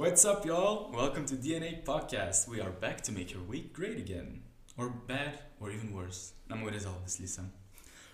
What's 0.00 0.24
up, 0.24 0.46
y'all? 0.46 0.90
Welcome 0.92 1.26
to 1.26 1.34
DNA 1.34 1.84
Podcast. 1.84 2.48
We 2.48 2.62
are 2.62 2.70
back 2.70 3.02
to 3.02 3.12
make 3.12 3.32
your 3.34 3.42
week 3.42 3.74
great 3.74 3.98
again. 3.98 4.42
Or 4.78 4.88
bad, 5.06 5.38
or 5.60 5.70
even 5.70 5.92
worse. 5.92 6.32
Dan 6.46 6.58
moeten 6.58 6.76
we 6.76 6.82
zelf 6.82 7.02
beslissen. 7.02 7.52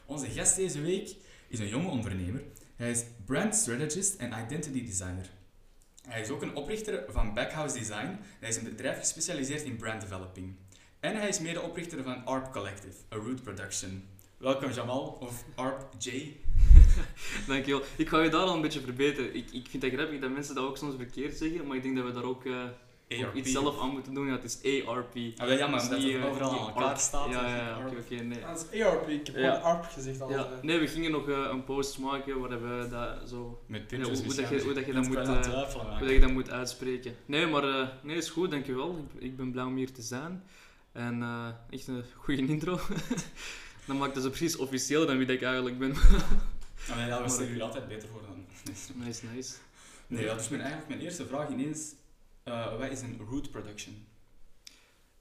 Onze 0.07 0.27
gast 0.31 0.57
deze 0.57 0.81
week 0.81 1.17
is 1.49 1.59
een 1.59 1.69
jonge 1.69 1.89
ondernemer. 1.89 2.43
Hij 2.77 2.91
is 2.91 3.05
brand 3.25 3.55
strategist 3.55 4.15
en 4.15 4.33
identity 4.45 4.85
designer. 4.85 5.31
Hij 6.09 6.21
is 6.21 6.31
ook 6.31 6.43
een 6.43 6.55
oprichter 6.55 7.05
van 7.09 7.35
Backhouse 7.35 7.79
Design. 7.79 8.19
Hij 8.41 8.49
is 8.49 8.57
een 8.57 8.65
bedrijf 8.65 8.99
gespecialiseerd 8.99 9.63
in 9.63 9.77
brand 9.77 10.01
developing. 10.01 10.55
En 11.01 11.17
hij 11.17 11.29
is 11.29 11.41
medeoprichter 11.41 12.03
van 12.03 12.25
ARP 12.25 12.53
Collective, 12.53 12.97
a 13.13 13.17
root 13.17 13.43
production. 13.43 14.09
Welkom 14.37 14.71
Jamal, 14.71 15.19
of 15.21 15.45
ARP 15.55 15.95
J. 15.99 16.37
Dankjewel. 17.49 17.83
Ik 17.97 18.09
ga 18.09 18.21
je 18.23 18.31
daar 18.31 18.41
al 18.41 18.55
een 18.55 18.61
beetje 18.61 18.81
verbeteren. 18.81 19.35
Ik, 19.37 19.51
ik 19.53 19.67
vind 19.71 19.83
het 19.83 19.93
grappig 19.93 20.21
dat 20.21 20.31
mensen 20.31 20.55
dat 20.55 20.65
ook 20.65 20.77
soms 20.77 20.95
verkeerd 20.97 21.37
zeggen, 21.37 21.67
maar 21.67 21.77
ik 21.77 21.83
denk 21.83 21.97
dat 21.97 22.05
we 22.05 22.13
daar 22.13 22.25
ook, 22.25 22.45
eh, 22.45 23.25
ook 23.27 23.35
iets 23.35 23.53
zelf 23.53 23.81
aan 23.81 23.91
moeten 23.91 24.15
doen. 24.15 24.27
Ja, 24.27 24.33
het 24.33 24.45
is 24.63 24.85
ARP. 24.87 25.15
Ah, 25.37 25.59
jammer, 25.59 25.79
is 25.79 25.83
omdat 25.85 25.99
niet, 25.99 26.13
het 26.13 26.23
eh, 26.23 26.29
overal 26.31 26.51
niet 26.53 26.61
aan 26.61 26.67
elkaar 26.67 26.85
ARP. 26.85 26.99
staat. 26.99 27.31
Ja, 27.31 27.49
ja, 27.49 27.57
ja, 27.57 27.79
oké, 27.87 27.97
oké, 28.01 28.23
nee. 28.23 28.41
Dat 28.41 28.67
is 28.73 28.81
ARP, 28.83 29.09
ik 29.09 29.27
heb 29.27 29.37
Ja. 29.37 29.53
ARP 29.55 29.85
gezegd 29.85 30.21
al. 30.21 30.31
Ja, 30.31 30.37
eh. 30.37 30.63
nee, 30.63 30.79
we 30.79 30.87
gingen 30.87 31.11
nog 31.11 31.27
een 31.27 31.65
post 31.65 31.99
maken 31.99 32.41
waar 32.41 32.63
we 32.63 32.89
dat 32.91 33.29
zo... 33.29 33.61
Met 33.67 33.81
Ja, 33.81 33.87
puntjes 33.87 34.19
hoe, 34.19 34.27
hoe, 34.27 34.35
dat 34.37 34.49
je, 34.49 34.61
hoe 34.65 34.73
dat 34.73 34.87
je 34.87 34.93
dat 34.93 35.07
moet... 35.07 35.17
eh, 35.17 35.69
hoe 35.99 35.99
dat 36.01 36.11
je 36.11 36.21
dat 36.21 36.31
moet 36.31 36.51
uitspreken. 36.51 37.17
Nee, 37.27 37.47
maar 37.47 37.65
uh, 37.65 37.89
nee, 38.03 38.17
is 38.17 38.31
goed, 38.31 38.51
dankjewel. 38.51 39.09
Ik, 39.15 39.23
ik 39.23 39.37
ben 39.37 39.51
blij 39.51 39.65
om 39.65 39.77
hier 39.77 39.93
te 39.93 40.03
zijn. 40.03 40.43
En 40.93 41.23
eh, 41.23 41.49
echt 41.71 41.87
een 41.87 42.05
goede 42.17 42.47
intro. 42.47 42.79
dan 43.87 43.97
maakt 43.99 44.15
het 44.15 44.25
zo 44.25 44.29
precies 44.31 44.57
officieel 44.57 45.07
dan 45.07 45.17
wie 45.17 45.27
dat 45.27 45.37
ik 45.37 45.43
eigenlijk 45.43 45.79
ben. 45.79 45.95
Ah, 46.91 46.97
nee, 46.97 47.07
ja, 47.07 47.23
we 47.23 47.29
stellen 47.29 47.53
hier 47.53 47.63
altijd 47.63 47.89
beter 47.89 48.09
voor 48.09 48.23
dan. 48.23 48.47
nice, 49.05 49.27
nice. 49.35 49.55
Nee, 50.07 50.25
ja, 50.25 50.35
dus 50.35 50.49
mijn, 50.49 50.61
eigenlijk 50.61 50.91
mijn 50.91 51.01
eerste 51.01 51.27
vraag 51.27 51.49
ineens. 51.49 51.95
eh 52.43 52.79
wat 52.79 52.91
is 52.91 53.01
een 53.01 53.21
root 53.29 53.51
production? 53.51 54.07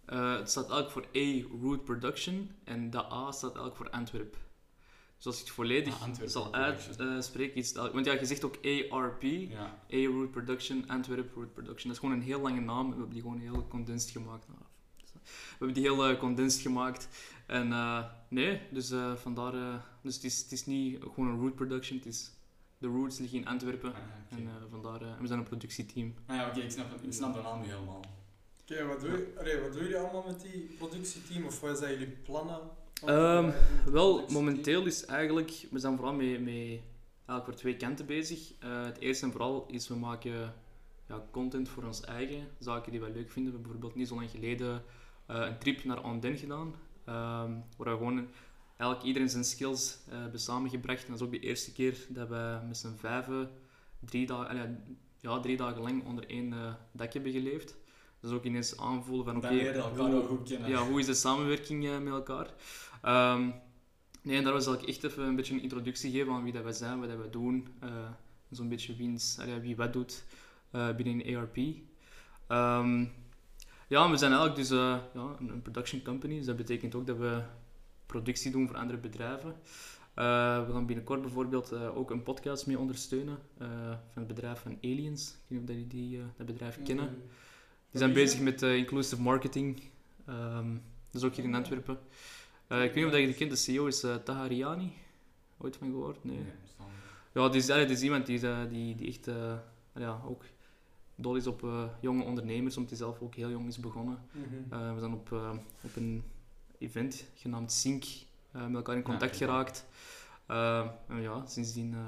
Eh, 0.05 0.37
het 0.37 0.49
staat 0.49 0.69
eigenlijk 0.69 0.91
voor 0.91 1.21
A, 1.21 1.59
Root 1.61 1.83
Production. 1.83 2.51
En 2.63 2.89
dat 2.89 3.11
A 3.11 3.31
staat 3.31 3.55
eigenlijk 3.55 3.75
voor 3.75 3.89
Antwerp. 3.89 4.37
Dus 5.17 5.25
als 5.25 5.35
ik 5.35 5.45
het 5.45 5.53
volledig 5.53 6.01
Ah, 6.01 6.09
zal 6.25 6.53
uitspreken, 6.53 7.55
is 7.55 7.67
het 7.73 7.91
Want 7.91 8.05
ja, 8.05 8.13
je 8.13 8.25
zegt 8.25 8.43
ook 8.43 8.57
ARP. 8.89 9.21
Ja. 9.21 9.79
A 9.93 10.05
Root 10.05 10.31
Production, 10.31 10.87
Antwerp 10.87 11.33
Root 11.35 11.53
Production. 11.53 11.87
Dat 11.87 11.91
is 11.91 11.99
gewoon 11.99 12.15
een 12.15 12.25
heel 12.25 12.41
lange 12.41 12.61
naam. 12.61 12.85
We 12.85 12.95
hebben 12.95 13.13
die 13.13 13.21
gewoon 13.21 13.39
heel 13.39 13.67
condensed 13.67 14.09
gemaakt. 14.11 14.45
We 14.47 15.31
hebben 15.57 15.73
die 15.73 15.83
heel 15.83 16.17
condensed 16.17 16.61
gemaakt. 16.61 17.07
En 17.45 17.71
eh, 17.71 18.03
nee, 18.27 18.61
dus 18.71 18.91
eh, 18.91 19.15
vandaar... 19.15 19.53
eh, 19.53 19.75
dus 20.01 20.15
het 20.15 20.23
is, 20.23 20.41
het 20.41 20.51
is 20.51 20.65
niet 20.65 21.01
gewoon 21.13 21.29
een 21.29 21.39
root 21.39 21.55
production. 21.55 21.97
Het 21.97 22.07
is... 22.07 22.31
De 22.77 22.87
roots 22.87 23.17
liggen 23.19 23.37
in 23.39 23.47
Antwerpen. 23.47 23.93
Ah. 23.93 23.99
En 24.37 24.47
eh, 24.47 24.53
vandaar... 24.71 25.01
eh, 25.01 25.19
we 25.19 25.27
zijn 25.27 25.39
een 25.39 25.45
productieteam. 25.45 26.13
Ah 26.25 26.35
ja, 26.35 26.47
oké, 26.47 26.59
ik, 26.59 26.71
snap, 26.71 26.91
het- 26.91 27.03
ik 27.03 27.13
snap 27.13 27.33
de 27.33 27.41
naam 27.41 27.61
nu 27.61 27.65
helemaal. 27.67 28.03
Oké, 28.61 28.85
wat, 28.85 28.99
doe 28.99 29.09
je- 29.11 29.33
allee, 29.39 29.59
wat 29.61 29.73
doen 29.73 29.81
jullie 29.81 29.97
allemaal 29.97 30.23
met 30.27 30.41
die 30.41 30.75
productieteam? 30.77 31.45
Of 31.45 31.59
wat 31.61 31.77
zijn 31.77 31.91
jullie 31.91 32.07
plannen? 32.23 32.59
Ehm, 33.05 33.45
Eh, 33.47 33.53
Wel, 33.85 34.25
momenteel 34.29 34.85
is 34.85 35.05
eigenlijk... 35.05 35.65
We 35.71 35.79
zijn 35.79 35.95
vooral 35.95 36.13
met, 36.13 36.39
met 36.43 36.53
eigenlijk 36.55 37.43
voor 37.45 37.53
twee 37.55 37.75
kanten 37.77 38.05
bezig. 38.05 38.53
Eh, 38.59 38.83
het 38.85 38.97
eerste 38.99 39.25
en 39.25 39.31
vooral 39.31 39.65
is 39.67 39.87
we 39.87 39.95
maken 39.95 40.53
ja, 41.07 41.23
content 41.31 41.69
voor 41.69 41.83
ons 41.83 42.01
eigen. 42.01 42.47
Zaken 42.59 42.91
die 42.91 43.01
wij 43.01 43.11
leuk 43.11 43.31
vinden. 43.31 43.51
We 43.51 43.57
hebben 43.59 43.61
bijvoorbeeld 43.61 43.95
niet 43.95 44.07
zo 44.07 44.15
lang 44.15 44.29
geleden 44.29 44.83
eh, 45.25 45.45
een 45.45 45.57
trip 45.57 45.83
naar 45.83 45.99
Andenne 46.01 46.37
gedaan. 46.37 46.75
Ehm, 47.05 47.51
waar 47.77 47.91
we 47.91 47.97
gewoon 47.97 48.27
eigenlijk 48.77 49.03
iedereen 49.03 49.29
zijn 49.29 49.43
skills 49.43 49.97
eh, 50.09 50.17
hebben 50.19 50.39
samengebracht. 50.39 51.01
En 51.03 51.07
dat 51.11 51.19
is 51.19 51.25
ook 51.25 51.31
de 51.31 51.39
eerste 51.39 51.71
keer 51.71 51.97
dat 52.09 52.27
we 52.29 52.59
met 52.67 52.77
z'n 52.77 52.95
vijven 52.97 53.49
drie 53.99 54.25
dagen, 54.27 54.83
ja, 55.19 55.39
drie 55.39 55.57
dagen 55.57 55.81
lang 55.81 56.05
onder 56.05 56.29
één 56.29 56.53
dak 56.91 57.13
hebben 57.13 57.31
geleefd. 57.31 57.75
Dus 58.19 58.31
ook 58.31 58.43
ineens 58.43 58.77
aanvoelen 58.77 59.25
van 59.25 59.35
oké, 59.37 59.47
hoe- 59.89 60.09
ja, 60.69 60.87
hoe 60.87 60.99
is 60.99 61.05
de 61.05 61.13
samenwerking 61.13 61.85
eh, 61.85 61.99
met 61.99 62.13
elkaar? 62.13 62.47
Ehm, 63.01 63.49
nee, 64.21 64.37
en 64.37 64.43
daar 64.43 64.61
zal 64.61 64.73
ik 64.73 64.81
echt 64.81 65.03
even 65.03 65.23
een 65.23 65.35
beetje 65.35 65.53
een 65.53 65.61
introductie 65.61 66.11
geven 66.11 66.33
aan 66.33 66.43
wie 66.43 66.53
dat 66.53 66.63
wij 66.63 66.73
zijn, 66.73 66.99
wat 66.99 67.09
dat 67.09 67.17
wij 67.17 67.29
doen. 67.29 67.67
Zo'n 68.51 68.69
beetje 68.69 68.95
wiens, 68.95 69.37
wie 69.61 69.75
wat 69.75 69.93
doet 69.93 70.23
binnen 70.97 71.35
ARP. 71.35 71.57
Ehm, 72.47 73.05
ja, 73.87 74.09
we 74.09 74.17
zijn 74.17 74.31
eigenlijk 74.31 74.55
dus 74.55 74.69
eh, 74.69 74.97
ja, 75.13 75.35
een, 75.39 75.61
production 75.61 76.01
company, 76.01 76.37
dus 76.37 76.45
dat 76.45 76.55
betekent 76.55 76.95
ook 76.95 77.07
dat 77.07 77.17
we 77.17 77.41
productie 78.05 78.51
doen 78.51 78.67
voor 78.67 78.77
andere 78.77 78.97
bedrijven. 78.97 79.55
Eh, 80.13 80.65
we 80.65 80.73
gaan 80.73 80.85
binnenkort 80.85 81.21
bijvoorbeeld 81.21 81.71
eh, 81.71 81.97
ook 81.97 82.11
een 82.11 82.23
podcast 82.23 82.67
mee 82.67 82.79
ondersteunen 82.79 83.37
van 83.57 83.97
het 84.13 84.27
bedrijf 84.27 84.59
van 84.59 84.77
Aliens. 84.81 85.29
Ik 85.29 85.37
weet 85.47 85.59
niet 85.59 85.69
of 85.69 85.75
jullie 85.75 85.87
die, 85.87 86.19
dat 86.37 86.45
bedrijf 86.45 86.79
kennen. 86.83 87.07
Die 87.89 87.99
zijn 87.99 88.13
bezig 88.13 88.39
met 88.39 88.61
inclusive 88.61 89.21
marketing. 89.21 89.81
Dat 90.25 91.21
is 91.21 91.23
ook 91.23 91.35
hier 91.35 91.45
in 91.45 91.55
Antwerpen. 91.55 91.97
Ik 92.67 92.77
weet 92.77 92.95
niet 92.95 93.05
of 93.05 93.11
je 93.11 93.25
die 93.25 93.33
kent, 93.33 93.49
de 93.49 93.55
CEO 93.55 93.85
is 93.85 94.05
Tahariani. 94.23 94.93
Ooit 95.57 95.77
van 95.77 95.89
gehoord? 95.89 96.23
Nee. 96.23 96.45
Ja, 97.33 97.49
die 97.49 97.57
is, 97.57 97.65
die 97.65 97.85
is 97.85 98.01
iemand 98.01 98.25
die, 98.25 98.39
die, 98.69 98.95
die 98.95 99.07
echt 99.07 99.29
ja, 99.93 100.21
ook 100.25 100.43
dol 101.15 101.35
is 101.35 101.47
op 101.47 101.63
eh, 101.63 101.83
jonge 101.99 102.23
ondernemers, 102.23 102.75
omdat 102.75 102.91
hij 102.91 102.99
zelf 102.99 103.19
ook 103.21 103.35
heel 103.35 103.49
jong 103.49 103.67
is 103.67 103.79
begonnen. 103.79 104.19
Mhm. 104.31 104.73
Eh, 104.73 104.93
we 104.93 104.99
zijn 104.99 105.13
op, 105.13 105.31
eh, 105.31 105.51
op 105.81 105.95
een 105.95 106.23
event 106.77 107.25
genaamd 107.35 107.71
Sync 107.71 108.03
eh, 108.51 108.65
met 108.65 108.75
elkaar 108.75 108.95
in 108.95 109.01
contact 109.03 109.37
Ja, 109.37 109.45
geraakt. 109.45 109.85
En 111.07 111.21
ja, 111.21 111.45
sindsdien 111.45 111.93
eh, 111.93 111.99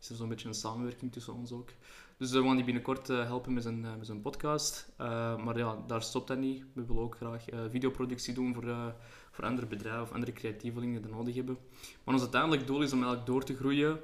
is 0.00 0.08
er 0.10 0.16
zo'n 0.16 0.28
beetje 0.28 0.48
een 0.48 0.54
samenwerking 0.54 1.12
tussen 1.12 1.34
ons 1.34 1.52
ook. 1.52 1.70
Dus 2.16 2.30
we 2.30 2.42
gaan 2.42 2.56
die 2.56 2.64
binnenkort 2.64 3.08
helpen 3.08 3.52
met 3.52 3.62
zijn, 3.62 3.80
met 3.80 4.06
zijn 4.06 4.20
podcast. 4.20 4.88
Eh, 4.96 5.44
maar 5.44 5.58
ja, 5.58 5.78
daar 5.86 6.02
stopt 6.02 6.28
dat 6.28 6.38
niet. 6.38 6.64
We 6.72 6.84
willen 6.86 7.02
ook 7.02 7.16
graag 7.16 7.48
eh, 7.48 7.58
videoproductie 7.70 8.34
doen 8.34 8.54
voor, 8.54 8.68
eh, 8.68 8.86
voor 9.30 9.44
andere 9.44 9.66
bedrijven 9.66 10.02
of 10.02 10.12
andere 10.12 10.32
creatievelingen 10.32 11.00
die 11.00 11.10
dat 11.10 11.18
nodig 11.18 11.34
hebben. 11.34 11.58
Maar 12.04 12.14
ons 12.14 12.22
uiteindelijk 12.22 12.66
doel 12.66 12.82
is 12.82 12.92
om 12.92 12.98
eigenlijk 12.98 13.26
door 13.26 13.44
te 13.44 13.56
groeien 13.56 14.00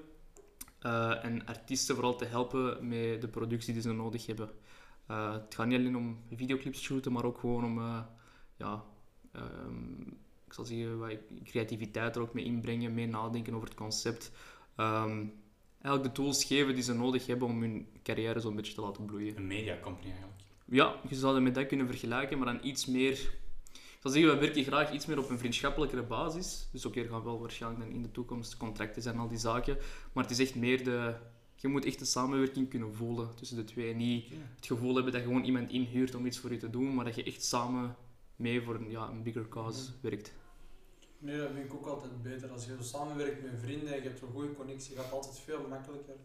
eh, 0.80 1.24
en 1.24 1.46
artiesten 1.46 1.94
vooral 1.94 2.16
te 2.16 2.24
helpen 2.24 2.88
met 2.88 3.20
de 3.20 3.28
productie 3.28 3.72
die 3.72 3.82
ze 3.82 3.92
nodig 3.92 4.26
hebben. 4.26 4.50
Eh, 5.06 5.32
het 5.32 5.54
gaat 5.54 5.66
niet 5.66 5.78
alleen 5.78 5.96
om 5.96 6.18
videoclips 6.34 6.80
shooten, 6.80 7.12
maar 7.12 7.24
ook 7.24 7.38
gewoon 7.38 7.64
om 7.64 7.78
eh, 7.78 8.00
ja, 8.56 8.84
ehm, 9.32 10.00
ik 10.46 10.52
zal 10.52 10.64
zeggen, 10.64 10.98
wat 10.98 11.16
creativiteit 11.44 12.16
er 12.16 12.22
ook 12.22 12.34
mee 12.34 12.44
inbrengen, 12.44 12.94
mee 12.94 13.06
nadenken 13.06 13.54
over 13.54 13.68
het 13.68 13.76
concept. 13.76 14.32
Ehm, 14.76 15.24
eigenlijk 15.82 16.14
de 16.14 16.22
tools 16.22 16.44
geven 16.44 16.74
die 16.74 16.82
ze 16.82 16.94
nodig 16.94 17.26
hebben 17.26 17.48
om 17.48 17.60
hun 17.60 17.86
carrière 18.02 18.40
zo'n 18.40 18.56
beetje 18.56 18.74
te 18.74 18.80
laten 18.80 19.04
bloeien. 19.04 19.36
Een 19.36 19.46
media 19.46 19.78
company 19.80 20.10
eigenlijk. 20.10 20.40
Ja, 20.64 20.94
je 21.08 21.14
zou 21.14 21.34
het 21.34 21.42
met 21.42 21.54
dat 21.54 21.66
kunnen 21.66 21.86
vergelijken, 21.86 22.38
maar 22.38 22.46
dan 22.46 22.66
iets 22.66 22.86
meer... 22.86 23.38
Ik 24.00 24.06
zal 24.06 24.14
zeggen, 24.14 24.34
we 24.34 24.46
werken 24.46 24.64
graag 24.64 24.92
iets 24.92 25.06
meer 25.06 25.18
op 25.18 25.30
een 25.30 25.38
vriendschappelijkere 25.38 26.02
basis. 26.02 26.68
Dus 26.72 26.86
ook 26.86 26.94
hier 26.94 27.08
gaan 27.08 27.22
wel 27.22 27.40
waarschijnlijk 27.40 27.84
dan 27.84 27.94
in 27.94 28.02
de 28.02 28.10
toekomst 28.10 28.56
contracten 28.56 29.02
zijn 29.02 29.14
en 29.14 29.20
al 29.20 29.28
die 29.28 29.38
zaken. 29.38 29.76
Maar 30.12 30.24
het 30.24 30.32
is 30.32 30.38
echt 30.38 30.54
meer 30.54 30.84
de... 30.84 31.14
Je 31.54 31.68
moet 31.68 31.84
echt 31.84 32.00
een 32.00 32.06
samenwerking 32.06 32.68
kunnen 32.68 32.94
voelen 32.94 33.34
tussen 33.34 33.56
de 33.56 33.64
twee. 33.64 33.94
Niet 33.94 34.28
het 34.56 34.66
gevoel 34.66 34.94
hebben 34.94 35.12
dat 35.12 35.20
je 35.20 35.26
gewoon 35.26 35.44
iemand 35.44 35.70
inhuurt 35.70 36.14
om 36.14 36.26
iets 36.26 36.38
voor 36.38 36.52
je 36.52 36.56
te 36.56 36.70
doen, 36.70 36.94
maar 36.94 37.04
dat 37.04 37.14
je 37.14 37.22
echt 37.22 37.44
samen 37.44 37.96
mee 38.36 38.62
voor 38.62 38.74
een, 38.74 38.90
ja, 38.90 39.08
een 39.08 39.22
bigger 39.22 39.48
cause 39.48 39.90
werkt. 40.00 40.32
Nee, 41.18 41.38
dat 41.38 41.50
vind 41.50 41.64
ik 41.64 41.74
ook 41.74 41.86
altijd 41.86 42.22
beter. 42.22 42.50
Als 42.50 42.64
je 42.64 42.76
zo 42.76 42.82
samenwerkt 42.82 43.42
met 43.42 43.60
vrienden 43.60 43.94
en 43.94 44.02
je 44.02 44.08
hebt 44.08 44.22
een 44.22 44.32
goede 44.32 44.54
connectie, 44.54 44.96
gaat 44.96 45.04
het 45.04 45.12
altijd 45.14 45.38
veel 45.38 45.68
makkelijker. 45.68 46.16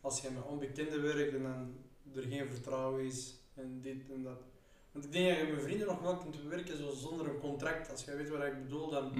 Als 0.00 0.20
je 0.20 0.30
met 0.30 0.44
onbekenden 0.44 1.02
werkt 1.02 1.34
en 1.34 1.42
dan 1.42 1.74
er 2.14 2.28
geen 2.28 2.46
vertrouwen 2.46 3.04
is 3.04 3.34
en 3.54 3.80
dit 3.80 4.10
en 4.10 4.22
dat. 4.22 4.54
Want 4.96 5.08
ik 5.08 5.12
denk 5.12 5.28
dat 5.38 5.46
je 5.46 5.52
met 5.52 5.62
vrienden 5.62 5.86
nog 5.86 6.00
wel 6.00 6.16
kunt 6.16 6.36
werken 6.48 6.76
zo 6.76 6.90
zonder 6.90 7.26
een 7.28 7.38
contract. 7.38 7.90
Als 7.90 8.04
jij 8.04 8.16
weet 8.16 8.28
wat 8.28 8.42
ik 8.44 8.62
bedoel, 8.62 8.90
dan... 8.90 9.12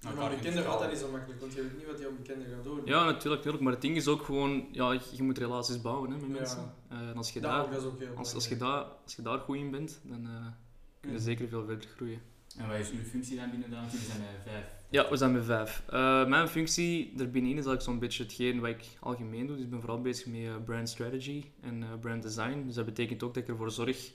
Elkaar 0.00 0.30
onbekende 0.30 0.62
gaat 0.62 0.78
dat 0.80 0.80
vertrouwen. 0.80 0.88
niet 0.90 0.98
zo 0.98 1.10
makkelijk, 1.10 1.40
want 1.40 1.52
je 1.54 1.62
weet 1.62 1.76
niet 1.76 1.86
wat 1.86 1.96
die 1.96 2.08
onbekende 2.08 2.44
gaat 2.54 2.64
doen. 2.64 2.80
Ja, 2.84 3.04
natuurlijk, 3.04 3.34
natuurlijk. 3.34 3.62
Maar 3.62 3.72
het 3.72 3.82
ding 3.82 3.96
is 3.96 4.08
ook 4.08 4.22
gewoon, 4.22 4.68
ja, 4.72 5.00
je 5.12 5.22
moet 5.22 5.38
relaties 5.38 5.80
bouwen 5.80 6.10
hè, 6.10 6.16
met 6.16 6.26
Ja. 6.26 6.32
mensen. 6.32 6.74
Eh, 6.88 6.98
en 7.08 7.16
als 7.16 7.32
je, 7.32 7.40
daar, 7.40 7.66
als, 8.16 8.34
als, 8.34 8.48
je 8.48 8.56
daar, 8.56 8.84
als 9.04 9.16
je 9.16 9.22
daar 9.22 9.38
goed 9.38 9.56
in 9.56 9.70
bent, 9.70 10.00
dan 10.02 10.26
eh, 10.26 10.46
kun 11.00 11.10
je 11.10 11.16
Ja. 11.16 11.22
zeker 11.22 11.48
veel 11.48 11.64
verder 11.64 11.88
groeien. 11.96 12.20
En 12.56 12.68
wat 12.68 12.78
is 12.78 12.90
uw 12.90 13.02
functie 13.04 13.36
dan 13.36 13.50
binnen 13.50 13.70
dan? 13.70 13.84
Jullie 13.84 14.06
zijn 14.06 14.20
met 14.20 14.28
vijf. 14.52 14.64
Ja, 14.90 15.10
we 15.10 15.16
zijn 15.16 15.32
met 15.32 15.44
vijf. 15.44 15.82
Eh, 15.88 16.26
mijn 16.26 16.48
functie 16.48 17.12
er 17.18 17.30
binnenin 17.30 17.58
is 17.58 17.66
eigenlijk 17.66 17.82
zo'n 17.82 17.98
beetje 17.98 18.22
hetgeen 18.22 18.60
wat 18.60 18.70
ik 18.70 18.84
algemeen 19.00 19.46
doe. 19.46 19.56
Dus 19.56 19.64
ik 19.64 19.70
ben 19.70 19.80
vooral 19.80 20.00
bezig 20.00 20.26
met 20.26 20.64
brand 20.64 20.88
strategy 20.88 21.44
en 21.60 21.84
brand 22.00 22.22
design. 22.22 22.62
Dus 22.66 22.74
dat 22.74 22.84
betekent 22.84 23.22
ook 23.22 23.34
dat 23.34 23.42
ik 23.42 23.48
ervoor 23.48 23.70
zorg 23.70 24.12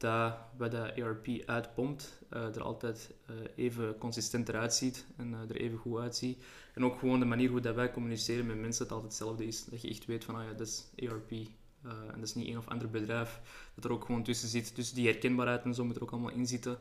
dat 0.00 0.34
wat 0.56 0.70
de 0.70 0.78
ERP 0.78 1.26
uitpompt, 1.46 2.18
eh, 2.28 2.54
er 2.54 2.62
altijd 2.62 3.10
eh, 3.26 3.34
even 3.56 3.98
consistent 3.98 4.48
eruit 4.48 4.74
ziet 4.74 5.06
en 5.16 5.34
eh, 5.34 5.40
er 5.40 5.56
even 5.56 5.78
goed 5.78 6.00
uitziet. 6.00 6.44
En 6.74 6.84
ook 6.84 6.98
gewoon 6.98 7.20
de 7.20 7.26
manier 7.26 7.50
hoe 7.50 7.60
dat 7.60 7.74
wij 7.74 7.90
communiceren 7.90 8.46
met 8.46 8.56
mensen, 8.56 8.82
het 8.82 8.92
altijd 8.92 9.12
hetzelfde 9.12 9.46
is. 9.46 9.64
Dat 9.64 9.82
je 9.82 9.88
echt 9.88 10.06
weet 10.06 10.24
van, 10.24 10.34
ah 10.34 10.44
ja, 10.44 10.52
dat 10.52 10.66
is 10.66 10.84
ERP. 10.94 11.30
en 11.30 12.14
dat 12.14 12.22
is 12.22 12.34
niet 12.34 12.48
een 12.48 12.58
of 12.58 12.68
ander 12.68 12.90
bedrijf. 12.90 13.40
Dat 13.74 13.84
er 13.84 13.92
ook 13.92 14.04
gewoon 14.04 14.22
tussen 14.22 14.48
zit. 14.48 14.76
Dus 14.76 14.92
die 14.92 15.06
herkenbaarheid 15.06 15.62
en 15.62 15.74
zo 15.74 15.84
moet 15.84 15.96
er 15.96 16.02
ook 16.02 16.10
allemaal 16.10 16.30
in 16.30 16.46
zitten. 16.46 16.78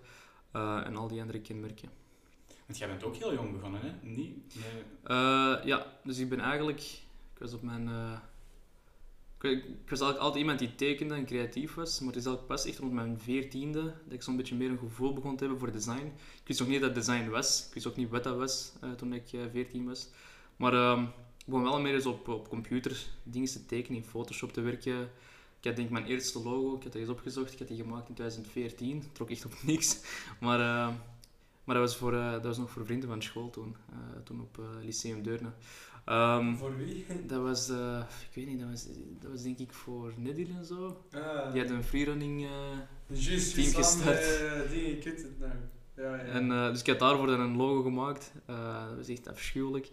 En 0.51 0.95
al 0.95 1.07
die 1.07 1.21
andere 1.21 1.41
kenmerken. 1.41 1.89
Want 2.65 2.77
jij 2.77 2.87
bent 2.87 3.03
ook 3.03 3.15
heel 3.15 3.33
jong 3.33 3.51
begonnen, 3.51 3.81
hè? 3.81 4.07
Niet? 4.07 4.55
Nee. 4.55 5.65
Ja, 5.65 5.85
dus 6.03 6.17
ik 6.17 6.29
ben 6.29 6.39
eigenlijk... 6.39 6.79
Ik 7.33 7.39
was 7.39 7.53
op 7.53 7.61
mijn... 7.61 7.89
ik, 9.39 9.63
ik 9.65 9.89
was 9.89 10.01
altijd 10.01 10.35
iemand 10.35 10.59
die 10.59 10.75
tekende 10.75 11.15
en 11.15 11.25
creatief 11.25 11.73
was, 11.73 11.99
maar 11.99 12.07
het 12.07 12.17
is 12.17 12.25
eigenlijk 12.25 12.47
pas 12.47 12.65
echt 12.65 12.79
rond 12.79 12.93
mijn 12.93 13.19
veertiende 13.19 13.81
dat 13.81 14.13
ik 14.13 14.21
zo'n 14.21 14.37
beetje 14.37 14.55
meer 14.55 14.69
een 14.69 14.77
gevoel 14.77 15.13
begon 15.13 15.35
te 15.35 15.43
hebben 15.43 15.59
voor 15.59 15.71
design. 15.71 16.13
Ik 16.41 16.47
wist 16.47 16.59
nog 16.59 16.69
niet 16.69 16.81
dat 16.81 16.95
design 16.95 17.29
was, 17.29 17.65
ik 17.67 17.73
wist 17.73 17.87
ook 17.87 17.95
niet 17.95 18.09
wat 18.09 18.23
dat 18.23 18.37
was 18.37 18.71
eh, 18.81 18.91
toen 18.91 19.13
ik 19.13 19.33
eh, 19.33 19.41
veertien 19.51 19.85
was. 19.85 20.09
Maar 20.55 20.73
ehm, 20.73 21.03
ik 21.37 21.45
begon 21.45 21.63
wel 21.63 21.81
meer 21.81 21.93
eens 21.93 22.05
op, 22.05 22.27
op 22.27 22.49
computer 22.49 23.05
dingen 23.23 23.49
te 23.49 23.65
tekenen, 23.65 24.01
in 24.01 24.07
Photoshop 24.07 24.53
te 24.53 24.61
werken. 24.61 25.01
Ik 25.59 25.65
had 25.65 25.75
denk 25.75 25.87
ik 25.87 25.89
mijn 25.89 26.05
eerste 26.05 26.39
logo, 26.39 26.75
ik 26.75 26.83
had 26.83 26.91
dat 26.91 27.01
eens 27.01 27.11
opgezocht, 27.11 27.53
ik 27.53 27.59
had 27.59 27.67
die 27.67 27.77
gemaakt 27.77 28.09
in 28.09 28.13
2014. 28.13 28.99
Het 28.99 29.15
trok 29.15 29.29
echt 29.29 29.45
op 29.45 29.53
niks. 29.71 29.99
Maar, 30.39 30.59
eh, 30.59 30.93
maar 31.63 31.75
dat, 31.75 31.89
was 31.89 31.95
voor, 31.97 32.13
eh, 32.13 32.31
dat 32.31 32.43
was 32.43 32.57
nog 32.57 32.69
voor 32.69 32.85
vrienden 32.85 33.09
van 33.09 33.21
school 33.21 33.49
toen, 33.49 33.75
toen 34.23 34.41
op 34.41 34.59
Lyceum 34.81 35.23
Deurne. 35.23 35.51
Ehm, 36.09 36.55
Voor 36.55 36.77
wie? 36.77 37.05
dat 37.27 37.41
was, 37.41 37.69
eh, 37.69 37.99
ik 38.29 38.35
weet 38.35 38.47
niet, 38.47 38.59
dat 38.59 38.69
was, 38.69 38.85
dat 39.21 39.31
was 39.31 39.41
denk 39.43 39.57
ik 39.59 39.73
voor 39.73 40.13
Nedil 40.17 40.47
en 40.57 40.65
zo. 40.65 41.03
Ah, 41.13 41.51
Die 41.51 41.61
had 41.61 41.69
een 41.71 41.83
freerunning. 41.83 42.45
eh 42.45 42.51
Juist, 43.19 43.53
team 43.53 43.73
gestart. 43.73 44.17
eh, 44.39 44.69
dingen, 44.71 44.91
ik 44.97 45.03
weet 45.03 45.21
het 45.21 45.39
nou. 45.39 45.51
Ja, 45.95 46.15
ja. 46.15 46.21
En, 46.23 46.51
eh, 46.51 46.69
dus 46.69 46.79
ik 46.79 46.87
had 46.87 46.99
daarvoor 46.99 47.27
dan 47.27 47.39
een 47.39 47.55
logo 47.55 47.81
gemaakt. 47.81 48.31
Dat 48.45 48.95
was 48.97 49.07
echt 49.07 49.27
afschuwelijk. 49.27 49.89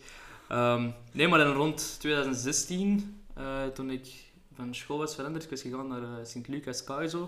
Ehm, 0.49 0.91
nee, 1.13 1.29
maar 1.29 1.39
dan 1.39 1.53
rond 1.55 1.97
2016, 1.99 3.19
eh, 3.35 3.67
toen 3.67 3.91
ik 3.91 4.09
van 4.55 4.75
school 4.75 4.99
was 4.99 5.15
veranderd, 5.15 5.45
ik 5.45 5.51
was 5.51 5.61
gegaan 5.63 5.89
naar 5.89 6.27
Sint-Lucas 6.27 6.85
Kaizo. 6.85 7.23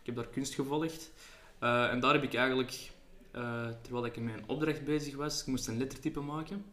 Ik 0.00 0.06
heb 0.06 0.14
daar 0.14 0.26
kunst 0.28 0.54
gevolgd. 0.54 1.10
En 1.58 2.00
daar 2.00 2.12
heb 2.12 2.22
ik 2.22 2.34
eigenlijk, 2.34 2.90
terwijl 3.82 4.04
ik 4.06 4.16
in 4.16 4.24
mijn 4.24 4.42
opdracht 4.46 4.84
bezig 4.84 5.14
was, 5.16 5.40
ik 5.40 5.46
moest 5.46 5.66
een 5.68 5.78
lettertype 5.78 6.20
maken. 6.20 6.64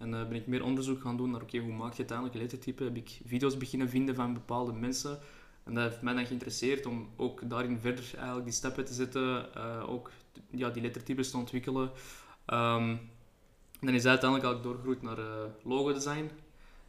En 0.00 0.14
eh, 0.14 0.28
ben 0.28 0.36
ik 0.36 0.46
meer 0.46 0.64
onderzoek 0.64 1.00
gaan 1.00 1.16
doen 1.16 1.30
naar, 1.30 1.42
oké, 1.42 1.58
hoe 1.58 1.72
maak 1.72 1.92
je 1.92 1.98
uiteindelijk 1.98 2.36
een 2.36 2.42
lettertype? 2.42 2.84
Heb 2.84 2.96
ik 2.96 3.20
video's 3.26 3.56
beginnen 3.56 3.88
vinden 3.88 4.14
van 4.14 4.34
bepaalde 4.34 4.72
mensen. 4.72 5.18
En 5.64 5.74
dat 5.74 5.84
heeft 5.84 6.02
mij 6.02 6.14
dan 6.14 6.26
geïnteresseerd 6.26 6.86
om 6.86 7.08
ook 7.16 7.50
daarin 7.50 7.78
verder 7.78 8.10
eigenlijk 8.14 8.44
die 8.44 8.54
stappen 8.54 8.84
te 8.84 8.92
zetten, 8.92 9.54
eh, 9.54 9.90
ook 9.90 10.10
ja, 10.50 10.70
die 10.70 10.82
lettertypes 10.82 11.30
te 11.30 11.36
ontwikkelen. 11.36 11.90
Ehm, 12.46 12.88
en 13.80 13.86
dan 13.86 13.94
is 13.94 14.02
dat 14.02 14.10
uiteindelijk 14.10 14.44
eigenlijk 14.44 14.62
doorgegroeid 14.62 15.02
naar 15.02 15.18
eh 15.18 15.50
logodesign. 15.62 16.30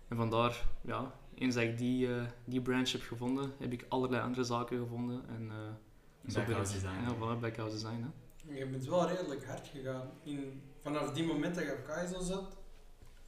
En 0.08 0.18
vandaar, 0.18 0.66
ja, 0.82 1.14
eens 1.36 1.56
dat 1.56 1.64
ik 1.64 1.78
die, 1.78 2.16
eh, 2.16 2.24
die 2.46 2.62
branch 2.62 2.92
heb 2.92 3.02
gevonden, 3.02 3.52
heb 3.58 3.72
ik 3.72 3.86
allerlei 3.88 4.24
andere 4.24 4.44
zaken 4.44 4.78
gevonden. 4.78 5.22
En, 5.28 5.50
eh, 5.50 6.34
Backhouse 6.34 6.74
design. 6.74 7.04
Ja, 7.06 7.16
voilà, 7.16 7.40
backhouse 7.40 7.76
design. 7.76 8.02
Hè. 8.02 8.54
Je 8.54 8.68
bent 8.68 8.86
wel 8.86 9.08
redelijk 9.08 9.46
hard 9.46 9.68
gegaan. 9.68 10.10
In, 10.24 10.62
vanaf 10.82 11.12
die 11.12 11.26
moment 11.26 11.56
dat 11.56 11.64
je 11.64 11.72
op 11.72 11.86
Kaizo 11.86 12.22
zat, 12.22 12.58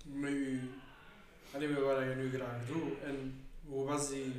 met, 0.03 0.31
je, 0.31 0.59
allee, 1.53 1.67
met 1.67 1.81
wat 1.81 1.99
je 1.99 2.15
nu 2.15 2.29
graag 2.29 2.67
doet. 2.67 2.99
En 3.03 3.45
hoe 3.65 3.85
was 3.85 4.09
die 4.09 4.33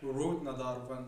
road 0.00 0.42
naar 0.42 0.56
daarvan? 0.56 1.06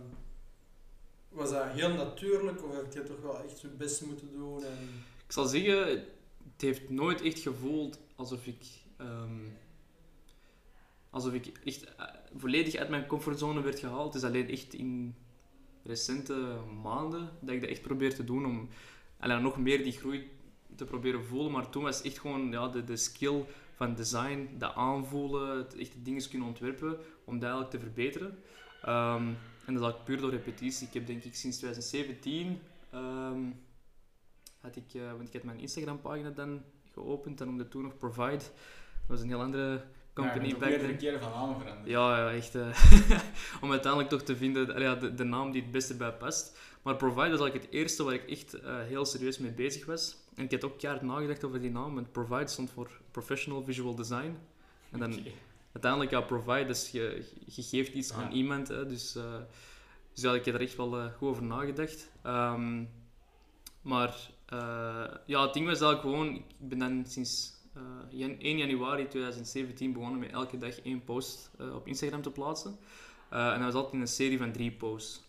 Was 1.28 1.50
dat 1.50 1.70
heel 1.70 1.94
natuurlijk 1.94 2.64
of 2.64 2.74
heb 2.74 2.92
je 2.92 3.02
toch 3.02 3.20
wel 3.20 3.44
echt 3.44 3.60
je 3.60 3.68
best 3.68 4.06
moeten 4.06 4.32
doen? 4.32 4.64
En... 4.64 4.78
Ik 5.26 5.32
zal 5.32 5.46
zeggen, 5.46 5.88
het 6.52 6.60
heeft 6.60 6.90
nooit 6.90 7.22
echt 7.22 7.38
gevoeld 7.38 8.00
alsof 8.14 8.46
ik, 8.46 8.64
ehm, 8.96 9.40
alsof 11.10 11.32
ik 11.32 11.52
echt 11.64 11.84
eh, 11.84 12.06
volledig 12.36 12.74
uit 12.74 12.88
mijn 12.88 13.06
comfortzone 13.06 13.60
werd 13.60 13.78
gehaald. 13.78 14.14
Het 14.14 14.22
is 14.22 14.28
alleen 14.28 14.48
echt 14.48 14.74
in 14.74 15.14
recente 15.82 16.56
maanden 16.82 17.30
dat 17.40 17.54
ik 17.54 17.60
dat 17.60 17.70
echt 17.70 17.82
probeer 17.82 18.14
te 18.14 18.24
doen 18.24 18.46
om 18.46 18.68
allee, 19.18 19.38
nog 19.38 19.58
meer 19.58 19.82
die 19.82 19.92
groei 19.92 20.30
te 20.76 20.84
proberen 20.84 21.24
voelen. 21.24 21.52
Maar 21.52 21.70
toen 21.70 21.82
was 21.82 22.02
echt 22.02 22.18
gewoon 22.18 22.50
ja, 22.50 22.68
de, 22.68 22.84
de 22.84 22.96
skill 22.96 23.44
van 23.80 23.94
design, 23.94 24.48
de 24.58 24.74
aanvoelen, 24.74 25.58
het 25.58 25.76
echt 25.76 25.92
de 25.92 26.02
dingen 26.02 26.28
kunnen 26.28 26.48
ontwerpen, 26.48 26.98
om 27.24 27.38
dat 27.38 27.50
eigenlijk 27.50 27.70
te 27.70 27.78
verbeteren. 27.78 28.38
Ehm, 28.82 29.26
en 29.66 29.74
dat 29.74 29.74
is 29.74 29.80
eigenlijk 29.80 30.04
puur 30.04 30.20
door 30.20 30.30
repetitie. 30.30 30.86
Ik 30.86 30.94
heb 30.94 31.06
denk 31.06 31.24
ik 31.24 31.34
sinds 31.34 31.56
2017 31.56 32.60
ehm, 32.90 33.40
had 34.60 34.76
ik, 34.76 34.94
eh, 34.94 35.10
want 35.10 35.28
ik 35.28 35.32
had 35.32 35.42
mijn 35.42 35.58
Instagram 35.58 36.00
pagina 36.00 36.30
dan 36.30 36.62
geopend 36.92 37.40
en 37.40 37.46
noemde 37.46 37.68
toen 37.68 37.82
nog 37.82 37.96
Provide. 37.96 38.36
Dat 38.36 39.06
was 39.06 39.20
een 39.20 39.28
heel 39.28 39.40
andere 39.40 39.84
company 40.14 40.48
ja, 40.48 40.56
back 40.56 40.70
then. 40.70 40.88
een 40.88 40.96
keer 40.96 41.20
van 41.20 41.30
naam 41.30 41.60
veranderd. 41.60 41.88
Ja, 41.88 42.16
ja 42.18 42.32
echt. 42.36 42.54
eh, 42.54 43.20
om 43.62 43.70
uiteindelijk 43.70 44.10
toch 44.10 44.22
te 44.22 44.36
vinden 44.36 44.74
allee, 44.74 44.88
ja, 44.88 44.94
de, 44.94 45.14
de 45.14 45.24
naam 45.24 45.50
die 45.50 45.62
het 45.62 45.70
beste 45.70 45.96
bij 45.96 46.12
past. 46.12 46.58
Maar 46.82 46.96
Provide 46.96 47.30
was 47.30 47.40
eigenlijk 47.40 47.64
het 47.64 47.72
eerste 47.74 48.04
waar 48.04 48.14
ik 48.14 48.30
echt 48.30 48.54
eh, 48.54 48.78
heel 48.78 49.04
serieus 49.04 49.38
mee 49.38 49.52
bezig 49.52 49.86
was. 49.86 50.16
En 50.34 50.44
ik 50.44 50.50
heb 50.50 50.64
ook 50.64 50.78
keihard 50.78 51.04
nagedacht 51.04 51.44
over 51.44 51.60
die 51.60 51.70
naam, 51.70 51.94
want 51.94 52.12
Provide 52.12 52.46
stond 52.48 52.70
voor 52.70 52.90
Professional 53.10 53.62
Visual 53.62 53.94
Design. 53.94 54.36
En 54.90 54.98
dan 54.98 55.12
uiteindelijk, 55.72 56.10
ja, 56.10 56.20
Provide, 56.20 56.66
dus 56.66 56.90
je, 56.90 57.24
je 57.46 57.62
geeft 57.62 57.92
iets 57.92 58.12
aan 58.12 58.32
iemand. 58.32 58.68
Hè, 58.68 58.86
dus, 58.86 59.16
eh, 59.16 59.34
dus 60.12 60.22
ja, 60.22 60.34
ik 60.34 60.44
heb 60.44 60.54
er 60.54 60.60
echt 60.60 60.76
wel 60.76 60.98
eh, 60.98 61.12
goed 61.16 61.28
over 61.28 61.42
nagedacht. 61.42 62.10
Ehm, 62.22 62.84
maar 63.82 64.30
eh, 64.46 65.04
ja, 65.26 65.42
het 65.42 65.52
ding 65.52 65.66
was 65.66 65.80
eigenlijk 65.80 66.00
gewoon, 66.00 66.34
ik 66.36 66.68
ben 66.68 66.78
dan 66.78 67.04
sinds 67.06 67.52
eh, 67.74 67.82
jan- 68.10 68.38
1 68.38 68.56
januari 68.58 69.08
2017 69.08 69.92
begonnen 69.92 70.18
met 70.18 70.30
elke 70.30 70.58
dag 70.58 70.80
één 70.80 71.04
post 71.04 71.50
op 71.74 71.86
Instagram 71.86 72.22
te 72.22 72.30
plaatsen. 72.30 72.76
En 73.30 73.54
dat 73.54 73.62
was 73.62 73.74
altijd 73.74 73.94
in 73.94 74.00
een 74.00 74.06
serie 74.06 74.38
van 74.38 74.52
drie 74.52 74.70
posts. 74.72 75.22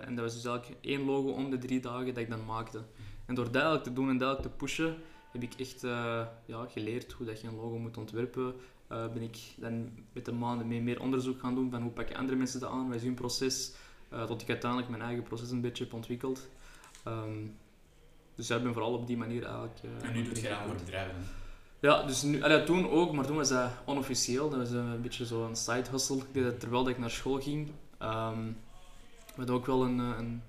En 0.00 0.14
dat 0.14 0.24
was 0.24 0.34
dus 0.34 0.44
eigenlijk 0.44 0.84
één 0.84 1.04
logo 1.04 1.28
om 1.28 1.50
de 1.50 1.58
drie 1.58 1.80
dagen 1.80 2.06
dat 2.06 2.16
ik 2.16 2.30
dan 2.30 2.44
maakte. 2.44 2.82
En 3.28 3.34
door 3.34 3.44
dat 3.44 3.54
eigenlijk 3.54 3.84
te 3.84 3.92
doen 3.92 4.08
en 4.08 4.18
dat 4.18 4.28
eigenlijk 4.28 4.58
te 4.58 4.64
pushen, 4.64 4.96
heb 5.32 5.42
ik 5.42 5.54
echt 5.56 5.84
eh, 5.84 6.26
ja, 6.44 6.66
geleerd 6.68 7.12
hoe 7.12 7.26
dat 7.26 7.40
je 7.40 7.46
een 7.46 7.56
logo 7.56 7.78
moet 7.78 7.96
ontwerpen. 7.96 8.54
Eh, 8.86 9.12
ben 9.12 9.22
ik 9.22 9.38
dan 9.56 9.90
met 10.12 10.24
de 10.24 10.32
maanden 10.32 10.68
mee 10.68 10.82
meer 10.82 11.00
onderzoek 11.00 11.40
gaan 11.40 11.54
doen 11.54 11.70
van 11.70 11.82
hoe 11.82 11.90
pakken 11.90 12.16
andere 12.16 12.38
mensen 12.38 12.60
dat 12.60 12.70
aan, 12.70 12.86
wat 12.86 12.96
is 12.96 13.02
hun 13.02 13.14
proces, 13.14 13.72
eh, 14.08 14.24
tot 14.24 14.42
ik 14.42 14.48
uiteindelijk 14.48 14.90
mijn 14.90 15.02
eigen 15.02 15.22
proces 15.22 15.50
een 15.50 15.60
beetje 15.60 15.84
heb 15.84 15.92
ontwikkeld. 15.92 16.48
Ehm, 17.04 17.46
dus 18.34 18.50
ik 18.50 18.62
ben 18.62 18.72
vooral 18.72 18.92
op 18.92 19.06
die 19.06 19.16
manier 19.16 19.44
eigenlijk... 19.44 19.78
En 20.02 20.12
nu 20.12 20.22
doet 20.22 20.40
je 20.40 20.48
dat 20.48 20.58
voor 20.66 20.74
bedrijven. 20.74 21.22
Ja, 21.80 22.02
dus 22.02 22.22
nu, 22.22 22.42
allee, 22.42 22.64
toen 22.64 22.90
ook, 22.90 23.12
maar 23.12 23.26
toen 23.26 23.36
was 23.36 23.48
dat 23.48 23.70
onofficieel. 23.84 24.50
Dat 24.50 24.58
was 24.58 24.70
een 24.70 25.00
beetje 25.00 25.26
zo'n 25.26 25.56
side 25.56 25.90
hustle. 25.90 26.16
Ik 26.16 26.24
deed 26.32 26.44
dat 26.44 26.60
terwijl 26.60 26.84
dat 26.84 26.92
ik 26.92 26.98
naar 26.98 27.10
school 27.10 27.40
ging. 27.40 27.70
Ehm 27.98 28.38
wat 29.38 29.50
ook 29.50 29.66
wel 29.66 29.84
een, 29.84 29.98
een, 29.98 30.42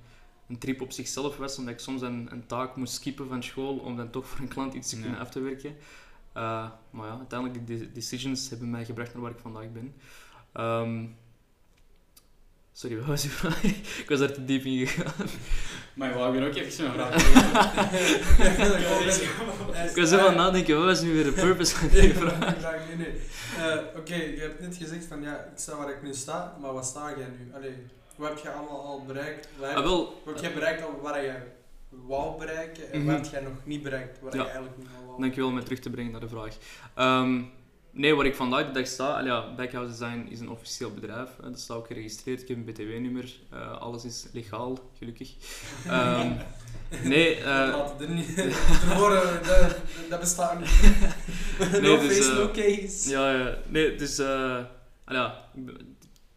een 0.50 0.58
trip 0.58 0.82
op 0.82 0.92
zichzelf 0.92 1.38
was, 1.38 1.58
omdat 1.58 1.74
ik 1.74 1.80
soms 1.80 2.02
een, 2.02 2.28
een 2.32 2.46
taak 2.46 2.76
moest 2.76 2.94
skippen 2.94 3.28
van 3.28 3.44
school 3.44 3.78
om 3.78 3.98
dan 3.98 4.10
toch 4.10 4.28
voor 4.28 4.40
een 4.40 4.48
klant 4.48 4.74
iets 4.74 4.90
te 4.90 4.96
kunnen 4.96 5.14
Ja. 5.16 5.22
af 5.22 5.30
te 5.30 5.40
werken. 5.40 5.76
Eh, 6.34 6.70
maar 6.90 7.08
ja, 7.08 7.18
uiteindelijk 7.18 7.68
die 7.68 7.78
de- 7.78 7.92
decisions 7.92 8.50
hebben 8.50 8.70
mij 8.70 8.86
gebracht 8.86 9.14
naar 9.14 9.22
waar 9.22 9.32
ik 9.32 9.40
vandaag 9.42 9.72
ben. 9.72 9.94
Ehm, 10.54 11.06
sorry, 12.74 12.98
wat 12.98 13.06
was 13.06 13.24
uw 13.24 13.30
vraag? 13.30 13.64
ik 13.64 14.06
was 14.08 14.20
daar 14.20 14.32
te 14.34 14.46
diep 14.46 14.64
in 14.66 14.88
gegaan. 14.88 15.28
Maar 15.94 16.10
ik 16.10 16.16
wou 16.16 16.38
hier 16.38 16.48
ook 16.48 16.56
even 16.56 16.86
een 16.86 16.92
vraag 16.92 17.16
Ik 19.90 19.96
was 19.96 20.12
even 20.12 20.28
aan 20.28 20.36
nadenken, 20.36 20.76
wat 20.78 20.86
was 20.86 21.02
nu 21.02 21.14
weer 21.14 21.24
de 21.24 21.32
purpose 21.32 21.76
van 21.76 21.88
die 21.88 22.14
vraag? 22.14 22.56
nee, 22.88 22.96
nee. 22.98 23.14
Eh, 23.58 23.98
Oké, 23.98 24.16
je 24.16 24.40
hebt 24.40 24.60
net 24.60 24.76
gezegd 24.76 25.06
van 25.06 25.22
ja, 25.22 25.36
ik 25.38 25.58
sta 25.60 25.78
waar 25.78 25.90
ik 25.90 26.02
nu 26.04 26.14
sta, 26.14 26.58
maar 26.62 26.74
wat 26.74 26.86
sta 26.86 27.14
jij 27.18 27.28
nu? 27.40 27.52
Allee, 27.54 27.76
wat 28.20 28.30
heb 28.30 28.38
je 28.40 28.50
allemaal 28.52 28.82
al 28.86 29.04
bereikt? 29.08 29.48
Wat 29.58 29.68
heb, 29.70 29.78
Ah, 29.78 29.84
wel, 29.84 30.22
wat 30.26 30.40
je 30.42 30.50
bereikt 30.52 30.84
al 30.84 31.00
waar 31.02 31.24
je 31.24 31.34
wou 31.90 32.38
bereiken 32.40 32.92
en 32.92 33.00
Mhm. 33.04 33.12
wat 33.12 33.22
heb 33.22 33.32
jij 33.32 33.42
nog 33.42 33.54
niet 33.64 33.84
bereikt 33.84 34.20
waar 34.22 34.36
Ja. 34.36 34.40
je 34.42 34.46
eigenlijk 34.48 34.78
niet 34.78 34.88
wou? 35.06 35.22
Dankjewel 35.22 35.50
om 35.50 35.56
me 35.56 35.64
terug 35.64 35.80
te 35.80 35.90
brengen 35.90 36.12
naar 36.12 36.22
de 36.22 36.28
vraag. 36.30 36.56
Ehm, 36.96 37.42
nee, 37.92 38.16
waar 38.16 38.26
ik 38.26 38.36
vandaag 38.36 38.66
de 38.66 38.72
dag 38.72 38.88
sta, 38.88 39.20
ja, 39.20 39.54
Backhouse 39.56 39.90
Design 39.92 40.28
is 40.30 40.40
een 40.40 40.50
officieel 40.50 40.92
bedrijf. 40.94 41.30
hè, 41.42 41.50
dat 41.50 41.60
staat 41.60 41.78
ook 41.78 41.88
geregistreerd, 41.88 42.42
ik 42.42 42.48
heb 42.48 42.58
een 42.58 42.64
BTW-nummer, 42.66 43.40
eh, 43.52 43.78
alles 43.82 44.06
is 44.06 44.28
legaal, 44.34 44.78
gelukkig. 44.98 45.34
Ehm, 45.88 46.32
nee, 47.04 47.36
Dat 47.36 47.44
eh, 47.46 47.76
laat 47.78 48.08
niet. 48.08 48.36
Worden, 48.98 49.44
dat, 49.44 49.78
dat 50.10 50.20
bestaat 50.20 50.60
niet. 50.60 50.82
Nee, 51.72 51.82
no 51.82 52.00
dus, 52.00 52.18
face, 52.18 52.32
eh, 52.32 52.38
no 52.38 52.52
case. 52.52 53.10
ja, 53.10 53.32
ja, 53.38 53.58
nee, 53.68 53.96
dus 53.96 54.18
eh, 54.20 54.58
ja, 55.08 55.36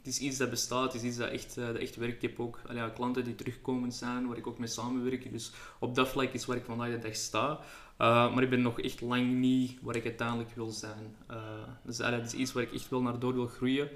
het 0.03 0.13
is 0.13 0.19
iets 0.19 0.37
dat 0.37 0.51
bestaat, 0.51 0.93
het 0.93 1.03
is 1.03 1.09
iets 1.09 1.17
dat 1.17 1.31
echt, 1.31 1.57
eh, 1.57 1.67
dat 1.67 1.77
echt 1.77 1.97
werkt. 1.97 2.23
Ik 2.23 2.31
heb 2.31 2.41
ook 2.41 2.61
al 2.69 2.75
ja, 2.75 2.89
klanten 2.89 3.25
die 3.25 3.35
terugkomend 3.35 3.95
zijn, 3.95 4.27
waar 4.27 4.37
ik 4.37 4.47
ook 4.47 4.59
mee 4.59 4.69
samenwerk. 4.69 5.33
Dus 5.33 5.53
op 5.79 5.95
dat 5.95 6.09
vlak 6.09 6.33
is 6.33 6.45
waar 6.45 6.57
ik 6.57 6.65
vandaag 6.65 6.91
de 6.91 6.99
dag 6.99 7.15
sta. 7.15 7.51
Uh, 7.99 8.35
maar 8.35 8.43
ik 8.43 8.51
ben 8.51 8.63
nog 8.63 8.81
echt 8.81 9.01
lang 9.01 9.33
niet 9.33 9.79
waar 9.83 9.97
ik 9.97 10.05
uiteindelijk 10.05 10.51
wil 10.55 10.71
zijn. 10.71 11.17
Uh, 11.31 11.37
dus 11.85 11.97
dat 11.97 12.25
is 12.25 12.33
iets 12.33 12.53
waar 12.53 12.63
ik 12.63 12.73
echt 12.73 12.89
wel 12.89 13.03
naar 13.03 13.19
door 13.19 13.35
wil 13.35 13.47
groeien. 13.47 13.89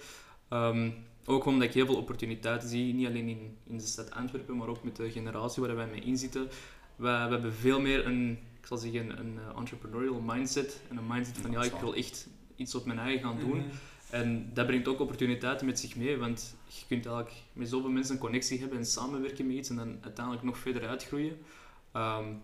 Um, 0.50 0.94
ook 1.24 1.44
omdat 1.44 1.68
ik 1.68 1.74
heel 1.74 1.86
veel 1.86 1.96
opportuniteiten 1.96 2.68
zie, 2.68 2.94
niet 2.94 3.06
alleen 3.06 3.28
in, 3.28 3.56
in 3.66 3.78
de 3.78 3.84
stad 3.84 4.10
Antwerpen, 4.10 4.56
maar 4.56 4.68
ook 4.68 4.84
met 4.84 4.96
de 4.96 5.10
generatie 5.10 5.62
waar 5.62 5.76
wij 5.76 5.86
mee 5.86 6.00
inzitten. 6.00 6.48
We, 6.96 7.02
we 7.02 7.08
hebben 7.08 7.52
veel 7.52 7.80
meer 7.80 8.06
een, 8.06 8.38
ik 8.60 8.66
zal 8.66 8.76
zeggen, 8.76 9.18
een 9.18 9.38
entrepreneurial 9.56 10.20
mindset. 10.20 10.80
En 10.90 10.96
een 10.96 11.06
mindset 11.06 11.38
van 11.38 11.50
ja, 11.50 11.62
ik 11.62 11.74
wil 11.80 11.94
echt 11.94 12.28
iets 12.56 12.74
op 12.74 12.86
mijn 12.86 12.98
eigen 12.98 13.22
gaan 13.22 13.38
doen. 13.38 13.58
Mhm. 13.58 13.68
En 14.16 14.50
dat 14.54 14.66
brengt 14.66 14.88
ook 14.88 15.00
opportuniteiten 15.00 15.66
met 15.66 15.78
zich 15.78 15.96
mee, 15.96 16.16
want 16.16 16.54
je 16.66 16.84
kunt 16.88 17.06
eigenlijk 17.06 17.36
met 17.52 17.68
zoveel 17.68 17.90
mensen 17.90 18.14
een 18.14 18.20
connectie 18.20 18.60
hebben 18.60 18.78
en 18.78 18.86
samenwerken 18.86 19.46
met 19.46 19.56
iets 19.56 19.68
en 19.68 19.76
dan 19.76 19.98
uiteindelijk 20.00 20.44
nog 20.44 20.58
verder 20.58 20.88
uitgroeien. 20.88 21.38
Um, 21.96 22.42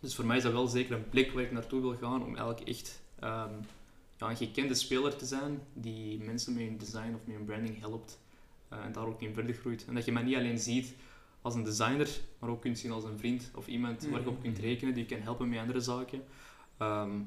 dus 0.00 0.14
voor 0.14 0.26
mij 0.26 0.36
is 0.36 0.42
dat 0.42 0.52
wel 0.52 0.66
zeker 0.66 0.96
een 0.96 1.08
plek 1.08 1.32
waar 1.32 1.42
ik 1.42 1.52
naartoe 1.52 1.80
wil 1.80 1.96
gaan 1.96 2.22
om 2.22 2.36
eigenlijk 2.36 2.68
echt 2.68 3.02
um, 3.22 3.60
ja, 4.16 4.30
een 4.30 4.36
gekende 4.36 4.74
speler 4.74 5.16
te 5.16 5.26
zijn 5.26 5.60
die 5.72 6.18
mensen 6.18 6.54
met 6.54 6.62
hun 6.62 6.78
design 6.78 7.14
of 7.14 7.26
met 7.26 7.36
hun 7.36 7.44
branding 7.44 7.80
helpt 7.80 8.18
eh, 8.68 8.84
en 8.84 8.92
daar 8.92 9.06
ook 9.06 9.22
in 9.22 9.34
verder 9.34 9.54
groeit. 9.54 9.84
En 9.86 9.94
dat 9.94 10.04
je 10.04 10.12
mij 10.12 10.22
niet 10.22 10.36
alleen 10.36 10.58
ziet 10.58 10.94
als 11.42 11.54
een 11.54 11.64
designer, 11.64 12.08
maar 12.38 12.50
ook 12.50 12.60
kunt 12.60 12.78
zien 12.78 12.90
als 12.90 13.04
een 13.04 13.18
vriend 13.18 13.50
of 13.54 13.66
iemand 13.66 14.06
waar 14.06 14.20
je 14.20 14.28
op 14.28 14.42
kunt 14.42 14.58
rekenen, 14.58 14.94
die 14.94 15.02
je 15.08 15.14
kan 15.14 15.24
helpen 15.24 15.48
met 15.48 15.58
andere 15.58 15.80
zaken. 15.80 16.22
Ehm, 16.76 17.20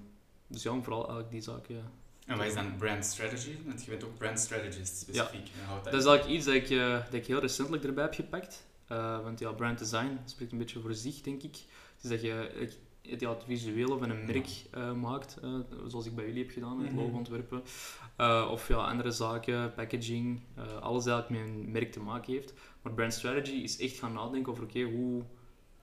dus 0.47 0.63
ja, 0.63 0.81
vooral 0.81 1.01
eigenlijk 1.01 1.31
die 1.31 1.41
zaken. 1.41 2.05
En 2.27 2.37
wat 2.37 2.45
is 2.45 2.53
dan 2.53 2.75
brand 2.77 3.05
strategy? 3.05 3.51
Want 3.65 3.83
je 3.83 3.89
bent 3.89 4.03
ook 4.03 4.17
brand 4.17 4.39
strategist 4.39 4.97
specifiek. 4.97 5.47
Dat 5.83 5.93
is 5.93 6.05
eigenlijk 6.05 6.27
iets 6.37 6.45
dat 6.45 6.53
ik, 6.55 6.69
eh, 6.69 6.91
dat 7.05 7.13
ik 7.13 7.25
heel 7.25 7.39
recentelijk 7.39 7.83
erbij 7.83 8.03
heb 8.03 8.13
gepakt. 8.13 8.65
Eh, 8.87 9.23
want 9.23 9.39
ja, 9.39 9.51
brand 9.51 9.79
design 9.79 10.17
spreekt 10.25 10.51
een 10.51 10.57
beetje 10.57 10.79
voor 10.79 10.93
zich, 10.93 11.21
denk 11.21 11.43
ik. 11.43 11.55
Het 11.95 12.03
is 12.03 12.09
dat 12.09 12.21
je 12.21 12.49
het, 12.59 13.19
ja, 13.19 13.29
het 13.29 13.43
visuele 13.47 13.97
van 13.97 14.09
een 14.09 14.25
merk 14.25 14.47
eh, 14.71 14.93
maakt, 14.93 15.37
zoals 15.87 16.05
ik 16.05 16.15
bij 16.15 16.25
jullie 16.25 16.43
heb 16.43 16.51
gedaan, 16.51 16.77
met 16.81 16.91
Mhm. 16.91 16.99
logo 17.01 17.17
ontwerpen. 17.17 17.61
Of 18.51 18.67
ja, 18.67 18.75
andere 18.75 19.11
zaken, 19.11 19.73
packaging, 19.73 20.41
alles 20.81 21.03
dat 21.03 21.29
met 21.29 21.39
een 21.39 21.71
merk 21.71 21.91
te 21.91 21.99
maken 21.99 22.33
heeft. 22.33 22.53
Maar 22.81 22.93
brand 22.93 23.13
strategy 23.13 23.51
is 23.55 23.79
echt 23.79 23.99
gaan 23.99 24.13
nadenken 24.13 24.51
over, 24.51 24.63
oké, 24.63 24.81
hoe, 24.81 25.23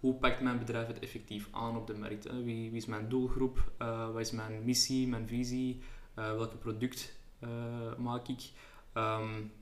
hoe 0.00 0.14
pakt 0.14 0.40
mijn 0.40 0.58
bedrijf 0.58 0.86
het 0.86 0.98
effectief 0.98 1.48
aan 1.50 1.76
op 1.76 1.86
de 1.86 1.94
markt? 1.94 2.24
Wie, 2.32 2.70
wie 2.70 2.76
is 2.76 2.86
mijn 2.86 3.08
doelgroep? 3.08 3.72
Eh, 3.78 4.10
wat 4.12 4.20
is 4.20 4.30
mijn 4.30 4.64
missie, 4.64 5.08
mijn 5.08 5.28
visie? 5.28 5.80
Uh, 6.18 6.37
welke 6.37 6.56
product 6.56 7.12
uh, 7.40 7.50
maak 7.97 8.28
ik? 8.28 8.50
Um, 8.94 9.52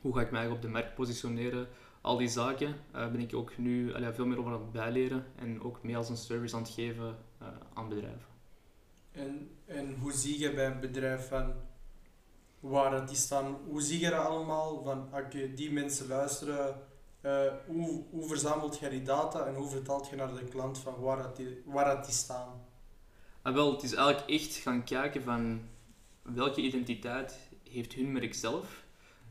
hoe 0.00 0.14
ga 0.14 0.20
ik 0.20 0.30
mij 0.30 0.48
op 0.48 0.62
de 0.62 0.68
markt 0.68 0.94
positioneren? 0.94 1.68
Al 2.00 2.16
die 2.16 2.28
zaken 2.28 2.68
uh, 2.68 3.10
ben 3.10 3.20
ik 3.20 3.34
ook 3.34 3.58
nu 3.58 3.94
allee, 3.94 4.12
veel 4.12 4.26
meer 4.26 4.38
over 4.38 4.52
aan 4.52 4.60
het 4.60 4.72
bijleren 4.72 5.26
en 5.36 5.62
ook 5.62 5.82
mee 5.82 5.96
als 5.96 6.08
een 6.08 6.16
service 6.16 6.56
aan 6.56 6.62
het 6.62 6.70
geven 6.70 7.16
aan 7.74 7.88
bedrijven. 7.88 8.26
En, 9.12 9.50
en 9.66 9.94
hoe 9.94 10.12
zie 10.12 10.38
je 10.38 10.54
bij 10.54 10.66
een 10.66 10.80
bedrijf 10.80 11.28
van 11.28 11.52
waar 12.60 13.06
die 13.06 13.16
staan? 13.16 13.56
Hoe 13.66 13.82
zie 13.82 14.00
je 14.00 14.10
dat 14.10 14.26
allemaal? 14.26 14.82
Van 14.82 15.06
oké, 15.06 15.16
okay, 15.16 15.54
die 15.54 15.72
mensen 15.72 16.06
luisteren. 16.06 16.80
Uh, 17.22 17.52
hoe, 17.66 18.04
hoe 18.10 18.28
verzamelt 18.28 18.78
je 18.78 18.88
die 18.88 19.02
data 19.02 19.46
en 19.46 19.54
hoe 19.54 19.68
vertaalt 19.68 20.08
je 20.08 20.16
naar 20.16 20.34
de 20.34 20.44
klant 20.44 20.78
van 20.78 21.00
waar, 21.00 21.22
dat 21.22 21.36
die, 21.36 21.62
waar 21.64 21.84
dat 21.84 22.04
die 22.04 22.14
staan? 22.14 22.66
Ah, 23.42 23.54
wel, 23.54 23.72
het 23.72 23.82
is 23.82 23.94
eigenlijk 23.94 24.30
echt 24.30 24.54
gaan 24.54 24.84
kijken 24.84 25.22
van 25.22 25.60
welke 26.22 26.60
identiteit 26.60 27.50
heeft 27.70 27.92
hun 27.92 28.12
merk 28.12 28.34
zelf. 28.34 28.84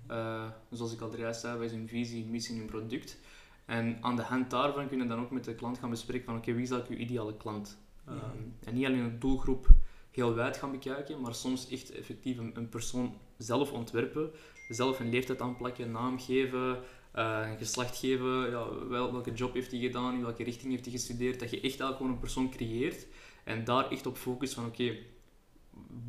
Uh, 0.09 0.49
zoals 0.69 0.93
ik 0.93 1.01
al 1.01 1.17
juist 1.17 1.41
zei, 1.41 1.57
wat 1.57 1.65
is 1.65 1.71
hun 1.71 1.87
visie, 1.87 2.25
missie, 2.25 2.57
hun 2.57 2.65
product. 2.65 3.17
En 3.65 3.97
aan 4.01 4.15
de 4.15 4.21
hand 4.21 4.49
daarvan 4.49 4.87
kunnen 4.87 5.07
we 5.07 5.13
dan 5.13 5.23
ook 5.23 5.31
met 5.31 5.43
de 5.43 5.55
klant 5.55 5.77
gaan 5.77 5.89
bespreken 5.89 6.25
van 6.25 6.33
oké, 6.33 6.43
okay, 6.43 6.55
wie 6.55 6.63
is 6.63 6.71
eigenlijk 6.71 7.01
uw 7.01 7.07
ideale 7.07 7.37
klant? 7.37 7.77
Um, 8.09 8.15
ja. 8.15 8.33
En 8.63 8.73
niet 8.73 8.85
alleen 8.85 8.99
een 8.99 9.19
doelgroep 9.19 9.67
heel 10.11 10.33
wijd 10.33 10.57
gaan 10.57 10.71
bekijken, 10.71 11.21
maar 11.21 11.35
soms 11.35 11.69
echt 11.69 11.91
effectief 11.91 12.37
een, 12.37 12.51
een 12.53 12.69
persoon 12.69 13.15
zelf 13.37 13.71
ontwerpen, 13.71 14.31
zelf 14.69 14.99
een 14.99 15.09
leeftijd 15.09 15.41
aanplakken, 15.41 15.91
naam 15.91 16.19
geven, 16.19 16.79
uh, 17.15 17.47
een 17.49 17.57
geslacht 17.57 17.97
geven, 17.97 18.49
ja, 18.49 18.87
wel, 18.87 19.11
welke 19.11 19.33
job 19.33 19.53
heeft 19.53 19.71
hij 19.71 19.79
gedaan, 19.79 20.13
in 20.13 20.21
welke 20.21 20.43
richting 20.43 20.71
heeft 20.71 20.85
hij 20.85 20.93
gestudeerd, 20.93 21.39
dat 21.39 21.49
je 21.49 21.55
echt 21.55 21.63
eigenlijk 21.63 21.97
gewoon 21.97 22.11
een 22.11 22.19
persoon 22.19 22.49
creëert 22.49 23.07
en 23.43 23.63
daar 23.63 23.91
echt 23.91 24.05
op 24.05 24.17
focust 24.17 24.53
van 24.53 24.65
oké, 24.65 24.81
okay, 24.81 25.05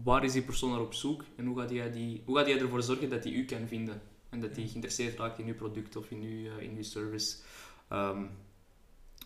waar 0.05 0.25
is 0.25 0.33
die 0.33 0.43
persoon 0.43 0.71
naar 0.71 0.81
op 0.81 0.95
zoek 0.95 1.25
en 1.37 1.47
hoe 1.47 1.59
gaat 1.59 1.71
jij, 1.71 1.91
die, 1.91 2.23
hoe 2.25 2.37
gaat 2.37 2.47
jij 2.47 2.61
ervoor 2.61 2.83
zorgen 2.83 3.11
dat 3.11 3.25
hij 3.25 3.33
u 3.33 3.45
kan 3.45 3.67
vinden 3.67 4.03
en 4.29 4.41
dat 4.41 4.57
hij 4.57 4.67
geïnteresseerd 4.67 5.19
raakt 5.19 5.39
in 5.39 5.47
uw 5.47 5.55
product 5.55 5.97
of 5.97 6.11
in 6.11 6.23
uw, 6.23 6.57
uh, 6.57 6.63
in 6.63 6.77
uw 6.77 6.83
service. 6.83 7.37
Um, 7.93 8.31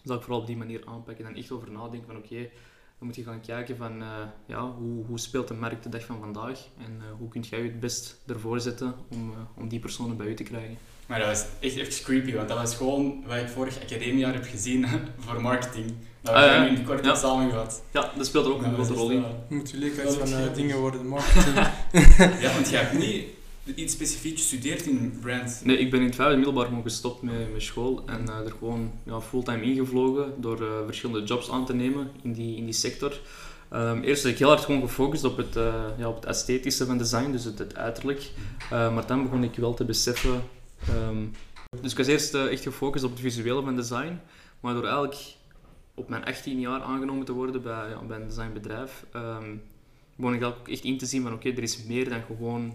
zal 0.03 0.17
ik 0.17 0.23
vooral 0.23 0.41
op 0.41 0.47
die 0.47 0.57
manier 0.57 0.87
aanpakken 0.87 1.27
en 1.27 1.37
echt 1.37 1.51
over 1.51 1.71
nadenken 1.71 2.07
van 2.07 2.17
oké, 2.17 2.27
okay, 2.27 2.51
dan 2.99 3.07
moet 3.07 3.17
je 3.17 3.23
gaan 3.23 3.41
kijken 3.41 3.77
van 3.77 4.03
uh, 4.03 4.23
ja, 4.47 4.71
hoe, 4.71 5.05
hoe 5.05 5.19
speelt 5.19 5.49
de 5.49 5.55
markt 5.55 5.83
de 5.83 5.89
dag 5.89 6.05
van 6.05 6.19
vandaag 6.19 6.69
en 6.79 6.97
uh, 6.97 7.05
hoe 7.19 7.29
kun 7.29 7.41
jij 7.41 7.63
je 7.63 7.69
het 7.69 7.81
best 7.81 8.23
ervoor 8.27 8.61
zetten 8.61 8.95
om, 9.09 9.31
uh, 9.31 9.37
om 9.57 9.69
die 9.69 9.81
personen 9.81 10.17
bij 10.17 10.27
u 10.27 10.35
te 10.35 10.43
krijgen. 10.43 10.77
Maar 11.07 11.19
dat 11.19 11.29
was 11.29 11.45
echt 11.61 11.77
even 11.77 12.05
creepy, 12.05 12.35
want 12.35 12.49
dat 12.49 12.59
was 12.59 12.75
gewoon 12.75 13.25
wat 13.27 13.37
ik 13.37 13.49
vorig 13.49 13.83
academiejaar 13.83 14.33
heb 14.33 14.45
gezien 14.45 14.87
voor 15.25 15.41
marketing. 15.41 15.93
Dat 16.21 16.35
we 16.35 16.41
uh, 16.41 16.71
nu 16.71 16.85
kort 16.85 17.05
ja. 17.05 17.15
samengevat. 17.15 17.83
Ja, 17.93 18.13
dat 18.17 18.27
speelt 18.27 18.47
er 18.47 18.53
ook 18.53 18.63
een 18.63 18.75
grote 18.75 18.93
rol 18.93 19.11
in. 19.11 19.25
Moet 19.49 19.71
je 19.71 19.79
lekker 19.79 20.13
van 20.13 20.29
uh, 20.29 20.55
dingen 20.55 20.79
worden, 20.79 21.07
marketing. 21.07 21.57
ja, 22.45 22.53
want 22.53 22.71
je 22.71 22.77
hebt 22.77 22.99
niet 22.99 23.25
iets 23.75 23.93
specifiek 23.93 24.39
gestudeerd 24.39 24.87
in 24.87 25.19
brand. 25.21 25.61
Nee, 25.65 25.79
ik 25.79 25.91
ben 25.91 26.01
in 26.01 26.07
het 26.07 26.15
vijfde 26.15 26.37
middelbaar 26.37 26.67
gewoon 26.67 26.83
gestopt 26.83 27.23
met, 27.23 27.53
met 27.53 27.63
school 27.63 28.03
en 28.07 28.25
uh, 28.29 28.47
er 28.47 28.53
gewoon 28.59 28.93
ja, 29.05 29.21
fulltime 29.21 29.63
ingevlogen 29.63 30.33
door 30.37 30.61
uh, 30.61 30.69
verschillende 30.87 31.27
jobs 31.27 31.51
aan 31.51 31.67
te 31.67 31.75
nemen 31.75 32.11
in 32.23 32.33
die, 32.33 32.57
in 32.57 32.65
die 32.65 32.75
sector. 32.75 33.21
Um, 33.73 34.03
eerst 34.03 34.23
heb 34.23 34.33
ik 34.33 34.39
heel 34.39 34.49
hard 34.49 34.65
gewoon 34.65 34.81
gefocust 34.81 35.25
op 35.25 35.37
het, 35.37 35.57
uh, 35.57 35.75
ja, 35.99 36.09
op 36.09 36.15
het 36.15 36.25
esthetische 36.25 36.87
van 36.87 36.99
design, 36.99 37.31
dus 37.31 37.45
het, 37.45 37.59
het 37.59 37.77
uiterlijk. 37.77 38.31
maar 38.71 39.07
dan 39.07 39.23
begon 39.23 39.45
ik 39.45 39.55
wel 39.55 39.75
te 39.75 39.85
beseffen 39.85 40.43
Um, 40.91 41.33
dus 41.81 41.91
ik 41.91 41.99
was 41.99 42.07
eerst 42.07 42.35
uh, 42.35 42.53
echt 42.53 42.63
gefocust 42.63 43.05
op 43.05 43.11
het 43.11 43.21
visuele 43.21 43.63
van 43.63 43.77
design, 43.77 44.21
maar 44.61 44.75
door 44.75 44.85
eigenlijk 44.85 45.35
op 45.95 46.09
mijn 46.09 46.25
18 46.25 46.61
jaar 46.61 46.81
aangenomen 46.81 47.25
te 47.25 47.33
worden 47.33 47.63
bij, 47.63 47.89
ja, 47.89 48.03
bij 48.03 48.21
een 48.21 48.29
designbedrijf, 48.29 49.05
um, 49.15 49.63
begon 50.17 50.35
ik 50.35 50.45
ook 50.45 50.69
echt 50.69 50.85
in 50.85 50.99
te 50.99 51.07
zien 51.07 51.23
van 51.23 51.33
oké, 51.33 51.49
er 51.49 51.63
is 51.63 51.85
meer 51.85 52.09
dan 52.09 52.23
gewoon 52.23 52.75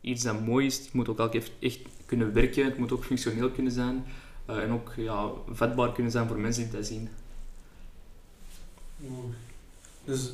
iets 0.00 0.22
dat 0.22 0.40
mooi 0.40 0.66
is. 0.66 0.78
Het 0.78 0.92
moet 0.92 1.08
ook 1.08 1.34
echt, 1.34 1.50
echt 1.60 1.80
kunnen 2.06 2.32
werken, 2.32 2.64
het 2.64 2.78
moet 2.78 2.92
ook 2.92 3.04
functioneel 3.04 3.50
kunnen 3.50 3.72
zijn 3.72 4.04
uh, 4.50 4.62
en 4.62 4.70
ook 4.70 4.92
ja, 4.96 5.30
vatbaar 5.48 5.92
kunnen 5.92 6.12
zijn 6.12 6.28
voor 6.28 6.38
mensen 6.38 6.62
die 6.62 6.72
dat 6.72 6.86
zien. 6.86 7.08
Oeh. 9.04 9.34
Dus 10.04 10.32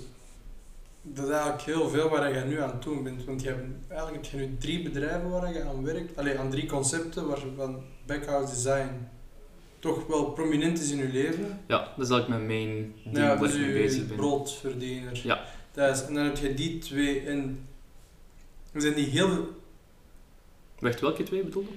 dat 1.15 1.25
is 1.25 1.31
eigenlijk 1.31 1.63
heel 1.63 1.89
veel 1.89 2.09
waar 2.09 2.35
je 2.35 2.45
nu 2.45 2.61
aan 2.61 2.71
het 2.71 2.83
doen 2.83 3.03
bent. 3.03 3.25
Want 3.25 3.43
je 3.43 3.49
hebt, 3.49 3.65
eigenlijk 3.89 4.27
heb 4.27 4.41
je 4.41 4.47
nu 4.47 4.57
drie 4.59 4.83
bedrijven 4.83 5.31
waar 5.31 5.53
je 5.53 5.65
aan 5.65 5.85
werkt. 5.85 6.17
Allee, 6.17 6.39
aan 6.39 6.51
drie 6.51 6.67
concepten 6.67 7.27
waarvan 7.27 7.83
backhouse 8.07 8.55
design 8.55 9.09
toch 9.79 10.07
wel 10.07 10.25
prominent 10.25 10.81
is 10.81 10.91
in 10.91 10.99
je 10.99 11.09
leven. 11.09 11.61
Ja, 11.67 11.79
dat 11.97 12.05
is 12.05 12.11
eigenlijk 12.11 12.29
mijn 12.29 12.47
main 12.47 12.95
ding 13.05 13.17
ja, 13.17 13.27
waar 13.27 13.39
dus 13.39 13.55
ik 13.55 13.61
mee 13.61 13.73
bezig 13.73 14.07
ben. 14.07 14.17
broodverdiener. 14.17 15.21
Ja. 15.25 15.45
Dat 15.73 15.97
is, 15.97 16.05
en 16.05 16.15
dan 16.15 16.25
heb 16.25 16.37
je 16.37 16.55
die 16.55 16.79
twee 16.79 17.21
en... 17.21 17.69
Zijn 18.75 18.95
die 18.95 19.07
heel... 19.07 19.57
Wacht, 20.79 21.01
welke 21.01 21.23
twee 21.23 21.45
bedoelde? 21.45 21.71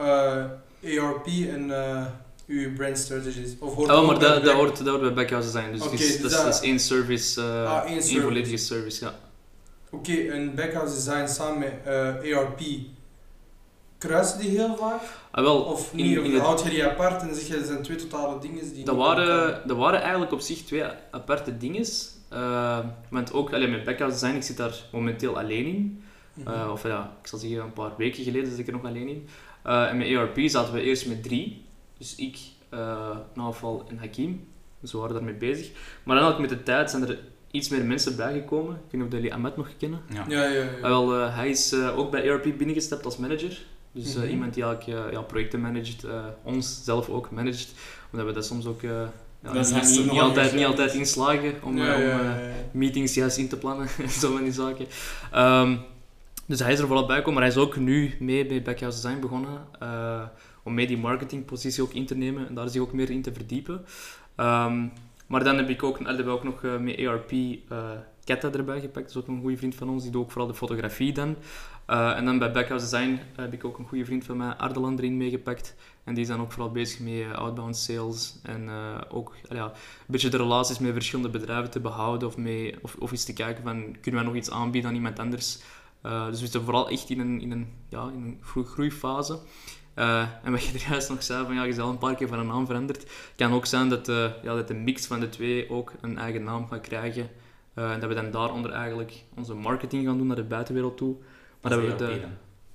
Uh, 0.00 1.02
ARP 1.02 1.26
en... 1.26 1.68
Uh, 1.68 2.06
uw 2.46 2.74
brand 2.74 2.98
strategies? 2.98 3.56
Of 3.58 3.74
hoort 3.74 3.90
oh, 3.90 4.06
maar 4.06 4.18
dat, 4.18 4.44
dat, 4.44 4.54
hoort, 4.54 4.76
dat 4.76 4.86
hoort 4.86 5.00
bij 5.00 5.12
backhouse 5.12 5.52
design. 5.52 5.72
Dus, 5.72 5.80
okay, 5.80 5.96
dus, 5.96 6.20
dat, 6.20 6.46
is 6.46 6.60
één 6.60 6.78
service, 6.78 7.40
uh, 7.40 7.72
ah, 7.72 7.90
één, 7.90 8.00
één 8.00 8.22
volledige 8.22 8.56
service, 8.56 9.04
ja. 9.04 9.14
Oké, 9.90 10.10
okay, 10.10 10.28
en 10.28 10.54
backhouse 10.54 10.94
design 10.94 11.26
samen 11.26 11.58
met 11.58 11.72
uh, 12.26 12.38
ARP, 12.38 12.60
kruisen 13.98 14.38
die 14.38 14.50
heel 14.50 14.76
vaak? 14.76 15.00
Ah, 15.30 15.44
wel, 15.44 15.62
of 15.62 15.94
niet, 15.94 16.16
in, 16.16 16.24
in 16.24 16.36
of 16.36 16.42
houd 16.42 16.62
je 16.62 16.70
die 16.70 16.84
apart 16.84 17.22
en 17.22 17.34
zeg 17.34 17.46
je, 17.46 17.54
dat 17.54 17.66
zijn 17.66 17.82
twee 17.82 17.96
totale 17.96 18.38
dingen 18.38 18.74
die... 18.74 18.84
Dat 18.84 18.96
waren, 18.96 19.68
dat 19.68 19.76
waren 19.76 20.00
eigenlijk 20.00 20.32
op 20.32 20.40
zich 20.40 20.62
twee 20.62 20.84
aparte 21.10 21.56
dingen. 21.56 21.86
Uh, 22.32 22.78
want 23.08 23.32
ook 23.32 23.52
allee, 23.52 23.68
met 23.68 23.84
backhouse 23.84 24.18
design, 24.20 24.36
ik 24.36 24.42
zit 24.42 24.56
daar 24.56 24.74
momenteel 24.92 25.38
alleen 25.38 25.66
in. 25.66 26.02
Uh, 26.38 26.46
mm 26.46 26.52
-hmm. 26.52 26.70
Of 26.70 26.82
ja, 26.82 27.16
ik 27.20 27.26
zal 27.26 27.38
zeggen, 27.38 27.60
een 27.60 27.72
paar 27.72 27.92
weken 27.96 28.24
geleden 28.24 28.50
zit 28.50 28.58
ik 28.58 28.66
er 28.66 28.72
nog 28.72 28.84
alleen 28.84 29.08
in. 29.08 29.28
En 29.62 29.96
met 29.96 30.16
ARP 30.16 30.38
zaten 30.46 30.72
we 30.72 30.80
eerst 30.80 31.06
met 31.06 31.22
drie. 31.22 31.63
Dus 31.98 32.14
ik, 32.14 32.38
uh, 32.74 33.16
Naval 33.34 33.84
en 33.88 33.98
Hakim. 33.98 34.48
Dus 34.80 34.92
we 34.92 34.98
waren 34.98 35.14
daarmee 35.14 35.34
bezig. 35.34 35.70
Maar 36.02 36.16
dan 36.16 36.32
ook 36.32 36.38
met 36.38 36.48
de 36.48 36.62
tijd 36.62 36.90
zijn 36.90 37.08
er 37.08 37.18
iets 37.50 37.68
meer 37.68 37.84
mensen 37.84 38.16
bijgekomen. 38.16 38.74
Ik 38.74 38.80
weet 38.90 39.00
niet 39.00 39.02
of 39.02 39.12
jullie 39.12 39.34
Ahmed 39.34 39.56
nog 39.56 39.68
kennen. 39.78 40.00
Ja, 40.12 40.24
ja, 40.28 40.44
ja. 40.44 40.62
ja. 40.62 40.76
Uh, 40.76 40.80
wel, 40.80 41.20
uh, 41.20 41.36
hij 41.36 41.50
is 41.50 41.74
ook 41.74 42.10
bij 42.10 42.30
ARP 42.30 42.42
binnengestapt 42.58 43.04
als 43.04 43.16
manager. 43.16 43.62
Dus 43.92 44.14
mm 44.14 44.22
-hmm. 44.22 44.30
iemand 44.30 44.54
die 44.54 44.64
eigenlijk 44.64 45.12
ja, 45.12 45.20
projecten 45.20 45.60
managt, 45.60 46.06
ons 46.42 46.84
zelf 46.84 47.08
ook 47.08 47.30
managt. 47.30 47.72
Omdat 48.12 48.26
we 48.26 48.32
dat 48.32 48.46
soms 48.46 48.66
ook 48.66 48.80
ja, 48.80 49.12
dat 49.40 49.54
niet, 49.54 49.82
niet, 49.82 50.10
niet, 50.10 50.20
altijd, 50.20 50.54
niet 50.54 50.64
altijd 50.64 50.94
inslagen 50.94 51.54
om, 51.62 51.76
ja, 51.76 51.98
ja, 51.98 52.18
om 52.18 52.26
meetings 52.70 53.14
juist 53.14 53.36
in 53.36 53.48
te 53.48 53.56
plannen 53.56 53.88
en 54.02 54.08
zo 54.08 54.32
van 54.32 54.42
die 54.42 54.52
zaken. 54.52 54.86
Um, 55.34 55.80
dus 56.46 56.60
hij 56.60 56.72
is 56.72 56.78
er 56.78 56.86
vooral 56.86 57.06
bij 57.06 57.16
gekomen, 57.16 57.40
maar 57.40 57.50
hij 57.50 57.60
is 57.60 57.68
ook 57.68 57.76
nu 57.76 58.14
mee 58.18 58.46
bij 58.46 58.62
Backhouse 58.62 59.00
Design 59.00 59.20
begonnen 59.20 59.60
om 60.64 60.74
mee 60.74 60.86
die 60.86 60.98
marketingpositie 60.98 61.82
ook 61.82 61.92
in 61.92 62.06
te 62.06 62.16
nemen 62.16 62.48
en 62.48 62.54
daar 62.54 62.68
zich 62.68 62.82
ook 62.82 62.92
meer 62.92 63.10
in 63.10 63.22
te 63.22 63.32
verdiepen. 63.32 63.84
Um, 64.36 64.92
maar 65.26 65.44
dan 65.44 65.56
heb 65.56 65.68
ik 65.68 65.82
ook, 65.82 65.98
hebben 65.98 66.24
we 66.24 66.30
ook 66.30 66.44
nog 66.44 66.62
uh, 66.62 66.78
met 66.78 67.06
ARP 67.06 67.32
uh, 67.32 67.58
Ketta 68.24 68.52
erbij 68.52 68.80
gepakt, 68.80 69.06
dat 69.06 69.16
is 69.16 69.16
ook 69.16 69.28
een 69.28 69.40
goede 69.40 69.56
vriend 69.56 69.74
van 69.74 69.88
ons, 69.88 70.02
die 70.02 70.12
doet 70.12 70.22
ook 70.22 70.30
vooral 70.30 70.50
de 70.50 70.54
fotografie 70.54 71.12
dan. 71.12 71.36
Uh, 71.90 72.16
en 72.16 72.24
dan 72.24 72.38
bij 72.38 72.52
Backhouse 72.52 72.90
Design 72.90 73.20
heb 73.36 73.52
ik 73.52 73.64
ook 73.64 73.78
een 73.78 73.86
goede 73.86 74.04
vriend 74.04 74.24
van 74.24 74.36
mij, 74.36 74.54
Ardelan, 74.54 74.98
erin 74.98 75.16
meegepakt. 75.16 75.74
En 76.04 76.14
die 76.14 76.22
is 76.22 76.28
dan 76.28 76.40
ook 76.40 76.52
vooral 76.52 76.70
bezig 76.72 77.00
met 77.00 77.36
outbound 77.36 77.76
sales 77.76 78.38
en 78.42 78.70
ook 79.08 79.34
ja, 79.48 79.64
een 79.64 79.72
beetje 80.06 80.28
de 80.28 80.36
relaties 80.36 80.78
met 80.78 80.92
verschillende 80.92 81.38
bedrijven 81.38 81.70
te 81.70 81.80
behouden 81.80 82.28
of, 82.28 82.36
mee, 82.36 82.74
of, 82.82 82.96
of 82.98 83.10
eens 83.10 83.24
te 83.24 83.32
kijken 83.32 83.62
van, 83.62 83.96
kunnen 84.00 84.20
wij 84.20 84.30
nog 84.30 84.38
iets 84.38 84.50
aanbieden 84.50 84.90
aan 84.90 84.96
iemand 84.96 85.18
anders. 85.18 85.58
dus 86.02 86.30
we 86.30 86.36
zitten 86.36 86.62
vooral 86.62 86.88
echt 86.88 87.10
in 87.10 87.20
een, 87.20 87.40
in 87.40 87.50
een, 87.50 87.72
ja, 87.88 88.10
in 88.14 88.24
een 88.24 88.64
groeifase. 88.64 89.38
Uh, 89.98 90.20
en 90.42 90.52
wat 90.52 90.64
je 90.64 90.78
er 90.78 90.88
juist 90.90 91.08
nog 91.08 91.22
zei, 91.22 91.44
van 91.44 91.54
ja, 91.54 91.62
je 91.62 91.68
is 91.68 91.78
al 91.78 91.90
een 91.90 91.98
paar 91.98 92.14
keer 92.14 92.28
van 92.28 92.38
een 92.38 92.46
naam 92.46 92.66
veranderd. 92.66 93.00
Het 93.02 93.32
kan 93.36 93.52
ook 93.52 93.66
zijn 93.66 93.88
dat, 93.88 94.08
uh, 94.08 94.30
ja, 94.42 94.54
dat 94.54 94.68
de 94.68 94.74
mix 94.74 95.06
van 95.06 95.20
de 95.20 95.28
twee 95.28 95.70
ook 95.70 95.92
een 96.00 96.18
eigen 96.18 96.44
naam 96.44 96.68
gaat 96.68 96.80
krijgen 96.80 97.30
Eh, 97.74 97.92
en 97.92 98.00
dat 98.00 98.08
we 98.08 98.14
dan 98.14 98.30
daaronder 98.30 98.70
eigenlijk 98.70 99.24
onze 99.36 99.54
marketing 99.54 100.06
gaan 100.06 100.18
doen 100.18 100.26
naar 100.26 100.36
de 100.36 100.42
buitenwereld 100.44 100.96
toe. 100.96 101.16
Maar 101.60 101.70
dat 101.70 101.80
we 101.80 101.94
de... 101.96 102.20
dan. 102.20 102.30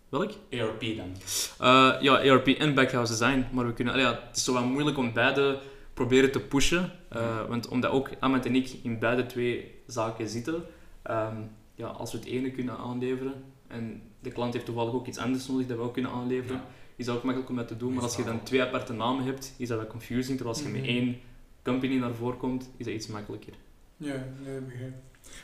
Welk? 0.10 0.32
ERP 0.50 0.82
dan. 0.98 1.12
Eh, 1.60 2.02
ja, 2.02 2.22
ERP 2.22 2.48
en 2.48 2.74
backhouse 2.74 3.12
design. 3.12 3.46
Maar 3.52 3.66
we 3.66 3.74
kunnen, 3.74 3.98
ja, 3.98 4.20
het 4.28 4.38
is 4.38 4.44
zo 4.44 4.54
wat 4.54 4.66
moeilijk 4.66 4.98
om 4.98 5.14
beide 5.14 5.60
proberen 5.94 6.32
te 6.32 6.40
pushen. 6.40 6.92
eh, 7.10 7.46
want 7.48 7.68
omdat 7.68 7.92
ook 7.92 8.10
Ahmed 8.20 8.46
en 8.46 8.56
ik 8.56 8.80
in 8.84 9.00
beide 9.00 9.26
twee 9.26 9.82
zaken 9.88 10.30
zitten. 10.30 10.64
ehm, 11.02 11.36
ja, 11.76 11.88
als 11.88 12.12
we 12.12 12.18
het 12.18 12.28
ene 12.28 12.52
kunnen 12.52 12.78
aanleveren 12.78 13.34
en 13.68 14.02
de 14.20 14.32
klant 14.32 14.54
heeft 14.54 14.66
toevallig 14.66 14.94
ook 14.94 15.08
iets 15.08 15.18
anders 15.18 15.48
nodig 15.48 15.68
dat 15.68 15.78
we 15.78 15.84
ook 15.84 15.94
kunnen 15.94 16.12
aanleveren, 16.12 16.56
Ja. 16.58 16.66
Is 17.00 17.06
dat 17.06 17.16
ook 17.16 17.24
makkelijk 17.24 17.50
om 17.52 17.56
dat 17.56 17.68
te 17.68 17.78
doen. 17.78 17.94
Maar 17.94 18.04
als 18.04 18.16
je 18.16 18.24
dan 18.24 18.44
twee 18.44 18.62
aparte 18.62 18.94
namen 18.94 19.26
hebt, 19.26 19.54
is 19.58 19.68
dat 19.68 19.78
wat 19.78 19.88
confusing. 19.88 20.38
Terwijl 20.38 20.56
als 20.58 20.66
je 20.66 20.72
met 20.72 20.82
Mhm. 20.82 20.90
één 20.90 21.20
company 21.64 21.96
naar 21.98 22.14
voren 22.14 22.38
komt, 22.38 22.70
is 22.78 22.86
dat 22.86 22.94
iets 22.94 23.08
makkelijker. 23.08 23.54
Ja, 23.98 24.26
nee, 24.46 24.60
begrijp. 24.60 24.94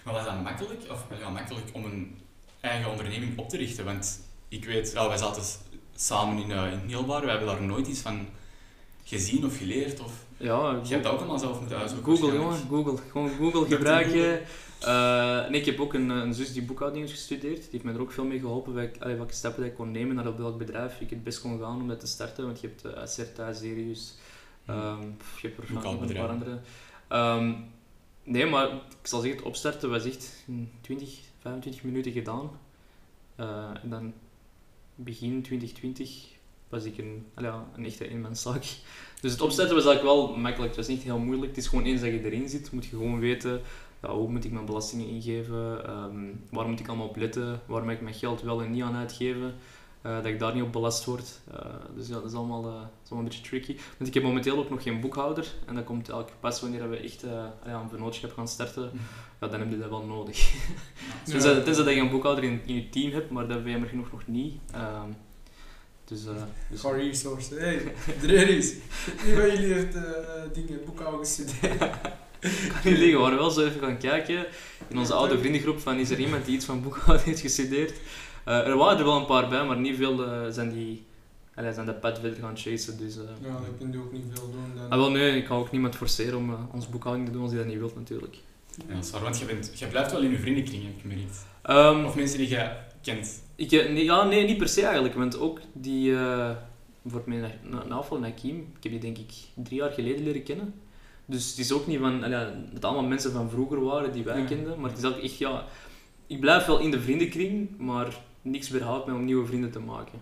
Maar 0.04 0.14
was 0.14 0.26
dat 0.26 0.44
makkelijk, 0.44 0.82
of 0.92 1.06
wel 1.10 1.20
ja, 1.20 1.30
makkelijk 1.30 1.66
om 1.74 1.84
een 1.86 2.16
eigen 2.60 2.90
onderneming 2.92 3.38
op 3.38 3.50
te 3.50 3.58
richten? 3.58 3.86
Want 3.86 4.20
ik 4.48 4.66
weet, 4.66 4.92
ja, 4.92 5.08
wij 5.08 5.18
zaten 5.18 5.44
samen 5.96 6.44
in, 6.44 6.50
uh, 6.50 6.72
in 6.72 6.86
Nielbaar, 6.86 7.22
we 7.22 7.30
hebben 7.30 7.48
daar 7.48 7.62
nooit 7.64 7.88
iets 7.88 8.00
van 8.00 8.28
gezien 9.04 9.46
of 9.46 9.58
geleerd. 9.58 10.00
Of... 10.00 10.12
Ja, 10.38 10.80
Je 10.84 10.90
hebt 10.92 11.04
dat 11.04 11.14
ook 11.14 11.20
allemaal 11.20 11.40
zelf 11.40 11.60
moeten 11.60 11.78
uitzoeken. 11.78 12.18
Google, 12.18 12.36
jongen. 12.38 12.58
Google. 12.70 12.98
Gewoon 13.12 13.30
Google 13.30 13.66
gebruiken. 13.76 14.40
Eh, 14.80 15.50
nee, 15.50 15.60
ik 15.60 15.66
heb 15.66 15.80
ook 15.80 15.94
een, 15.94 16.10
een 16.10 16.34
zus 16.34 16.54
die 16.54 16.64
boekhouding 16.64 17.04
heeft 17.04 17.18
gestudeerd. 17.18 17.62
Die 17.62 17.70
heeft 17.72 17.84
mij 17.84 17.94
er 17.94 18.02
ook 18.02 18.12
veel 18.12 18.26
mee 18.26 18.40
geholpen. 18.40 18.74
Welke, 18.74 19.00
allee, 19.00 19.16
welke 19.16 19.34
stappen 19.34 19.62
dat 19.62 19.72
ik 19.72 19.78
kon 19.78 19.92
nemen 19.92 20.16
naar 20.16 20.28
op 20.28 20.38
welk 20.38 20.58
bedrijf 20.58 21.02
ik 21.02 21.10
het 21.10 21.24
best 21.24 21.42
kon 21.42 21.60
gaan 21.60 21.82
om 21.82 21.88
dat 21.88 22.00
te 22.00 22.08
starten. 22.08 22.46
Want 22.46 22.62
je 22.62 22.68
hebt 22.68 22.86
uh, 22.86 23.02
Acerta, 23.02 23.54
Serius. 23.54 24.14
Um, 24.70 25.18
pff, 25.18 25.40
je 25.42 25.48
hebt 25.48 25.68
er 25.68 25.74
nog 25.74 26.02
een 26.02 26.14
paar 26.14 26.28
andere. 26.28 26.60
Ehm, 27.08 27.54
nee, 28.24 28.46
maar 28.46 28.68
ik 28.74 29.08
zal 29.08 29.20
zeggen, 29.20 29.38
het 29.38 29.48
opstarten 29.48 29.90
was 29.90 30.06
echt 30.06 30.44
in 30.48 30.72
20, 30.82 31.20
25 31.40 31.84
minuten 31.84 32.12
gedaan. 32.12 32.50
Eh, 33.36 33.70
en 33.84 33.90
dan 33.90 34.14
begin 34.96 35.42
2020 35.42 36.34
was 36.70 36.84
ik 36.84 36.98
een, 36.98 37.26
ja, 37.38 37.68
een 37.76 37.86
echte 37.86 38.10
eenmanszaak. 38.10 38.64
Dus 39.22 39.32
het 39.34 39.42
opzetten 39.42 39.76
was 39.76 39.86
eigenlijk 39.86 40.16
wel 40.16 40.36
makkelijk. 40.38 40.76
Het 40.76 40.86
was 40.86 40.96
niet 40.96 41.04
heel 41.04 41.18
moeilijk. 41.18 41.48
Het 41.48 41.58
is 41.58 41.68
gewoon 41.68 41.86
eens 41.86 42.02
dat 42.02 42.10
je 42.10 42.24
erin 42.24 42.50
zit, 42.50 42.72
moet 42.72 42.86
je 42.86 42.90
gewoon 42.90 43.20
weten 43.20 43.62
ja, 44.06 44.16
hoe 44.16 44.32
moet 44.32 44.46
ik 44.46 44.52
mijn 44.52 44.66
belastingen 44.66 45.08
ingeven, 45.08 45.86
ehm, 45.86 46.26
waar 46.50 46.68
moet 46.68 46.80
ik 46.80 46.88
allemaal 46.88 47.08
op 47.08 47.16
letten, 47.16 47.62
waar 47.66 47.86
mag 47.86 47.94
ik 47.94 48.02
mijn 48.02 48.16
geld 48.16 48.42
wel 48.42 48.62
en 48.62 48.72
niet 48.72 48.84
aan 48.84 48.96
uitgeven, 48.96 49.56
eh, 50.02 50.16
dat 50.16 50.26
ik 50.26 50.40
daar 50.40 50.54
niet 50.54 50.64
op 50.64 50.72
belast 50.72 51.06
word. 51.06 51.40
Eh, 51.52 51.66
dus 51.96 52.08
ja, 52.08 52.14
dat 52.14 52.26
is 52.26 52.34
allemaal, 52.34 52.66
eh, 52.66 52.74
dat 52.74 52.90
is 53.04 53.10
allemaal 53.12 53.20
een 53.20 53.36
beetje 53.36 53.50
tricky. 53.50 53.76
Want 53.98 54.08
ik 54.08 54.14
heb 54.14 54.24
momenteel 54.24 54.58
ook 54.58 54.70
nog 54.70 54.84
geen 54.84 55.00
boekhouder 55.00 55.48
en 55.66 55.76
dat 55.76 55.84
komt 55.84 56.10
eigenlijk 56.10 56.40
pas 56.40 56.62
wanneer 56.62 56.90
we 56.90 56.98
echt 56.98 57.22
ja, 57.66 57.82
een 57.82 57.90
vennootschap 57.90 58.34
gaan 58.34 58.48
starten. 58.48 58.92
Ja, 59.42 59.48
dan 59.48 59.60
heb 59.60 59.70
je 59.70 59.78
dat 59.78 59.90
wel 59.90 60.06
nodig. 60.06 60.54
Ja. 60.54 60.60
Tenzij, 61.32 61.62
tenzij 61.62 61.84
dat 61.84 61.94
je 61.94 62.00
een 62.00 62.10
boekhouder 62.10 62.44
in, 62.44 62.62
in 62.66 62.76
je 62.76 62.90
team 62.90 63.12
hebt, 63.12 63.30
maar 63.30 63.42
dat 63.42 63.52
hebben 63.52 63.66
we 63.66 63.72
jammer 63.72 63.90
genoeg 63.90 64.12
nog 64.12 64.28
niet. 64.28 64.60
Ehm, 64.72 65.10
dus, 66.06 66.24
dus 66.70 66.80
Gewoon 66.80 66.96
resources. 66.96 67.60
Hey, 67.60 67.94
er 68.22 68.50
is. 68.50 68.76
Jullie 69.26 69.74
heeft 69.74 69.98
dingen, 70.54 70.86
boekhouden 70.86 71.20
gestudeerd? 71.20 71.84
kan 72.72 72.92
niet 72.92 72.98
liggen. 72.98 73.18
We 73.18 73.18
waren 73.18 73.38
wel 73.38 73.50
zo 73.50 73.66
even 73.66 73.80
gaan 73.80 73.98
kijken 73.98 74.46
in 74.88 74.98
onze 74.98 75.14
oude 75.14 75.40
vriendengroep 75.40 75.80
van 75.80 75.98
is 75.98 76.10
er 76.10 76.20
iemand 76.20 76.46
die 76.46 76.56
iets 76.56 76.66
van 76.66 76.82
boekhouding 76.82 77.28
heeft 77.30 77.42
gestudeerd. 77.42 77.94
Eh, 78.44 78.68
er 78.68 78.78
waren 78.78 78.98
er 78.98 79.04
wel 79.04 79.18
een 79.18 79.26
paar 79.26 79.48
bij, 79.48 79.66
maar 79.66 79.78
niet 79.78 79.96
veel 79.96 80.26
eh, 80.26 80.42
zijn 80.50 80.74
die 80.74 81.06
allee, 81.56 81.74
zijn 81.74 81.86
dat 81.86 82.00
pad 82.00 82.20
verder 82.20 82.40
gaan 82.40 82.58
chasen. 82.58 82.98
Dus, 82.98 83.18
eh. 83.18 83.24
Ja, 83.42 83.52
dat 83.52 83.78
kun 83.80 83.92
je 83.92 83.98
ook 83.98 84.12
niet 84.12 84.26
veel 84.34 84.52
doen. 84.52 84.76
Dan. 84.76 84.90
Ah, 84.90 84.98
wel, 84.98 85.12
nee, 85.12 85.38
ik 85.38 85.46
ga 85.46 85.54
ook 85.54 85.72
niemand 85.72 85.96
forceren 85.96 86.38
om 86.38 86.50
uh, 86.50 86.60
onze 86.72 86.90
boekhouding 86.90 87.28
te 87.28 87.34
doen 87.34 87.42
als 87.42 87.52
hij 87.52 87.60
dat 87.60 87.70
niet 87.70 87.80
wilt 87.80 87.96
natuurlijk. 87.96 88.36
Ja, 88.88 88.96
dat 88.96 89.04
is 89.04 89.12
waar, 89.12 89.22
want 89.22 89.40
je, 89.40 89.46
bent, 89.46 89.72
je 89.80 89.88
blijft 89.88 90.12
wel 90.12 90.22
in 90.22 90.32
je 90.32 90.40
vriendenkring, 90.40 90.84
heb 90.84 90.94
ik 90.94 91.02
gemerkt. 91.02 91.46
Um, 91.70 92.06
Of 92.06 92.16
mensen 92.16 92.38
die 92.38 92.50
je 92.50 92.70
kent. 93.02 93.42
Ik, 93.56 93.72
nee, 93.72 94.04
ja, 94.04 94.24
nee, 94.24 94.46
niet 94.46 94.58
per 94.58 94.68
se 94.68 94.82
eigenlijk. 94.82 95.16
Want 95.16 95.40
ook 95.40 95.60
die, 95.74 96.10
uh, 96.10 96.52
bijvoorbeeld 97.02 97.40
mijn 97.40 97.52
na, 97.64 97.84
naafval 97.84 98.20
Nakim, 98.20 98.56
ik 98.78 98.84
heb 98.84 98.92
die 98.92 99.02
denk 99.02 99.18
ik 99.18 99.32
drie 99.54 99.80
jaar 99.80 99.92
geleden 99.92 100.24
leren 100.24 100.44
kennen. 100.44 100.74
Dus 101.26 101.50
het 101.50 101.58
is 101.58 101.72
ook 101.72 101.88
niet 101.88 102.00
van, 102.00 102.24
allee, 102.24 102.46
dat 102.46 102.74
het 102.74 102.86
allemaal 102.86 103.04
mensen 103.04 103.32
van 103.32 103.50
vroeger 103.50 103.84
waren 103.84 104.12
die 104.12 104.24
wij 104.24 104.40
ja. 104.40 104.46
kenden. 104.46 104.80
Maar 104.80 104.90
het 104.90 105.00
is 105.00 105.06
ook 105.06 105.18
echt, 105.18 105.38
ja, 105.38 105.66
ik 106.28 106.40
blijf 106.40 106.66
wel 106.66 106.80
in 106.80 106.92
de 106.92 107.02
vriendenkring, 107.02 107.78
maar 107.78 108.18
niks 108.42 108.70
weerhoudt 108.70 109.06
mij 109.06 109.16
om 109.16 109.26
nieuwe 109.26 109.46
vrienden 109.46 109.72
te 109.72 109.80
maken. 109.80 110.20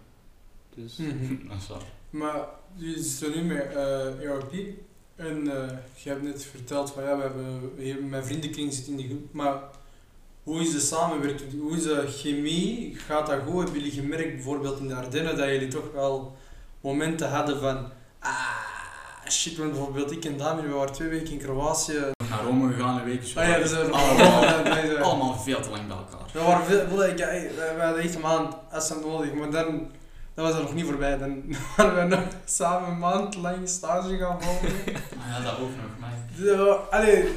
Dus. 0.75 0.97
Mm 0.97 1.09
-hmm. 1.09 1.41
dat 1.49 1.57
is 1.57 1.67
waar. 1.67 1.83
Maar 2.09 2.45
je 2.75 3.03
zit 3.03 3.35
nu 3.35 3.41
met 3.41 3.71
uh, 3.73 4.23
ERP 4.23 4.53
en 5.15 5.45
uh, 5.45 5.69
je 5.95 6.09
hebt 6.09 6.21
net 6.21 6.45
verteld 6.45 6.91
van 6.91 7.03
ja, 7.03 7.15
we 7.15 7.21
hebben, 7.21 7.75
we 7.75 7.87
hebben 7.87 8.09
mijn 8.09 8.25
vriendenkring 8.25 8.73
zit 8.73 8.87
in 8.87 8.95
die 8.95 9.07
groep. 9.07 9.33
Maar 9.33 9.61
hoe 10.43 10.59
is 10.59 10.71
de 10.71 10.79
samenwerking? 10.79 11.61
Hoe 11.61 11.75
is 11.75 11.83
de 11.83 12.05
chemie? 12.07 12.95
Gaat 12.95 13.27
dat 13.27 13.39
goed? 13.45 13.63
Hebben 13.63 13.81
jullie 13.81 14.01
gemerkt 14.01 14.33
bijvoorbeeld 14.33 14.79
in 14.79 14.87
de 14.87 14.95
Ardennen 14.95 15.37
dat 15.37 15.47
jullie 15.47 15.67
toch 15.67 15.91
wel 15.91 16.35
momenten 16.81 17.29
hadden 17.29 17.59
van 17.59 17.91
ah 18.19 18.52
shit, 19.33 19.57
want 19.57 19.71
bijvoorbeeld 19.71 20.11
ik 20.11 20.25
en 20.25 20.37
Damir, 20.37 20.67
we 20.67 20.73
waren 20.73 20.93
twee 20.93 21.09
weken 21.09 21.31
in 21.31 21.37
Kroatië. 21.37 22.11
Naar 22.29 22.43
Rome 22.43 22.73
gegaan 22.73 22.97
een 22.97 23.05
week. 23.05 23.31
Ah 23.35 23.47
ja, 23.47 23.57
dus 23.57 23.71
we 23.71 23.89
allemaal, 23.91 25.03
allemaal 25.03 25.39
veel 25.39 25.61
te 25.61 25.69
lang 25.69 25.87
bij 25.87 25.97
elkaar. 25.97 26.29
We 26.33 26.39
waren 26.39 26.65
veel, 26.65 27.05
ja, 27.05 27.15
we 27.15 27.81
hadden 27.81 28.03
echt 28.03 28.15
een 28.15 28.21
maand 28.21 28.55
afstand 28.71 29.05
nodig, 29.05 29.33
maar 29.33 29.51
dan, 29.51 29.91
dat 30.33 30.45
was 30.45 30.55
er 30.55 30.61
nog 30.61 30.73
niet 30.73 30.85
voorbij. 30.85 31.17
Dan 31.17 31.43
waren 31.77 32.09
we 32.09 32.15
nog 32.15 32.23
samen 32.45 32.89
een 32.89 32.99
maand 32.99 33.35
lang 33.35 33.69
stage 33.69 34.17
gaan 34.17 34.41
volgen. 34.41 34.69
Ah 34.95 35.27
ja, 35.27 35.43
dat 35.43 35.59
ook 35.59 35.69
nog, 35.69 35.99
maar... 35.99 36.75
Allee, 36.89 37.29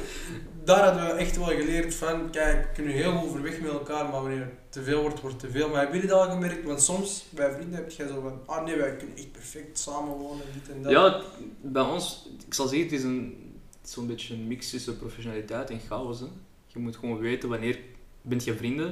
daar 0.67 0.83
hadden 0.83 1.05
we 1.05 1.11
echt 1.11 1.37
wel 1.37 1.47
geleerd 1.47 1.95
van, 1.95 2.29
kijk, 2.29 2.67
we 2.67 2.73
kunnen 2.73 2.93
heel 2.93 3.11
goed 3.11 3.29
overweg 3.29 3.59
met 3.59 3.71
elkaar, 3.71 4.03
maar 4.03 4.21
wanneer 4.21 4.39
het 4.39 4.49
te 4.69 4.83
veel 4.83 5.01
wordt, 5.01 5.21
wordt 5.21 5.41
het 5.41 5.51
te 5.51 5.57
veel. 5.57 5.69
Maar 5.69 5.77
hebben 5.77 5.95
jullie 5.95 6.09
dat 6.09 6.27
al 6.27 6.31
gemerkt? 6.31 6.65
Want 6.65 6.81
soms, 6.81 7.25
bij 7.29 7.51
vrienden 7.51 7.75
heb 7.75 7.91
je 7.91 8.07
zo 8.07 8.21
van, 8.21 8.39
ah 8.45 8.65
nee, 8.65 8.75
wij 8.75 8.95
kunnen 8.95 9.17
echt 9.17 9.31
perfect 9.31 9.79
samenwonen, 9.79 10.45
dit 10.53 10.75
en 10.75 10.81
dat. 10.81 10.91
Ja, 10.91 11.21
bij 11.61 11.83
ons, 11.83 12.29
ik 12.45 12.53
zal 12.53 12.67
zeggen, 12.67 12.87
het 12.87 12.97
is 12.97 13.03
een 13.03 13.47
zo'n 13.81 14.07
beetje 14.07 14.33
een 14.33 14.47
mix 14.47 14.69
tussen 14.69 14.97
professionaliteit 14.97 15.69
en 15.69 15.79
chaos. 15.87 16.19
Hè. 16.19 16.25
Je 16.67 16.79
moet 16.79 16.95
gewoon 16.95 17.17
weten 17.17 17.49
wanneer 17.49 17.79
bent 18.21 18.43
je 18.43 18.55
vrienden 18.55 18.87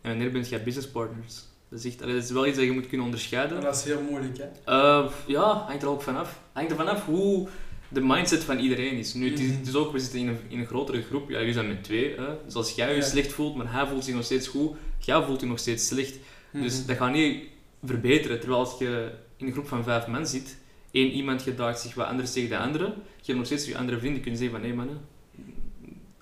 en 0.00 0.10
wanneer 0.10 0.30
bent 0.30 0.48
je 0.48 0.60
business 0.60 0.90
partners. 0.90 1.44
Dat 1.68 1.78
is, 1.78 1.84
echt, 1.84 2.02
allee, 2.02 2.14
dat 2.14 2.24
is 2.24 2.30
wel 2.30 2.46
iets 2.46 2.56
dat 2.56 2.66
je 2.66 2.72
moet 2.72 2.86
kunnen 2.86 3.06
onderscheiden. 3.06 3.56
En 3.56 3.62
dat 3.62 3.76
is 3.76 3.84
heel 3.84 4.00
moeilijk, 4.00 4.38
hè? 4.38 4.46
Uh, 4.66 5.10
ja, 5.26 5.52
hangt 5.52 5.82
er 5.82 5.88
ook 5.88 6.02
vanaf. 6.02 6.40
Hangt 6.52 6.70
er 6.70 6.76
vanaf 6.76 7.04
hoe 7.04 7.48
de 7.90 8.00
mindset 8.00 8.44
van 8.44 8.58
iedereen 8.58 8.96
is. 8.96 9.14
Nu, 9.14 9.30
het 9.30 9.40
is, 9.40 9.50
het 9.50 9.66
is 9.66 9.74
ook, 9.74 9.92
we 9.92 9.98
zitten 9.98 10.18
in 10.20 10.28
een, 10.28 10.38
in 10.48 10.58
een 10.58 10.66
grotere 10.66 11.02
groep. 11.02 11.30
Ja, 11.30 11.38
jullie 11.38 11.52
zijn 11.52 11.68
met 11.68 11.84
twee. 11.84 12.14
Hè. 12.16 12.26
Dus 12.44 12.54
als 12.54 12.70
jij 12.74 12.90
je 12.90 12.96
Ja. 13.00 13.02
slecht 13.02 13.32
voelt, 13.32 13.56
maar 13.56 13.72
hij 13.72 13.86
voelt 13.86 14.04
zich 14.04 14.14
nog 14.14 14.24
steeds 14.24 14.48
goed, 14.48 14.70
jij 14.98 15.22
voelt 15.22 15.40
je 15.40 15.46
nog 15.46 15.58
steeds 15.58 15.86
slecht. 15.86 16.18
Dus 16.52 16.78
Mhm. 16.78 16.86
dat 16.86 16.96
gaat 16.96 17.12
niet 17.12 17.42
verbeteren. 17.84 18.38
Terwijl 18.40 18.60
als 18.60 18.78
je 18.78 19.10
in 19.36 19.46
een 19.46 19.52
groep 19.52 19.68
van 19.68 19.84
vijf 19.84 20.06
mensen 20.06 20.40
zit, 20.40 20.56
één 20.90 21.10
iemand 21.10 21.42
gedraagt 21.42 21.80
zich 21.80 21.94
wat 21.94 22.06
anders 22.06 22.32
tegen 22.32 22.48
de 22.48 22.58
andere, 22.58 22.84
je 22.84 22.92
hebt 23.24 23.36
nog 23.38 23.46
steeds 23.46 23.66
je 23.66 23.78
andere 23.78 23.98
vrienden 23.98 24.20
kunnen 24.22 24.40
zeggen 24.40 24.58
van 24.58 24.66
nee 24.68 24.76
mannen, 24.76 25.00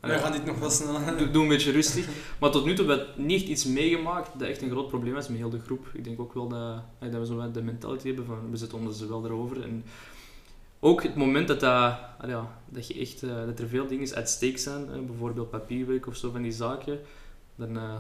Wij 0.00 0.18
gaan 0.18 0.32
dit 0.32 0.44
nog 0.44 0.58
wel 0.58 0.70
snel. 0.70 0.98
doe, 1.18 1.30
doe 1.30 1.42
een 1.42 1.48
beetje 1.48 1.70
rustig. 1.72 2.06
Maar 2.40 2.50
tot 2.50 2.64
nu 2.64 2.74
toe 2.74 2.86
hebben 2.86 3.06
we 3.16 3.22
niet 3.22 3.42
iets 3.48 3.64
meegemaakt 3.64 4.38
dat 4.38 4.48
echt 4.48 4.62
een 4.62 4.70
groot 4.70 4.88
probleem 4.88 5.16
is 5.16 5.28
met 5.28 5.38
heel 5.38 5.50
de 5.50 5.58
groep. 5.58 5.86
Ik 5.92 6.04
denk 6.04 6.20
ook 6.20 6.34
wel 6.34 6.48
dat, 6.48 6.82
dat 7.00 7.20
we 7.20 7.26
zo 7.26 7.36
wat 7.36 7.54
de 7.54 7.62
mentality 7.62 8.06
hebben 8.06 8.24
van 8.26 8.50
we 8.50 8.56
zitten 8.56 8.78
onder 8.78 8.94
ze 8.94 9.08
wel 9.08 9.24
erover. 9.24 9.62
En 9.62 9.84
ook 10.80 11.02
het 11.02 11.14
moment 11.14 11.48
dat, 11.48 11.60
dat, 11.60 11.98
ja, 12.26 12.58
dat, 12.68 12.86
je 12.86 12.94
echt, 13.00 13.22
uh, 13.22 13.46
dat 13.46 13.58
er 13.58 13.68
veel 13.68 13.86
dingen 13.86 14.14
at 14.14 14.28
stake 14.28 14.58
zijn, 14.58 14.88
hè, 14.88 15.00
bijvoorbeeld 15.00 15.50
papierwerk 15.50 16.06
of 16.06 16.16
zo 16.16 16.30
van 16.30 16.42
die 16.42 16.52
zaken, 16.52 16.98
dan 17.54 17.76
uh, 17.76 17.94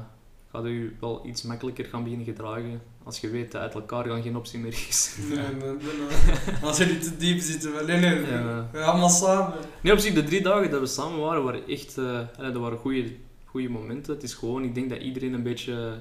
gaat 0.50 0.64
u 0.64 0.96
wel 1.00 1.26
iets 1.26 1.42
makkelijker 1.42 1.84
gaan 1.84 2.02
beginnen 2.02 2.26
gedragen 2.26 2.80
als 3.08 3.20
je 3.20 3.30
weet 3.30 3.52
dat 3.52 3.60
uit 3.60 3.74
elkaar 3.74 4.06
gaan 4.06 4.22
geen 4.22 4.36
optie 4.36 4.58
meer 4.58 4.72
is. 4.88 5.16
Nee, 5.28 5.38
nee, 5.38 5.70
nee. 5.70 6.56
Als 6.68 6.78
jullie 6.78 6.98
te 6.98 7.16
diep 7.16 7.40
zitten, 7.40 7.72
wel, 7.72 7.84
nee, 7.86 7.98
nee, 7.98 8.26
Ja. 8.26 8.68
we 8.72 8.82
allemaal 8.82 9.08
samen. 9.08 9.54
Nee, 9.80 9.92
op 9.92 9.98
zich, 9.98 10.14
de 10.14 10.24
drie 10.24 10.42
dagen 10.42 10.70
dat 10.70 10.80
we 10.80 10.86
samen 10.86 11.20
waren, 11.20 11.42
waren 11.44 11.66
echt 11.66 11.98
uh, 11.98 12.20
dat 12.38 12.54
waren 12.56 12.78
goede, 12.78 13.12
goede 13.44 13.68
momenten. 13.68 14.14
Het 14.14 14.22
is 14.22 14.34
gewoon, 14.34 14.64
ik 14.64 14.74
denk 14.74 14.90
dat 14.90 15.00
iedereen 15.00 15.32
een 15.32 15.42
beetje, 15.42 15.94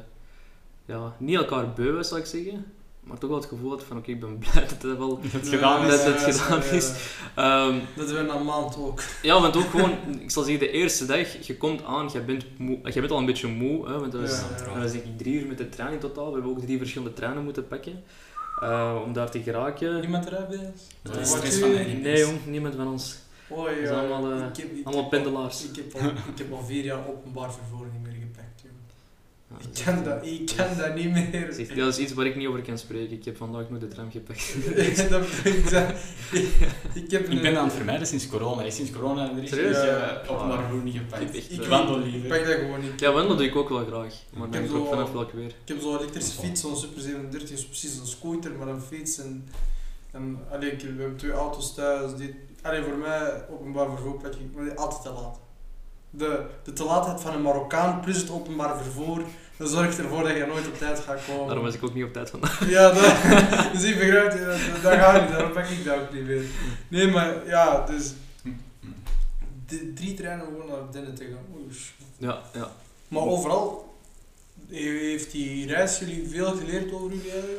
ja, 0.86 1.16
niet 1.20 1.36
elkaar 1.36 1.74
beu 1.74 1.92
was, 1.92 2.08
zou 2.08 2.20
ik 2.20 2.26
zeggen. 2.26 2.66
Maar 3.08 3.18
toch 3.18 3.30
wel 3.30 3.40
het 3.40 3.48
gevoel 3.48 3.70
had 3.70 3.84
van, 3.84 3.98
oké, 3.98 4.12
okay, 4.12 4.16
ik 4.16 4.30
ben 4.30 4.38
blij 4.52 4.68
dat 4.68 4.82
het 4.82 4.98
wel 4.98 5.20
dat 5.32 5.48
gedaan 5.48 5.86
is. 5.86 5.90
Dat 6.04 6.06
het 6.06 6.36
gedaan 6.36 6.60
ja, 6.60 6.72
is. 6.72 6.92
Um, 7.38 7.82
dat 7.96 8.12
we 8.12 8.22
na 8.28 8.36
een 8.36 8.46
maand 8.46 8.78
ook. 8.78 9.02
Ja, 9.22 9.42
want 9.42 9.58
ook 9.58 9.70
gewoon, 9.70 9.92
ik 10.26 10.32
zal 10.32 10.44
zeggen, 10.44 10.60
de 10.60 10.72
eerste 10.72 11.06
dag, 11.06 11.48
je 11.48 11.58
komt 11.58 11.84
aan, 11.84 12.10
je 12.14 12.22
bent, 12.22 12.46
moe, 12.58 12.80
je 12.84 13.00
bent 13.00 13.12
al 13.12 13.18
een 13.18 13.26
beetje 13.26 13.48
moe. 13.48 13.88
Hè, 13.88 14.00
want 14.00 14.12
dat 14.12 14.22
was, 14.22 14.32
Ja, 14.32 14.58
ja. 14.58 14.74
dat 14.74 14.84
was 14.84 14.92
denk 14.92 15.04
ik 15.04 15.18
drie 15.18 15.40
uur 15.40 15.48
met 15.48 15.58
de 15.58 15.70
trein 15.70 15.94
in 15.94 16.00
totaal. 16.00 16.28
We 16.28 16.34
hebben 16.34 16.52
ook 16.52 16.62
drie 16.62 16.78
verschillende 16.78 17.14
treinen 17.14 17.44
moeten 17.44 17.68
pakken. 17.68 18.04
Uh, 18.64 19.02
om 19.06 19.14
daar 19.14 19.32
te 19.32 19.42
geraken. 19.42 20.00
Niemand 20.00 20.26
eruit 20.26 20.48
bij 20.48 20.58
ons? 20.58 20.82
Dat 21.02 21.18
is 21.18 21.30
stress 21.30 21.60
van 21.60 21.74
mij. 21.74 21.94
Nee 21.94 22.20
jong, 22.20 22.46
niemand 22.46 22.76
van 22.76 22.88
ons. 22.88 23.18
Oh 23.48 23.66
Dat 23.66 23.74
zijn 23.88 24.12
allemaal, 24.12 24.32
uh, 24.32 24.46
ik 24.46 24.58
heb, 24.58 24.72
ik 24.72 24.86
allemaal 24.86 25.08
pendelaars. 25.08 25.64
Ik, 25.64 25.76
heb 25.76 26.02
al, 26.02 26.10
ik 26.10 26.38
heb 26.38 26.52
al 26.52 26.64
vier 26.64 26.84
jaar 26.84 27.08
openbaar 27.08 27.54
vervoer 27.54 27.88
niet 27.94 28.04
meer 28.04 28.07
Ik 29.50 29.56
dat 29.64 29.78
is 29.78 29.84
ken 29.84 30.04
dat, 30.04 30.26
ik 30.26 30.46
ken 30.56 30.78
dat 30.78 30.96
niet 30.96 31.12
meer. 31.12 31.32
dat 31.48 31.58
is 31.58 31.68
echt- 31.68 31.78
dat 31.80 31.88
is 31.88 31.98
iets 31.98 32.14
waar 32.14 32.26
ik 32.26 32.36
niet 32.36 32.48
over 32.48 32.62
kan 32.62 32.78
spreken. 32.78 33.12
Ik 33.18 33.26
heb 33.26 33.38
vandaag 33.38 33.70
nog 33.70 33.80
de 33.80 33.88
tram 33.88 34.12
gepakt. 34.12 34.56
dat 35.10 35.24
ik, 35.44 35.72
ik, 36.42 36.50
ik 36.94 37.12
heb 37.12 37.30
Ik 37.30 37.42
ben 37.42 37.46
een- 37.52 37.58
aan 37.58 37.64
het 37.66 37.74
vermijden 37.74 38.08
sinds 38.08 38.28
corona. 38.28 38.62
hè. 38.64 38.72
Sinds 38.72 38.92
corona 38.92 39.32
er 39.38 39.44
is 39.44 39.50
Serieus? 39.50 39.78
ik, 39.78 39.84
Ja. 39.84 40.22
eh, 40.24 40.32
openbaar 40.32 40.60
vervoer 40.60 40.84
niet 40.84 40.96
gepakt. 40.98 41.36
Ik 41.52 41.62
eh, 41.64 41.68
wandel 41.70 42.00
Ik 42.00 42.06
liever. 42.12 42.30
pak 42.30 42.46
dat 42.46 42.56
gewoon 42.56 42.82
niet. 42.82 43.00
Ja, 43.00 43.12
wandelen 43.12 43.38
doe 43.38 43.46
ik 43.46 43.56
ook 43.56 43.70
wel 43.70 43.86
graag. 43.86 44.14
Maar 44.34 44.46
Ik 44.48 44.54
dan 44.54 44.62
heb 44.62 44.72
ik 44.72 44.76
ook 44.78 44.88
vanaf 44.90 45.12
welk 45.12 45.32
weer. 45.32 45.46
Ik 45.46 45.54
heb 45.66 45.80
zo'n 45.82 45.98
elektrische 45.98 46.40
fiets, 46.40 46.62
zo'n 46.62 46.78
Super 46.78 47.02
37, 47.02 47.52
is 47.52 47.66
precies 47.66 47.98
een 47.98 48.08
scooter 48.08 48.52
met 48.52 48.68
een 48.68 48.82
fiets. 48.82 49.18
En, 49.18 49.48
en 50.12 50.40
allee, 50.52 50.72
ik, 50.72 50.82
we 50.82 50.88
hebben 50.88 51.18
twee 51.18 51.32
auto's 51.32 51.74
thuis. 51.74 52.16
Die, 52.16 52.36
allee, 52.62 52.84
voor 52.84 52.98
mij, 52.98 53.46
openbaar 53.50 53.90
vervoer 53.90 54.14
pak 54.22 54.34
ik 54.34 54.56
maar 54.56 54.76
altijd 54.76 55.02
te 55.02 55.10
laat. 55.10 55.40
De, 56.10 56.46
de 56.64 56.74
te 56.74 56.84
laatheid 56.84 57.22
van 57.22 57.34
een 57.34 57.42
Marokkaan 57.42 58.00
plus 58.02 58.18
het 58.18 58.30
openbaar 58.32 58.78
vervoer, 58.84 59.22
dat 59.58 59.70
zorgt 59.70 59.98
ervoor 60.00 60.24
dat 60.24 60.38
je 60.38 60.46
nooit 60.46 60.68
op 60.68 60.78
tijd 60.78 61.00
gaat 61.00 61.20
komen. 61.28 61.46
Daarom 61.46 61.64
was 61.64 61.74
ik 61.76 61.84
ook 61.84 61.94
niet 61.94 62.04
op 62.04 62.14
tijd 62.14 62.30
vandaag. 62.30 62.70
Ja, 62.70 62.92
dat, 62.92 63.04
dus 63.74 63.84
ik 63.84 63.98
begrijp, 64.00 64.32
je, 64.32 64.46
dat, 64.46 64.82
dat 64.84 64.94
gaat 64.94 65.22
niet, 65.22 65.32
daarom 65.32 65.52
pak 65.52 65.66
ik 65.68 65.86
dat 65.86 66.00
ook 66.00 66.14
niet 66.14 66.26
meer. 66.26 66.44
Nee, 66.88 67.08
maar 67.08 67.48
ja, 67.48 67.86
dus 67.86 68.14
de, 69.68 69.94
drie 69.94 70.14
treinen 70.14 70.46
gewoon 70.46 70.68
naar 70.68 70.90
binnen 70.92 71.16
te 71.16 71.24
gaan. 71.24 71.56
Oei. 71.56 71.76
Ja, 72.18 72.42
ja. 72.54 72.72
Maar 73.08 73.22
overal 73.22 73.96
he- 74.70 74.76
heeft 75.00 75.32
die 75.32 75.68
reis 75.68 76.00
jullie 76.00 76.28
veel 76.30 76.56
geleerd 76.56 76.94
over 76.94 77.10
jullie 77.16 77.32
eigen? 77.32 77.50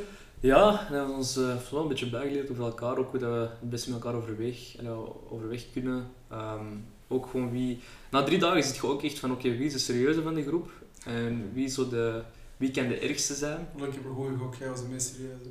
Ja, 0.41 0.87
we 0.91 0.97
hebben 0.97 1.15
ons 1.15 1.37
eh, 1.37 1.55
wel 1.71 1.83
een 1.83 1.89
beetje 1.89 2.11
bijgeleerd 2.11 2.51
over 2.51 2.65
elkaar, 2.65 2.99
ook 2.99 3.11
hoe 3.11 3.21
dat 3.21 3.31
we 3.33 3.39
het 3.61 3.71
beste 3.71 3.91
met 3.91 4.03
elkaar 4.03 4.19
overweg, 4.21 4.57
allee, 4.79 5.31
overweg 5.31 5.65
kunnen. 5.73 6.11
Ehm, 6.31 6.67
ook 7.09 7.27
gewoon 7.31 7.51
wie... 7.51 7.81
Na 8.11 8.23
drie 8.23 8.39
dagen 8.39 8.63
zit 8.63 8.77
je 8.77 8.87
ook 8.87 9.03
echt 9.03 9.19
van, 9.19 9.33
oké, 9.33 9.57
wie 9.57 9.67
is 9.67 9.73
de 9.73 9.79
serieuze 9.79 10.23
van 10.23 10.35
de 10.35 10.43
groep? 10.43 10.71
En 11.05 11.51
wie, 11.53 11.69
zo 11.69 11.89
de, 11.89 12.23
wie 12.57 12.71
kan 12.71 12.89
de 12.89 12.99
ergste 12.99 13.35
zijn? 13.35 13.69
Want 13.77 13.89
ik 13.89 13.95
heb 13.95 14.05
een 14.05 14.15
goede 14.15 14.37
gok, 14.37 14.55
jij 14.55 14.69
was 14.69 14.81
de 14.83 14.89
meest 14.89 15.15
serieuze. 15.15 15.51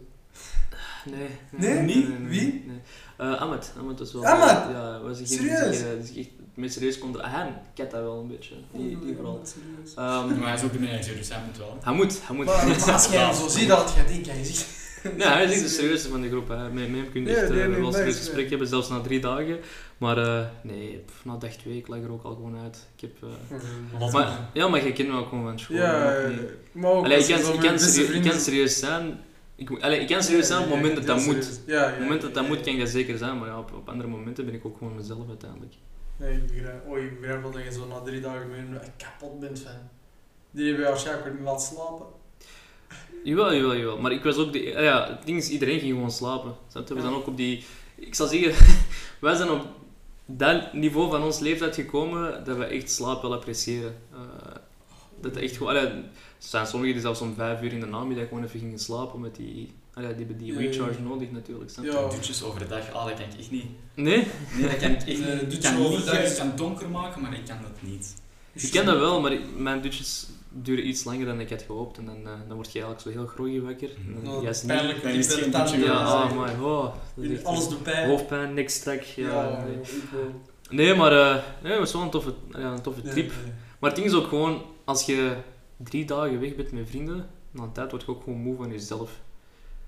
Nee. 1.06 1.28
Nee? 1.50 1.82
Niet? 1.82 2.08
Wie? 2.28 2.64
Nee. 2.68 2.80
Eh, 3.18 3.42
Ahmed. 3.42 3.74
Ahmed 3.78 4.00
was 4.00 4.14
wel... 4.14 4.26
Ahmed? 4.26 4.76
Ja, 4.76 5.00
was 5.02 5.18
degene 5.18 5.38
Serieus? 5.38 5.78
Die, 5.78 5.96
die 5.98 6.06
zich 6.06 6.18
echt 6.18 6.30
het 6.38 6.56
meest 6.56 6.74
serieus 6.74 6.98
kon... 7.00 7.22
Ah, 7.22 7.34
hij 7.34 7.62
kent 7.74 7.92
dat 7.92 8.02
wel 8.02 8.20
een 8.20 8.28
beetje. 8.28 8.56
Die, 8.72 9.00
die 9.00 9.16
vooral. 9.16 9.42
Ehm, 9.96 10.28
Maar 10.40 10.48
hij 10.48 10.54
is 10.54 10.64
ook 10.64 10.72
de 10.74 10.80
manager, 10.80 11.16
dus 11.16 11.30
hij 11.30 11.42
moet 11.46 11.58
wel. 11.58 11.78
hij 11.82 11.94
moet, 11.94 12.20
hij 12.28 12.36
moet. 12.36 12.46
Maar, 12.46 12.68
maar 12.68 12.92
als 12.92 13.08
jij 13.08 13.24
hem 13.26 13.34
zo 13.34 13.48
ziet, 13.48 13.68
dat 13.68 13.94
jij 13.96 14.06
denkt, 14.08 14.26
jij 14.26 14.44
ziet. 14.44 14.77
Nee, 15.04 15.28
hij 15.28 15.44
is 15.44 15.52
echt 15.52 15.62
de 15.62 15.68
serieuze 15.68 16.10
van 16.10 16.22
de 16.22 16.30
groep. 16.30 16.48
Hè. 16.48 16.70
Met, 16.70 16.84
hem 16.88 17.12
kun 17.12 17.22
je 17.24 17.36
echt 17.36 17.50
nee, 17.50 17.62
eh, 17.62 17.68
nee, 17.68 17.80
wel 17.80 17.96
een 17.96 18.04
nee. 18.04 18.14
gesprek 18.14 18.50
hebben, 18.50 18.68
zelfs 18.68 18.90
na 18.90 19.02
drie 19.02 19.20
dagen. 19.20 19.60
Maar 19.98 20.18
eh, 20.18 20.46
nee, 20.62 21.04
pff, 21.06 21.26
na 21.26 21.38
dag 21.38 21.52
twee, 21.52 21.78
ik 21.78 21.88
lag 21.88 22.00
er 22.00 22.12
ook 22.12 22.24
al 22.24 22.34
gewoon 22.36 22.58
uit. 22.64 22.88
Ik 22.96 23.02
heb, 23.02 23.12
eh, 24.02 24.12
maar, 24.12 24.50
ja, 24.54 24.68
maar 24.68 24.86
je 24.86 24.94
kent 24.94 25.10
me 25.10 25.18
ook 25.18 25.30
gewoon 25.30 25.44
van 25.44 25.60
school. 25.60 25.78
Ja, 25.78 26.22
maar 26.72 26.92
ook 26.92 27.04
Allee, 27.04 27.18
ik, 27.20 27.26
je 27.26 27.40
kan, 27.42 27.54
ik, 27.54 27.60
kan 27.60 27.80
serieus, 27.80 27.98
ik 27.98 28.06
vrienden 28.06 28.30
kan 28.32 28.40
zit. 28.40 28.50
serieus 28.50 28.80
zijn. 28.80 29.20
Ik, 29.56 29.70
moet- 29.70 29.82
allee, 29.82 30.00
ik 30.00 30.08
kan 30.08 30.24
serieus 30.24 30.48
zijn 30.48 30.60
op 30.60 30.66
het 30.66 30.76
moment 30.76 30.96
dat 30.96 31.06
dat 31.06 31.26
moet. 31.26 31.44
serieus. 31.44 31.60
Ja, 31.66 31.80
ja, 31.82 31.86
Op 31.86 31.92
het 31.92 32.00
moment 32.00 32.22
dat 32.22 32.34
dat 32.34 32.44
ja, 32.44 32.50
moet, 32.50 32.62
kan 32.62 32.74
ik 32.74 32.80
dat 32.80 32.90
zeker 32.90 33.18
zijn. 33.18 33.38
Maar 33.40 33.48
ja, 33.48 33.60
op, 33.60 33.74
op 33.74 33.90
andere 33.90 34.10
momenten 34.10 34.46
ben 34.46 34.54
ik 34.54 34.66
ook 34.66 34.78
gewoon 34.78 34.96
mezelf 34.96 35.28
uiteindelijk. 35.28 35.74
Nee, 36.18 36.36
ik 36.36 36.48
begrijp, 36.48 36.88
oh, 36.88 36.98
ik 36.98 37.20
begrijp 37.20 37.42
wel 37.42 37.52
dat 37.52 37.64
je 37.64 37.72
zo 37.72 37.88
na 37.88 38.00
drie 38.02 38.22
dagen 38.22 38.82
kapot 38.98 39.40
bent 39.40 39.60
van. 39.60 39.72
Die 40.52 40.66
hebben 40.68 40.84
je 40.84 40.90
waarschijnlijk 40.90 41.34
niet 41.34 41.44
laten 41.44 41.68
slapen. 41.68 42.06
Jawel, 43.24 43.54
jawel, 43.56 43.76
jawel. 43.76 43.98
Maar 43.98 44.12
ik 44.12 44.24
was 44.24 44.36
ook 44.36 44.54
de... 44.54 44.60
Ja, 44.64 45.08
het 45.10 45.26
ding 45.26 45.38
is, 45.38 45.50
iedereen 45.50 45.80
ging 45.80 45.92
gewoon 45.94 46.12
slapen. 46.12 46.56
Snap 46.72 46.88
je? 46.88 46.94
We 46.94 47.02
zijn 47.02 47.14
ook 47.14 47.28
op 47.28 47.38
die... 47.38 47.64
Ik 47.96 48.16
zal 48.16 48.28
zeggen, 48.28 48.66
wij 49.20 49.36
zijn 49.36 49.50
op 49.50 49.66
dat 50.26 50.74
niveau 50.74 51.10
van 51.10 51.24
ons 51.24 51.40
leeftijd 51.40 51.76
gekomen 51.76 52.44
dat 52.44 52.58
we 52.58 52.64
echt 52.66 52.92
slaap 52.92 53.22
wel 53.22 53.34
appreciëren. 53.34 53.96
Eh, 54.14 54.20
dat 55.22 55.36
echt 55.36 55.58
gewoon... 55.58 55.76
allee, 55.78 55.86
er 55.92 56.04
zijn 56.38 56.68
sommigen 56.68 56.94
die 56.94 57.04
zelfs 57.04 57.22
om 57.22 57.34
vijf 57.36 57.62
uur 57.62 57.74
in 57.74 57.80
de 57.80 57.86
namiddag 57.86 58.28
gewoon 58.28 58.44
even 58.44 58.60
gingen 58.60 58.80
slapen, 58.80 59.14
omdat 59.14 59.36
die... 59.36 59.72
allee, 59.94 60.10
die 60.16 60.26
hebben 60.26 60.38
die 60.38 60.58
recharge 60.58 61.02
nodig 61.02 61.32
natuurlijk, 61.32 61.70
snap 61.70 61.86
je? 61.86 61.92
Ja. 61.92 62.08
Dutjes 62.10 62.44
overdag, 62.44 62.92
ah, 62.94 63.06
dat 63.06 63.14
kan 63.14 63.26
ik 63.30 63.40
echt 63.40 63.52
niet. 63.52 63.66
Nee? 63.96 64.28
Nee, 64.58 64.68
dat 64.68 64.78
kan 64.78 64.90
ik 64.92 64.98
echt 64.98 65.06
Nee, 65.20 65.36
niet. 65.36 65.54
Ik 65.54 65.62
kan 66.06 66.18
ik 66.24 66.36
kan 66.38 66.52
donker 66.56 66.90
maken, 66.90 67.22
maar 67.22 67.34
ik 67.34 67.46
kan 67.46 67.58
dat 67.62 67.82
niet. 67.92 68.14
Ik 68.54 68.72
ken 68.72 68.86
dat 68.86 69.00
wel, 69.00 69.22
maar 69.22 69.32
ik- 69.32 69.58
mijn 69.58 69.82
dutjes 69.82 70.28
duren 70.52 70.88
iets 70.88 71.04
langer 71.04 71.26
dan 71.26 71.40
ik 71.40 71.50
had 71.50 71.62
gehoopt. 71.62 71.98
En 71.98 72.06
dan, 72.06 72.16
eh, 72.26 72.32
dan 72.48 72.56
word 72.56 72.72
je 72.72 72.82
eigenlijk 72.84 73.02
zo 73.02 73.10
heel 73.10 73.28
groggy 73.28 73.60
wakker. 73.62 73.90
En 74.16 74.24
dan 74.24 74.42
juist 74.42 74.64
niet. 74.64 74.72
pijnlijk, 74.72 75.02
Dan 75.02 75.12
die 75.12 75.20
is 75.20 75.28
het 75.28 75.36
geen 75.42 75.52
tanden, 75.52 75.72
dutje 75.72 75.86
Ja, 75.86 76.26
my, 76.34 76.64
oh. 76.64 76.96
Jullie- 77.16 77.36
echt- 77.36 77.46
Alles 77.46 77.70
doet 77.70 77.84
pijn. 77.84 78.10
Hoofdpijn, 78.10 78.54
nek 78.54 78.70
strak. 78.70 79.02
Ja, 79.02 79.28
Ja, 79.28 79.66
nee. 80.70 80.96
maar 80.96 81.12
eh, 81.12 81.36
nee, 81.62 81.72
het 81.72 81.80
was 81.80 81.94
wel 81.94 82.02
een 82.02 82.10
toffe, 82.10 82.34
ja, 82.52 82.60
een 82.72 82.82
toffe 82.82 83.02
trip. 83.02 83.28
nee. 83.44 83.54
Maar 83.80 83.90
het 83.90 84.00
ding 84.00 84.12
is 84.12 84.16
ook 84.18 84.28
gewoon, 84.28 84.62
als 84.86 85.06
je 85.06 85.36
drie 85.78 86.06
dagen 86.06 86.40
weg 86.40 86.56
bent 86.56 86.72
met 86.72 86.90
vrienden, 86.90 87.28
na 87.52 87.64
een 87.64 87.72
tijd 87.72 87.92
word 87.92 88.04
je 88.04 88.10
ook 88.12 88.24
gewoon 88.24 88.40
moe 88.40 88.56
van 88.56 88.72
jezelf. 88.72 89.12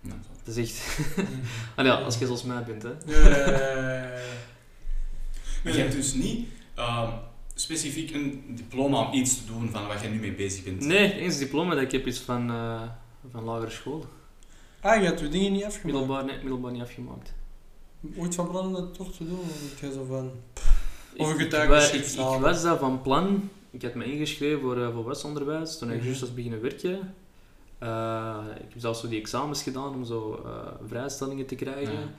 Ja, 0.02 0.13
Dat 0.43 0.56
is 0.58 0.69
echt... 0.69 1.00
Ah, 1.76 1.86
ja, 1.86 1.93
als 1.93 2.17
je 2.17 2.26
zoals 2.26 2.43
mij 2.43 2.63
bent, 2.63 2.84
hè. 2.84 2.89
Ja, 3.06 3.30
ja, 3.30 3.50
ja, 3.50 3.60
ja, 3.60 4.04
ja. 4.04 4.10
Maar 5.63 5.74
je 5.74 5.80
hebt 5.80 5.91
dus 5.93 6.13
niet 6.13 6.48
ehm, 6.76 7.10
specifiek 7.60 8.13
een 8.13 8.43
diploma 8.56 9.08
om 9.08 9.13
iets 9.13 9.36
te 9.38 9.45
doen 9.45 9.69
van 9.69 9.88
wat 9.88 10.02
je 10.02 10.08
nu 10.08 10.19
mee 10.19 10.34
bezig 10.34 10.63
bent. 10.63 10.86
Nee, 10.86 11.08
het 11.08 11.17
enige 11.17 11.39
diploma 11.39 11.74
dat 11.74 11.84
ik 11.84 11.91
heb 11.91 12.06
is 12.08 12.19
van, 12.19 12.50
eh, 12.50 12.82
van 13.32 13.43
lagere 13.43 13.69
school. 13.72 14.06
Ah, 14.82 15.00
je 15.02 15.06
hebt 15.06 15.19
je 15.19 15.28
dingen 15.28 15.52
niet 15.52 15.63
afgemaakt. 15.63 15.84
Middelbaar, 15.98 16.26
nee, 16.26 16.38
middelbaar 16.38 16.72
niet 16.72 16.82
afgemaakt. 16.82 17.34
Ooit 18.17 18.36
van 18.36 18.50
plan 18.50 18.65
om 18.67 18.74
dat 18.74 18.93
toch 18.93 19.12
te 19.13 19.28
doen? 19.28 19.39
Ga 19.80 19.91
zo 19.91 20.06
van... 20.10 20.32
Ik, 21.13 21.22
Of 21.22 21.39
ik, 21.39 21.52
wa- 21.52 21.80
ik, 22.36 22.39
was 22.41 22.62
dat 22.62 22.80
van 22.80 23.02
plan. 23.02 23.50
Ik 23.72 23.82
had 23.82 23.93
me 23.93 24.04
ingeschreven 24.12 24.62
voor 24.62 24.78
uh, 24.78 24.93
volwassenonderwijs 24.93 25.78
toen 25.78 25.89
ik 25.91 25.95
Mhm. 25.98 26.06
juist 26.06 26.22
was 26.22 26.34
beginnen 26.34 26.62
werken. 26.62 27.13
Eh, 27.80 28.38
ik 28.56 28.62
heb 28.69 28.82
zelfs 28.82 29.00
zo 29.02 29.08
die 29.08 29.19
examens 29.19 29.63
gedaan 29.63 29.93
om 29.93 30.06
zo 30.06 30.41
eh, 30.45 30.52
vrijstellingen 30.88 31.45
te 31.45 31.56
krijgen. 31.56 31.93
Ja. 31.93 32.10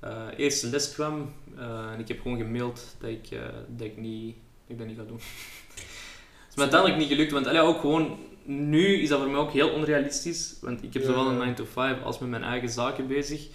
Eh, 0.00 0.38
eerste 0.38 0.66
les 0.66 0.92
kwam 0.92 1.32
eh, 1.58 1.92
en 1.92 2.00
ik 2.00 2.08
heb 2.08 2.20
gewoon 2.20 2.38
gemaild 2.38 2.96
dat 3.00 3.10
ik, 3.10 3.30
eh, 3.30 3.40
dat 3.68 3.86
ik, 3.86 3.96
niet, 3.96 4.36
ik 4.66 4.78
dat 4.78 4.86
niet 4.86 4.96
ga 4.96 5.04
doen. 5.04 5.20
Het 5.74 6.48
is 6.48 6.54
me 6.54 6.60
uiteindelijk 6.62 7.00
niet 7.00 7.08
gelukt, 7.08 7.32
want 7.32 7.46
allee, 7.46 7.60
ook 7.60 7.80
gewoon, 7.80 8.18
nu 8.44 8.86
is 9.00 9.08
dat 9.08 9.20
voor 9.20 9.30
mij 9.30 9.40
ook 9.40 9.52
heel 9.52 9.70
onrealistisch. 9.70 10.56
Want 10.60 10.82
ik 10.82 10.92
heb 10.92 11.02
Ja, 11.02 11.08
zowel 11.08 11.26
een 11.26 11.32
ja. 11.32 11.38
9 11.38 11.54
to 11.54 11.64
5 11.64 12.02
als 12.02 12.18
met 12.18 12.28
mijn 12.28 12.42
eigen 12.44 12.68
zaken 12.68 13.06
bezig. 13.06 13.46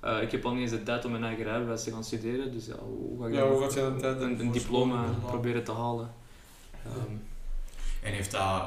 Eh, 0.00 0.22
ik 0.22 0.30
heb 0.30 0.44
al 0.44 0.52
niet 0.52 0.60
eens 0.60 0.70
de 0.70 0.82
tijd 0.82 1.04
om 1.04 1.10
mijn 1.10 1.24
eigen 1.24 1.44
rijbewijs 1.44 1.84
te 1.84 1.90
gaan 1.90 2.04
studeren, 2.04 2.52
dus 2.52 2.66
ja, 2.66 2.74
hoe 2.78 3.20
ga 3.20 3.26
ik 3.28 3.34
Ja, 3.34 3.48
hoe 3.48 3.60
gaat 3.62 3.74
je 3.74 3.96
tijd 4.00 4.20
een, 4.20 4.50
diploma 4.52 5.04
proberen 5.26 5.64
te 5.64 5.72
halen? 5.72 6.14
Ehm, 6.84 7.14
En 8.02 8.12
heeft 8.12 8.30
dat 8.30 8.62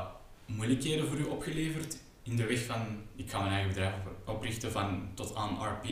moeilijkheden 0.45 1.07
voor 1.07 1.17
u 1.17 1.23
opgeleverd 1.23 1.97
in 2.23 2.35
de 2.35 2.45
weg 2.45 2.65
van 2.65 2.81
ik 3.15 3.29
ga 3.29 3.39
mijn 3.39 3.51
eigen 3.51 3.69
bedrijf 3.69 3.93
op- 4.05 4.35
oprichten 4.35 4.71
van 4.71 5.07
tot 5.13 5.35
aan 5.35 5.57
RP, 5.61 5.85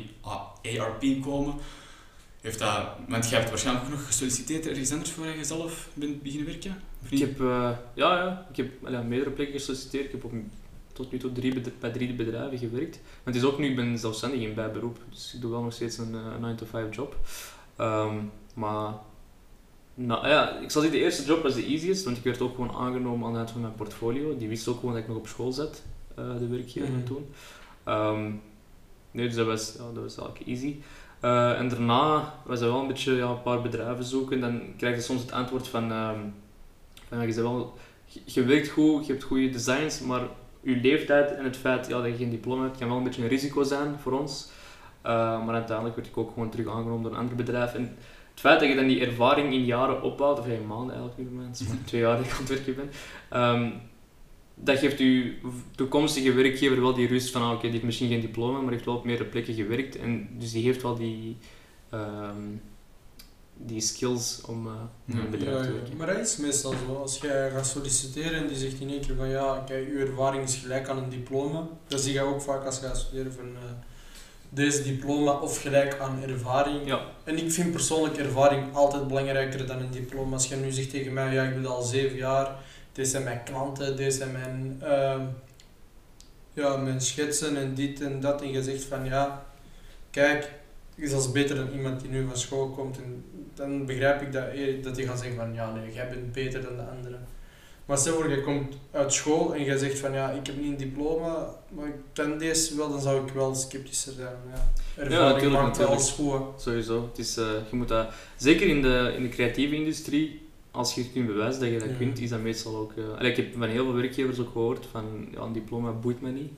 ARP 0.80 1.04
komen? 1.21 1.54
Heeft 2.41 2.60
dat, 2.60 2.88
want 3.08 3.30
je 3.30 3.36
hebt 3.36 3.49
waarschijnlijk 3.49 3.86
ook 3.86 3.91
nog 3.91 4.06
gesolliciteerd 4.06 4.67
ergens 4.67 4.91
anders 4.91 5.12
voor 5.12 5.25
je 5.25 5.43
zelf 5.43 5.89
bent 5.93 6.21
beginnen 6.23 6.47
werken? 6.47 6.82
Ik 7.10 7.19
heb, 7.19 7.39
eh, 7.41 7.69
ja, 7.93 8.17
ja, 8.23 8.47
ik 8.49 8.56
heb 8.58 8.88
aan 8.88 9.08
meerdere 9.08 9.32
plekken 9.32 9.56
gesolliciteerd. 9.60 10.06
Ik 10.06 10.12
heb 10.12 10.23
op, 10.23 10.32
tot 10.93 11.12
nu 11.12 11.17
toe 11.17 11.32
drie 11.32 11.62
bij 11.80 11.91
drie 11.91 12.13
bedrijven 12.13 12.58
gewerkt. 12.58 12.99
Maar 13.04 13.34
het 13.34 13.36
is 13.36 13.43
ook 13.43 13.58
nu, 13.60 13.69
ik 13.69 13.75
ben 13.75 13.97
zelfstandig 13.97 14.39
in 14.41 14.54
bijberoep, 14.54 14.97
dus 15.10 15.34
ik 15.36 15.41
doe 15.41 15.51
wel 15.51 15.62
nog 15.63 15.73
steeds 15.73 15.97
een 15.97 16.15
eh, 16.15 16.56
9-to-5 16.56 16.89
job. 16.95 17.15
Ehm, 17.75 18.15
maar 18.54 18.93
nou, 19.93 20.27
ja, 20.27 20.60
ik 20.60 20.71
zal 20.71 20.82
zeggen, 20.82 20.99
de 20.99 21.06
eerste 21.06 21.25
job 21.25 21.43
was 21.43 21.54
de 21.54 21.65
easiest, 21.65 22.04
want 22.04 22.17
ik 22.17 22.23
werd 22.23 22.41
ook 22.41 22.56
gewoon 22.56 22.75
aangenomen 22.75 23.25
aan 23.25 23.32
de 23.32 23.38
hand 23.38 23.51
van 23.51 23.62
mijn 23.62 23.75
portfolio. 23.75 24.38
Die 24.38 24.47
wist 24.47 24.67
ook 24.67 24.80
gewoon 24.80 24.93
dat 24.93 25.01
ik 25.01 25.08
nog 25.08 25.17
op 25.17 25.27
school 25.27 25.51
zat, 25.51 25.82
eh, 26.15 26.38
de 26.38 26.47
werkgever 26.47 26.89
Mhm. 26.89 27.04
toen. 27.04 27.30
Ehm, 27.84 28.32
nee, 29.12 29.25
dus 29.27 29.36
dat 29.36 29.45
was, 29.45 29.73
ja, 29.77 29.84
dat 29.93 30.04
was 30.04 30.17
eigenlijk 30.17 30.47
easy. 30.47 30.75
Eh, 31.21 31.60
en 31.60 31.69
daarna 31.69 32.34
was 32.45 32.60
dat 32.60 32.69
wel 32.69 32.81
een 32.81 32.88
beetje 32.88 33.13
ja, 33.13 33.27
een 33.27 33.41
paar 33.41 33.62
bedrijven 33.62 34.03
zoeken. 34.03 34.39
Dan 34.39 34.62
krijg 34.77 34.95
je 34.95 35.01
soms 35.01 35.21
het 35.21 35.31
antwoord 35.31 35.67
van, 35.67 35.91
ehm, 35.91 36.19
van 37.07 37.17
ja, 37.17 37.23
je, 37.23 37.41
wel, 37.41 37.77
je, 38.05 38.21
je 38.25 38.43
werkt 38.43 38.69
goed, 38.69 39.05
je 39.05 39.12
hebt 39.12 39.23
goede 39.23 39.49
designs, 39.49 39.99
maar 39.99 40.21
je 40.62 40.75
leeftijd 40.75 41.36
en 41.36 41.43
het 41.43 41.57
feit 41.57 41.88
ja, 41.88 42.01
dat 42.01 42.12
je 42.12 42.15
geen 42.15 42.29
diploma 42.29 42.63
hebt, 42.63 42.77
kan 42.77 42.88
wel 42.88 42.97
een 42.97 43.03
beetje 43.03 43.21
een 43.21 43.27
risico 43.27 43.63
zijn 43.63 43.99
voor 43.99 44.19
ons. 44.19 44.49
Eh, 45.01 45.45
maar 45.45 45.53
uiteindelijk 45.53 45.95
werd 45.95 46.07
ik 46.07 46.17
ook 46.17 46.31
gewoon 46.34 46.49
terug 46.49 46.67
aangenomen 46.67 47.03
door 47.03 47.12
een 47.12 47.17
ander 47.17 47.36
bedrijf. 47.36 47.73
En 47.73 47.97
het 48.31 48.39
feit 48.39 48.60
dat 48.60 48.69
je 48.69 48.75
dan 48.75 48.88
die 48.88 49.05
ervaring 49.05 49.53
in 49.53 49.65
jaren 49.65 50.01
opbouwt, 50.01 50.39
of 50.39 50.47
in 50.47 50.67
maanden 50.67 50.95
eigenlijk 50.95 51.31
nu 51.31 51.38
bij 51.38 51.47
is 51.51 51.67
maar 51.67 51.77
twee 51.86 52.01
jaar 52.01 52.17
dat 52.17 52.25
ik 52.25 52.31
aan 52.31 52.38
het 52.38 52.49
werken 52.49 52.75
ben, 52.75 52.89
ehm, 53.29 53.69
dat 54.63 54.78
geeft 54.80 54.97
je 54.97 55.34
toekomstige 55.76 56.34
werkgever 56.34 56.82
wel 56.82 56.93
die 56.93 57.08
rust 57.08 57.32
van, 57.32 57.41
ah, 57.41 57.52
oké, 57.52 57.62
die 57.62 57.71
heeft 57.71 57.84
misschien 57.84 58.10
geen 58.10 58.21
diploma, 58.21 58.60
maar 58.60 58.71
heeft 58.71 58.86
wel 58.86 58.95
op 58.95 59.06
meerdere 59.06 59.30
plekken 59.30 59.54
gewerkt. 59.54 59.95
En 59.97 60.30
dus 60.38 60.52
die 60.52 60.63
heeft 60.63 60.82
wel 60.82 60.95
die, 60.95 61.38
ehm, 61.89 62.41
die 63.58 63.82
skills 63.82 64.41
om 64.47 64.67
eh, 64.67 64.74
Ja. 65.06 65.19
een 65.19 65.30
bedrijf 65.30 65.56
Ja, 65.58 65.62
te 65.63 65.67
ja. 65.67 65.74
werken. 65.74 65.97
Maar 65.97 66.08
dat 66.08 66.17
is 66.17 66.38
meestal 66.38 66.74
zo. 66.88 66.93
Als 66.95 67.17
jij 67.17 67.50
gaat 67.52 67.67
solliciteren 67.67 68.34
en 68.34 68.47
die 68.47 68.58
zegt 68.58 68.80
in 68.80 68.89
één 68.89 69.02
keer 69.02 69.15
van 69.15 69.30
ja, 69.30 69.63
kijk, 69.67 69.88
uw 69.89 70.00
ervaring 70.00 70.43
is 70.43 70.56
gelijk 70.56 70.88
aan 70.89 70.97
een 70.97 71.10
diploma. 71.10 71.67
Dat 71.88 72.02
zie 72.02 72.13
je 72.13 72.21
ook 72.21 72.41
vaak 72.41 72.65
als 72.65 72.80
je 72.80 72.86
gaat 72.86 72.97
studeren 72.97 73.34
van 73.34 73.45
eh, 73.56 73.62
deze 74.53 74.83
diploma 74.83 75.31
of 75.31 75.61
gelijk 75.61 75.99
aan 75.99 76.23
ervaring. 76.23 76.87
Ja. 76.87 77.01
En 77.23 77.37
ik 77.37 77.51
vind 77.51 77.71
persoonlijk 77.71 78.17
ervaring 78.17 78.75
altijd 78.75 79.07
belangrijker 79.07 79.67
dan 79.67 79.79
een 79.79 79.91
diploma. 79.91 80.33
Als 80.33 80.47
je 80.47 80.55
nu 80.55 80.71
zegt 80.71 80.89
tegen 80.89 81.13
mij, 81.13 81.33
ja, 81.33 81.43
ik 81.43 81.53
doe 81.53 81.61
dat 81.61 81.71
al 81.71 81.81
zeven 81.81 82.17
jaar, 82.17 82.55
dit 82.91 83.07
zijn 83.07 83.23
mijn 83.23 83.43
klanten, 83.43 83.97
dit 83.97 84.13
zijn 84.13 84.31
mijn, 84.31 84.77
ehm, 84.81 85.21
ja, 86.53 86.77
mijn 86.77 87.01
schetsen 87.01 87.57
en 87.57 87.73
dit 87.75 88.01
en 88.01 88.19
dat. 88.19 88.41
En 88.41 88.51
je 88.51 88.63
zegt 88.63 88.83
van 88.83 89.05
ja, 89.05 89.45
kijk, 90.09 90.51
is 90.95 91.13
als 91.13 91.31
beter 91.31 91.55
dan 91.55 91.71
iemand 91.71 92.01
die 92.01 92.09
nu 92.09 92.25
van 92.27 92.37
school 92.37 92.69
komt. 92.69 92.97
En 92.97 93.25
dan 93.53 93.85
begrijp 93.85 94.21
ik 94.21 94.31
dat, 94.31 94.47
eh, 94.47 94.83
dat 94.83 94.95
die 94.95 95.07
gaat 95.07 95.19
zeggen 95.19 95.37
van 95.37 95.53
ja, 95.53 95.71
nee, 95.71 95.93
jij 95.93 96.09
bent 96.09 96.31
beter 96.31 96.61
dan 96.61 96.75
de 96.75 96.83
andere. 96.97 97.17
Maar 97.91 97.99
stel 97.99 98.13
voor, 98.15 98.30
je 98.30 98.41
komt 98.41 98.75
uit 98.91 99.13
school 99.13 99.56
en 99.56 99.63
je 99.63 99.77
zegt 99.77 99.99
van 99.99 100.13
ja, 100.13 100.30
ik 100.30 100.45
heb 100.45 100.62
niet 100.62 100.71
een 100.71 100.77
diploma, 100.77 101.56
maar 101.69 101.88
ik 101.88 101.93
ken 102.13 102.38
deze 102.38 102.75
wel, 102.77 102.89
dan 102.89 103.01
zou 103.01 103.25
ik 103.27 103.34
wel 103.34 103.56
sceptischer 103.56 104.13
zijn. 104.13 104.36
Ja. 104.54 104.71
Ervaring 105.04 105.32
natuurlijk, 105.34 105.62
maakt 105.62 105.77
wel 105.77 105.89
natuurlijk. 105.89 106.15
goed. 106.15 106.32
hè. 106.56 106.62
Sowieso. 106.62 107.08
Het 107.10 107.17
is, 107.17 107.38
eh, 107.38 107.45
je 107.69 107.75
moet 107.75 107.88
dat, 107.88 108.08
zeker 108.38 108.67
in 108.67 108.82
de, 108.82 109.13
in 109.17 109.23
de 109.23 109.30
creatieve 109.30 109.75
industrie, 109.75 110.41
als 110.71 110.95
je 110.95 111.12
kunt 111.12 111.27
bewijzen 111.27 111.62
dat 111.62 111.69
je 111.69 111.80
dat 111.80 111.89
Ja. 111.89 111.95
kunt, 111.97 112.19
is 112.19 112.30
dat 112.30 112.41
meestal 112.41 112.75
ook... 112.75 112.93
eh 113.19 113.27
ik 113.30 113.36
heb 113.36 113.54
van 113.54 113.67
heel 113.67 113.84
veel 113.86 113.93
werkgevers 113.93 114.39
ook 114.39 114.51
gehoord 114.51 114.86
van, 114.91 115.27
ja, 115.32 115.41
een 115.41 115.54
diploma 115.54 115.91
boeit 115.91 116.21
me 116.21 116.30
niet. 116.32 116.51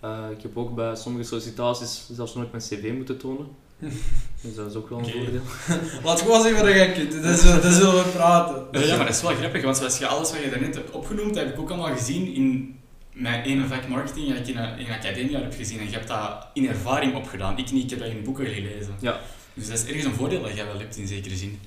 Eh, 0.00 0.26
ik 0.36 0.42
heb 0.42 0.56
ook 0.56 0.74
bij 0.74 0.96
sommige 0.96 1.24
sollicitaties 1.24 2.08
zelfs 2.12 2.34
nooit 2.34 2.50
mijn 2.50 2.62
cv 2.62 2.92
moeten 2.96 3.18
tonen. 3.18 3.46
dus 4.42 4.54
dat 4.54 4.70
is 4.70 4.74
ook 4.74 4.88
wel 4.88 4.98
een 4.98 5.04
Oké. 5.04 5.12
voordeel. 5.12 5.42
Laat 6.04 6.20
gewoon 6.20 6.42
zeggen 6.42 6.64
wat 6.64 6.74
je 6.74 6.92
kunt, 6.92 7.22
dat, 7.22 7.38
is, 7.38 7.42
dat 7.42 7.72
zullen 7.72 8.04
we 8.04 8.10
praten. 8.14 8.86
Ja, 8.86 8.96
maar 8.96 9.06
dat 9.06 9.14
is 9.14 9.22
wel 9.22 9.34
grappig, 9.34 9.62
want 9.62 9.76
zoals 9.76 9.98
je 9.98 10.06
alles 10.06 10.30
wat 10.30 10.42
je 10.42 10.50
daarnet 10.50 10.74
hebt 10.74 10.90
opgenoemd, 10.90 11.34
heb 11.34 11.52
ik 11.52 11.60
ook 11.60 11.70
allemaal 11.70 11.96
gezien 11.96 12.34
in 12.34 12.78
mijn 13.12 13.42
ene 13.42 13.66
vak 13.66 13.88
marketing 13.88 14.28
dat 14.28 14.36
ik 14.38 14.46
in 14.46 14.56
een, 14.56 14.78
in 14.78 14.86
een 14.86 14.92
academia 14.92 15.40
heb 15.40 15.54
gezien. 15.54 15.78
En 15.78 15.84
je 15.84 15.92
hebt 15.92 16.08
dat 16.08 16.46
in 16.54 16.68
ervaring 16.68 17.14
opgedaan. 17.14 17.58
Ik 17.58 17.70
niet, 17.72 17.84
ik 17.84 17.90
heb 17.90 17.98
dat 17.98 18.08
in 18.08 18.22
boeken 18.24 18.46
gelezen. 18.46 18.94
Ja. 19.00 19.20
Dus 19.54 19.68
dat 19.68 19.78
is 19.78 19.84
ergens 19.84 20.04
een 20.04 20.14
voordeel 20.14 20.42
dat 20.42 20.54
jij 20.54 20.66
wel 20.66 20.78
hebt 20.78 20.96
in 20.96 21.06
zekere 21.06 21.36
zin. 21.36 21.60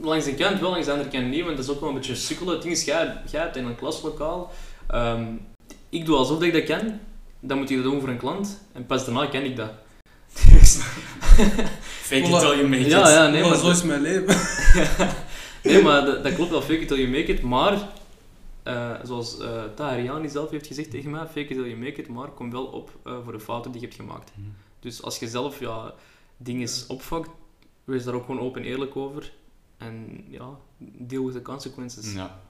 Langs 0.00 0.24
de 0.24 0.34
kant 0.34 0.60
wel, 0.60 0.70
langs 0.70 0.86
de 0.86 0.92
andere 0.92 1.10
kant 1.10 1.26
niet, 1.30 1.44
want 1.44 1.56
dat 1.56 1.64
is 1.64 1.70
ook 1.70 1.80
wel 1.80 1.88
een 1.88 1.94
beetje 1.94 2.14
sukkelen. 2.14 2.52
Het 2.52 2.62
ding 2.62 2.74
is, 2.74 2.84
jij, 2.84 3.16
jij 3.30 3.40
hebt 3.40 3.56
in 3.56 3.64
een 3.64 3.76
klaslokaal. 3.76 4.52
ehm, 4.88 5.24
ik 5.88 6.04
doe 6.04 6.16
alsof 6.16 6.38
dat 6.38 6.46
ik 6.46 6.52
dat 6.52 6.78
kan, 6.78 7.00
dan 7.40 7.58
moet 7.58 7.68
je 7.68 7.74
dat 7.74 7.84
doen 7.84 8.00
voor 8.00 8.08
een 8.08 8.16
klant, 8.16 8.60
en 8.72 8.86
pas 8.86 9.04
daarna 9.04 9.26
ken 9.26 9.44
ik 9.44 9.56
dat. 9.56 9.70
Fake 12.06 12.22
it 12.22 12.40
till 12.40 12.56
you 12.56 12.68
make 12.68 12.82
it. 12.82 12.90
Ja, 12.90 13.08
ja, 13.08 13.28
nee, 13.28 13.42
maar 13.42 13.56
zo 13.56 13.70
is 13.70 13.82
mijn 13.82 14.00
leven. 14.00 14.36
nee, 15.64 15.82
maar 15.82 16.04
dat, 16.04 16.24
dat 16.24 16.34
klopt 16.34 16.50
wel, 16.50 16.60
fake 16.60 16.80
it 16.80 16.88
till 16.88 16.96
you 16.96 17.08
make 17.08 17.32
it, 17.32 17.42
maar 17.42 17.88
eh, 18.62 18.94
zoals 19.02 19.38
eh 19.38 19.64
Tahariani 19.74 20.28
zelf 20.28 20.50
heeft 20.50 20.66
gezegd 20.66 20.90
tegen 20.90 21.10
mij, 21.10 21.26
fake 21.26 21.40
it 21.40 21.48
till 21.48 21.66
you 21.66 21.76
make 21.76 22.00
it, 22.00 22.08
maar 22.08 22.28
kom 22.28 22.50
wel 22.50 22.64
op 22.64 22.90
eh, 23.04 23.16
voor 23.24 23.32
de 23.32 23.40
fouten 23.40 23.72
die 23.72 23.80
je 23.80 23.86
hebt 23.86 24.00
gemaakt. 24.00 24.32
Mhm. 24.34 24.48
Dus 24.80 25.02
als 25.02 25.18
je 25.18 25.28
zelf 25.28 25.60
ja, 25.60 25.94
dingen 26.36 26.68
opvakt, 26.88 27.30
wees 27.84 28.04
daar 28.04 28.14
ook 28.14 28.24
gewoon 28.24 28.40
open 28.40 28.62
en 28.62 28.68
eerlijk 28.68 28.96
over. 28.96 29.32
En 29.76 30.24
ja, 30.28 30.48
deal 30.78 31.24
with 31.24 31.34
the 31.34 31.42
consequences. 31.42 32.12
Ja. 32.12 32.40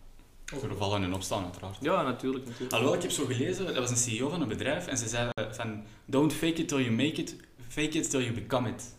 Voor 0.44 0.76
vallen 0.76 1.02
en 1.02 1.14
opstaan, 1.14 1.44
uiteraard. 1.44 1.76
Ja, 1.80 2.02
natuurlijk. 2.02 2.44
natuurlijk. 2.44 2.72
Alhoewel, 2.72 2.96
ik 2.96 3.02
heb 3.02 3.10
zo 3.10 3.24
gelezen, 3.24 3.66
dat 3.66 3.76
was 3.76 3.90
een 3.90 3.96
CEO 3.96 4.28
van 4.28 4.40
een 4.42 4.48
bedrijf 4.48 4.86
en 4.86 4.98
ze 4.98 5.08
zei 5.08 5.30
van 5.50 5.82
don't 6.04 6.32
fake 6.32 6.54
it 6.54 6.68
till 6.68 6.80
you 6.80 6.90
make 6.90 7.12
it, 7.12 7.36
fake 7.68 7.98
it 7.98 8.10
till 8.10 8.20
you 8.22 8.32
become 8.32 8.68
it. 8.68 8.94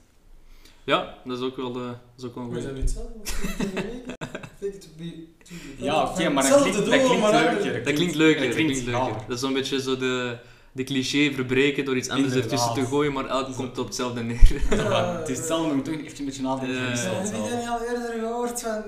Ja, 0.84 1.18
dat 1.26 1.38
is 1.38 1.44
ook 1.44 1.56
wel, 1.56 1.76
eh, 1.76 1.86
dat 1.88 1.96
is 2.18 2.24
ook 2.24 2.36
wel 2.36 2.44
een 2.44 2.50
Maar 2.52 2.62
goeie. 2.62 2.74
dat 2.74 2.84
niet 2.84 2.96
hetzelfde? 2.96 3.20
Fake 4.60 4.74
it 4.76 4.82
to 4.82 4.88
be... 4.98 5.24
to 5.44 5.54
be- 5.78 5.84
Ja, 5.84 6.04
oké, 6.04 6.30
maar 6.30 6.44
dat 6.50 6.52
Hetzelfde 6.64 6.70
klinkt, 6.72 6.76
dat 6.76 6.86
doel, 7.00 7.06
klinkt 7.08 7.22
maar 7.32 7.54
leuker. 7.64 7.84
Dat 7.84 7.94
klinkt 7.94 8.16
leuker. 8.16 8.46
Dat 8.46 8.56
klinkt, 8.56 8.76
leuker. 8.84 8.92
ja. 8.92 9.24
Dat 9.28 9.36
is 9.36 9.40
zo'n 9.40 9.54
beetje 9.54 9.82
zo 9.82 9.98
de, 9.98 10.38
de 10.72 10.84
cliché 10.84 11.32
verbreken 11.34 11.86
door 11.86 11.98
iets 11.98 12.10
anders 12.10 12.28
Inderdaad. 12.34 12.52
ertussen 12.52 12.84
te 12.84 12.90
gooien, 12.90 13.14
maar 13.14 13.26
elk 13.26 13.48
Zo. 13.48 13.54
komt 13.54 13.78
op 13.78 13.86
hetzelfde 13.86 14.24
neer. 14.24 14.62
Van, 14.70 15.06
Het 15.18 15.30
is 15.30 15.38
hetzelfde, 15.38 15.74
maar 15.76 15.84
toch 15.84 15.94
even 15.94 16.20
een 16.20 16.26
beetje 16.26 16.42
nadenken. 16.42 16.76
Ja, 16.76 16.82
ja, 16.82 16.88
Heb 16.88 16.96
je 16.96 17.02
zelf. 17.02 17.50
dat 17.50 17.60
niet 17.60 17.68
al 17.68 17.82
eerder 17.82 18.20
gehoord 18.20 18.62
van... 18.62 18.84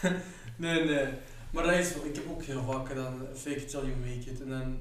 nee, 0.56 0.84
nee. 0.84 1.06
Maar 1.50 1.62
dat 1.64 1.72
is 1.74 1.94
wel... 1.94 2.04
Ik 2.04 2.14
heb 2.14 2.24
ook 2.30 2.42
heel 2.42 2.64
vaak 2.70 2.88
gedaan, 2.88 3.26
fake 3.34 3.56
it 3.56 3.68
till 3.68 3.80
you 3.80 3.92
make 4.00 4.30
it. 4.30 4.40
En 4.42 4.48
dan... 4.48 4.76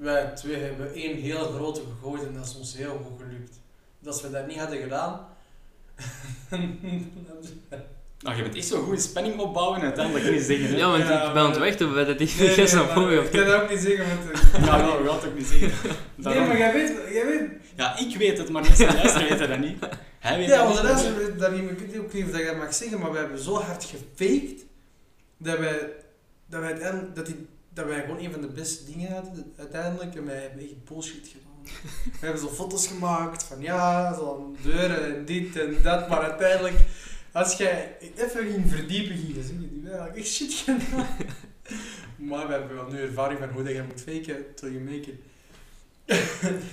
Wij 0.00 0.32
twee 0.34 0.56
hebben 0.56 0.94
één 0.94 1.16
hele 1.16 1.44
grote 1.44 1.80
gegooid 1.80 2.22
en 2.22 2.34
dat 2.34 2.46
is 2.46 2.56
ons 2.56 2.76
heel 2.76 3.06
goed 3.06 3.20
gelukt. 3.22 3.60
Dus 3.98 4.12
als 4.12 4.22
we 4.22 4.30
dat 4.30 4.46
niet 4.46 4.58
hadden 4.58 4.78
gedaan... 4.80 5.26
Nou, 8.22 8.36
je 8.36 8.42
bent 8.42 8.56
echt 8.56 8.66
zo 8.66 8.82
goed 8.82 9.02
spanning 9.02 9.38
opbouwen 9.38 9.78
en 9.78 9.84
uiteindelijk 9.84 10.30
niet 10.30 10.42
zeggen. 10.42 10.68
hè? 10.68 10.76
Ja, 10.76 10.90
want 10.90 11.02
Ja, 11.02 11.26
ik 11.26 11.32
ben 11.32 11.42
aan 11.42 11.50
het 11.50 11.58
wachten 11.58 11.92
bij 11.94 12.04
dat 12.04 12.18
die 12.18 12.30
Nee, 12.38 12.56
nee, 12.56 12.74
maar 12.74 13.12
Ik 13.12 13.30
kan 13.30 13.44
dat 13.46 13.62
ook 13.62 13.70
niet 13.70 13.78
zeggen, 13.80 14.06
want... 14.08 14.20
Ja, 14.66 14.76
nee, 14.76 15.02
we 15.02 15.08
gaan 15.08 15.16
het 15.16 15.26
ook 15.26 15.34
niet 15.34 15.46
zeggen. 15.46 15.96
Nee, 16.14 16.40
maar 16.40 16.58
jij 16.58 16.72
weet... 16.72 16.92
Jij 17.12 17.26
weet 17.26 17.50
Ja, 17.76 17.98
ik 17.98 18.16
weet 18.16 18.38
het, 18.38 18.48
maar 18.50 18.62
mensen 18.62 18.94
luisteren 18.94 19.28
weten 19.28 19.48
dat 19.48 19.58
niet. 19.58 19.78
Hij 20.18 20.38
weet 20.38 20.48
Ja, 20.48 20.56
dat 20.56 20.90
onze 20.90 21.14
weten 21.14 21.38
dat 21.38 21.52
niet, 21.52 21.62
maar 21.62 21.72
ik 21.72 21.78
weet 21.78 21.98
ook 21.98 22.12
niet 22.12 22.24
of 22.24 22.30
dat 22.30 22.40
je 22.40 22.46
dat 22.46 22.56
mag 22.56 22.74
zeggen, 22.74 22.98
maar 22.98 23.12
we 23.12 23.18
hebben 23.18 23.38
zo 23.38 23.54
hard 23.54 23.84
gefaked 23.84 24.64
dat 25.36 25.58
wij, 25.58 25.92
dat 26.46 26.60
wij, 26.60 27.04
dat 27.14 27.26
die, 27.26 27.46
dat 27.74 27.86
wij 27.86 28.00
gewoon 28.00 28.18
een 28.18 28.32
van 28.32 28.40
de 28.40 28.48
beste 28.48 28.84
dingen 28.92 29.12
hadden 29.12 29.52
uiteindelijk 29.56 30.14
en 30.14 30.24
wij 30.26 30.40
hebben 30.42 30.60
echt 30.62 30.84
bullshit 30.84 31.28
gedaan. 31.32 31.48
we 32.20 32.26
hebben 32.26 32.40
zo 32.40 32.48
foto's 32.48 32.86
gemaakt 32.86 33.42
van 33.42 33.60
ja, 33.60 34.14
zo'n 34.14 34.56
deuren 34.62 35.16
en 35.16 35.24
dit 35.24 35.56
en 35.60 35.76
dat, 35.82 36.08
maar 36.08 36.20
uiteindelijk, 36.20 36.76
als 37.32 37.56
jij 37.56 37.96
even 38.16 38.46
ging 38.50 38.70
verdiepen, 38.70 39.16
ging 39.16 39.34
je 39.34 39.42
zien, 39.42 39.70
die 39.72 39.88
eigenlijk 39.88 40.16
echt 40.18 40.28
shit 40.28 40.52
gedaan. 40.52 41.06
maar 42.28 42.46
we 42.46 42.52
hebben 42.52 42.74
wel 42.76 42.86
nu 42.90 43.00
ervaring 43.00 43.38
van 43.38 43.48
hoe 43.48 43.62
dat 43.62 43.72
je 43.72 43.82
moet 43.82 44.00
faken 44.00 44.44
till 44.54 44.70
you 44.72 44.80
make 44.84 44.96
it. 45.10 45.14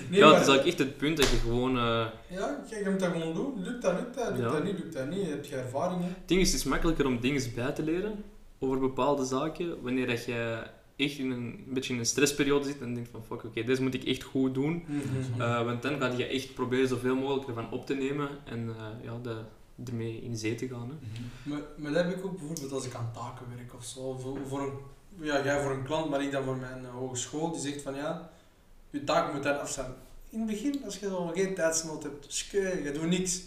nee, 0.09 0.19
ja, 0.19 0.25
maar- 0.29 0.39
het 0.39 0.47
is 0.47 0.53
ook 0.59 0.65
echt 0.65 0.79
het 0.79 0.97
punt 0.97 1.17
dat 1.17 1.29
je 1.29 1.35
gewoon... 1.37 1.77
eh, 1.77 2.05
ja, 2.27 2.63
kijk, 2.69 2.83
je 2.83 2.89
moet 2.89 2.99
dat 2.99 3.11
gewoon 3.11 3.33
doen. 3.33 3.63
Lukt 3.63 3.81
dat, 3.81 3.93
lukt 3.99 4.15
dat, 4.15 4.27
lukt 4.27 4.39
Ja. 4.39 4.49
dat 4.51 4.63
niet, 4.63 4.79
lukt 4.79 4.93
dat 4.93 5.09
niet. 5.09 5.29
Heb 5.29 5.45
je 5.45 5.55
ervaring? 5.55 6.01
Het 6.03 6.27
ding 6.27 6.41
is, 6.41 6.51
het 6.51 6.59
is 6.59 6.65
makkelijker 6.65 7.05
om 7.05 7.19
dingen 7.19 7.41
bij 7.55 7.71
te 7.71 7.83
leren 7.83 8.23
over 8.59 8.79
bepaalde 8.79 9.25
zaken, 9.25 9.81
wanneer 9.81 10.07
dat 10.07 10.25
je 10.25 10.63
echt 10.97 11.17
in 11.17 11.31
een, 11.31 11.63
een 11.67 11.73
beetje 11.73 11.93
in 11.93 11.99
een 11.99 12.05
stressperiode 12.05 12.65
zit 12.65 12.81
en 12.81 12.93
denkt 12.93 13.09
van 13.09 13.23
fuck, 13.23 13.43
oké, 13.43 13.63
deze 13.63 13.81
moet 13.81 13.93
ik 13.93 14.03
echt 14.03 14.23
goed 14.23 14.53
doen. 14.53 14.85
Mhm. 14.87 15.41
Eh, 15.41 15.65
want 15.65 15.81
dan 15.81 15.99
ga 15.99 16.07
je 16.07 16.25
echt 16.25 16.53
proberen 16.53 16.87
zoveel 16.87 17.15
mogelijk 17.15 17.47
ervan 17.47 17.71
op 17.71 17.85
te 17.85 17.93
nemen 17.93 18.29
en 18.45 18.69
eh, 18.69 19.03
ja, 19.03 19.17
de, 19.23 19.35
ermee 19.85 20.21
in 20.21 20.37
zee 20.37 20.55
te 20.55 20.67
gaan. 20.67 20.89
Hè. 20.89 20.95
Mhm. 20.95 21.49
Maar, 21.49 21.61
maar 21.75 21.91
dat 21.91 22.05
heb 22.05 22.17
ik 22.17 22.25
ook 22.25 22.37
bijvoorbeeld 22.37 22.71
als 22.71 22.85
ik 22.85 22.93
aan 22.93 23.11
taken 23.13 23.45
werk 23.55 23.73
of 23.73 23.85
zo. 23.85 24.17
Voor, 24.17 24.37
voor 24.47 24.61
een, 24.61 24.73
ja, 25.25 25.43
jij 25.43 25.61
voor 25.61 25.71
een 25.71 25.83
klant, 25.83 26.09
maar 26.09 26.23
ik 26.23 26.31
dan 26.31 26.43
voor 26.43 26.57
mijn 26.57 26.85
eh, 26.85 26.91
hogeschool. 26.91 27.51
Die 27.51 27.61
zegt 27.61 27.81
van 27.81 27.95
ja, 27.95 28.29
je 28.89 29.03
taak 29.03 29.33
moet 29.33 29.43
dan 29.43 29.59
af 29.59 29.71
zijn. 29.71 29.91
In 30.29 30.39
het 30.39 30.47
begin, 30.47 30.81
als 30.85 30.99
je 30.99 31.07
zo 31.07 31.31
geen 31.33 31.55
tijdsnood 31.55 32.03
hebt, 32.03 32.25
skeu, 32.27 32.83
je 32.83 32.91
doet 32.91 33.09
niks. 33.09 33.41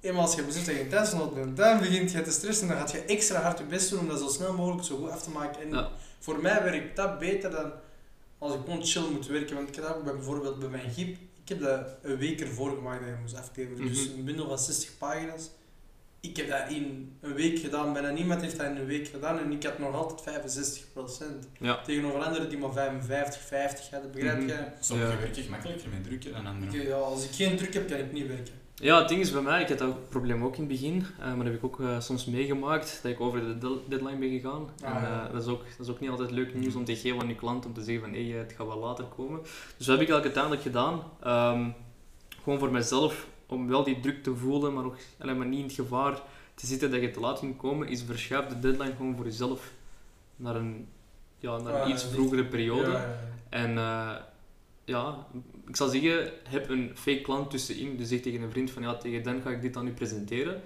Eenmaal 0.00 0.22
als 0.22 0.34
je 0.34 0.42
beseft 0.42 0.66
dat 0.66 0.74
je 0.74 0.88
tijdsnood 0.88 1.34
bent, 1.34 1.56
dan 1.56 1.78
begint 1.78 2.12
je 2.12 2.22
te 2.22 2.30
stressen. 2.30 2.68
Dan 2.68 2.76
gaat 2.76 2.90
je 2.90 2.98
extra 3.00 3.40
hard 3.40 3.58
je 3.58 3.64
best 3.64 3.90
doen 3.90 3.98
om 3.98 4.08
dat 4.08 4.18
zo 4.18 4.28
snel 4.28 4.54
mogelijk 4.54 4.84
zo 4.84 4.96
goed 4.96 5.10
af 5.10 5.22
te 5.22 5.30
maken. 5.30 5.62
En 5.62 5.68
Ja. 5.70 5.90
Voor 6.20 6.40
mij 6.42 6.62
werkt 6.62 6.96
dat 6.96 7.18
beter 7.18 7.50
dan 7.50 7.72
als 8.38 8.54
ik 8.54 8.60
gewoon 8.64 8.84
chill 8.84 9.10
moet 9.12 9.26
werken. 9.26 9.54
Want 9.56 9.68
ik 9.68 9.74
heb 9.74 9.84
dat 9.84 9.96
ook 9.96 10.04
bij, 10.04 10.14
bijvoorbeeld 10.14 10.58
bij 10.58 10.68
mijn 10.68 10.90
giep. 10.90 11.16
Ik 11.42 11.48
heb 11.48 11.60
dat 11.60 11.86
een 12.02 12.16
week 12.16 12.40
ervoor 12.40 12.70
gemaakt 12.74 13.00
dat 13.00 13.08
je 13.08 13.14
moest 13.20 13.36
afleveren. 13.36 13.86
Dus 13.88 14.08
Mhm. 14.08 14.18
een 14.18 14.24
bundel 14.24 14.48
van 14.48 14.58
60 14.58 14.98
pagina's. 14.98 15.50
Ik 16.20 16.36
heb 16.36 16.48
dat 16.48 16.70
in 16.70 17.16
een 17.20 17.34
week 17.34 17.58
gedaan. 17.58 17.92
Bijna 17.92 18.10
niemand 18.10 18.40
heeft 18.40 18.56
dat 18.56 18.66
in 18.66 18.76
een 18.76 18.86
week 18.86 19.08
gedaan. 19.08 19.38
En 19.38 19.52
ik 19.52 19.62
had 19.62 19.78
nog 19.78 19.94
altijd 19.94 20.20
65%. 20.22 21.48
Ja. 21.58 21.82
Tegenover 21.82 22.22
anderen 22.24 22.48
die 22.48 22.58
maar 22.58 22.72
55, 22.72 23.40
50 23.42 23.90
hadden. 23.90 24.10
Begrijp 24.10 24.38
Mhm. 24.38 24.48
je? 24.48 24.64
Sommige 24.80 25.10
Ja. 25.10 25.18
werken 25.18 25.42
gemakkelijker 25.42 25.88
met 25.88 26.04
drukken 26.04 26.32
dan 26.32 26.46
anderen. 26.46 26.74
Ik- 26.74 26.86
ja, 26.86 26.94
als 26.94 27.24
ik 27.24 27.30
geen 27.30 27.56
druk 27.56 27.74
heb, 27.74 27.88
kan 27.88 27.98
ik 27.98 28.12
niet 28.12 28.26
werken. 28.26 28.54
Ja, 28.80 28.98
het 28.98 29.08
ding 29.08 29.20
is 29.20 29.32
bij 29.32 29.42
mij, 29.42 29.62
ik 29.62 29.68
had 29.68 29.78
dat 29.78 30.08
probleem 30.08 30.44
ook 30.44 30.54
in 30.56 30.60
het 30.60 30.68
begin, 30.68 31.06
eh, 31.18 31.26
maar 31.26 31.36
dat 31.36 31.46
heb 31.46 31.54
ik 31.54 31.64
ook 31.64 31.80
eh, 31.80 32.00
soms 32.00 32.24
meegemaakt, 32.24 33.00
dat 33.02 33.12
ik 33.12 33.20
over 33.20 33.40
de 33.40 33.58
del- 33.58 33.84
deadline 33.88 34.16
ben 34.18 34.28
gegaan. 34.30 34.68
Ah, 34.82 34.96
en, 34.96 35.02
ja. 35.02 35.26
eh, 35.26 35.32
dat, 35.32 35.42
is 35.42 35.48
ook, 35.48 35.62
dat 35.76 35.86
is 35.86 35.92
ook 35.92 36.00
niet 36.00 36.10
altijd 36.10 36.30
leuk 36.30 36.54
nieuws 36.54 36.74
om 36.74 36.84
te 36.84 36.96
geven 36.96 37.20
aan 37.20 37.28
je 37.28 37.34
klant, 37.34 37.66
om 37.66 37.72
te 37.74 37.82
zeggen 37.82 38.04
van 38.04 38.12
hé, 38.12 38.32
het 38.32 38.52
gaat 38.56 38.66
wel 38.66 38.78
later 38.78 39.04
komen. 39.04 39.40
Dus 39.76 39.86
dat 39.86 39.98
heb 39.98 40.08
ik 40.08 40.12
eigenlijk 40.14 40.24
uiteindelijk 40.24 40.62
gedaan. 40.62 41.02
Ehm, 41.22 41.68
gewoon 42.42 42.58
voor 42.58 42.70
mezelf, 42.70 43.26
om 43.46 43.68
wel 43.68 43.84
die 43.84 44.00
druk 44.00 44.22
te 44.22 44.34
voelen, 44.36 44.74
maar, 44.74 44.84
ook, 44.84 44.96
allee, 45.18 45.34
maar 45.34 45.46
niet 45.46 45.58
in 45.58 45.64
het 45.64 45.74
gevaar 45.74 46.22
te 46.54 46.66
zitten 46.66 46.90
dat 46.90 47.00
je 47.00 47.10
te 47.10 47.20
laat 47.20 47.38
ging 47.38 47.56
komen, 47.56 47.88
is 47.88 48.02
verschuif 48.02 48.46
de 48.46 48.58
deadline 48.58 48.94
gewoon 48.96 49.16
voor 49.16 49.24
jezelf 49.24 49.72
naar 50.36 50.56
een, 50.56 50.88
ja, 51.38 51.56
naar 51.58 51.74
een 51.74 51.80
Ah, 51.80 51.88
iets 51.88 52.04
vroegere 52.04 52.44
periode. 52.44 52.90
Ja, 52.90 52.98
ja, 52.98 52.98
ja. 53.50 53.58
En 53.64 53.70
ja, 54.84 55.26
ik 55.70 55.76
zal 55.76 55.88
zeggen, 55.88 56.30
heb 56.48 56.68
een 56.68 56.90
fake 56.94 57.20
klant 57.20 57.50
tussenin. 57.50 57.96
Dus 57.96 58.08
zeg 58.08 58.20
tegen 58.20 58.42
een 58.42 58.50
vriend 58.50 58.70
van 58.70 58.82
ja, 58.82 58.96
tegen 58.96 59.22
dan 59.22 59.40
ga 59.42 59.50
ik 59.50 59.62
dit 59.62 59.76
aan 59.76 59.86
u 59.86 59.90
presenteren. 59.92 60.60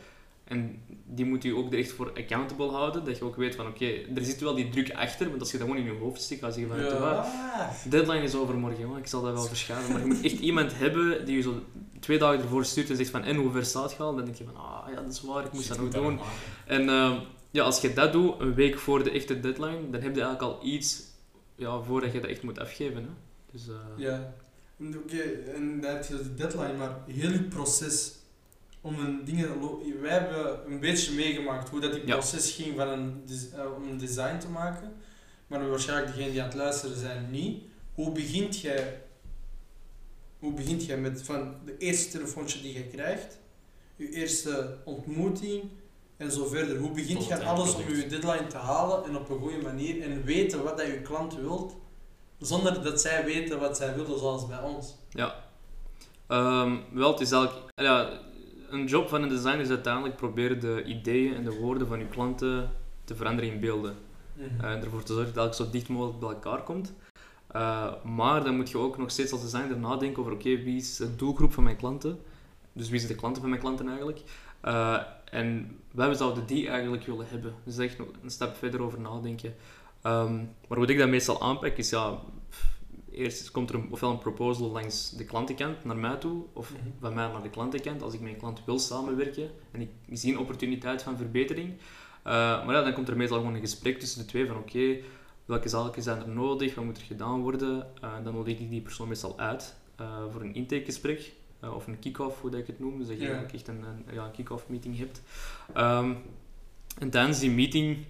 En 0.45 0.83
die 1.05 1.25
moet 1.25 1.45
u 1.45 1.51
ook 1.51 1.73
er 1.73 1.79
echt 1.79 1.93
voor 1.93 2.13
accountable 2.17 2.71
houden. 2.71 3.05
Dat 3.05 3.19
je 3.19 3.25
ook 3.25 3.37
weet 3.37 3.55
van 3.55 3.67
oké, 3.67 3.87
er 4.15 4.25
zit 4.25 4.41
wel 4.41 4.55
die 4.55 4.69
druk 4.69 4.93
achter. 4.93 5.29
Want 5.29 5.41
als 5.41 5.51
je 5.51 5.59
dat 5.59 5.67
gewoon 5.69 5.83
in 5.83 5.93
je 5.93 5.99
hoofd 5.99 6.23
stikt, 6.23 6.41
ga 6.41 6.47
je 6.47 6.53
zeggen 6.53 6.77
van 6.77 6.85
je 6.85 6.91
Ja. 6.91 7.73
deadline 7.89 8.23
is 8.23 8.35
overmorgen, 8.35 8.89
man. 8.89 8.99
ik 8.99 9.07
zal 9.07 9.23
dat 9.23 9.33
wel 9.33 9.43
verschuiven. 9.45 9.93
Maar 9.93 10.01
je 10.01 10.07
moet 10.07 10.23
echt 10.25 10.39
iemand 10.39 10.79
hebben 10.79 11.27
die 11.27 11.37
je 11.37 11.43
zo 11.43 11.63
twee 12.01 12.19
dagen 12.19 12.41
ervoor 12.41 12.65
stuurt 12.65 12.91
en 12.91 12.97
zegt 12.97 13.11
van 13.11 13.23
en 13.25 13.37
hoe 13.37 13.51
ver 13.51 13.65
staat 13.65 13.93
je 13.93 13.99
al? 13.99 14.15
Dan 14.17 14.25
denk 14.25 14.37
je 14.37 14.45
van 14.45 14.57
ah 14.57 14.89
ja, 14.95 15.01
dat 15.01 15.13
is 15.13 15.21
waar, 15.21 15.45
ik 15.45 15.53
moest 15.53 15.69
dat 15.69 15.81
moet 15.81 15.93
doen. 15.93 16.21
En 16.67 16.89
eh, 16.89 17.21
ja, 17.51 17.63
als 17.65 17.81
je 17.81 17.93
dat 17.93 18.13
doet, 18.13 18.41
een 18.41 18.55
week 18.55 18.79
voor 18.79 19.05
de 19.05 19.11
echte 19.11 19.41
deadline, 19.41 19.91
dan 19.91 20.01
heb 20.01 20.15
je 20.15 20.23
eigenlijk 20.23 20.43
al 20.43 20.59
iets 20.63 21.03
ja, 21.57 21.81
voordat 21.81 22.13
je 22.13 22.21
dat 22.21 22.31
echt 22.31 22.43
moet 22.43 22.59
afgeven. 22.59 23.03
Hè. 23.03 23.09
Dus, 23.53 23.69
eh, 23.69 23.75
Ja. 23.97 24.35
Oké, 24.81 25.23
en 25.55 25.81
dan 25.81 25.91
heb 25.95 26.05
je 26.05 26.17
de 26.17 26.35
deadline, 26.35 26.73
maar 26.77 26.97
heel 27.07 27.31
je 27.31 27.43
proces 27.43 28.13
om 28.81 28.99
een 28.99 29.25
dingen... 29.25 29.61
Wij 30.01 30.11
hebben 30.19 30.73
een 30.73 30.81
beetje 30.81 31.13
meegemaakt 31.15 31.69
hoe 31.69 31.81
dat 31.81 31.93
die 31.93 32.07
Ja. 32.07 32.13
proces 32.13 32.51
ging 32.53 32.77
van 32.77 32.89
een, 32.89 33.23
eh, 33.55 33.75
om 33.77 33.89
een 33.89 33.99
design 33.99 34.39
te 34.39 34.49
maken. 34.49 34.93
maar 35.47 35.69
waarschijnlijk 35.69 36.09
degenen 36.13 36.31
die 36.33 36.41
aan 36.43 36.49
het 36.49 36.57
luisteren 36.57 36.97
zijn 36.97 37.31
niet. 37.31 37.63
Hoe 37.95 38.13
begint 38.13 38.61
jij, 38.61 39.03
hoe 40.39 40.53
begint 40.53 40.85
jij 40.85 40.97
met 40.99 41.23
van 41.23 41.55
de 41.65 41.77
eerste 41.79 42.11
telefoontje 42.11 42.61
die 42.61 42.73
je 42.75 42.87
krijgt, 42.87 43.39
je 43.97 44.11
eerste 44.11 44.77
ontmoeting 44.85 45.63
en 46.17 46.33
zo 46.33 46.47
verder? 46.47 46.79
Hoe 46.79 46.91
begint 46.91 47.29
het 47.29 47.43
alles 47.43 47.75
om 47.75 47.95
je 47.95 48.07
deadline 48.07 48.47
te 48.47 48.57
halen 48.57 49.05
en 49.05 49.17
op 49.17 49.29
een 49.31 49.39
goede 49.39 49.63
manier 49.63 50.03
en 50.03 50.25
weten 50.25 50.63
wat 50.63 50.77
dat 50.79 50.87
je 50.87 51.01
klant 51.03 51.35
wilt, 51.35 51.77
zonder 52.39 52.83
dat 52.83 53.01
zij 53.01 53.25
weten 53.25 53.61
wat 53.61 53.77
zij 53.77 53.95
willen, 53.95 54.19
zoals 54.19 54.47
bij 54.47 54.61
ons? 54.61 54.95
Ja. 55.11 55.35
Ehm, 56.27 56.77
wel, 56.93 57.11
het 57.11 57.21
is 57.21 57.33
eigenlijk... 57.33 57.73
Ja, 57.75 58.11
een 58.71 58.87
job 58.87 59.09
van 59.09 59.23
een 59.23 59.29
designer 59.29 59.61
is 59.61 59.69
uiteindelijk 59.69 60.17
proberen 60.17 60.61
de 60.61 60.85
ideeën 60.85 61.35
en 61.35 61.45
de 61.45 61.59
woorden 61.59 61.87
van 61.87 61.99
je 61.99 62.09
klanten 62.09 62.71
te 63.05 63.15
veranderen 63.15 63.53
in 63.53 63.61
beelden. 63.61 63.97
Mhm. 64.33 64.65
Eh, 64.65 64.73
en 64.73 64.83
ervoor 64.83 65.03
te 65.03 65.15
zorgen 65.15 65.35
dat 65.35 65.45
het 65.45 65.57
zo 65.57 65.71
dicht 65.71 65.89
mogelijk 65.89 66.19
bij 66.19 66.29
elkaar 66.29 66.63
komt. 66.63 66.93
Eh, 67.47 67.93
maar 68.03 68.45
dan 68.45 68.57
moet 68.57 68.71
je 68.71 68.79
ook 68.79 68.99
nog 68.99 69.11
steeds 69.11 69.33
als 69.33 69.43
designer 69.43 69.79
nadenken 69.79 70.23
over 70.23 70.33
oké, 70.33 70.63
wie 70.63 70.77
is 70.77 70.97
de 70.97 71.17
doelgroep 71.17 71.53
van 71.53 71.65
mijn 71.65 71.77
klanten? 71.77 72.19
Dus 72.73 72.89
wie 72.89 72.99
zijn 72.99 73.13
de 73.13 73.19
klanten 73.19 73.41
van 73.41 73.51
mijn 73.51 73.63
klanten 73.63 73.87
eigenlijk? 73.89 74.21
Eh, 74.61 75.01
en 75.31 75.79
wij 75.91 76.15
zouden 76.15 76.47
die 76.47 76.69
eigenlijk 76.69 77.07
willen 77.07 77.27
hebben. 77.29 77.55
Dus 77.65 77.79
echt 77.79 77.99
nog 77.99 78.09
een 78.23 78.31
stap 78.31 78.57
verder 78.57 78.83
over 78.83 79.01
nadenken. 79.01 79.55
Ehm, 80.05 80.37
maar 80.69 80.79
hoe 80.79 80.87
ik 80.87 80.99
dat 80.99 81.09
meestal 81.09 81.43
aanpak 81.43 81.77
is 81.77 81.91
ja, 81.91 82.19
eerst 83.11 83.51
komt 83.51 83.69
er 83.71 83.75
een, 83.77 83.89
ofwel 83.91 84.11
een 84.11 84.19
proposal 84.19 84.71
langs 84.71 85.11
de 85.11 85.25
klantenkant 85.25 85.85
naar 85.85 85.97
mij 85.97 86.17
toe, 86.17 86.45
of 86.53 86.71
Mhm. 86.73 86.81
van 87.01 87.15
mij 87.15 87.27
naar 87.29 87.43
de 87.43 87.51
klantenkant, 87.51 88.03
als 88.03 88.15
ik 88.15 88.21
met 88.21 88.33
een 88.33 88.39
klant 88.39 88.63
wil 88.65 88.79
samenwerken 88.79 89.51
en 89.71 89.81
ik 89.81 89.91
zie 90.13 90.33
een 90.33 90.39
opportuniteit 90.39 91.03
van 91.03 91.17
verbetering. 91.17 91.69
Uh, 91.71 92.33
maar 92.65 92.75
ja, 92.75 92.83
dan 92.83 92.93
komt 92.93 93.09
er 93.09 93.17
meestal 93.17 93.39
gewoon 93.39 93.55
een 93.55 93.61
gesprek 93.61 93.99
tussen 94.01 94.21
de 94.21 94.27
twee 94.27 94.47
van 94.47 94.57
oké, 94.57 94.97
welke 95.45 95.69
zaken 95.69 96.03
zijn 96.03 96.21
er 96.21 96.29
nodig, 96.29 96.75
wat 96.75 96.85
moet 96.85 96.97
er 96.97 97.03
gedaan 97.05 97.41
worden. 97.41 97.87
Uh, 98.05 98.13
dan 98.25 98.35
nodig 98.35 98.59
ik 98.59 98.71
die 98.71 98.81
persoon 98.81 99.09
meestal 99.09 99.39
uit 99.39 99.75
uh, 100.01 100.07
voor 100.31 100.41
een 100.41 100.55
intakegesprek 100.55 101.33
of 101.75 101.87
een 101.87 101.99
kick-off, 101.99 102.41
hoe 102.41 102.51
dat 102.51 102.61
ik 102.61 102.67
het 102.67 102.81
noem. 102.81 102.99
Dus 102.99 103.07
dat 103.07 103.17
je 103.17 103.23
eigenlijk 103.25 103.55
echt 103.55 103.69
een, 103.69 103.83
een, 103.83 104.15
ja, 104.15 104.29
kick-off 104.33 104.69
meeting 104.69 104.99
hebt. 104.99 105.23
Um, 105.77 106.17
en 106.99 107.11
tijdens 107.11 107.39
die 107.39 107.51
meeting 107.51 108.05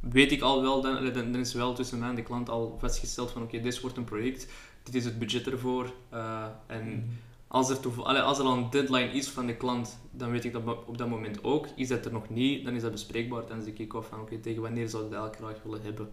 weet 0.00 0.32
ik 0.32 0.40
al 0.42 0.62
wel, 0.62 0.80
dan, 0.80 1.12
dan, 1.12 1.32
dan 1.32 1.40
is 1.40 1.54
wel 1.54 1.74
tussen 1.74 1.98
mij 1.98 2.08
en 2.08 2.14
de 2.14 2.22
klant 2.22 2.48
al 2.48 2.76
vastgesteld 2.80 3.30
van 3.30 3.42
oké, 3.42 3.60
dit 3.60 3.80
wordt 3.80 3.96
een 3.96 4.04
project, 4.04 4.46
dit 4.82 4.94
is 4.94 5.04
het 5.04 5.18
budget 5.18 5.46
ervoor. 5.46 5.92
Uh, 6.12 6.44
en 6.66 6.88
Mhm. 6.88 7.00
als 7.48 7.70
er, 7.70 7.80
toeval, 7.80 8.06
allee, 8.06 8.20
als 8.22 8.38
er 8.38 8.44
al 8.44 8.56
een 8.56 8.70
deadline 8.70 9.12
is 9.12 9.28
van 9.28 9.46
de 9.46 9.56
klant, 9.56 9.98
dan 10.10 10.30
weet 10.30 10.44
ik 10.44 10.52
dat 10.52 10.62
op 10.86 10.98
dat 10.98 11.08
moment 11.08 11.44
ook. 11.44 11.66
Is 11.76 11.88
dat 11.88 12.04
er 12.04 12.12
nog 12.12 12.28
niet, 12.28 12.64
dan 12.64 12.74
is 12.74 12.82
dat 12.82 12.90
bespreekbaar 12.90 13.44
tijdens 13.44 13.66
de 13.66 13.72
kick-off 13.72 14.08
van 14.08 14.20
oké, 14.20 14.38
tegen 14.38 14.62
wanneer 14.62 14.88
zou 14.88 15.04
ik 15.04 15.10
dat 15.10 15.20
eigenlijk 15.20 15.58
graag 15.58 15.70
willen 15.70 15.84
hebben. 15.84 16.06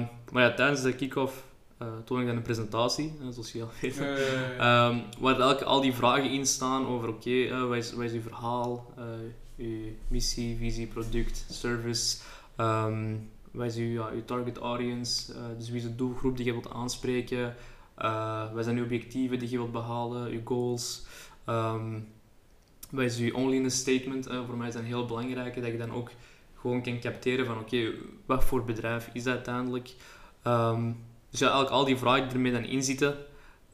Um, 0.00 0.08
maar 0.32 0.42
ja, 0.42 0.54
tijdens 0.54 0.82
de 0.82 0.94
kick-off 0.94 1.44
uh, 1.82 1.88
toon 2.04 2.20
ik 2.20 2.26
dan 2.26 2.36
een 2.36 2.42
presentatie, 2.42 3.12
uh, 3.20 3.28
zoals 3.30 3.52
je 3.52 3.62
al 3.62 3.70
weet. 3.80 3.98
Um, 3.98 5.02
waar 5.18 5.40
elke, 5.40 5.64
al 5.64 5.80
die 5.80 5.92
vragen 5.94 6.30
in 6.30 6.46
staan 6.46 6.86
over 6.86 7.08
oké, 7.08 7.16
okay, 7.18 7.46
uh, 7.48 7.68
wat, 7.68 7.76
is, 7.76 7.92
wat 7.92 8.04
is 8.04 8.12
uw 8.12 8.20
verhaal, 8.20 8.92
uw 9.56 9.82
missie, 10.08 10.56
visie, 10.56 10.86
product, 10.86 11.46
service, 11.50 12.16
um, 12.56 13.30
wat 13.50 13.66
is 13.66 13.76
uw, 13.76 13.92
ja, 13.92 14.08
uw 14.08 14.24
target 14.24 14.58
audience, 14.58 15.32
uh, 15.32 15.38
dus 15.58 15.68
wie 15.68 15.76
is 15.76 15.82
de 15.82 15.94
doelgroep 15.94 16.36
die 16.36 16.46
je 16.46 16.52
wilt 16.52 16.70
aanspreken, 16.70 17.54
uh, 17.98 18.52
wat 18.52 18.64
zijn 18.64 18.76
uw 18.76 18.84
objectieven 18.84 19.38
die 19.38 19.50
je 19.50 19.56
wilt 19.56 19.72
behalen, 19.72 20.30
uw 20.30 20.40
goals, 20.44 21.06
um, 21.48 22.08
wat 22.90 23.04
is 23.04 23.18
uw 23.18 23.34
only 23.34 23.68
statement, 23.68 24.30
uh, 24.30 24.46
voor 24.46 24.56
mij 24.56 24.68
is 24.68 24.74
dat 24.74 24.82
heel 24.82 25.04
belangrijk, 25.04 25.54
dat 25.54 25.72
je 25.72 25.78
dan 25.78 25.92
ook 25.92 26.10
gewoon 26.58 26.82
kan 26.82 27.00
capteren 27.00 27.46
van 27.46 27.58
oké, 27.58 27.76
okay, 27.76 27.94
wat 28.26 28.44
voor 28.44 28.64
bedrijf 28.64 29.10
is 29.12 29.22
dat 29.22 29.34
uiteindelijk. 29.34 29.94
Um, 30.46 31.04
dus 31.30 31.40
ja, 31.40 31.46
eigenlijk 31.46 31.76
al 31.76 31.84
die 31.84 31.96
vragen 31.96 32.24
die 32.24 32.34
ermee 32.34 32.52
dan 32.52 32.64
in 32.64 32.82
zitten, 32.82 33.16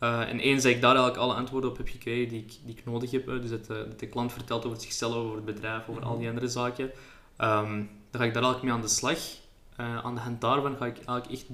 uh, 0.01 0.29
en 0.29 0.38
eens 0.38 0.62
dat 0.62 0.73
ik 0.73 0.81
daar 0.81 0.95
eigenlijk 0.95 1.23
alle 1.23 1.35
antwoorden 1.35 1.71
op 1.71 1.77
heb 1.77 1.88
gekregen 1.88 2.29
die 2.29 2.40
ik, 2.40 2.53
die 2.64 2.77
ik 2.77 2.85
nodig 2.85 3.11
heb, 3.11 3.27
dus 3.27 3.51
dat, 3.51 3.66
dat 3.66 4.01
de 4.01 4.07
klant 4.07 4.33
vertelt 4.33 4.64
over 4.64 4.81
zichzelf, 4.81 5.14
over 5.14 5.37
het 5.37 5.45
bedrijf, 5.45 5.88
over 5.88 6.03
al 6.03 6.19
die 6.19 6.29
andere 6.29 6.49
zaken, 6.49 6.90
um, 7.38 7.90
dan 8.11 8.20
ga 8.20 8.27
ik 8.27 8.35
daar 8.35 8.42
eigenlijk 8.42 8.62
mee 8.62 8.73
aan 8.73 8.88
de 8.88 8.94
slag. 8.94 9.18
Uh, 9.81 10.05
aan 10.05 10.14
de 10.14 10.20
hand 10.20 10.40
daarvan 10.40 10.77
ga 10.77 10.87
ik 10.87 10.96
eigenlijk 10.96 11.31
echt 11.31 11.46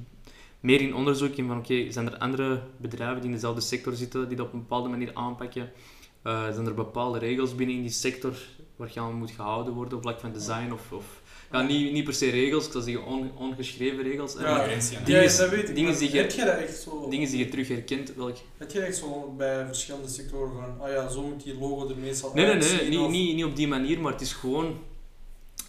meer 0.60 0.80
in 0.80 0.94
onderzoek 0.94 1.34
in 1.34 1.46
van 1.46 1.58
oké, 1.58 1.72
okay, 1.72 1.92
zijn 1.92 2.12
er 2.12 2.18
andere 2.18 2.62
bedrijven 2.76 3.16
die 3.16 3.26
in 3.26 3.32
dezelfde 3.34 3.60
sector 3.60 3.94
zitten, 3.94 4.28
die 4.28 4.36
dat 4.36 4.46
op 4.46 4.52
een 4.52 4.58
bepaalde 4.58 4.88
manier 4.88 5.10
aanpakken? 5.14 5.70
Uh, 6.26 6.52
zijn 6.52 6.66
er 6.66 6.74
bepaalde 6.74 7.18
regels 7.18 7.54
binnen 7.54 7.76
in 7.76 7.82
die 7.82 7.90
sector 7.90 8.34
waar 8.76 8.90
je 8.92 9.00
aan 9.00 9.14
moet 9.14 9.30
gehouden 9.30 9.72
worden 9.72 9.96
op 9.96 10.02
vlak 10.02 10.20
van 10.20 10.32
design 10.32 10.72
of, 10.72 10.92
of 10.92 11.22
ja, 11.52 11.62
niet, 11.62 11.92
niet 11.92 12.04
per 12.04 12.14
se 12.14 12.30
regels, 12.30 12.66
ik 12.66 12.72
zou 12.72 12.84
zeggen 12.84 13.04
on, 13.04 13.30
ongeschreven 13.36 14.02
regels. 14.02 14.34
Ja, 14.34 14.40
ja, 14.40 14.78
dingen, 15.04 15.22
ja, 15.22 15.36
dat 15.36 15.50
weet 15.50 15.68
ik. 15.68 15.74
dingen 15.74 15.98
die 15.98 16.12
je, 16.12 16.16
heb 16.16 16.30
je 16.30 16.44
dat 16.44 16.56
echt 16.56 16.80
zo... 16.80 17.08
Dingen 17.08 17.28
die 17.30 17.38
je 17.38 17.48
terug 17.48 17.68
herkent, 17.68 18.14
welk? 18.14 18.36
Heb 18.56 18.70
je 18.70 18.80
echt 18.80 18.96
zo 18.96 19.34
bij 19.36 19.66
verschillende 19.66 20.08
sectoren 20.08 20.52
van, 20.52 20.86
ah 20.86 20.92
ja, 20.92 21.08
zo 21.08 21.22
moet 21.22 21.42
die 21.42 21.58
logo 21.58 21.88
er 21.88 21.96
meestal 21.96 22.30
Nee, 22.34 22.46
nee, 22.46 22.56
nee, 22.56 22.88
niet, 22.88 22.98
of- 22.98 23.10
niet, 23.10 23.34
niet 23.34 23.44
op 23.44 23.56
die 23.56 23.68
manier, 23.68 24.00
maar 24.00 24.12
het 24.12 24.20
is 24.20 24.32
gewoon 24.32 24.78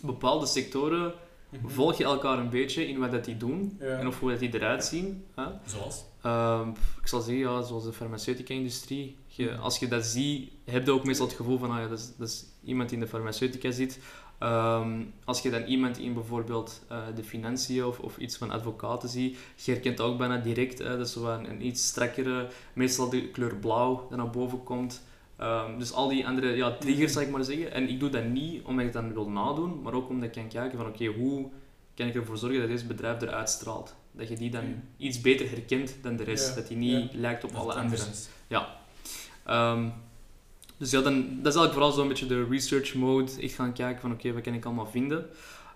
bepaalde 0.01 0.45
sectoren 0.45 1.13
Mhm. 1.49 1.67
volg 1.67 1.97
je 1.97 2.03
elkaar 2.03 2.37
een 2.39 2.49
beetje 2.49 2.87
in 2.87 2.99
wat 2.99 3.11
dat 3.11 3.25
die 3.25 3.37
doen 3.37 3.77
Ja. 3.79 3.85
en 3.85 4.07
of 4.07 4.19
hoe 4.19 4.29
dat 4.29 4.39
die 4.39 4.53
eruit 4.55 4.85
zien. 4.85 5.25
Hè? 5.35 5.43
Zoals? 5.65 6.03
Ehm, 6.21 6.69
ik 7.01 7.07
zal 7.07 7.21
zeggen, 7.21 7.43
ja, 7.43 7.61
zoals 7.61 7.83
de 7.83 7.93
farmaceutica-industrie. 7.93 9.15
Je, 9.27 9.45
Mhm. 9.45 9.59
als 9.61 9.77
je 9.79 9.87
dat 9.87 10.05
ziet, 10.05 10.51
heb 10.65 10.85
je 10.85 10.91
ook 10.91 11.05
meestal 11.05 11.25
het 11.27 11.35
gevoel 11.35 11.57
van, 11.57 11.71
ah, 11.71 11.77
ja, 11.79 11.87
dat, 11.87 11.99
is, 11.99 12.11
dat 12.17 12.27
is 12.27 12.45
iemand 12.63 12.89
die 12.89 12.97
in 12.97 13.03
de 13.03 13.09
farmaceutica 13.09 13.71
zit. 13.71 13.99
Ehm, 14.39 15.01
als 15.25 15.41
je 15.41 15.49
dan 15.49 15.63
iemand 15.63 15.97
in 15.97 16.13
bijvoorbeeld 16.13 16.81
eh, 16.89 16.97
de 17.15 17.23
financiën 17.23 17.85
of, 17.85 17.99
of 17.99 18.17
iets 18.17 18.37
van 18.37 18.51
advocaten 18.51 19.09
ziet, 19.09 19.37
je 19.55 19.71
herkent 19.71 20.01
ook 20.01 20.17
bijna 20.17 20.37
direct, 20.37 20.79
hè, 20.79 20.97
dat 20.97 21.07
is 21.07 21.13
zo 21.13 21.25
een, 21.27 21.49
een 21.49 21.65
iets 21.65 21.87
strakkere, 21.87 22.47
meestal 22.73 23.09
de 23.09 23.27
kleur 23.29 23.55
blauw 23.55 24.05
dat 24.09 24.17
naar 24.17 24.29
boven 24.29 24.63
komt. 24.63 25.01
Ehm, 25.37 25.79
dus 25.79 25.93
al 25.93 26.07
die 26.07 26.27
andere 26.27 26.55
ja, 26.55 26.71
triggers, 26.77 27.13
zal 27.13 27.21
ik 27.21 27.29
maar 27.29 27.43
zeggen. 27.43 27.71
En 27.71 27.89
ik 27.89 27.99
doe 27.99 28.09
dat 28.09 28.23
niet 28.25 28.63
omdat 28.63 28.85
ik 28.85 28.93
dat 28.93 29.03
wil 29.13 29.29
nadoen, 29.29 29.81
maar 29.81 29.93
ook 29.93 30.09
omdat 30.09 30.25
ik 30.27 30.31
kan 30.31 30.47
kijken 30.47 30.77
van 30.77 30.87
oké, 30.87 31.05
hoe 31.05 31.49
kan 31.95 32.07
ik 32.07 32.15
ervoor 32.15 32.37
zorgen 32.37 32.59
dat 32.59 32.69
deze 32.69 32.85
bedrijf 32.85 33.21
eruit 33.21 33.49
straalt? 33.49 33.95
Dat 34.11 34.27
je 34.27 34.35
die 34.35 34.49
dan 34.49 34.65
Mm. 34.65 34.83
iets 34.97 35.21
beter 35.21 35.49
herkent 35.49 35.95
dan 36.01 36.15
de 36.15 36.23
rest, 36.23 36.49
Ja, 36.49 36.55
dat 36.55 36.67
die 36.67 36.77
niet 36.77 37.13
lijkt 37.13 37.43
op 37.43 37.51
Dat 37.51 37.59
alle 37.61 37.73
anderen. 37.73 38.07
is. 38.09 38.29
Ehm, 39.45 39.89
dus 40.77 40.91
ja, 40.91 41.01
dan, 41.01 41.13
dat 41.15 41.25
is 41.53 41.59
eigenlijk 41.59 41.73
vooral 41.73 41.91
zo'n 41.91 42.07
beetje 42.07 42.25
de 42.25 42.45
research 42.49 42.93
mode. 42.95 43.31
Ik 43.37 43.51
ga 43.51 43.69
kijken 43.69 44.01
van 44.01 44.11
oké, 44.11 44.33
wat 44.33 44.41
kan 44.43 44.53
ik 44.53 44.65
allemaal 44.65 44.87
vinden. 44.87 45.25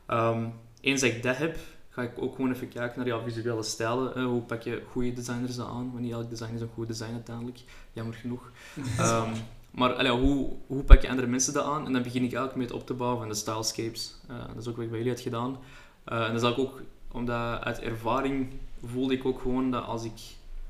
Ehm, 0.05 0.45
eens 0.81 1.01
dat 1.01 1.09
ik 1.09 1.23
dat 1.23 1.37
heb, 1.37 1.57
ga 1.91 2.01
ik 2.01 2.11
ook 2.15 2.35
gewoon 2.35 2.51
even 2.51 2.69
kijken 2.69 2.97
naar 2.97 3.07
ja, 3.07 3.23
visuele 3.23 3.63
stijlen. 3.63 4.11
hè. 4.13 4.23
hoe 4.23 4.41
pak 4.41 4.61
je 4.61 4.83
goede 4.91 5.13
designers 5.13 5.59
aan? 5.59 5.91
Want 5.91 5.99
niet 5.99 6.11
elk 6.11 6.29
design 6.29 6.53
is 6.53 6.61
een 6.61 6.69
goed 6.73 6.87
design 6.87 7.13
uiteindelijk, 7.13 7.59
jammer 7.93 8.15
genoeg. 8.15 8.51
Ehm, 8.97 9.33
maar 9.71 9.93
allee, 9.93 10.11
hoe, 10.11 10.49
hoe 10.67 10.83
pak 10.83 11.01
je 11.01 11.09
andere 11.09 11.27
mensen 11.27 11.53
dat 11.53 11.65
aan? 11.65 11.85
En 11.85 11.93
dan 11.93 12.03
begin 12.03 12.23
ik 12.23 12.33
eigenlijk 12.33 12.55
met 12.55 12.79
op 12.79 12.87
te 12.87 12.93
bouwen 12.93 13.19
van 13.19 13.29
de 13.29 13.35
stylescapes. 13.35 14.15
Eh, 14.27 14.47
dat 14.47 14.57
is 14.57 14.67
ook 14.67 14.75
wat 14.75 14.83
ik 14.83 14.89
bij 14.89 14.99
jullie 14.99 15.13
had 15.13 15.23
gedaan. 15.23 15.57
Eh, 16.03 16.17
en 16.17 16.33
dat 16.33 16.35
is 16.35 16.43
eigenlijk 16.43 16.73
ook 16.73 16.81
omdat 17.11 17.61
uit 17.61 17.79
ervaring 17.79 18.49
voelde 18.85 19.13
ik 19.13 19.25
ook 19.25 19.41
gewoon 19.41 19.71
dat 19.71 19.85
als 19.85 20.03
ik 20.03 20.19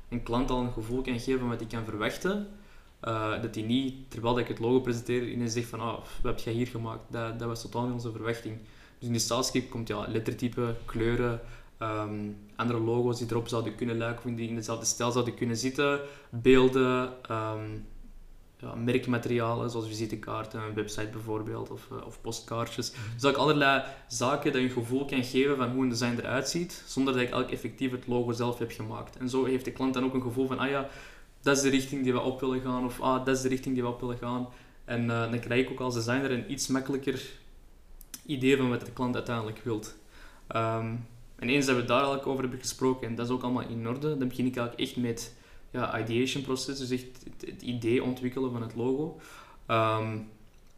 een 0.08 0.22
klant 0.22 0.50
al 0.50 0.60
een 0.60 0.72
gevoel 0.72 1.02
kan 1.02 1.20
geven 1.20 1.48
wat 1.48 1.60
hij 1.60 1.68
kan 1.68 1.84
verwachten, 1.84 2.48
eh, 3.00 3.42
dat 3.42 3.54
hij 3.54 3.64
niet, 3.64 4.10
terwijl 4.10 4.34
dat 4.34 4.42
ik 4.42 4.48
het 4.48 4.58
logo 4.58 4.80
presenteer, 4.80 5.28
ineens 5.28 5.52
zegt 5.52 5.68
van 5.68 5.80
ah, 5.80 5.98
wat 6.22 6.34
heb 6.34 6.38
jij 6.38 6.52
hier 6.52 6.66
gemaakt? 6.66 7.02
Dat, 7.08 7.38
dat 7.38 7.48
was 7.48 7.62
totaal 7.62 7.84
niet 7.84 7.92
onze 7.92 8.12
verwachting. 8.12 8.58
Dus 9.02 9.10
in 9.10 9.16
die 9.16 9.26
stylescape 9.26 9.68
komt 9.68 9.88
ja, 9.88 10.06
lettertype, 10.08 10.74
kleuren, 10.84 11.40
ehm, 11.78 12.30
andere 12.56 12.80
logo's 12.80 13.18
die 13.18 13.26
erop 13.30 13.48
zouden 13.48 13.74
kunnen 13.74 13.96
lijken 13.96 14.30
of 14.30 14.36
die 14.36 14.48
in 14.48 14.54
dezelfde 14.54 14.86
stijl 14.86 15.10
zouden 15.10 15.34
kunnen 15.34 15.56
zitten, 15.56 16.00
beelden, 16.30 17.12
ehm, 17.28 17.64
ja, 18.56 18.74
merkmaterialen 18.74 19.70
zoals 19.70 19.86
visitekaarten, 19.86 20.62
een 20.62 20.74
website 20.74 21.08
bijvoorbeeld 21.12 21.70
of, 21.70 21.88
eh, 21.90 22.06
of 22.06 22.20
postkaartjes. 22.20 22.92
Dus 23.14 23.24
ook 23.24 23.36
allerlei 23.36 23.82
zaken 24.08 24.52
dat 24.52 24.60
je 24.60 24.66
een 24.66 24.74
gevoel 24.74 25.04
kan 25.04 25.24
geven 25.24 25.56
van 25.56 25.70
hoe 25.70 25.82
een 25.82 25.88
design 25.88 26.18
eruit 26.18 26.48
ziet, 26.48 26.82
zonder 26.86 27.12
dat 27.12 27.22
ik 27.22 27.28
eigenlijk 27.30 27.62
effectief 27.62 27.90
het 27.90 28.06
logo 28.06 28.32
zelf 28.32 28.58
heb 28.58 28.70
gemaakt. 28.70 29.16
En 29.16 29.28
zo 29.28 29.44
heeft 29.44 29.64
de 29.64 29.72
klant 29.72 29.94
dan 29.94 30.04
ook 30.04 30.14
een 30.14 30.22
gevoel 30.22 30.46
van, 30.46 30.58
ah 30.58 30.68
ja, 30.68 30.88
dat 31.40 31.56
is 31.56 31.62
de 31.62 31.68
richting 31.68 32.02
die 32.02 32.12
we 32.12 32.20
op 32.20 32.40
willen 32.40 32.60
gaan, 32.60 32.84
of 32.84 33.00
ah, 33.00 33.24
dat 33.24 33.36
is 33.36 33.42
de 33.42 33.48
richting 33.48 33.74
die 33.74 33.82
we 33.82 33.88
op 33.88 34.00
willen 34.00 34.18
gaan. 34.18 34.48
En 34.84 35.10
eh, 35.10 35.30
dan 35.30 35.40
krijg 35.40 35.64
ik 35.64 35.70
ook 35.70 35.80
als 35.80 35.94
designer 35.94 36.30
een 36.30 36.52
iets 36.52 36.66
makkelijker 36.66 37.40
idee 38.26 38.56
van 38.56 38.68
wat 38.68 38.80
de 38.80 38.92
klant 38.92 39.14
uiteindelijk 39.14 39.60
wilt. 39.64 39.96
Ehm, 40.46 40.94
en 41.36 41.48
eens 41.48 41.66
dat 41.66 41.76
we 41.76 41.84
daar 41.84 41.96
eigenlijk 41.96 42.26
over 42.26 42.40
hebben 42.40 42.60
gesproken, 42.60 43.08
en 43.08 43.14
dat 43.14 43.26
is 43.26 43.32
ook 43.32 43.42
allemaal 43.42 43.68
in 43.68 43.88
orde, 43.88 44.18
dan 44.18 44.28
begin 44.28 44.46
ik 44.46 44.56
eigenlijk 44.56 44.88
echt 44.88 44.96
met 44.96 45.34
ja, 45.70 45.98
ideation 46.00 46.42
proces, 46.42 46.78
dus 46.78 46.90
echt 46.90 47.24
het, 47.24 47.50
het 47.50 47.62
idee 47.62 48.02
ontwikkelen 48.02 48.52
van 48.52 48.62
het 48.62 48.74
logo. 48.74 49.20
Ehm, 49.66 50.18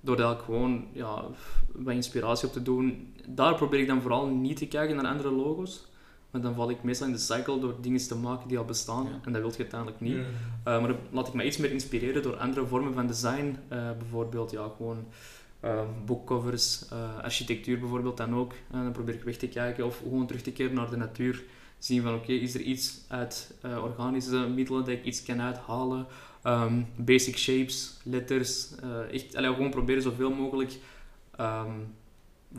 door 0.01 0.17
daar 0.17 0.37
gewoon 0.37 0.87
ja, 0.93 1.25
wat 1.73 1.95
inspiratie 1.95 2.47
op 2.47 2.53
te 2.53 2.63
doen. 2.63 3.15
Daar 3.27 3.55
probeer 3.55 3.81
ik 3.81 3.87
dan 3.87 4.03
vooral 4.03 4.27
niet 4.27 4.57
te 4.57 4.67
kijken 4.67 4.97
naar 4.97 5.07
andere 5.07 5.31
logo's. 5.31 5.87
Want 6.31 6.47
dan 6.47 6.55
val 6.55 6.71
ik 6.71 6.83
meestal 6.83 7.07
in 7.07 7.13
de 7.13 7.19
cycle 7.19 7.59
door 7.59 7.75
dingen 7.81 8.09
te 8.09 8.17
maken 8.17 8.49
die 8.49 8.59
al 8.59 8.65
bestaan. 8.65 9.05
Ja. 9.05 9.21
En 9.25 9.33
dat 9.33 9.43
wil 9.43 9.51
je 9.51 9.59
uiteindelijk 9.59 10.01
niet. 10.01 10.15
Ja. 10.15 10.21
Uh, 10.21 10.25
maar 10.65 10.89
dan 10.89 10.97
laat 11.11 11.29
ik 11.29 11.35
me 11.35 11.45
iets 11.45 11.57
meer 11.57 11.71
inspireren 11.71 12.23
door 12.23 12.37
andere 12.37 12.67
vormen 12.67 12.95
van 12.95 13.07
design. 13.07 13.57
Uh, 13.73 13.91
bijvoorbeeld, 13.99 14.51
ja, 14.51 14.69
gewoon 14.77 15.07
Ehm, 15.65 15.87
boekcovers, 16.05 16.89
eh, 16.89 17.19
architectuur 17.19 17.79
bijvoorbeeld 17.79 18.17
dan 18.17 18.35
ook. 18.35 18.53
En 18.71 18.83
dan 18.83 18.93
probeer 18.93 19.15
ik 19.15 19.23
weg 19.23 19.37
te 19.37 19.49
kijken 19.49 19.87
of 19.87 19.99
gewoon 19.99 20.27
terug 20.27 20.43
te 20.43 20.53
keren 20.53 20.75
naar 20.75 20.91
de 20.91 20.97
natuur. 20.97 21.43
Zien 21.79 22.03
van 22.03 22.15
oké, 22.15 22.33
is 22.33 22.55
er 22.55 22.61
iets 22.61 23.01
uit 23.09 23.55
eh, 23.61 23.83
organische 23.85 24.37
middelen 24.49 24.85
dat 24.85 24.95
ik 24.95 25.05
iets 25.05 25.23
kan 25.23 25.41
uithalen? 25.41 26.07
Ehm, 26.43 26.83
basic 26.97 27.37
shapes, 27.39 27.97
letters. 28.03 28.75
eh, 28.83 29.13
echt 29.15 29.37
allee, 29.37 29.53
gewoon 29.55 29.71
proberen 29.71 30.03
zoveel 30.03 30.31
mogelijk 30.35 30.73
ehm, 31.37 31.71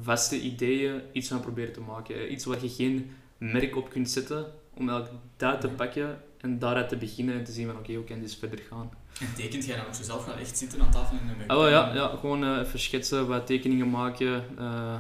vaste 0.02 0.42
ideeën 0.42 1.02
iets 1.12 1.28
van 1.28 1.40
proberen 1.40 1.74
te 1.74 1.82
maken. 1.82 2.32
Iets 2.32 2.46
waar 2.46 2.62
je 2.64 2.70
geen 2.70 3.12
merk 3.38 3.76
op 3.76 3.90
kunt 3.90 4.10
zetten, 4.10 4.46
om 4.74 4.90
eigenlijk 4.90 5.20
dat 5.38 5.62
te 5.62 5.68
Ja. 5.68 5.74
pakken 5.74 6.22
en 6.38 6.60
daaruit 6.60 6.90
te 6.90 6.98
beginnen 6.98 7.36
en 7.36 7.44
te 7.44 7.52
zien 7.52 7.68
van 7.68 7.78
oké, 7.78 7.94
hoe 7.94 8.04
kan 8.04 8.20
dit 8.20 8.36
verder 8.36 8.60
gaan. 8.70 8.90
En 9.20 9.34
tekent 9.36 9.66
jij 9.66 9.76
dan 9.78 9.86
ook 9.86 9.94
zo 9.96 10.04
zelf 10.04 10.26
wel 10.26 10.36
echt 10.36 10.58
zitten 10.58 10.82
aan 10.82 10.92
tafel 10.92 11.18
en 11.18 11.26
met 11.38 11.48
Ah, 11.48 11.58
wel, 11.58 11.70
ja, 11.70 11.94
ja, 11.94 12.08
gewoon 12.20 12.44
eh, 12.44 12.60
even 12.60 12.80
schetsen, 12.80 13.28
wat 13.28 13.48
tekeningen 13.48 13.90
maken. 13.90 14.44
eh. 14.58 14.96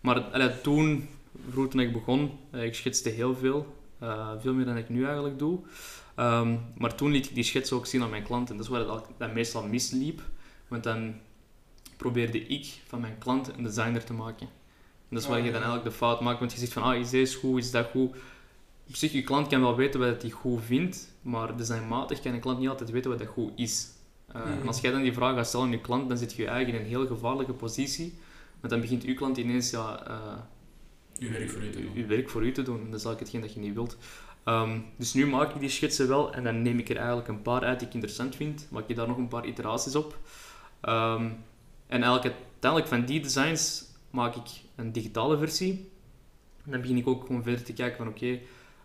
maar 0.00 0.20
allee, 0.20 0.60
toen, 0.60 1.08
vroeger 1.50 1.70
toen 1.70 1.80
ik 1.80 1.92
begon, 1.92 2.38
eh, 2.50 2.64
ik 2.64 2.74
schetste 2.74 3.08
heel 3.08 3.36
veel. 3.36 3.78
veel 4.40 4.54
meer 4.54 4.64
dan 4.64 4.76
ik 4.76 4.88
nu 4.88 5.04
eigenlijk 5.04 5.38
doe. 5.38 5.58
Ehm, 6.14 6.56
maar 6.76 6.94
toen 6.94 7.10
liet 7.10 7.26
ik 7.26 7.34
die 7.34 7.44
schetsen 7.44 7.76
ook 7.76 7.86
zien 7.86 8.02
aan 8.02 8.10
mijn 8.10 8.22
klanten. 8.22 8.56
Dat 8.56 8.64
is 8.64 8.70
waar 8.70 8.80
het 8.80 9.04
dat 9.18 9.32
meestal 9.34 9.62
misliep. 9.66 10.20
Want 10.68 10.82
dan 10.82 11.14
probeerde 11.96 12.46
ik 12.46 12.66
van 12.86 13.00
mijn 13.00 13.18
klant 13.18 13.50
een 13.56 13.62
designer 13.62 14.04
te 14.04 14.12
maken. 14.12 14.46
En 14.46 15.16
dat 15.16 15.22
is 15.22 15.28
waar 15.28 15.38
Ah, 15.38 15.44
je 15.44 15.50
dan 15.50 15.60
eigenlijk 15.62 15.90
de 15.90 15.96
fout 15.96 16.20
maakt. 16.20 16.38
Want 16.38 16.52
je 16.52 16.58
zegt 16.58 16.72
van, 16.72 16.82
ah, 16.82 16.98
is 16.98 17.10
deze 17.10 17.38
goed, 17.38 17.58
is 17.58 17.70
dat 17.70 17.86
goed? 17.90 18.16
Op 18.90 18.96
zich, 18.96 19.12
je 19.12 19.22
klant 19.22 19.46
kan 19.46 19.60
wel 19.60 19.76
weten 19.76 20.00
wat 20.00 20.22
hij 20.22 20.30
goed 20.30 20.62
vindt. 20.64 21.08
Maar 21.22 21.56
designmatig 21.56 22.20
kan 22.20 22.32
een 22.32 22.40
klant 22.40 22.58
niet 22.58 22.68
altijd 22.68 22.90
weten 22.90 23.10
wat 23.10 23.18
dat 23.18 23.28
goed 23.28 23.52
is. 23.56 23.88
Uh, 24.36 24.44
Mhm. 24.44 24.60
En 24.60 24.66
als 24.66 24.80
jij 24.80 24.90
dan 24.90 25.02
die 25.02 25.12
vraag 25.12 25.34
gaat 25.34 25.46
stellen 25.46 25.66
aan 25.66 25.72
je 25.72 25.80
klant, 25.80 26.08
dan 26.08 26.18
zit 26.18 26.32
je 26.32 26.42
je 26.42 26.48
eigen 26.48 26.74
in 26.74 26.80
een 26.80 26.86
heel 26.86 27.06
gevaarlijke 27.06 27.52
positie. 27.52 28.18
Want 28.60 28.72
dan 28.72 28.80
begint 28.80 29.02
je 29.02 29.14
klant 29.14 29.36
ineens 29.36 29.70
ja, 29.70 30.06
eh, 30.06 30.36
Uw 31.18 31.30
werk 31.30 31.50
voor 31.50 31.62
u 31.62 31.70
te 31.70 31.80
doen. 31.80 31.90
uw 31.94 32.06
werk 32.06 32.28
voor 32.30 32.46
u 32.46 32.52
te 32.52 32.62
doen. 32.62 32.78
En 32.80 32.90
dat 32.90 33.00
is 33.00 33.04
eigenlijk 33.04 33.20
hetgeen 33.20 33.40
dat 33.40 33.52
je 33.54 33.60
niet 33.60 33.74
wilt. 33.74 33.96
Ehm, 34.44 34.78
dus 34.96 35.12
nu 35.14 35.26
maak 35.26 35.54
ik 35.54 35.60
die 35.60 35.68
schetsen 35.68 36.08
wel 36.08 36.32
en 36.32 36.44
dan 36.44 36.62
neem 36.62 36.78
ik 36.78 36.88
er 36.88 36.96
eigenlijk 36.96 37.28
een 37.28 37.42
paar 37.42 37.62
uit 37.64 37.78
die 37.78 37.88
ik 37.88 37.94
interessant 37.94 38.36
vind. 38.36 38.66
Maak 38.70 38.88
je 38.88 38.94
daar 38.94 39.08
nog 39.08 39.16
een 39.16 39.28
paar 39.28 39.46
iteraties 39.46 39.94
op. 39.96 40.18
Ehm, 40.80 41.24
en 41.86 42.02
eigenlijk 42.02 42.24
uiteindelijk 42.24 42.92
van 42.92 43.04
die 43.04 43.20
designs 43.20 43.84
maak 44.10 44.34
ik 44.36 44.48
een 44.76 44.92
digitale 44.92 45.38
versie. 45.38 45.90
En 46.64 46.70
dan 46.70 46.80
begin 46.80 46.96
ik 46.96 47.06
ook 47.06 47.26
gewoon 47.26 47.42
verder 47.42 47.62
te 47.62 47.72
kijken 47.72 47.96
van 47.96 48.08
oké, 48.08 48.38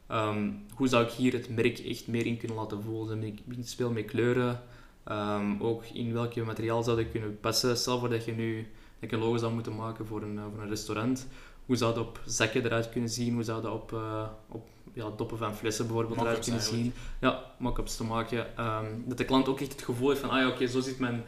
ehm, 0.08 0.52
hoe 0.74 0.88
zou 0.88 1.06
ik 1.06 1.12
hier 1.12 1.34
het 1.34 1.50
merk 1.50 1.80
echt 1.80 2.08
meer 2.08 2.26
in 2.26 2.38
kunnen 2.38 2.58
laten 2.58 2.84
voelen. 2.84 3.24
Ik 3.24 3.42
spelen 3.64 3.94
met 3.94 4.06
kleuren. 4.06 4.62
Ehm, 5.04 5.62
ook 5.62 5.84
in 5.94 6.14
welke 6.14 6.44
materiaal 6.44 6.84
zou 6.84 6.98
dat 7.04 7.12
kunnen 7.12 7.40
passen. 7.40 7.78
Stel 7.78 8.00
voor 8.00 8.10
dat 8.10 8.26
je 8.26 8.32
nu 8.32 8.68
dat 9.00 9.10
je 9.10 9.16
een 9.16 9.22
logo 9.22 9.38
zou 9.38 9.54
moeten 9.54 9.76
maken 9.76 10.06
voor 10.06 10.22
een, 10.22 10.38
eh, 10.38 10.44
voor 10.54 10.62
een 10.62 10.70
restaurant. 10.70 11.28
Hoe 11.66 11.76
zou 11.76 11.94
dat 11.94 12.04
op 12.04 12.20
zakken 12.26 12.66
eruit 12.66 12.90
kunnen 12.90 13.10
zien? 13.10 13.34
Hoe 13.34 13.44
zou 13.44 13.62
dat 13.62 13.74
op, 13.74 13.94
eh, 13.94 14.28
op 14.50 14.68
ja, 14.94 15.10
doppen 15.18 15.38
van 15.38 15.56
flessen 15.56 15.86
bijvoorbeeld 15.88 16.20
eruit 16.20 16.44
kunnen 16.44 16.62
zien? 16.62 16.94
Ja, 17.20 17.44
mock-ups 17.58 17.96
te 17.96 18.04
maken. 18.04 18.58
Ehm, 18.58 18.86
dat 19.06 19.18
de 19.18 19.26
klant 19.26 19.48
ook 19.48 19.60
echt 19.60 19.72
het 19.72 19.82
gevoel 19.82 20.10
heeft 20.10 20.22
van, 20.22 20.30
ah 20.30 20.40
ja, 20.40 20.48
oké, 20.48 20.68
zo 20.68 20.80
ziet 20.80 21.00
mijn, 21.00 21.24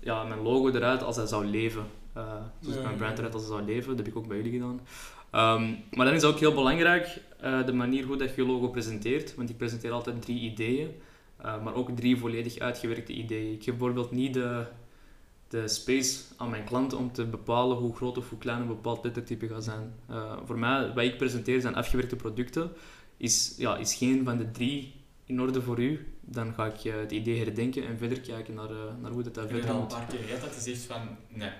ja, 0.00 0.24
mijn 0.24 0.42
logo 0.42 0.68
eruit 0.68 1.02
als 1.02 1.16
hij 1.16 1.26
zou 1.26 1.46
leven. 1.46 1.86
Eh, 2.12 2.22
zo 2.62 2.70
ziet 2.70 2.74
Ja, 2.74 2.82
mijn 2.82 2.96
brand 2.96 3.18
eruit 3.18 3.34
als 3.34 3.42
hij 3.42 3.52
zou 3.52 3.64
leven. 3.64 3.88
Dat 3.88 3.98
heb 3.98 4.06
ik 4.06 4.16
ook 4.16 4.28
bij 4.28 4.36
jullie 4.36 4.52
gedaan. 4.52 4.80
Ehm, 5.30 5.70
maar 5.90 6.06
dan 6.06 6.14
is 6.14 6.24
ook 6.24 6.38
heel 6.38 6.54
belangrijk 6.54 7.20
eh, 7.40 7.66
de 7.66 7.72
manier 7.72 8.04
hoe 8.04 8.16
dat 8.16 8.34
je 8.34 8.42
je 8.42 8.48
logo 8.48 8.68
presenteert. 8.68 9.34
Want 9.34 9.50
ik 9.50 9.56
presenteer 9.56 9.90
altijd 9.92 10.22
drie 10.22 10.40
ideeën, 10.40 10.90
eh, 11.36 11.62
maar 11.62 11.74
ook 11.74 11.90
drie 11.90 12.16
volledig 12.18 12.58
uitgewerkte 12.58 13.12
ideeën. 13.12 13.52
Ik 13.52 13.62
geef 13.62 13.74
bijvoorbeeld 13.76 14.10
niet 14.10 14.34
de, 14.34 14.64
de 15.48 15.68
space 15.68 16.20
aan 16.36 16.50
mijn 16.50 16.64
klant 16.64 16.92
om 16.94 17.12
te 17.12 17.24
bepalen 17.24 17.76
hoe 17.76 17.96
groot 17.96 18.18
of 18.18 18.28
hoe 18.28 18.38
klein 18.38 18.60
een 18.60 18.66
bepaald 18.66 19.04
lettertype 19.04 19.48
gaat 19.48 19.64
zijn. 19.64 19.92
Eh, 20.08 20.32
voor 20.44 20.58
mij, 20.58 20.92
wat 20.94 21.04
ik 21.04 21.16
presenteer 21.18 21.60
zijn 21.60 21.74
afgewerkte 21.74 22.16
producten. 22.16 22.70
Is, 23.16 23.54
ja, 23.58 23.76
is 23.76 23.94
geen 23.94 24.24
van 24.24 24.38
de 24.38 24.50
drie 24.50 24.94
in 25.24 25.40
orde 25.40 25.62
voor 25.62 25.78
u, 25.80 26.06
dan 26.20 26.54
ga 26.54 26.66
ik 26.66 26.80
het 26.92 27.12
idee 27.12 27.38
herdenken 27.38 27.86
en 27.86 27.98
verder 27.98 28.20
kijken 28.20 28.54
naar, 28.54 28.70
naar 29.00 29.10
hoe 29.10 29.22
dat 29.22 29.34
je 29.34 29.40
verder 29.48 29.68
al 29.70 29.74
een 29.74 29.80
moet. 29.80 29.88
paar 29.88 30.06
keer 30.06 30.18
gehad 30.18 30.40
dat 30.40 30.54
je 30.54 30.60
zegt 30.60 30.84
van, 30.84 31.00
nee, 31.28 31.50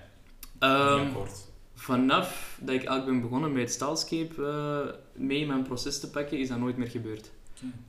Ehm, 0.58 0.98
niet 0.98 1.08
akkoord. 1.08 1.47
Vanaf 1.78 2.58
dat 2.60 2.74
ik 2.74 2.84
eigenlijk 2.84 3.06
ben 3.06 3.20
begonnen 3.20 3.52
met 3.52 3.72
Stylescape 3.72 4.46
eh, 4.46 5.22
mee 5.22 5.40
in 5.40 5.46
mijn 5.46 5.62
proces 5.62 6.00
te 6.00 6.10
pakken, 6.10 6.38
is 6.38 6.48
dat 6.48 6.58
nooit 6.58 6.76
meer 6.76 6.90
gebeurd. 6.90 7.30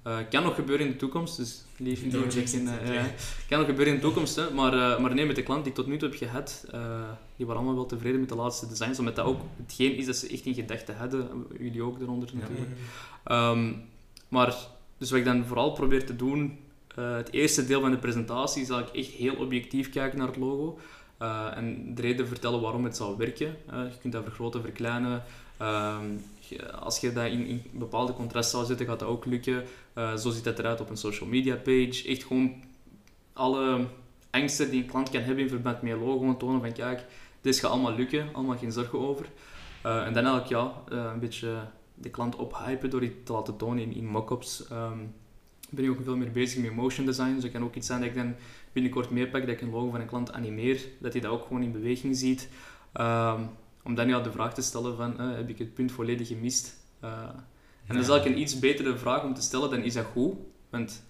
Eh, 0.03 0.17
kan 0.29 0.43
nog 0.43 0.55
gebeuren 0.55 0.85
in 0.85 0.91
de 0.91 0.97
toekomst, 0.97 1.37
dus 1.37 1.63
jinx 1.77 2.53
in, 2.53 2.63
ja. 2.63 3.05
kan 3.49 3.57
nog 3.57 3.67
gebeuren 3.67 3.93
in 3.93 3.99
de 3.99 4.05
toekomst, 4.05 4.35
hè, 4.35 4.53
maar, 4.53 4.73
eh, 4.73 4.99
maar 4.99 5.13
nee, 5.13 5.25
met 5.25 5.35
de 5.35 5.43
klant 5.43 5.63
die 5.63 5.69
ik 5.69 5.77
tot 5.77 5.87
nu 5.87 5.97
toe 5.97 6.09
heb 6.09 6.17
gehad, 6.17 6.65
eh, 6.71 7.09
die 7.35 7.45
waren 7.45 7.61
allemaal 7.61 7.77
wel 7.77 7.85
tevreden 7.85 8.19
met 8.19 8.29
de 8.29 8.35
laatste 8.35 8.67
designs, 8.67 8.99
omdat 8.99 9.15
dat 9.15 9.25
ook 9.25 9.41
hetgeen 9.57 9.95
is 9.95 10.05
dat 10.05 10.15
ze 10.15 10.29
echt 10.29 10.45
in 10.45 10.53
gedachten 10.53 10.95
hadden, 10.95 11.45
jullie 11.59 11.83
ook 11.83 11.99
eronder 11.99 12.29
natuurlijk. 12.33 12.69
Ehm, 13.23 13.73
maar, 14.27 14.55
dus 14.97 15.09
wat 15.09 15.19
ik 15.19 15.25
dan 15.25 15.45
vooral 15.45 15.71
probeer 15.71 16.05
te 16.05 16.15
doen, 16.15 16.57
het 16.95 17.31
eerste 17.31 17.65
deel 17.65 17.81
van 17.81 17.91
de 17.91 17.97
presentatie 17.97 18.61
is 18.61 18.69
eigenlijk 18.69 19.05
echt 19.05 19.15
heel 19.15 19.35
objectief 19.35 19.89
kijken 19.89 20.17
naar 20.17 20.27
het 20.27 20.37
logo. 20.37 20.79
Eh, 21.19 21.47
en 21.57 21.95
de 21.95 22.01
reden 22.01 22.27
vertellen 22.27 22.61
waarom 22.61 22.83
het 22.83 22.95
zou 22.97 23.17
werken. 23.17 23.55
Eh, 23.69 23.83
je 23.91 23.97
kunt 24.01 24.13
dat 24.13 24.23
vergroten, 24.23 24.61
verkleinen. 24.61 25.23
Ehm, 25.57 26.05
je- 26.39 26.71
als 26.71 26.99
je 26.99 27.13
dat 27.13 27.25
in, 27.25 27.45
in 27.45 27.63
bepaalde 27.71 28.13
contrast 28.13 28.49
zou 28.49 28.65
zetten, 28.65 28.85
gaat 28.85 28.99
dat 28.99 29.07
ook 29.07 29.25
lukken. 29.25 29.63
Eh, 29.93 30.15
zo 30.15 30.29
ziet 30.29 30.43
dat 30.43 30.59
eruit 30.59 30.81
op 30.81 30.89
een 30.89 30.97
social 30.97 31.29
media 31.29 31.55
page. 31.55 32.03
Echt 32.07 32.23
gewoon 32.23 32.53
alle 33.33 33.85
angsten 34.29 34.69
die 34.71 34.81
een 34.83 34.89
klant 34.89 35.09
kan 35.09 35.21
hebben 35.21 35.43
in 35.43 35.49
verband 35.49 35.81
met 35.81 35.91
je 35.91 35.97
logo, 35.97 36.37
tonen 36.37 36.59
van 36.61 36.71
kijk, 36.71 37.05
dit 37.41 37.59
gaat 37.59 37.71
allemaal 37.71 37.95
lukken, 37.95 38.27
allemaal 38.33 38.57
geen 38.57 38.71
zorgen 38.71 38.99
over. 38.99 39.25
En 39.81 40.13
dan 40.13 40.25
eigenlijk 40.25 40.47
ja, 40.47 40.73
eh, 40.91 41.11
een 41.13 41.19
beetje 41.19 41.53
de 41.95 42.09
klant 42.09 42.35
ophypen 42.35 42.89
door 42.89 43.03
iets 43.03 43.15
te 43.23 43.33
laten 43.33 43.57
tonen 43.57 43.83
in, 43.83 43.93
in 43.95 44.05
mock-ups. 44.07 44.67
Ehm, 44.67 44.97
ben 45.69 45.83
ik 45.83 45.89
ook 45.91 46.03
veel 46.03 46.15
meer 46.17 46.31
bezig 46.31 46.61
met 46.63 46.75
motion 46.75 47.05
design. 47.05 47.33
Dus 47.33 47.43
het 47.43 47.51
kan 47.51 47.63
ook 47.63 47.75
iets 47.75 47.87
zijn 47.87 47.99
dat 47.99 48.09
ik 48.09 48.15
dan 48.15 48.35
binnenkort 48.73 49.09
meepak, 49.09 49.41
dat 49.41 49.49
ik 49.49 49.61
een 49.61 49.69
logo 49.69 49.89
van 49.89 49.99
een 49.99 50.07
klant 50.07 50.31
animeer, 50.33 50.79
dat 50.99 51.11
hij 51.13 51.21
dat 51.21 51.31
ook 51.31 51.43
gewoon 51.47 51.63
in 51.63 51.71
beweging 51.71 52.17
ziet. 52.17 52.49
Ehm, 52.93 53.41
om 53.83 53.95
dan 53.95 54.07
ja, 54.07 54.19
de 54.19 54.31
vraag 54.31 54.53
te 54.53 54.61
stellen 54.61 54.95
van, 54.95 55.19
eh, 55.19 55.35
heb 55.35 55.49
ik 55.49 55.57
het 55.57 55.73
punt 55.73 55.91
volledig 55.91 56.27
gemist? 56.27 56.77
Eh, 56.99 57.09
en 57.87 57.95
dat 57.95 58.03
is 58.03 58.09
eigenlijk 58.09 58.25
een 58.35 58.41
iets 58.41 58.59
betere 58.59 58.97
vraag 58.97 59.23
om 59.23 59.33
te 59.33 59.41
stellen 59.41 59.69
dan 59.69 59.81
is 59.81 59.93
dat 59.93 60.05
goed? 60.05 60.33
Want 60.69 61.03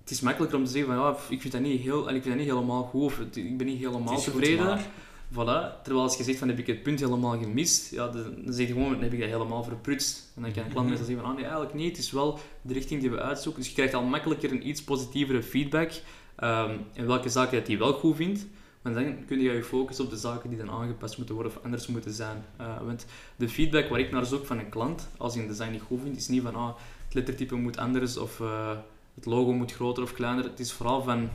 het 0.00 0.10
is 0.10 0.20
makkelijker 0.20 0.58
om 0.58 0.64
te 0.64 0.70
zeggen 0.70 0.94
van, 0.94 1.02
ja, 1.04 1.16
ik 1.28 1.40
vind 1.40 1.52
dat 1.52 1.62
niet, 1.62 1.80
heel, 1.80 2.00
ik 2.02 2.10
vind 2.12 2.24
dat 2.24 2.36
niet 2.36 2.46
helemaal 2.52 2.82
goed 2.82 3.02
of 3.02 3.18
ik 3.34 3.56
ben 3.56 3.66
niet 3.66 3.78
helemaal 3.78 4.20
tevreden. 4.20 4.64
maar- 4.64 4.86
Voilà. 5.32 5.82
Terwijl 5.82 6.04
als 6.04 6.16
je 6.16 6.22
zegt 6.24 6.38
van 6.38 6.48
heb 6.48 6.58
ik 6.58 6.66
het 6.66 6.82
punt 6.82 7.00
helemaal 7.00 7.38
gemist, 7.38 7.90
ja, 7.90 8.08
dan, 8.08 8.34
dan 8.44 8.52
zeg 8.54 8.66
je 8.66 8.72
gewoon 8.72 9.02
heb 9.02 9.12
ik 9.12 9.20
dat 9.20 9.28
helemaal 9.28 9.62
verprutst. 9.64 10.32
En 10.36 10.42
dan 10.42 10.52
kan 10.52 10.62
een 10.64 10.70
klant 10.70 10.86
Mhm. 10.86 10.88
meestal 10.88 11.06
zeggen 11.06 11.24
van 11.24 11.30
ah, 11.30 11.36
nee, 11.36 11.44
eigenlijk 11.44 11.74
niet, 11.74 11.88
het 11.96 11.98
is 12.04 12.10
wel 12.12 12.38
de 12.62 12.72
richting 12.72 13.00
die 13.00 13.10
we 13.10 13.20
uitzoeken. 13.20 13.60
Dus 13.60 13.70
je 13.70 13.76
krijgt 13.76 13.94
al 13.94 14.02
makkelijker 14.02 14.50
een 14.50 14.68
iets 14.68 14.82
positievere 14.84 15.42
feedback 15.42 15.92
ehm 16.36 16.76
in 16.92 17.06
welke 17.06 17.28
zaken 17.28 17.58
dat 17.58 17.66
hij 17.66 17.78
wel 17.78 17.92
goed 17.92 18.16
vindt. 18.16 18.46
Want 18.84 18.96
dan 18.96 19.24
kun 19.24 19.40
je 19.40 19.52
je 19.52 19.64
focussen 19.64 20.04
op 20.04 20.10
de 20.10 20.16
zaken 20.16 20.48
die 20.48 20.58
dan 20.58 20.70
aangepast 20.70 21.16
moeten 21.16 21.34
worden 21.34 21.52
of 21.56 21.64
anders 21.64 21.86
moeten 21.86 22.12
zijn. 22.12 22.44
Eh, 22.56 22.82
want 22.82 23.06
de 23.36 23.48
feedback 23.48 23.88
waar 23.88 24.00
ik 24.00 24.10
naar 24.10 24.26
zoek 24.26 24.46
van 24.46 24.58
een 24.58 24.68
klant, 24.68 25.08
als 25.16 25.34
hij 25.34 25.42
een 25.42 25.48
design 25.48 25.70
niet 25.70 25.80
goed 25.80 26.00
vindt, 26.00 26.16
is 26.16 26.28
niet 26.28 26.42
van 26.42 26.54
ah, 26.54 26.74
het 27.04 27.14
lettertype 27.14 27.54
moet 27.54 27.76
anders 27.76 28.16
of 28.16 28.40
eh, 28.40 28.76
het 29.14 29.24
logo 29.24 29.52
moet 29.52 29.72
groter 29.72 30.02
of 30.02 30.12
kleiner. 30.12 30.44
Het 30.44 30.60
is 30.60 30.72
vooral 30.72 31.02
van 31.02 31.30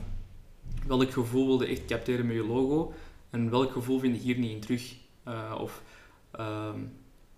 welk 0.86 1.10
gevoel 1.10 1.46
wilde 1.46 1.66
echt 1.66 1.84
capteren 1.84 2.26
met 2.26 2.36
je 2.36 2.44
logo 2.44 2.92
en 3.30 3.50
welk 3.50 3.72
gevoel 3.72 3.98
vind 3.98 4.16
je 4.16 4.22
hier 4.22 4.38
niet 4.38 4.50
in 4.50 4.60
terug. 4.60 4.94
Eh, 5.22 5.56
of 5.58 5.82
ehm, 6.30 6.78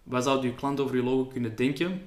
wat 0.02 0.24
zou 0.24 0.46
je 0.46 0.54
klant 0.54 0.80
over 0.80 0.96
je 0.96 1.02
logo 1.02 1.24
kunnen 1.24 1.56
denken? 1.56 2.00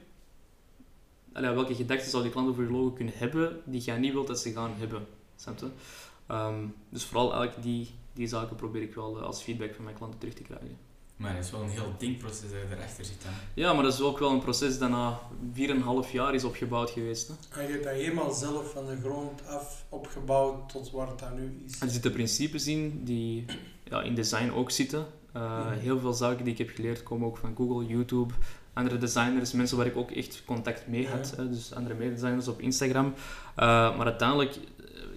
Allee, 1.33 1.51
welke 1.51 1.75
gedachten 1.75 2.09
zou 2.09 2.23
die 2.23 2.31
klant 2.31 2.49
over 2.49 2.63
je 2.63 2.71
logo 2.71 2.91
kunnen 2.91 3.13
hebben 3.17 3.61
die 3.65 3.81
jij 3.81 3.97
niet 3.97 4.13
wilt 4.13 4.27
dat 4.27 4.39
ze 4.39 4.51
gaan 4.51 4.73
hebben? 4.77 5.07
Snap 5.35 5.59
je? 5.59 5.67
Ehm, 6.27 6.65
dus 6.89 7.03
vooral 7.03 7.33
eigenlijk 7.33 7.63
die, 7.63 7.89
die 8.13 8.27
zaken 8.27 8.55
probeer 8.55 8.81
ik 8.81 8.95
wel 8.95 9.17
eh, 9.17 9.23
als 9.23 9.41
feedback 9.41 9.73
van 9.75 9.83
mijn 9.83 9.95
klanten 9.95 10.19
terug 10.19 10.33
te 10.35 10.41
krijgen. 10.43 10.77
Maar 11.15 11.35
het 11.35 11.45
is 11.45 11.51
wel 11.51 11.61
een 11.61 11.69
heel 11.69 11.93
denkproces 11.97 12.41
dat 12.41 12.49
je 12.51 12.75
erachter 12.75 13.05
zit 13.05 13.21
dan. 13.23 13.31
Ja, 13.53 13.73
maar 13.73 13.83
dat 13.83 13.93
is 13.93 14.01
ook 14.01 14.19
wel 14.19 14.31
een 14.31 14.39
proces 14.39 14.77
dat 14.77 14.89
na 14.89 15.19
4,5 15.53 16.11
jaar 16.11 16.33
is 16.33 16.43
opgebouwd 16.43 16.89
geweest. 16.89 17.27
Hè. 17.27 17.59
En 17.61 17.65
je 17.67 17.71
hebt 17.71 17.83
dat 17.83 17.93
helemaal 17.93 18.31
zelf 18.31 18.71
van 18.71 18.85
de 18.85 18.97
grond 19.03 19.47
af 19.47 19.85
opgebouwd 19.89 20.69
tot 20.69 20.91
waar 20.91 21.07
het 21.07 21.19
dat 21.19 21.35
nu 21.37 21.61
is. 21.65 21.81
Er 21.81 21.89
zitten 21.89 22.11
principes 22.11 22.67
in 22.67 23.01
die 23.03 23.45
ja, 23.83 24.01
in 24.01 24.15
design 24.15 24.49
ook 24.51 24.71
zitten. 24.71 25.05
Uh, 25.35 25.65
Mhm. 25.67 25.77
Heel 25.79 25.99
veel 25.99 26.13
zaken 26.13 26.43
die 26.43 26.53
ik 26.53 26.59
heb 26.59 26.69
geleerd 26.69 27.03
komen 27.03 27.27
ook 27.27 27.37
van 27.37 27.53
Google, 27.55 27.85
YouTube, 27.85 28.33
andere 28.73 28.97
designers, 28.97 29.51
mensen 29.51 29.77
waar 29.77 29.85
ik 29.85 29.97
ook 29.97 30.11
echt 30.11 30.43
contact 30.45 30.87
mee 30.87 31.07
had. 31.07 31.33
Ja. 31.35 31.43
hè, 31.43 31.49
dus 31.49 31.73
andere 31.73 31.95
mededesigners 31.95 32.47
op 32.47 32.61
Instagram. 32.61 33.05
Uh, 33.05 33.15
maar 33.97 34.05
uiteindelijk 34.05 34.57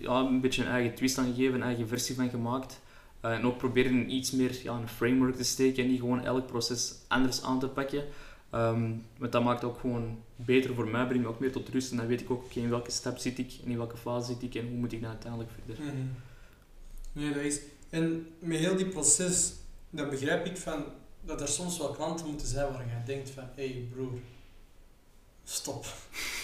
ja, 0.01 0.21
een 0.21 0.41
beetje 0.41 0.63
een 0.63 0.71
eigen 0.71 0.95
twist 0.95 1.19
aan 1.19 1.35
gegeven, 1.35 1.55
een 1.55 1.63
eigen 1.63 1.89
versie 1.89 2.15
van 2.15 2.31
gemaakt. 2.31 2.81
Uh, 3.25 3.33
en 3.33 3.45
ook 3.45 3.59
proberen 3.59 4.15
iets 4.15 4.31
meer 4.31 4.63
ja, 4.63 4.73
een 4.73 4.89
framework 4.89 5.37
te 5.37 5.45
steken 5.45 5.83
en 5.83 5.91
niet 5.91 6.01
gewoon 6.01 6.25
elk 6.25 6.47
proces 6.47 6.95
anders 7.09 7.43
aan 7.43 7.59
te 7.61 7.69
pakken. 7.69 8.05
Um, 8.55 9.05
want 9.19 9.33
dat 9.33 9.45
maakt 9.45 9.65
ook 9.65 9.79
gewoon 9.79 10.19
beter 10.37 10.75
voor 10.75 10.89
mij, 10.89 11.07
brengt 11.07 11.25
me 11.25 11.31
ook 11.31 11.41
meer 11.41 11.53
tot 11.53 11.69
rust. 11.69 11.91
En 11.91 11.97
dan 11.97 12.07
weet 12.07 12.21
ik 12.21 12.31
ook 12.31 12.45
okay, 12.45 12.63
in 12.63 12.69
welke 12.69 12.91
stap 12.91 13.19
zit 13.19 13.39
ik 13.39 13.53
in 13.65 13.77
welke 13.77 13.97
fase 13.97 14.33
zit 14.33 14.43
ik 14.43 14.55
en 14.55 14.69
hoe 14.69 14.77
moet 14.77 14.93
ik 14.93 15.01
dan 15.01 15.11
uiteindelijk 15.11 15.51
verder. 15.65 15.85
Mhm. 15.85 16.07
Nee, 17.13 17.33
dat 17.33 17.43
is... 17.43 17.61
En 17.91 18.27
met 18.39 18.59
heel 18.59 18.77
die 18.77 18.89
proces, 18.89 19.53
dan 19.91 20.11
begrijp 20.11 20.47
ik 20.47 20.57
van 20.57 20.85
dat 21.25 21.41
er 21.41 21.49
soms 21.49 21.79
wel 21.79 21.91
klanten 21.91 22.27
moeten 22.27 22.47
zijn 22.47 22.73
waar 22.73 22.87
je 22.87 23.13
denkt 23.13 23.31
van, 23.31 23.45
hé 23.55 23.69
hey 23.69 23.89
broer, 23.93 24.19
stop. 25.51 25.85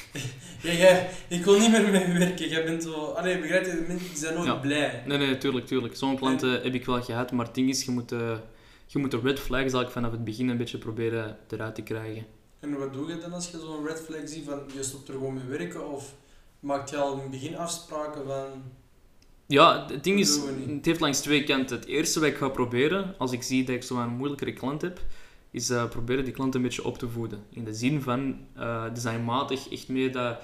ja, 0.62 0.72
jij, 0.72 1.10
ik 1.28 1.44
wil 1.44 1.58
niet 1.58 1.70
meer 1.70 1.90
met 1.90 2.06
je 2.06 2.12
werken. 2.12 2.48
Jij 2.48 2.64
bent 2.64 2.82
zo, 2.82 2.92
allee, 3.04 3.38
begrijp 3.38 3.64
je, 3.64 3.84
mensen 3.88 4.16
zijn 4.16 4.34
nooit 4.34 4.46
Ja. 4.46 4.54
blij. 4.54 5.02
Nee, 5.06 5.18
nee, 5.18 5.38
tuurlijk, 5.38 5.66
tuurlijk. 5.66 5.96
Zo'n 5.96 6.16
klanten 6.16 6.50
heb 6.62 6.74
ik 6.74 6.84
wel 6.84 7.02
gehad, 7.02 7.32
maar 7.32 7.46
het 7.46 7.54
ding 7.54 7.68
is, 7.68 7.84
je 7.84 7.90
moet, 7.90 8.12
eh, 8.12 8.36
je 8.86 8.98
moet 8.98 9.10
de 9.10 9.20
red 9.22 9.38
flags 9.40 9.62
eigenlijk 9.62 9.90
vanaf 9.90 10.10
het 10.10 10.24
begin 10.24 10.48
een 10.48 10.56
beetje 10.56 10.78
proberen 10.78 11.36
eruit 11.50 11.74
te 11.74 11.82
krijgen. 11.82 12.26
En 12.60 12.78
wat 12.78 12.92
doe 12.92 13.08
je 13.08 13.18
dan 13.18 13.32
als 13.32 13.50
je 13.50 13.58
zo'n 13.58 13.86
red 13.86 14.00
flag 14.00 14.20
ziet 14.28 14.44
van 14.44 14.60
je 14.74 14.82
stopt 14.82 15.08
er 15.08 15.14
gewoon 15.14 15.34
mee 15.34 15.58
werken 15.58 15.90
of 15.92 16.14
maakt 16.60 16.90
je 16.90 16.96
al 16.96 17.12
in 17.12 17.18
het 17.20 17.30
begin 17.30 17.56
afspraken 17.56 18.26
van 18.26 18.46
Ja, 19.46 19.86
het 19.88 20.04
ding 20.04 20.18
is, 20.20 20.36
Dat 20.36 20.46
doen 20.46 20.54
we 20.54 20.60
niet. 20.60 20.76
het 20.76 20.84
heeft 20.84 21.00
langs 21.00 21.20
twee 21.20 21.44
kanten. 21.44 21.76
Het 21.76 21.86
eerste 21.86 22.20
wat 22.20 22.28
ik 22.28 22.36
ga 22.36 22.48
proberen, 22.48 23.14
als 23.18 23.32
ik 23.32 23.42
zie 23.42 23.64
dat 23.64 23.74
ik 23.74 23.82
zo'n 23.82 24.08
moeilijkere 24.08 24.52
klant 24.52 24.82
heb, 24.82 25.00
is 25.54 25.70
eh, 25.70 25.88
proberen 25.88 26.24
die 26.24 26.32
klant 26.32 26.54
een 26.54 26.62
beetje 26.62 26.84
op 26.84 26.98
te 26.98 27.08
voeden. 27.08 27.44
In 27.50 27.64
de 27.64 27.74
zin 27.74 28.02
van 28.02 28.36
eh 28.54 28.84
designmatig 28.94 29.70
echt 29.70 29.88
meer 29.88 30.12
dat, 30.12 30.42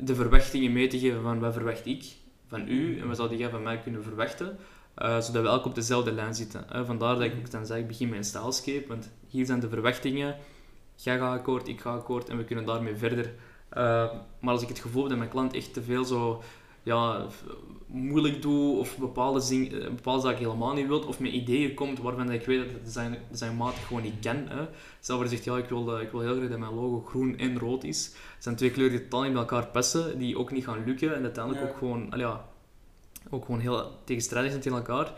de 0.00 0.14
verwachtingen 0.14 0.72
mee 0.72 0.86
te 0.86 0.98
geven 0.98 1.22
van 1.22 1.38
wat 1.38 1.52
verwacht 1.52 1.86
ik 1.86 2.04
van 2.46 2.68
u 2.68 2.98
en 3.00 3.06
wat 3.06 3.16
zou 3.16 3.36
jij 3.36 3.50
van 3.50 3.62
mij 3.62 3.78
kunnen 3.78 4.02
verwachten. 4.02 4.58
eh, 4.94 5.20
zodat 5.20 5.42
we 5.42 5.48
elk 5.48 5.64
op 5.64 5.74
dezelfde 5.74 6.12
lijn 6.12 6.34
zitten. 6.34 6.64
vandaar 6.86 7.14
dat 7.14 7.24
ik 7.24 7.34
ook 7.38 7.50
dan 7.50 7.66
zeg, 7.66 7.78
ik 7.78 7.86
begin 7.86 8.08
met 8.08 8.18
een 8.18 8.24
stylescape, 8.24 8.88
want 8.88 9.10
hier 9.28 9.46
zijn 9.46 9.60
de 9.60 9.68
verwachtingen. 9.68 10.36
Jij 10.94 11.18
gaat 11.18 11.38
akkoord, 11.38 11.68
ik 11.68 11.80
ga 11.80 11.90
akkoord 11.90 12.28
en 12.28 12.36
we 12.36 12.44
kunnen 12.44 12.64
daarmee 12.64 12.96
verder. 12.96 13.34
Maar 14.40 14.52
als 14.54 14.62
ik 14.62 14.68
het 14.68 14.78
gevoel 14.78 15.00
heb 15.00 15.10
dat 15.10 15.18
mijn 15.18 15.30
klant 15.30 15.54
echt 15.54 15.72
te 15.72 15.82
veel 15.82 16.04
zo 16.04 16.42
ja, 16.82 17.26
moeilijk 17.90 18.42
doe 18.42 18.78
of 18.78 18.98
bepaalde, 18.98 19.40
zing, 19.40 19.72
eh, 19.72 19.84
bepaalde 19.88 20.22
zaken 20.22 20.38
helemaal 20.38 20.74
niet 20.74 20.86
wilt 20.86 21.06
of 21.06 21.20
met 21.20 21.32
ideeën 21.32 21.74
komt 21.74 21.98
waarvan 21.98 22.32
ik 22.32 22.46
weet 22.46 22.58
dat 22.58 22.72
het 22.72 22.84
design, 22.84 23.16
designmatig 23.30 23.86
gewoon 23.86 24.02
niet 24.02 24.20
kan. 24.20 24.36
Hè. 24.48 24.66
Stel 25.00 25.16
voor 25.16 25.28
zegt, 25.28 25.44
ja, 25.44 25.56
ik 25.56 25.68
wil, 25.68 25.96
eh, 25.96 26.02
ik 26.02 26.10
wil 26.10 26.20
heel 26.20 26.36
graag 26.36 26.48
dat 26.48 26.58
mijn 26.58 26.74
logo 26.74 27.00
groen 27.08 27.38
en 27.38 27.58
rood 27.58 27.84
is. 27.84 28.14
Zijn 28.38 28.56
twee 28.56 28.70
kleuren 28.70 28.96
die 28.96 29.08
totaal 29.08 29.22
niet 29.22 29.32
bij 29.32 29.40
elkaar 29.40 29.66
passen, 29.66 30.18
die 30.18 30.38
ook 30.38 30.52
niet 30.52 30.64
gaan 30.64 30.84
lukken 30.84 31.14
en 31.14 31.22
uiteindelijk 31.22 31.64
Ja. 31.64 31.70
ook 31.70 31.78
gewoon, 31.78 32.12
al 32.12 32.18
ja, 32.18 32.48
ook 33.30 33.44
gewoon 33.44 33.60
heel 33.60 33.98
tegenstrijdig 34.04 34.50
zijn 34.50 34.62
tegen 34.62 34.78
elkaar. 34.78 35.12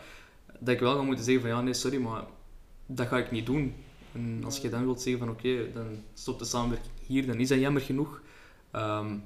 Dat 0.59 0.73
ik 0.73 0.79
wel 0.79 0.95
ga 0.95 1.01
moeten 1.01 1.25
zeggen 1.25 1.43
van 1.43 1.51
ja, 1.51 1.61
nee, 1.61 1.73
sorry, 1.73 1.97
maar 2.01 2.23
dat 2.85 3.07
ga 3.07 3.17
ik 3.17 3.31
niet 3.31 3.45
doen. 3.45 3.73
En 4.13 4.41
als 4.45 4.57
je 4.57 4.69
dan 4.69 4.83
wilt 4.83 5.01
zeggen 5.01 5.25
van 5.25 5.33
oké, 5.33 5.71
dan 5.73 5.85
stopt 6.13 6.39
de 6.39 6.45
samenwerking 6.45 6.91
hier, 7.05 7.27
dan 7.27 7.39
is 7.39 7.47
dat 7.47 7.59
jammer 7.59 7.81
genoeg. 7.81 8.21
Ehm, 8.71 9.17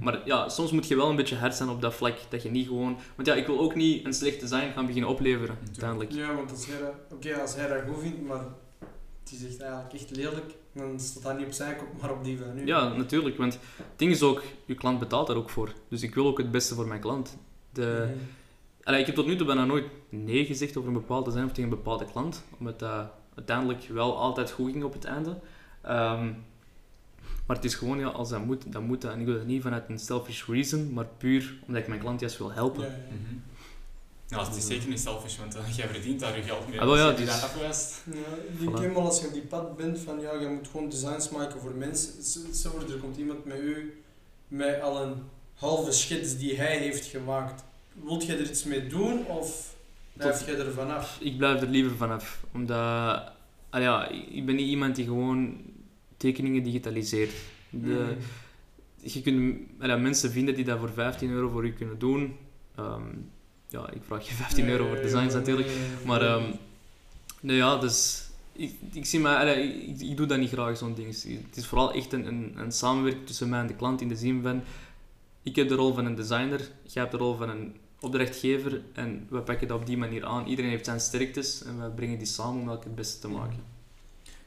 maar 0.00 0.20
ja, 0.24 0.48
soms 0.48 0.70
moet 0.70 0.88
je 0.88 0.96
wel 0.96 1.10
een 1.10 1.16
beetje 1.16 1.36
hard 1.36 1.54
zijn 1.54 1.68
op 1.68 1.80
dat 1.80 1.94
vlak. 1.94 2.16
Dat 2.28 2.42
je 2.42 2.50
niet 2.50 2.66
gewoon... 2.66 2.96
Want 3.14 3.28
ja, 3.28 3.34
ik 3.34 3.46
wil 3.46 3.60
ook 3.60 3.74
niet 3.74 4.04
een 4.06 4.14
slecht 4.14 4.40
design 4.40 4.72
gaan 4.74 4.86
beginnen 4.86 5.10
opleveren, 5.10 5.56
uiteindelijk. 5.66 6.12
Ja, 6.12 6.34
want 6.34 6.50
als 6.50 6.66
hij 6.66 6.78
dat, 6.80 6.92
oké, 7.12 7.34
als 7.40 7.54
hij 7.54 7.68
dat 7.68 7.82
goed 7.88 8.02
vindt, 8.02 8.22
maar 8.26 8.44
het 9.24 9.32
is 9.32 9.46
echt 9.46 9.60
eigenlijk 9.60 9.92
echt 9.94 10.16
lelijk, 10.16 10.54
dan 10.72 11.00
staat 11.00 11.22
dat 11.22 11.36
niet 11.38 11.46
op 11.46 11.52
zijn 11.52 11.76
kop, 11.76 11.88
maar 12.00 12.10
op 12.12 12.24
die 12.24 12.38
van 12.38 12.54
nu. 12.54 12.66
Ja, 12.66 12.88
natuurlijk. 12.94 13.36
Want 13.36 13.52
het 13.76 13.86
ding 13.98 14.10
is 14.10 14.22
ook, 14.22 14.42
je 14.64 14.74
klant 14.74 14.98
betaalt 14.98 15.26
daar 15.26 15.36
ook 15.36 15.50
voor. 15.50 15.72
Dus 15.88 16.02
ik 16.02 16.14
wil 16.14 16.26
ook 16.26 16.38
het 16.38 16.50
beste 16.50 16.74
voor 16.74 16.86
mijn 16.86 17.00
klant. 17.00 17.36
De, 17.72 18.06
Mhm. 18.08 18.18
Allee, 18.82 19.00
ik 19.00 19.06
heb 19.06 19.14
tot 19.14 19.26
nu 19.26 19.36
toe 19.36 19.46
bijna 19.46 19.64
nooit 19.64 19.84
nee 20.08 20.44
gezegd 20.46 20.76
over 20.76 20.88
een 20.88 20.94
bepaald 20.96 21.24
design 21.24 21.44
of 21.44 21.48
tegen 21.52 21.62
een 21.70 21.76
bepaalde 21.76 22.04
klant. 22.12 22.44
Omdat 22.58 22.78
dat 22.78 23.10
uiteindelijk 23.34 23.86
wel 23.88 24.18
altijd 24.18 24.50
goed 24.50 24.70
ging 24.72 24.84
op 24.84 24.92
het 24.92 25.04
einde. 25.04 25.36
Ehm, 25.82 26.32
maar 27.46 27.56
het 27.56 27.64
is 27.64 27.74
gewoon, 27.74 27.98
ja, 27.98 28.06
als 28.08 28.28
dat 28.28 28.44
moet, 28.44 28.72
dan 28.72 28.84
moet 28.84 29.00
dat. 29.00 29.12
En 29.12 29.20
ik 29.20 29.26
doe 29.26 29.36
dat 29.36 29.46
niet 29.46 29.62
vanuit 29.62 29.84
een 29.88 29.98
selfish 29.98 30.44
reason, 30.46 30.92
maar 30.92 31.06
puur 31.18 31.54
omdat 31.66 31.82
ik 31.82 31.88
mijn 31.88 32.00
klant 32.00 32.20
juist 32.20 32.38
wil 32.38 32.52
helpen. 32.52 32.82
Ja, 32.82 32.88
ja. 32.88 32.94
Mhm. 33.08 33.34
Ja, 34.28 34.46
het 34.46 34.56
is 34.56 34.66
zeker 34.66 34.88
niet 34.88 35.00
selfish, 35.00 35.36
want 35.38 35.54
eh, 35.54 35.76
jij 35.76 35.88
verdient 35.88 36.20
daar 36.20 36.36
je 36.36 36.42
geld 36.42 36.68
mee. 36.68 36.80
Ah, 36.80 36.86
wel 36.86 36.96
ja, 36.96 37.02
als 37.02 37.10
je 37.10 37.16
die 37.16 37.26
dus- 37.26 37.34
dat 37.40 37.44
afwijst. 37.50 38.02
Ja, 38.12 38.14
ik 38.58 38.76
denk 38.80 38.92
Voilà. 38.92 38.96
als 38.96 39.20
je 39.20 39.26
op 39.26 39.32
die 39.32 39.42
pad 39.42 39.76
bent 39.76 39.98
van 39.98 40.20
ja, 40.20 40.32
je 40.40 40.46
moet 40.48 40.68
gewoon 40.68 40.88
designs 40.88 41.28
maken 41.28 41.60
voor 41.60 41.70
mensen. 41.74 42.22
Z- 42.22 42.38
Stel 42.52 42.70
voor, 42.70 42.80
er 42.80 42.96
komt 42.98 43.16
iemand 43.16 43.44
met 43.44 43.58
u 43.58 44.02
met 44.48 44.80
al 44.80 45.02
een 45.02 45.14
halve 45.54 45.92
schets 45.92 46.36
die 46.36 46.56
hij 46.56 46.78
heeft 46.78 47.06
gemaakt. 47.06 47.62
Wilt 48.02 48.26
jij 48.26 48.38
er 48.38 48.48
iets 48.48 48.64
mee 48.64 48.86
doen 48.86 49.26
of 49.26 49.74
blijf 50.12 50.46
jij 50.46 50.58
er 50.58 50.72
vanaf? 50.72 51.16
Ik 51.20 51.36
blijf 51.36 51.60
er 51.60 51.68
liever 51.68 51.96
vanaf. 51.96 52.44
Omdat... 52.52 53.22
ah 53.70 53.80
ja, 53.82 54.08
ik 54.08 54.46
ben 54.46 54.54
niet 54.54 54.68
iemand 54.68 54.96
die 54.96 55.04
gewoon 55.04 55.56
tekeningen 56.24 56.62
digitaliseert. 56.62 57.32
De, 57.70 58.16
je 58.96 59.22
kunt 59.22 59.58
ja, 59.80 59.96
mensen 59.96 60.30
vinden 60.30 60.54
die 60.54 60.64
dat 60.64 60.78
voor 60.78 60.90
15 60.90 61.30
euro 61.30 61.48
voor 61.48 61.64
u 61.64 61.72
kunnen 61.72 61.98
doen. 61.98 62.36
Ehm, 62.74 63.02
ja, 63.68 63.90
ik 63.90 64.00
vraag 64.06 64.28
je 64.28 64.34
15 64.44 64.68
euro 64.68 64.86
voor 64.86 65.00
designs 65.00 65.34
natuurlijk. 65.34 65.68
Maar 66.04 66.40
nee, 67.40 67.56
ja, 67.56 67.76
dus 67.76 68.24
ik, 68.52 68.72
ik 68.92 69.06
zie 69.06 69.20
mij, 69.20 69.36
allee, 69.36 69.72
ik, 69.72 70.00
ik 70.00 70.16
doe 70.16 70.26
dat 70.26 70.38
niet 70.38 70.50
graag, 70.50 70.76
zo'n 70.76 70.94
ding. 70.94 71.06
Het 71.46 71.56
is 71.56 71.66
vooral 71.66 71.92
echt 71.92 72.12
een, 72.12 72.26
een, 72.26 72.52
een 72.56 72.72
samenwerking 72.72 73.26
tussen 73.26 73.48
mij 73.48 73.60
en 73.60 73.66
de 73.66 73.76
klant 73.76 74.00
in 74.00 74.08
de 74.08 74.16
zin 74.16 74.42
van, 74.42 74.62
ik 75.42 75.56
heb 75.56 75.68
de 75.68 75.74
rol 75.74 75.94
van 75.94 76.04
een 76.04 76.14
designer, 76.14 76.60
jij 76.82 77.02
hebt 77.02 77.10
de 77.10 77.18
rol 77.18 77.36
van 77.36 77.48
een 77.48 77.74
opdrachtgever 78.00 78.82
en 78.92 79.26
we 79.30 79.40
pakken 79.40 79.68
dat 79.68 79.80
op 79.80 79.86
die 79.86 79.96
manier 79.96 80.24
aan. 80.24 80.46
Iedereen 80.46 80.70
heeft 80.70 80.84
zijn 80.84 81.00
sterktes 81.00 81.62
en 81.62 81.82
we 81.82 81.90
brengen 81.90 82.18
die 82.18 82.26
samen 82.26 82.62
om 82.62 82.68
elk 82.68 82.84
het 82.84 82.94
beste 82.94 83.20
te 83.20 83.28
maken. 83.28 83.73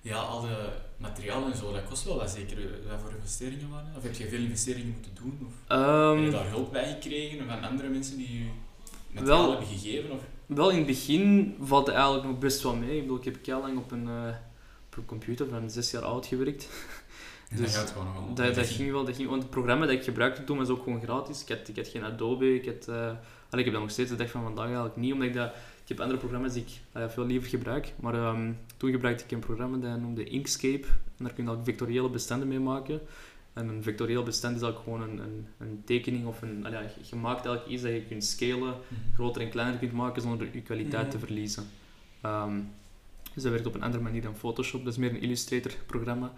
Ja, 0.07 0.17
al 0.17 0.41
de 0.41 0.69
materialen 0.97 1.51
en 1.51 1.57
zo, 1.57 1.71
dat 1.71 1.83
kost 1.89 2.03
wel 2.03 2.17
wat 2.17 2.29
zeker. 2.29 2.57
eh, 2.57 2.89
Wat 2.91 2.99
voor 3.01 3.11
investeringen 3.15 3.69
waren? 3.69 3.87
Of 3.97 4.03
heb 4.03 4.13
je 4.15 4.27
veel 4.27 4.39
investeringen 4.39 4.91
moeten 4.93 5.11
doen? 5.15 5.39
Of 5.47 5.53
heb 5.67 5.77
Ehm, 5.79 6.19
je 6.25 6.31
daar 6.31 6.47
hulp 6.49 6.71
bij 6.71 6.93
gekregen 6.93 7.47
van 7.47 7.61
andere 7.63 7.89
mensen 7.89 8.17
die 8.17 8.33
je 8.39 8.45
materiaal 9.11 9.41
Wel- 9.41 9.49
hebben 9.49 9.67
gegeven? 9.67 10.11
Of? 10.11 10.19
Wel, 10.45 10.69
in 10.69 10.77
het 10.77 10.85
begin 10.85 11.55
valt 11.61 11.87
het 11.87 11.95
eigenlijk 11.95 12.25
nog 12.27 12.39
best 12.39 12.61
wel 12.63 12.75
mee. 12.75 12.95
Ik 12.95 13.01
bedoel, 13.01 13.17
ik 13.17 13.25
heb 13.25 13.45
heel 13.45 13.59
lang 13.61 13.77
op 13.77 13.91
een, 13.91 14.07
eh, 14.07 14.35
op 14.87 14.97
een 14.97 15.05
computer 15.05 15.47
van 15.49 15.69
zes 15.69 15.91
jaar 15.91 16.03
oud 16.03 16.25
gewerkt. 16.25 16.67
Dus 17.49 17.59
dat 17.59 17.69
gaat 17.69 17.91
gewoon 17.91 18.13
wel. 18.13 18.33
Dat, 18.33 18.55
dat 18.55 18.67
ging 18.67 18.91
wel, 18.91 19.05
dat 19.05 19.15
ging, 19.15 19.29
want 19.29 19.41
het 19.41 19.51
programma 19.51 19.85
dat 19.85 19.95
ik 19.95 20.03
gebruikte 20.03 20.43
toen 20.43 20.57
was 20.57 20.69
ook 20.69 20.83
gewoon 20.83 21.01
gratis. 21.01 21.41
Ik 21.41 21.47
had, 21.49 21.67
ik 21.67 21.75
had 21.75 21.87
geen 21.87 22.03
Adobe, 22.03 22.55
ik, 22.55 22.65
had, 22.65 22.87
allee, 22.87 23.15
ik 23.49 23.63
heb 23.63 23.71
dat 23.71 23.81
nog 23.81 23.91
steeds 23.91 24.09
de 24.09 24.15
dag 24.15 24.29
van 24.29 24.43
vandaag 24.43 24.65
eigenlijk 24.65 24.95
niet, 24.95 25.13
omdat 25.13 25.27
ik 25.27 25.33
dat... 25.33 25.51
Ik 25.87 25.93
heb 25.93 25.99
andere 26.01 26.19
programma's 26.19 26.53
die 26.53 26.61
ik 26.63 26.69
allee, 26.91 27.07
veel 27.07 27.25
liever 27.25 27.49
gebruik, 27.49 27.93
maar 27.99 28.13
ehm, 28.13 28.51
toen 28.77 28.91
gebruikte 28.91 29.23
ik 29.23 29.31
een 29.31 29.39
programma 29.39 29.77
dat 29.77 29.99
noemde 29.99 30.23
Inkscape. 30.23 30.85
En 31.17 31.23
daar 31.23 31.33
kun 31.33 31.43
je 31.43 31.49
ook 31.49 31.63
vectoriële 31.63 32.09
bestanden 32.09 32.47
mee 32.47 32.59
maken. 32.59 32.99
En 33.53 33.67
een 33.69 33.83
vectorieel 33.83 34.23
bestand 34.23 34.55
is 34.55 34.61
ook 34.63 34.79
gewoon 34.83 35.01
een, 35.01 35.19
een, 35.19 35.45
een 35.57 35.81
tekening 35.85 36.25
of 36.25 36.41
een... 36.41 36.65
Je 37.09 37.15
maakt 37.15 37.45
eigenlijk 37.45 37.67
iets 37.67 37.81
dat 37.83 37.91
je 37.91 38.01
kunt 38.07 38.23
scalen, 38.25 38.73
Mhm. 38.87 39.13
groter 39.13 39.41
en 39.41 39.49
kleiner 39.49 39.79
kunt 39.79 39.91
maken 39.91 40.21
zonder 40.21 40.47
je 40.53 40.61
kwaliteit 40.61 41.11
te 41.11 41.17
Mhm. 41.17 41.25
verliezen. 41.25 41.63
Ehm, 42.21 42.59
dus 43.33 43.43
dat 43.43 43.51
werkt 43.51 43.67
op 43.67 43.75
een 43.75 43.83
andere 43.83 44.03
manier 44.03 44.21
dan 44.21 44.35
Photoshop, 44.35 44.83
dat 44.83 44.93
is 44.93 44.99
meer 44.99 45.09
een 45.09 45.21
Illustrator-programma. 45.21 46.33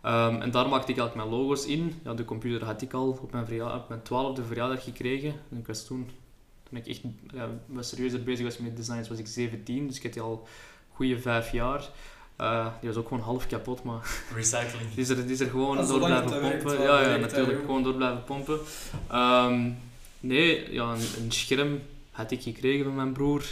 Ehm, 0.00 0.40
en 0.40 0.50
daar 0.50 0.68
maakte 0.68 0.92
ik 0.92 0.98
eigenlijk 0.98 1.14
mijn 1.28 1.40
logo's 1.40 1.66
in. 1.66 1.92
Ja, 2.04 2.14
de 2.14 2.24
computer 2.24 2.64
had 2.64 2.82
ik 2.82 2.92
al 2.92 3.18
op 3.22 3.32
mijn, 3.32 3.46
verja- 3.46 3.76
op 3.76 3.88
mijn 3.88 4.02
twaalfde 4.02 4.44
verjaardag 4.44 4.84
gekregen. 4.84 5.32
En 5.50 5.58
ik 5.58 5.66
was 5.66 5.86
toen, 5.86 6.08
toen 6.72 6.80
ik 6.80 6.86
echt 6.86 7.00
wat 7.66 7.86
serieuzer 7.86 8.22
bezig 8.22 8.44
was 8.44 8.58
met 8.58 8.76
designs, 8.76 9.08
was 9.08 9.18
ik 9.18 9.26
17, 9.26 9.86
dus 9.86 9.96
ik 9.96 10.02
had 10.02 10.12
die 10.12 10.22
al 10.22 10.46
goede 10.92 11.20
vijf 11.20 11.52
jaar. 11.52 11.88
Eh, 12.36 12.66
die 12.80 12.88
was 12.88 12.98
ook 12.98 13.08
gewoon 13.08 13.22
half 13.22 13.46
kapot, 13.46 13.82
maar 13.82 14.20
Recycling. 14.34 14.88
die 14.94 15.00
is 15.04 15.08
er, 15.08 15.16
die 15.22 15.32
is 15.32 15.40
er 15.40 15.50
gewoon 15.50 15.78
Ah, 15.78 15.88
door 15.88 15.98
blijven 15.98 16.40
pompen. 16.40 16.82
ja, 16.82 17.00
ja, 17.10 17.16
natuurlijk. 17.16 17.58
Gewoon 17.60 17.82
door 17.82 17.94
blijven 17.94 18.24
pompen. 18.24 18.58
Ehm, 19.10 19.70
nee, 20.20 20.72
ja, 20.72 20.92
een, 20.92 21.22
een 21.24 21.32
scherm 21.32 21.80
had 22.10 22.30
ik 22.30 22.42
gekregen 22.42 22.84
van 22.84 22.94
mijn 22.94 23.12
broer. 23.12 23.44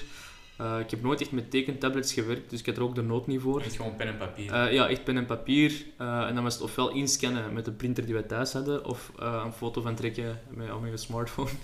Eh, 0.61 0.79
ik 0.79 0.91
heb 0.91 1.03
nooit 1.03 1.21
echt 1.21 1.33
met 1.33 1.51
tekentablets 1.51 2.13
gewerkt, 2.13 2.51
dus 2.51 2.61
ik 2.61 2.67
had 2.67 2.77
er 2.77 2.83
ook 2.83 2.95
de 2.95 3.03
nood 3.03 3.27
niet 3.27 3.41
voor. 3.41 3.61
Echt 3.61 3.77
gewoon 3.77 3.97
pen 3.97 4.07
en 4.07 4.17
papier. 4.17 4.53
Eh, 4.53 4.73
ja, 4.73 4.89
echt 4.89 5.05
pen 5.05 5.17
en 5.17 5.27
papier. 5.27 5.85
Eh, 5.97 6.27
en 6.27 6.35
dan 6.35 6.43
was 6.45 6.55
het 6.55 6.63
ofwel 6.63 6.91
inscannen 6.91 7.53
met 7.53 7.65
de 7.65 7.73
printer 7.73 8.07
die 8.07 8.15
we 8.15 8.27
thuis 8.27 8.53
hadden, 8.53 8.85
of 8.85 9.13
een 9.17 9.53
foto 9.53 9.81
van 9.81 9.95
trekken 9.95 10.41
met, 10.51 10.73
op 10.73 10.81
mijn 10.81 10.99
smartphone. 10.99 11.49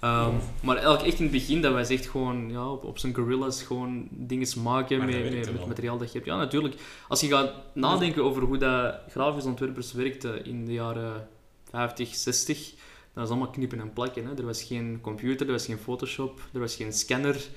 Ehm, 0.00 0.34
Maar 0.60 0.76
eigenlijk 0.76 1.06
echt 1.06 1.18
in 1.18 1.22
het 1.22 1.32
begin, 1.32 1.60
dat 1.60 1.72
was 1.72 1.88
echt 1.88 2.06
gewoon 2.06 2.50
ja, 2.50 2.70
op, 2.70 2.84
op 2.84 2.98
zijn 2.98 3.14
gorillas 3.14 3.62
gewoon 3.62 4.08
dingen 4.10 4.62
maken 4.62 4.98
dat 4.98 5.06
met, 5.06 5.22
met, 5.22 5.34
met 5.34 5.46
het 5.46 5.66
materiaal 5.66 5.98
dat 5.98 6.12
je 6.12 6.18
hebt. 6.18 6.30
Ja, 6.30 6.36
natuurlijk. 6.36 6.74
Als 7.08 7.20
je 7.20 7.28
gaat 7.28 7.52
nadenken 7.72 8.24
over 8.24 8.42
hoe 8.42 8.58
dat 8.58 8.94
grafisch 9.10 9.44
ontwerpers 9.44 9.92
werkten 9.92 10.44
in 10.44 10.64
de 10.64 10.72
jaren 10.72 11.28
50, 11.70 12.14
60, 12.14 12.70
dan 13.12 13.22
was 13.22 13.28
allemaal 13.28 13.50
knippen 13.50 13.80
en 13.80 13.92
plakken. 13.92 14.26
Hè. 14.26 14.36
Er 14.36 14.46
was 14.46 14.62
geen 14.62 14.98
computer, 15.00 15.46
er 15.46 15.52
was 15.52 15.66
geen 15.66 15.78
Photoshop, 15.78 16.40
er 16.52 16.60
was 16.60 16.76
geen 16.76 16.92
scanner. 16.92 17.48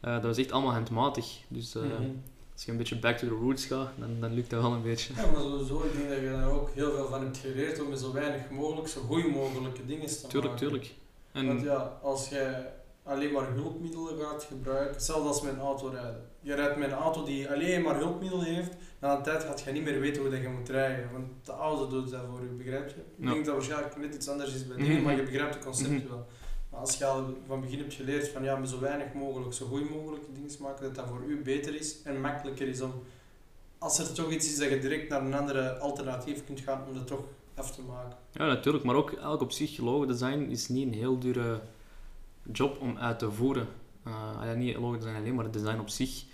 Eh, 0.00 0.12
dat 0.14 0.22
was 0.22 0.38
echt 0.38 0.52
allemaal 0.52 0.72
handmatig. 0.72 1.40
Dus 1.48 1.74
eh, 1.74 1.82
Mhm. 1.82 1.92
als 2.52 2.64
je 2.64 2.70
een 2.70 2.76
beetje 2.76 2.98
back 2.98 3.16
to 3.18 3.26
the 3.28 3.34
roots 3.34 3.64
gaat, 3.64 3.90
dan, 3.98 4.20
dan 4.20 4.34
lukt 4.34 4.50
dat 4.50 4.62
wel 4.62 4.72
een 4.72 4.82
beetje. 4.82 5.12
Ja, 5.16 5.26
maar 5.30 5.40
sowieso, 5.40 5.82
ik 5.84 5.92
denk 5.96 6.08
dat 6.08 6.18
je 6.18 6.30
daar 6.30 6.50
ook 6.50 6.70
heel 6.74 6.90
veel 6.92 7.06
van 7.08 7.20
hebt 7.22 7.36
geleerd 7.38 7.82
om 7.82 7.88
met 7.88 7.98
zo 7.98 8.12
weinig 8.12 8.50
mogelijk, 8.50 8.88
zo 8.88 9.00
goed 9.00 9.30
mogelijke 9.34 9.86
dingen 9.86 10.06
te 10.06 10.14
Tuurlijk, 10.26 10.52
maken. 10.52 10.56
tuurlijk. 10.58 10.94
Want 11.32 11.48
En, 11.48 11.60
ja, 11.64 11.98
als 12.02 12.28
jij 12.28 12.72
alleen 13.02 13.32
maar 13.32 13.52
hulpmiddelen 13.52 14.18
gaat 14.18 14.44
gebruiken, 14.44 14.92
hetzelfde 14.94 15.28
als 15.28 15.42
met 15.42 15.52
een 15.52 15.60
auto 15.60 15.88
rijden. 15.88 16.26
Je 16.40 16.54
rijdt 16.54 16.76
met 16.76 16.90
een 16.92 16.98
auto 16.98 17.24
die 17.24 17.48
alleen 17.50 17.82
maar 17.82 17.96
hulpmiddelen 17.96 18.44
heeft, 18.46 18.72
na 19.00 19.16
een 19.16 19.22
tijd 19.22 19.44
gaat 19.44 19.60
je 19.60 19.70
niet 19.72 19.84
meer 19.84 20.00
weten 20.00 20.22
hoe 20.22 20.30
dat 20.30 20.40
je 20.40 20.48
moet 20.48 20.68
rijden. 20.68 21.08
Want 21.12 21.26
de 21.44 21.52
auto 21.52 21.88
doet 21.88 22.10
dat 22.10 22.20
voor 22.30 22.40
je, 22.40 22.46
begrijp 22.46 22.88
je? 22.88 22.94
Ik 23.18 23.28
denk 23.28 23.44
dat 23.44 23.54
waarschijnlijk 23.54 23.96
net 23.96 24.14
iets 24.14 24.28
anders 24.28 24.54
is 24.54 24.66
bij 24.66 24.76
Mhm. 24.76 24.86
dingen, 24.86 25.02
maar 25.02 25.16
je 25.16 25.22
begrijpt 25.22 25.54
het 25.54 25.64
concept 25.64 25.90
Mhm. 25.90 26.08
wel. 26.08 26.26
Maar 26.78 26.86
als 26.86 26.98
je 26.98 27.04
al 27.04 27.36
van 27.46 27.60
begin 27.60 27.78
hebt 27.78 27.94
geleerd 27.94 28.28
van 28.28 28.42
ja, 28.42 28.64
zo 28.64 28.80
weinig 28.80 29.12
mogelijk, 29.12 29.54
zo 29.54 29.66
goed 29.66 29.90
mogelijk 29.90 30.22
dingen 30.34 30.50
maken, 30.60 30.82
dat 30.82 30.94
dat 30.94 31.06
voor 31.08 31.22
u 31.26 31.42
beter 31.42 31.74
is 31.74 32.02
en 32.02 32.20
makkelijker 32.20 32.68
is 32.68 32.80
om, 32.80 32.92
als 33.78 33.98
er 33.98 34.12
toch 34.12 34.30
iets 34.30 34.46
is 34.46 34.58
dat 34.58 34.68
je 34.68 34.78
direct 34.78 35.08
naar 35.08 35.20
een 35.20 35.34
andere 35.34 35.78
alternatief 35.78 36.44
kunt 36.44 36.60
gaan 36.60 36.84
om 36.88 36.94
dat 36.94 37.06
toch 37.06 37.24
af 37.54 37.70
te 37.74 37.82
maken. 37.82 38.16
Ja, 38.32 38.46
natuurlijk. 38.46 38.84
Maar 38.84 38.94
ook 38.94 39.12
elk 39.12 39.40
op 39.40 39.52
zich 39.52 39.78
logodesign 39.78 40.50
is 40.50 40.68
niet 40.68 40.86
een 40.86 40.98
heel 40.98 41.18
dure 41.18 41.60
job 42.52 42.80
om 42.80 42.98
uit 42.98 43.18
te 43.18 43.30
voeren. 43.30 43.68
Uh, 44.06 44.12
ja, 44.42 44.52
niet 44.52 44.76
logodesign 44.76 45.16
alleen, 45.16 45.34
maar 45.34 45.44
het 45.44 45.52
design 45.52 45.78
op 45.78 45.88
zich. 45.88 46.24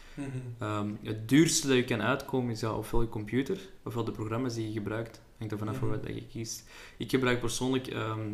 Ehm, 0.59 0.91
het 1.03 1.29
duurste 1.29 1.67
dat 1.67 1.77
je 1.77 1.85
kan 1.85 2.03
uitkomen 2.03 2.51
is 2.51 2.61
ja, 2.61 2.77
ofwel 2.77 3.01
je 3.01 3.09
computer, 3.09 3.59
ofwel 3.85 4.05
de 4.05 4.13
programma's 4.13 4.55
die 4.55 4.67
je 4.67 4.73
gebruikt. 4.73 5.21
Hangt 5.39 5.53
er 5.53 5.59
vanaf 5.59 5.81
mm 5.81 5.89
wat 5.89 6.07
je 6.07 6.27
kiest. 6.27 6.65
Ik 6.97 7.11
gebruik 7.11 7.41
persoonlijk 7.41 7.87
ehm, 7.87 8.31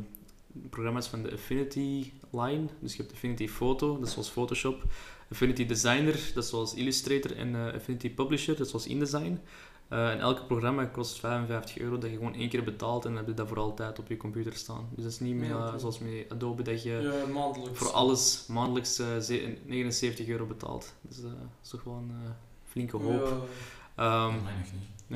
programma's 0.70 1.07
van 1.07 1.22
de 1.22 1.32
Affinity 1.32 2.12
line. 2.30 2.66
Dus 2.80 2.96
je 2.96 3.03
hebt 3.03 3.12
Affinity 3.12 3.48
Photo, 3.48 3.98
dat 3.98 4.07
is 4.07 4.12
zoals 4.12 4.30
Photoshop. 4.30 4.82
Affinity 5.30 5.66
Designer, 5.66 6.30
dat 6.34 6.44
is 6.44 6.51
zoals 6.51 6.74
Illustrator. 6.74 7.36
En 7.36 7.48
uh, 7.48 7.72
Affinity 7.74 8.11
Publisher, 8.11 8.57
dat 8.57 8.64
is 8.64 8.70
zoals 8.70 8.86
InDesign. 8.86 9.38
Uh, 9.92 10.11
en 10.11 10.18
elke 10.18 10.44
programma 10.44 10.84
kost 10.84 11.18
55 11.18 11.78
euro 11.78 11.98
dat 11.98 12.11
je 12.11 12.16
gewoon 12.16 12.34
één 12.34 12.48
keer 12.48 12.64
betaalt 12.64 13.05
en 13.05 13.09
dan 13.09 13.18
heb 13.18 13.28
je 13.28 13.34
dat 13.34 13.48
voor 13.48 13.59
altijd 13.59 13.98
op 13.98 14.09
je 14.09 14.16
computer 14.16 14.53
staan. 14.53 14.88
Dus 14.94 15.03
dat 15.03 15.12
is 15.12 15.20
niet 15.20 15.34
meer 15.34 15.51
uh, 15.51 15.74
zoals 15.76 15.98
met 15.98 16.26
Adobe 16.28 16.62
dat 16.62 16.82
je 16.82 17.24
ja, 17.34 17.53
voor 17.72 17.90
alles 17.90 18.44
maandelijks 18.48 19.03
79 19.64 20.28
euro 20.28 20.46
betaalt. 20.46 20.94
Dus 21.01 21.20
dat 21.20 21.30
is 21.62 21.68
toch 21.68 21.84
wel 21.84 21.94
een 21.94 22.12
flinke 22.64 22.96
hoop. 22.96 23.46
Ja. 23.96 24.26
Um, 24.26 24.34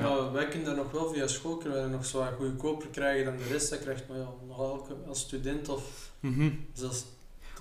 ja. 0.03 0.31
wij 0.31 0.47
kunnen 0.47 0.67
dat 0.67 0.75
nog 0.75 0.91
wel 0.91 1.13
via 1.13 1.27
school 1.27 1.57
kunnen 1.57 1.91
nog 1.91 2.05
zo 2.05 2.25
goedkoper 2.37 2.87
krijgen 2.87 3.25
dan 3.25 3.37
de 3.37 3.47
rest 3.47 3.69
dat 3.69 3.79
krijgt, 3.79 4.07
maar 4.07 4.17
ja, 4.17 4.27
nog 4.47 4.59
elke, 4.59 4.95
als 5.07 5.19
student 5.19 5.69
of 5.69 6.11
mm 6.19 6.33
-hmm. 6.33 6.65
dus 6.73 6.81
dat 6.81 7.05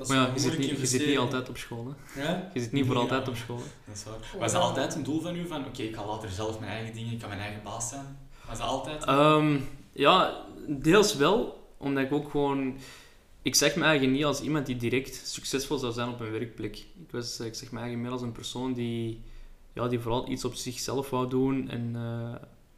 maar 0.08 0.16
ja, 0.16 0.30
je 0.34 0.40
zit, 0.40 0.58
niet, 0.58 0.70
je 0.80 0.86
zit 0.86 1.06
niet 1.06 1.18
altijd 1.18 1.48
op 1.48 1.56
school. 1.56 1.94
Hè? 2.06 2.22
Ja? 2.22 2.50
Je 2.54 2.60
zit 2.60 2.72
niet 2.72 2.86
voor 2.86 2.96
altijd 2.96 3.28
op 3.28 3.36
school. 3.36 3.56
Hè? 3.56 3.62
Dat 3.84 3.96
is 3.96 4.04
waar. 4.04 4.40
Was 4.40 4.52
dat 4.52 4.62
altijd 4.62 4.94
een 4.94 5.02
doel 5.02 5.20
van 5.20 5.36
u? 5.36 5.46
Van 5.46 5.66
oké, 5.66 5.82
ik 5.82 5.94
ga 5.94 6.06
later 6.06 6.30
zelf 6.30 6.58
mijn 6.60 6.72
eigen 6.72 6.94
dingen, 6.94 7.12
ik 7.12 7.18
kan 7.18 7.28
mijn 7.28 7.40
eigen 7.40 7.62
baas 7.62 7.88
zijn? 7.88 8.18
Was 8.48 8.58
dat 8.58 8.66
altijd? 8.66 9.08
Um, 9.08 9.68
ja, 9.92 10.44
deels 10.66 11.14
wel. 11.14 11.68
Omdat 11.76 12.04
ik 12.04 12.12
ook 12.12 12.30
gewoon... 12.30 12.76
Ik 13.42 13.54
zeg 13.54 13.76
me 13.76 13.82
eigenlijk 13.82 14.16
niet 14.16 14.24
als 14.24 14.40
iemand 14.40 14.66
die 14.66 14.76
direct 14.76 15.26
succesvol 15.26 15.78
zou 15.78 15.92
zijn 15.92 16.08
op 16.08 16.20
een 16.20 16.30
werkplek. 16.30 16.76
Ik, 16.76 17.10
was, 17.10 17.40
ik 17.40 17.54
zeg 17.54 17.70
me 17.70 17.78
eigenlijk 17.78 18.08
meer 18.08 18.18
als 18.18 18.22
een 18.22 18.32
persoon 18.32 18.72
die 18.72 19.22
ja, 19.74 19.88
die 19.88 20.00
vooral 20.00 20.30
iets 20.30 20.44
op 20.44 20.54
zichzelf 20.54 21.10
wou 21.10 21.28
doen. 21.28 21.68
En 21.68 21.92
uh, 21.96 22.34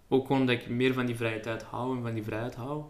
ook 0.08 0.26
gewoon 0.26 0.46
dat 0.46 0.56
ik 0.56 0.68
meer 0.68 0.92
van 0.92 1.06
die 1.06 1.16
vrije 1.16 1.40
tijd 1.40 1.62
hou 1.62 1.96
en 1.96 2.02
van 2.02 2.14
die 2.14 2.24
vrijheid 2.24 2.54
hou. 2.54 2.84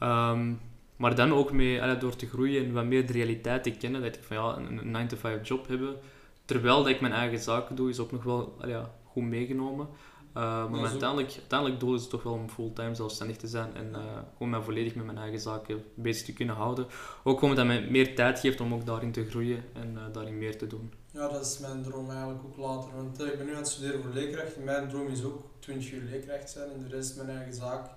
Um, 0.00 0.60
maar 0.96 1.14
dan 1.14 1.32
ook 1.32 1.52
mee, 1.52 1.82
allee, 1.82 1.96
door 1.96 2.16
te 2.16 2.26
groeien 2.26 2.64
en 2.64 2.72
wat 2.72 2.84
meer 2.84 3.06
de 3.06 3.12
realiteit 3.12 3.62
te 3.62 3.70
kennen, 3.70 4.02
dat 4.02 4.16
ik 4.16 4.22
van 4.22 4.36
ja, 4.36 4.56
een 4.56 5.08
9-to-5 5.08 5.42
job 5.42 5.68
hebben, 5.68 5.96
terwijl 6.44 6.76
dat 6.76 6.88
ik 6.88 7.00
mijn 7.00 7.12
eigen 7.12 7.38
zaken 7.38 7.76
doe, 7.76 7.88
is 7.88 7.98
ook 7.98 8.12
nog 8.12 8.22
wel 8.22 8.56
allee, 8.60 8.74
ja, 8.74 8.90
goed 9.04 9.22
meegenomen. 9.22 9.88
Uh, 10.36 10.42
maar 10.42 10.70
mijn 10.70 10.86
uiteindelijk, 10.86 11.34
uiteindelijk 11.38 11.80
doel 11.80 11.94
is 11.94 12.00
het 12.00 12.10
toch 12.10 12.22
wel 12.22 12.32
om 12.32 12.48
fulltime 12.48 12.94
zelfstandig 12.94 13.36
te 13.36 13.46
zijn 13.46 13.74
en 13.74 13.88
uh, 13.90 13.98
gewoon 14.32 14.50
mij 14.50 14.60
volledig 14.60 14.94
met 14.94 15.04
mijn 15.04 15.18
eigen 15.18 15.40
zaken 15.40 15.84
bezig 15.94 16.24
te 16.26 16.32
kunnen 16.32 16.54
houden. 16.54 16.86
Ook 17.24 17.42
omdat 17.42 17.56
dat 17.56 17.66
mij 17.66 17.86
meer 17.90 18.14
tijd 18.14 18.40
geeft 18.40 18.60
om 18.60 18.74
ook 18.74 18.86
daarin 18.86 19.12
te 19.12 19.28
groeien 19.28 19.64
en 19.72 19.92
uh, 19.94 20.02
daarin 20.12 20.38
meer 20.38 20.58
te 20.58 20.66
doen. 20.66 20.92
Ja, 21.12 21.28
dat 21.28 21.46
is 21.46 21.58
mijn 21.58 21.82
droom 21.82 22.10
eigenlijk 22.10 22.44
ook 22.44 22.56
later. 22.56 22.94
Want 22.94 23.20
ik 23.20 23.36
ben 23.36 23.46
nu 23.46 23.52
aan 23.52 23.58
het 23.58 23.68
studeren 23.68 24.02
voor 24.02 24.12
leerkracht 24.12 24.64
mijn 24.64 24.88
droom 24.88 25.08
is 25.08 25.24
ook 25.24 25.40
20 25.58 25.92
uur 25.92 26.02
leerkracht 26.02 26.50
zijn 26.50 26.70
en 26.70 26.82
de 26.82 26.96
rest 26.96 27.16
mijn 27.16 27.28
eigen 27.28 27.54
zaak. 27.54 27.90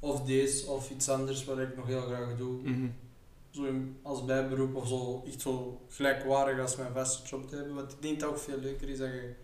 Of 0.00 0.22
deze 0.22 0.66
of 0.70 0.90
iets 0.90 1.08
anders 1.08 1.44
wat 1.44 1.58
ik 1.58 1.76
nog 1.76 1.86
heel 1.86 2.00
graag 2.00 2.36
doe. 2.36 2.52
Mm 2.52 2.64
-hmm. 2.64 2.94
Zo 3.50 3.72
als 4.02 4.24
bijberoep 4.24 4.74
of 4.74 4.88
zo, 4.88 5.22
echt 5.26 5.40
zo 5.40 5.80
gelijkwaardig 5.88 6.60
als 6.60 6.76
mijn 6.76 6.92
vaste 6.92 7.28
job 7.28 7.48
te 7.48 7.56
hebben. 7.56 7.74
Want 7.74 7.92
ik 7.92 8.02
denk 8.02 8.20
dat 8.20 8.28
ook 8.28 8.38
veel 8.38 8.58
leuker 8.58 8.88
is 8.88 8.98
dat 8.98 9.08
je 9.08 9.34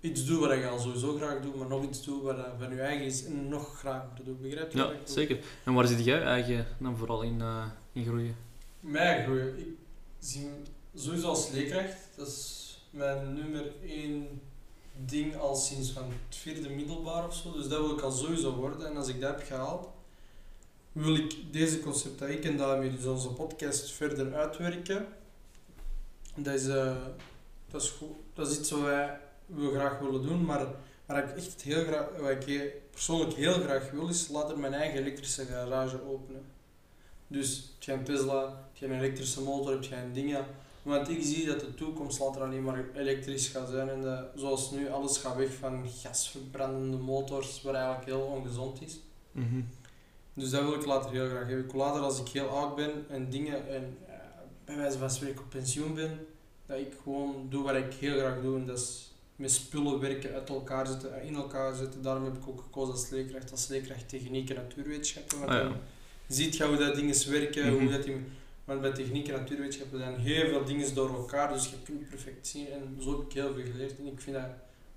iets 0.00 0.26
doet 0.26 0.38
wat 0.38 0.58
je 0.58 0.68
al 0.68 0.78
sowieso 0.78 1.16
graag 1.16 1.40
doet, 1.40 1.56
maar 1.56 1.68
nog 1.68 1.84
iets 1.84 2.04
doet 2.04 2.22
wat 2.22 2.36
van 2.58 2.74
je 2.74 2.80
eigen 2.80 3.06
is 3.06 3.24
en 3.24 3.48
nog 3.48 3.78
graag 3.78 4.02
doet. 4.24 4.42
Begrijp 4.42 4.72
je? 4.72 4.78
Ja, 4.78 4.92
zeker. 5.04 5.38
En 5.64 5.74
waar 5.74 5.86
zit 5.86 6.04
jij 6.04 6.22
eigen 6.22 6.66
dan 6.78 6.96
vooral 6.96 7.22
in, 7.22 7.38
uh, 7.38 7.64
in 7.92 8.04
groeien? 8.04 8.36
Mij 8.80 9.24
groeien? 9.24 9.58
Ik 9.58 9.76
zie 10.18 10.48
sowieso 10.94 11.28
als 11.28 11.50
leerkracht. 11.50 11.96
Dat 12.16 12.26
is 12.26 12.59
mijn 12.90 13.34
nummer 13.34 13.72
één 13.84 14.40
ding 14.96 15.36
al 15.36 15.56
sinds 15.56 15.90
van 15.90 16.02
het 16.04 16.36
vierde 16.36 16.68
middelbaar 16.68 17.26
of 17.26 17.34
zo. 17.34 17.52
Dus 17.52 17.68
dat 17.68 17.80
wil 17.80 17.96
ik 17.96 18.00
al 18.00 18.10
sowieso 18.10 18.54
worden. 18.54 18.86
En 18.86 18.96
als 18.96 19.08
ik 19.08 19.20
dat 19.20 19.30
heb 19.30 19.46
gehaald, 19.46 19.88
wil 20.92 21.14
ik 21.14 21.52
deze 21.52 21.80
concept 21.80 22.18
dat 22.18 22.28
ik 22.28 22.44
en 22.44 22.56
daarmee 22.56 22.96
dus 22.96 23.04
onze 23.04 23.28
podcast 23.28 23.92
verder 23.92 24.34
uitwerken. 24.34 25.06
Dat 26.36 26.54
is, 26.54 26.66
uh, 26.66 26.96
dat 27.70 27.82
is, 27.82 27.88
goed. 27.88 28.16
Dat 28.34 28.50
is 28.50 28.58
iets 28.58 28.70
wat 28.70 28.80
wij 28.80 29.18
we 29.46 29.70
graag 29.70 29.98
willen 29.98 30.22
doen, 30.22 30.44
maar 30.44 30.66
waar 31.06 31.28
ik 31.28 31.36
echt 31.36 31.62
heel 31.62 31.84
graag, 31.84 32.06
wat 32.18 32.46
ik 32.46 32.72
persoonlijk 32.90 33.34
heel 33.34 33.52
graag 33.52 33.90
wil, 33.90 34.08
is 34.08 34.28
later 34.28 34.58
mijn 34.58 34.72
eigen 34.72 35.00
elektrische 35.00 35.44
garage 35.44 36.08
openen. 36.08 36.44
Dus 37.26 37.74
heb 37.74 37.82
je 37.82 37.92
een 37.92 38.04
Tesla, 38.04 38.46
heb 38.46 38.76
je 38.76 38.86
een 38.86 38.98
elektrische 38.98 39.42
motor, 39.42 39.72
heb 39.72 39.84
je 39.84 40.10
dingen 40.12 40.46
want 40.82 41.08
ik 41.08 41.22
zie 41.22 41.46
dat 41.46 41.60
de 41.60 41.74
toekomst 41.74 42.18
later 42.20 42.42
alleen 42.42 42.62
maar 42.62 42.84
elektrisch 42.94 43.48
gaat 43.48 43.68
zijn. 43.68 43.88
En 43.88 44.00
de, 44.00 44.24
zoals 44.34 44.70
nu, 44.70 44.88
alles 44.90 45.18
gaat 45.18 45.36
weg 45.36 45.52
van 45.54 45.88
gasverbrandende 45.88 46.96
motors, 46.96 47.62
wat 47.62 47.74
eigenlijk 47.74 48.04
heel 48.04 48.20
ongezond 48.20 48.82
is. 48.82 49.00
Mhm. 49.32 49.60
Dus 50.34 50.50
dat 50.50 50.62
wil 50.62 50.74
ik 50.74 50.86
later 50.86 51.10
heel 51.10 51.26
graag 51.28 51.46
hebben. 51.46 51.64
Ik 51.64 51.70
wil 51.70 51.80
later, 51.80 52.00
als 52.00 52.20
ik 52.20 52.28
heel 52.28 52.48
oud 52.48 52.76
ben 52.76 52.90
en 53.08 53.30
dingen, 53.30 53.68
en 53.68 53.96
uh, 54.08 54.14
bij 54.64 54.76
wijze 54.76 54.98
van 54.98 55.10
spreken 55.10 55.40
op 55.40 55.50
pensioen 55.50 55.94
ben, 55.94 56.26
dat 56.66 56.78
ik 56.78 56.92
gewoon 57.02 57.46
doe 57.48 57.62
wat 57.62 57.74
ik 57.74 57.94
heel 57.94 58.18
graag 58.18 58.40
doe. 58.42 58.58
En 58.58 58.66
dat 58.66 58.78
is 58.78 59.12
met 59.36 59.50
spullen 59.52 60.00
werken, 60.00 60.34
uit 60.34 60.48
elkaar 60.48 60.86
zetten, 60.86 61.22
in 61.22 61.34
elkaar 61.34 61.74
zetten. 61.74 62.02
Daarom 62.02 62.24
heb 62.24 62.36
ik 62.36 62.48
ook 62.48 62.60
gekozen 62.60 62.92
als 62.92 63.10
leerkracht, 63.10 63.50
als 63.50 63.68
leerkracht 63.68 64.08
techniek 64.08 64.50
en 64.50 64.56
natuurwetenschappen. 64.56 65.38
Want 65.38 65.50
ah, 65.50 65.56
ja. 65.56 65.62
dan 65.62 65.76
ziet 66.28 66.56
je 66.56 66.66
hoe 66.66 66.76
dat 66.76 66.94
dingen 66.94 67.30
werken, 67.30 67.66
Mhm. 67.66 67.80
hoe 67.82 67.90
dat 67.90 68.02
die 68.02 68.16
want 68.70 68.82
bij 68.82 68.92
techniek 68.92 69.28
en 69.28 69.34
natuurwetenschappen 69.34 69.98
zijn 69.98 70.16
heel 70.16 70.48
veel 70.48 70.64
dingen 70.64 70.94
door 70.94 71.08
elkaar, 71.14 71.52
dus 71.52 71.70
je 71.70 71.76
kunt 71.84 72.08
perfect 72.08 72.46
zien. 72.46 72.68
En 72.70 72.96
zo 73.00 73.10
heb 73.18 73.26
ik 73.26 73.32
heel 73.32 73.54
veel 73.54 73.64
geleerd. 73.64 73.98
En 73.98 74.06
ik 74.06 74.20
vind 74.20 74.36
dat 74.36 74.44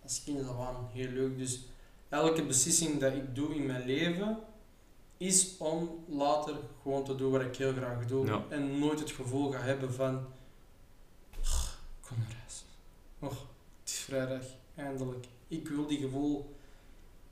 als 0.04 0.24
kind 0.24 0.38
dat 0.46 0.56
wel 0.56 0.90
heel 0.94 1.10
leuk. 1.12 1.38
Dus 1.38 1.62
elke 2.10 2.46
beslissing 2.46 3.00
dat 3.00 3.14
ik 3.14 3.36
doe 3.36 3.56
in 3.56 3.66
mijn 3.66 3.86
leven, 3.86 4.38
is 5.18 5.56
om 5.58 5.90
later 6.08 6.56
gewoon 6.82 7.04
te 7.04 7.16
doen 7.16 7.32
wat 7.32 7.42
ik 7.42 7.56
heel 7.56 7.74
graag 7.74 8.06
doe. 8.06 8.26
Ja. 8.26 8.44
En 8.50 8.80
nooit 8.80 9.00
het 9.00 9.12
gevoel 9.12 9.52
ga 9.52 9.60
hebben 9.62 9.94
van, 9.94 10.16
"Oh, 11.40 11.64
ik 12.02 12.08
kom 12.08 12.18
naar 12.18 12.38
huis. 12.40 12.64
Oh, 13.20 13.30
het 13.82 13.90
is 13.90 13.98
vrijdag, 14.00 14.44
eindelijk. 14.76 15.26
Ik 15.48 15.68
wil 15.68 15.88
die 15.88 16.00
gevoel 16.00 16.56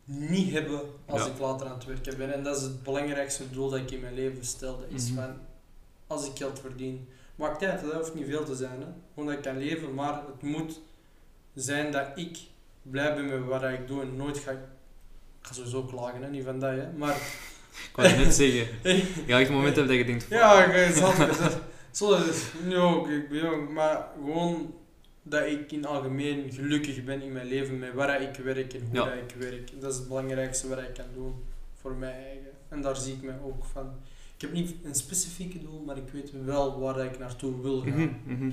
niet 0.03 0.51
hebben 0.51 0.81
als 1.05 1.25
Ja. 1.25 1.31
ik 1.31 1.39
later 1.39 1.67
aan 1.67 1.73
het 1.73 1.85
werken 1.85 2.17
ben. 2.17 2.33
En 2.33 2.43
dat 2.43 2.57
is 2.57 2.63
het 2.63 2.83
belangrijkste 2.83 3.49
doel 3.49 3.69
dat 3.69 3.79
ik 3.79 3.91
in 3.91 3.99
mijn 3.99 4.13
leven 4.13 4.45
stelde. 4.45 4.85
Is 4.89 5.09
Mhm. 5.11 5.15
van, 5.21 5.37
als 6.11 6.27
ik 6.27 6.37
geld 6.37 6.59
verdien. 6.59 7.07
Maakt 7.35 7.63
uit, 7.63 7.81
dat 7.81 7.93
hoeft 7.93 8.13
niet 8.15 8.25
veel 8.25 8.43
te 8.43 8.55
zijn. 8.55 8.79
Hè. 8.81 8.87
Gewoon 9.13 9.29
dat 9.29 9.37
ik 9.37 9.43
kan 9.43 9.57
leven, 9.57 9.93
maar 9.93 10.13
het 10.13 10.41
moet 10.41 10.79
zijn 11.53 11.91
dat 11.91 12.07
ik 12.15 12.37
blij 12.81 13.15
ben 13.15 13.25
met 13.25 13.45
wat 13.45 13.63
ik 13.63 13.87
doe 13.87 14.01
en 14.01 14.15
nooit 14.15 14.37
ga... 14.37 14.51
Ik 14.51 14.57
ga 15.47 15.53
sowieso 15.53 15.83
klagen, 15.83 16.21
hè. 16.21 16.29
niet 16.29 16.43
van 16.43 16.59
dat, 16.59 16.71
hè. 16.71 16.91
Maar 16.91 17.15
Ik 17.89 17.95
wou 17.95 18.07
het 18.07 18.17
net 18.17 18.33
zeggen. 18.35 18.67
Ja, 19.27 19.39
echt 19.39 19.49
moment 19.49 19.75
hebben 19.75 19.97
dat 19.97 20.05
je 20.05 20.11
denkt... 20.11 20.25
ja, 20.29 20.63
ik 20.65 20.95
zal 20.95 21.15
het 21.15 21.57
Zo, 21.91 22.09
dat 22.09 22.27
is 22.27 22.43
nu 22.63 22.77
ook, 22.77 23.07
ik 23.07 23.29
ben 23.29 23.37
jong, 23.37 23.69
maar 23.69 24.07
gewoon 24.15 24.73
dat 25.23 25.45
ik 25.45 25.71
in 25.71 25.77
het 25.77 25.87
algemeen 25.87 26.51
gelukkig 26.53 27.03
ben 27.03 27.21
in 27.21 27.31
mijn 27.31 27.47
leven 27.47 27.79
met 27.79 27.93
waar 27.93 28.21
ik 28.21 28.35
werk 28.35 28.73
en 28.73 28.81
hoe 28.81 28.95
Ja. 28.95 29.05
dat 29.05 29.13
ik 29.13 29.35
werk. 29.37 29.81
Dat 29.81 29.91
is 29.91 29.97
het 29.97 30.07
belangrijkste 30.07 30.67
wat 30.67 30.77
ik 30.77 30.93
kan 30.93 31.05
doen 31.13 31.43
voor 31.81 31.93
mij 31.93 32.11
eigen. 32.13 32.51
En 32.69 32.81
daar 32.81 32.95
zie 32.95 33.13
ik 33.13 33.21
me 33.21 33.33
ook 33.43 33.65
van. 33.65 33.91
Ik 34.41 34.47
heb 34.47 34.55
niet 34.55 34.75
een 34.83 34.95
specifieke 34.95 35.59
doel, 35.59 35.83
maar 35.85 35.97
ik 35.97 36.09
weet 36.11 36.31
wel 36.45 36.79
waar 36.79 37.05
ik 37.05 37.19
naartoe 37.19 37.61
wil 37.61 37.81
gaan. 37.81 37.91
Mhm, 37.91 38.33
mhm. 38.33 38.51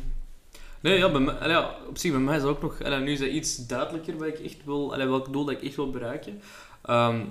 Nee, 0.81 0.99
ja, 0.99 1.11
bij 1.13 1.65
op 1.89 1.99
zich 1.99 2.11
bij 2.11 2.21
mij 2.21 2.37
is 2.37 2.43
dat 2.43 2.51
ook 2.51 2.63
nog... 2.63 3.01
nu 3.01 3.13
is 3.13 3.19
dat 3.19 3.29
iets 3.29 3.67
duidelijker 3.67 4.17
wat 4.17 4.29
ik 4.29 4.39
echt 4.39 4.65
wil... 4.65 4.97
welk 4.97 5.33
doel 5.33 5.45
dat 5.45 5.55
ik 5.55 5.63
echt 5.63 5.77
wil 5.77 5.91
bereiken. 5.91 6.41
Ehm, 6.83 7.25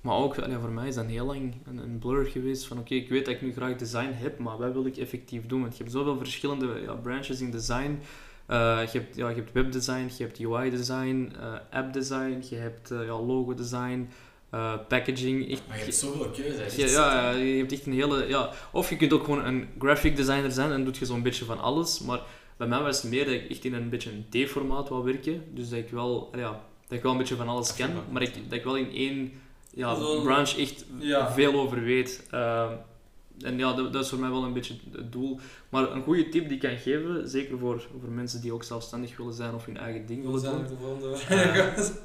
maar 0.00 0.16
ook, 0.16 0.34
voor 0.34 0.70
mij 0.70 0.88
is 0.88 0.94
dat 0.94 1.06
heel 1.06 1.26
lang 1.26 1.54
een, 1.66 1.78
een 1.78 1.98
blur 1.98 2.24
geweest 2.24 2.66
van 2.66 2.78
oké, 2.78 2.94
ik 2.94 3.08
weet 3.08 3.24
dat 3.24 3.34
ik 3.34 3.42
nu 3.42 3.52
graag 3.52 3.76
design 3.76 4.12
heb, 4.12 4.38
maar 4.38 4.58
wat 4.58 4.72
wil 4.72 4.86
ik 4.86 4.96
effectief 4.96 5.46
doen? 5.46 5.60
Want 5.60 5.76
je 5.76 5.82
hebt 5.82 5.94
zoveel 5.94 6.18
verschillende 6.18 6.96
branches 7.02 7.40
in 7.40 7.50
design. 7.50 7.98
Eh, 8.46 8.80
je, 8.92 8.98
hebt, 8.98 9.16
ja, 9.16 9.28
je 9.28 9.34
hebt 9.34 9.52
webdesign, 9.52 10.10
je 10.16 10.22
hebt 10.22 10.40
UI-design, 10.40 11.32
eh 11.40 11.78
app-design, 11.78 12.42
je 12.50 12.56
hebt 12.56 12.90
eh, 12.90 13.04
ja, 13.04 13.20
logo-design, 13.20 14.08
eh, 14.54 14.72
packaging. 14.88 15.50
Echt, 15.50 15.62
Maar 15.68 15.76
je 15.78 15.82
hebt 15.82 15.94
zoveel 15.96 16.30
keuze. 16.30 16.80
ja, 16.86 16.86
ja, 16.86 17.30
je 17.30 17.56
hebt 17.56 17.72
echt 17.72 17.86
een 17.86 17.92
hele... 17.92 18.26
Ja, 18.28 18.50
of 18.72 18.90
je 18.90 18.96
kunt 18.96 19.12
ook 19.12 19.24
gewoon 19.24 19.44
een 19.44 19.68
graphic 19.78 20.16
designer 20.16 20.50
zijn 20.50 20.70
en 20.72 20.84
doet 20.84 20.96
je 20.96 21.04
zo'n 21.06 21.22
beetje 21.22 21.44
van 21.44 21.60
alles. 21.60 22.00
Maar 22.00 22.20
bij 22.56 22.66
mij 22.66 22.80
was 22.82 23.02
het 23.02 23.10
meer 23.10 23.24
dat 23.24 23.34
ik 23.34 23.50
echt 23.50 23.64
in 23.64 23.74
een 23.74 23.88
beetje 23.88 24.10
een 24.10 24.44
D-formaat 24.46 24.88
wou 24.88 25.04
werken. 25.04 25.44
Dus 25.54 25.68
dat 25.68 25.78
ik 25.78 25.88
wel, 25.90 26.30
ja, 26.36 26.50
dat 26.88 26.96
ik 26.98 27.02
wel 27.02 27.12
een 27.12 27.18
beetje 27.18 27.36
van 27.36 27.48
alles 27.48 27.74
ken. 27.74 27.90
Maar 28.10 28.22
ik, 28.22 28.32
dat 28.48 28.58
ik 28.58 28.64
wel 28.64 28.76
in 28.76 28.90
één 28.94 29.32
ja, 29.74 29.94
Zo'n- 29.94 30.22
branch 30.22 30.56
echt 30.58 30.84
veel 31.34 31.54
over 31.54 31.82
weet. 31.82 32.26
Ehm, 32.30 32.72
en 33.40 33.58
ja, 33.58 33.72
dat, 33.72 33.92
dat 33.92 34.02
is 34.04 34.08
voor 34.10 34.18
mij 34.18 34.30
wel 34.30 34.44
een 34.44 34.52
beetje 34.52 34.74
het 34.92 35.12
doel. 35.12 35.38
Maar 35.68 35.90
een 35.92 36.02
goede 36.02 36.28
tip 36.28 36.44
die 36.44 36.54
ik 36.54 36.60
kan 36.60 36.76
geven, 36.76 37.28
zeker 37.28 37.58
voor, 37.58 37.86
voor 38.00 38.10
mensen 38.10 38.40
die 38.40 38.52
ook 38.52 38.62
zelfstandig 38.64 39.16
willen 39.16 39.34
zijn 39.34 39.54
of 39.54 39.64
hun 39.66 39.76
eigen 39.76 40.06
ding 40.06 40.24
willen 40.24 40.40
zijn 40.40 40.52
doen. 40.52 40.62
op 40.62 40.68
de 40.68 40.76
volgende 40.80 41.18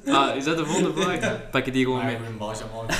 Ja. 0.04 0.28
Ah, 0.28 0.36
is 0.36 0.44
dat 0.44 0.56
de 0.56 0.66
volgende 0.66 1.00
vraag? 1.02 1.50
Pak 1.50 1.64
je 1.64 1.70
die 1.72 1.84
gewoon 1.84 1.98
Maar 1.98 2.06
mee. 2.20 2.28
een 2.30 2.36
balletje 2.38 2.64
maken. 2.74 2.96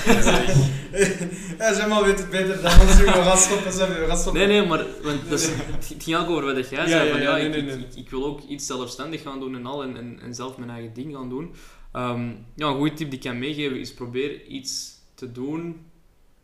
Ja, 1.58 1.74
zeg 1.74 1.88
maar, 1.88 2.04
weet 2.04 2.18
het 2.18 2.30
beter 2.30 2.62
dan 2.62 2.80
ons. 2.80 2.96
We 3.00 3.06
gaan 3.06 3.36
stoppen, 3.38 3.72
zeg, 3.72 3.98
we 3.98 4.06
gaan 4.06 4.16
stoppen. 4.18 4.48
Nee, 4.48 4.58
nee, 4.60 4.68
maar 4.68 4.84
want 5.02 5.28
dat 5.30 5.40
is, 5.40 5.48
het 5.94 6.02
ging 6.02 6.16
ook 6.16 6.28
over 6.30 6.54
wat 6.54 6.68
jij 6.68 6.78
Ja, 6.82 6.88
zei. 6.88 7.06
ja, 7.06 7.12
van, 7.12 7.22
ja, 7.22 7.36
ja, 7.36 7.36
nee, 7.36 7.46
ik, 7.46 7.50
nee, 7.52 7.60
ik- 7.60 7.78
nee. 7.78 7.86
Ik, 7.90 7.94
ik 7.96 8.10
wil 8.10 8.24
ook 8.24 8.40
iets 8.48 8.66
zelfstandig 8.66 9.22
gaan 9.22 9.40
doen 9.40 9.54
en 9.54 9.66
al 9.66 9.82
en, 9.82 9.96
en, 9.96 10.20
en 10.22 10.34
zelf 10.34 10.56
mijn 10.58 10.70
eigen 10.70 10.92
ding 10.94 11.14
gaan 11.14 11.28
doen. 11.28 11.54
Ehm, 11.92 12.28
ja, 12.54 12.66
een 12.66 12.76
goede 12.76 12.94
tip 12.94 13.10
die 13.10 13.18
ik 13.18 13.24
kan 13.24 13.38
meegeven 13.38 13.80
is 13.80 13.94
probeer 13.94 14.44
iets 14.46 14.92
te 15.14 15.32
doen 15.32 15.80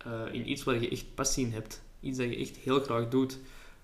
eh, 0.07 0.35
in 0.35 0.51
iets 0.51 0.65
waar 0.65 0.81
je 0.81 0.89
echt 0.89 1.15
passie 1.15 1.47
in 1.47 1.53
hebt. 1.53 1.83
Iets 2.01 2.19
dat 2.19 2.29
je 2.29 2.37
echt 2.37 2.57
heel 2.57 2.81
graag 2.81 3.09
doet. 3.09 3.39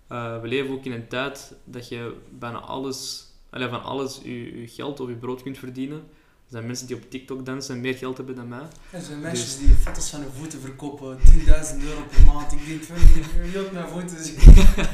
Eh, 0.06 0.40
we 0.40 0.48
leven 0.48 0.74
ook 0.74 0.84
in 0.84 0.92
een 0.92 1.08
tijd 1.08 1.54
dat 1.64 1.88
je 1.88 2.16
bijna 2.38 2.58
alles, 2.58 3.26
allee, 3.50 3.68
van 3.68 3.82
alles 3.82 4.20
je, 4.22 4.60
je 4.60 4.68
geld 4.68 5.00
of 5.00 5.08
je 5.08 5.14
brood 5.14 5.42
kunt 5.42 5.58
verdienen. 5.58 5.98
Er 5.98 6.58
zijn 6.58 6.66
mensen 6.66 6.86
die 6.86 6.96
op 6.96 7.10
TikTok 7.10 7.46
dansen 7.46 7.74
en 7.74 7.80
meer 7.80 7.94
geld 7.94 8.16
hebben 8.16 8.34
dan 8.34 8.48
mij. 8.48 8.66
Er 8.90 9.00
zijn 9.00 9.20
meisjes 9.20 9.56
Dus- 9.56 9.66
die 9.66 9.74
foto's 9.74 10.10
van 10.10 10.20
hun 10.20 10.30
voeten 10.30 10.60
verkopen, 10.60 11.18
10.000 11.18 11.82
euro 11.82 12.04
per 12.10 12.24
maand. 12.24 12.52
Ik 12.52 12.66
denk 12.66 12.82
je 12.82 13.50
wilt 13.50 13.72
mijn 13.72 13.88
voeten 13.88 14.24
zien. 14.24 14.38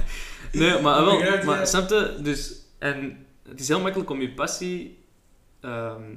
Nee, 0.53 0.81
maar, 0.81 1.05
wel, 1.05 1.45
maar 1.45 1.67
snap 1.67 1.89
je? 1.89 2.19
Dus, 2.23 2.55
en 2.79 3.27
het 3.49 3.61
is 3.61 3.69
heel 3.69 3.81
makkelijk 3.81 4.11
om 4.11 4.21
je 4.21 4.35
passie 4.35 4.99
ehm, 5.61 6.17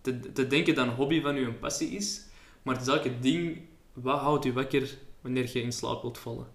te, 0.00 0.32
te 0.32 0.46
denken 0.46 0.74
dat 0.74 0.86
een 0.86 0.92
hobby 0.92 1.20
van 1.20 1.34
je 1.34 1.46
een 1.46 1.58
passie 1.58 1.88
is. 1.88 2.22
Maar 2.62 2.76
het 2.76 2.86
is 2.86 2.92
het 2.92 3.22
ding, 3.22 3.60
wat 4.02 4.18
houdt 4.20 4.44
je 4.44 4.52
wakker 4.52 4.98
wanneer 5.20 5.50
je 5.52 5.62
in 5.62 5.72
slaap 5.72 6.02
wilt 6.02 6.18
vallen? 6.18 6.46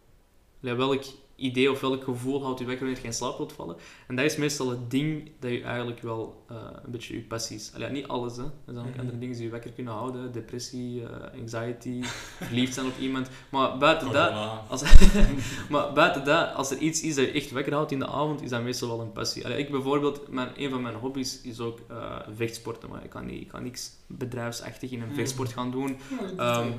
Welk 0.59 1.03
idee 1.35 1.71
of 1.71 1.79
welk 1.81 2.03
gevoel 2.03 2.43
houdt 2.43 2.59
je 2.59 2.65
wakker 2.65 2.83
wanneer 2.85 3.01
je 3.01 3.07
in 3.07 3.13
slaap 3.13 3.37
wilt 3.37 3.53
vallen? 3.53 3.75
En 4.07 4.15
dat 4.15 4.25
is 4.25 4.35
meestal 4.35 4.69
het 4.69 4.91
ding 4.91 5.31
dat 5.39 5.51
je 5.51 5.61
eigenlijk 5.63 6.01
wel 6.01 6.43
eh, 6.49 6.55
een 6.83 6.91
beetje 6.91 7.15
je 7.15 7.21
passie 7.21 7.55
is. 7.57 7.71
Allee, 7.75 7.89
niet 7.89 8.07
alles, 8.07 8.37
hè. 8.37 8.43
er 8.43 8.49
zijn 8.73 8.77
ook 8.85 8.89
Mhm. 8.91 8.99
andere 8.99 9.17
dingen 9.19 9.35
die 9.35 9.43
je 9.45 9.49
wakker 9.51 9.71
kunnen 9.71 9.93
houden. 9.93 10.31
Depressie, 10.31 11.03
eh, 11.05 11.39
anxiety, 11.41 12.01
verliefd 12.47 12.73
zijn 12.73 12.85
op 12.85 12.97
iemand. 12.99 13.29
Maar 13.49 13.77
buiten 13.77 14.11
dat... 14.11 14.27
Corona. 14.29 14.63
Als, 14.69 14.83
maar 15.69 15.93
buiten 15.93 16.23
dat, 16.25 16.53
als 16.55 16.71
er 16.71 16.77
iets 16.77 17.01
is 17.01 17.15
dat 17.15 17.25
je 17.25 17.31
echt 17.31 17.51
wakker 17.51 17.73
houdt 17.73 17.91
in 17.91 17.99
de 17.99 18.07
avond, 18.07 18.41
is 18.41 18.49
dat 18.49 18.61
meestal 18.63 18.87
wel 18.87 19.01
een 19.01 19.11
passie. 19.11 19.45
Allee, 19.45 19.57
ik 19.57 19.71
bijvoorbeeld, 19.71 20.27
mijn, 20.27 20.49
een 20.55 20.69
van 20.69 20.81
mijn 20.81 20.95
hobby's 20.95 21.41
is 21.43 21.59
ook 21.59 21.79
eh, 21.87 22.19
vechtsporten, 22.35 22.89
maar 22.89 23.03
ik 23.03 23.09
kan, 23.09 23.25
niet, 23.25 23.41
ik 23.41 23.47
kan 23.47 23.63
niks 23.63 23.91
bedrijfsachtig 24.07 24.91
in 24.91 25.01
een 25.01 25.07
Hmm. 25.07 25.15
vechtsport 25.15 25.53
gaan 25.53 25.71
doen. 25.71 25.97
Dat 26.19 26.57
Ehm. 26.57 26.71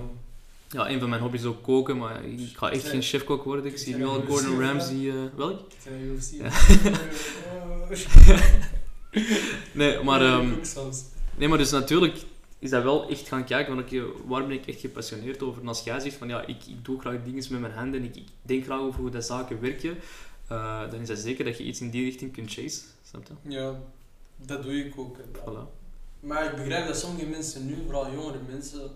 Ja, 0.72 0.90
een 0.90 1.00
van 1.00 1.08
mijn 1.08 1.20
hobby's 1.20 1.40
is 1.40 1.46
ook 1.46 1.62
koken, 1.62 1.96
maar 1.96 2.24
ik 2.24 2.56
ga 2.56 2.70
echt 2.70 2.88
geen 2.88 3.02
chefkok 3.02 3.44
worden. 3.44 3.64
Ik 3.64 3.78
zie 3.78 3.96
nu 3.96 4.04
al 4.04 4.22
Gordon 4.28 4.60
Ramsay... 4.60 5.08
eh, 5.08 5.14
welk? 5.36 5.60
Ja. 6.30 6.50
Nee, 9.72 10.02
maar... 10.02 10.44
Soms. 10.62 11.04
Nee, 11.36 11.48
maar 11.48 11.58
dus 11.58 11.70
natuurlijk 11.70 12.24
is 12.62 12.70
dat 12.70 12.82
wel 12.82 13.08
echt 13.08 13.28
gaan 13.28 13.44
kijken, 13.44 13.74
van 13.74 13.82
oké, 13.82 14.02
waar 14.26 14.46
ben 14.46 14.56
ik 14.56 14.66
echt 14.66 14.80
gepassioneerd 14.80 15.42
over? 15.42 15.62
En 15.62 15.68
als 15.68 15.82
jij 15.84 16.00
zegt 16.00 16.16
van 16.16 16.28
ja, 16.28 16.46
ik, 16.46 16.66
ik 16.66 16.84
doe 16.84 17.00
graag 17.00 17.22
dingen 17.24 17.44
met 17.50 17.60
mijn 17.60 17.72
handen 17.72 18.00
en 18.00 18.06
ik, 18.06 18.16
ik 18.16 18.28
denk 18.42 18.64
graag 18.64 18.80
over 18.80 19.00
hoe 19.00 19.10
dat 19.10 19.24
zaken 19.24 19.60
werken, 19.60 19.96
eh, 20.48 20.90
dan 20.90 21.00
is 21.00 21.08
dat 21.08 21.18
zeker 21.18 21.44
dat 21.44 21.58
je 21.58 21.64
iets 21.64 21.80
in 21.80 21.90
die 21.90 22.04
richting 22.04 22.32
kunt 22.32 22.52
chasen. 22.52 22.82
Snap 23.02 23.26
je? 23.26 23.50
Ja, 23.50 23.80
dat 24.36 24.62
doe 24.62 24.84
ik 24.84 24.98
ook. 24.98 25.16
Voilà. 25.18 25.80
Maar 26.20 26.44
ik 26.44 26.56
begrijp 26.56 26.86
dat 26.86 26.98
sommige 26.98 27.26
mensen 27.26 27.66
nu, 27.66 27.76
vooral 27.84 28.12
jongere 28.12 28.38
mensen, 28.48 28.90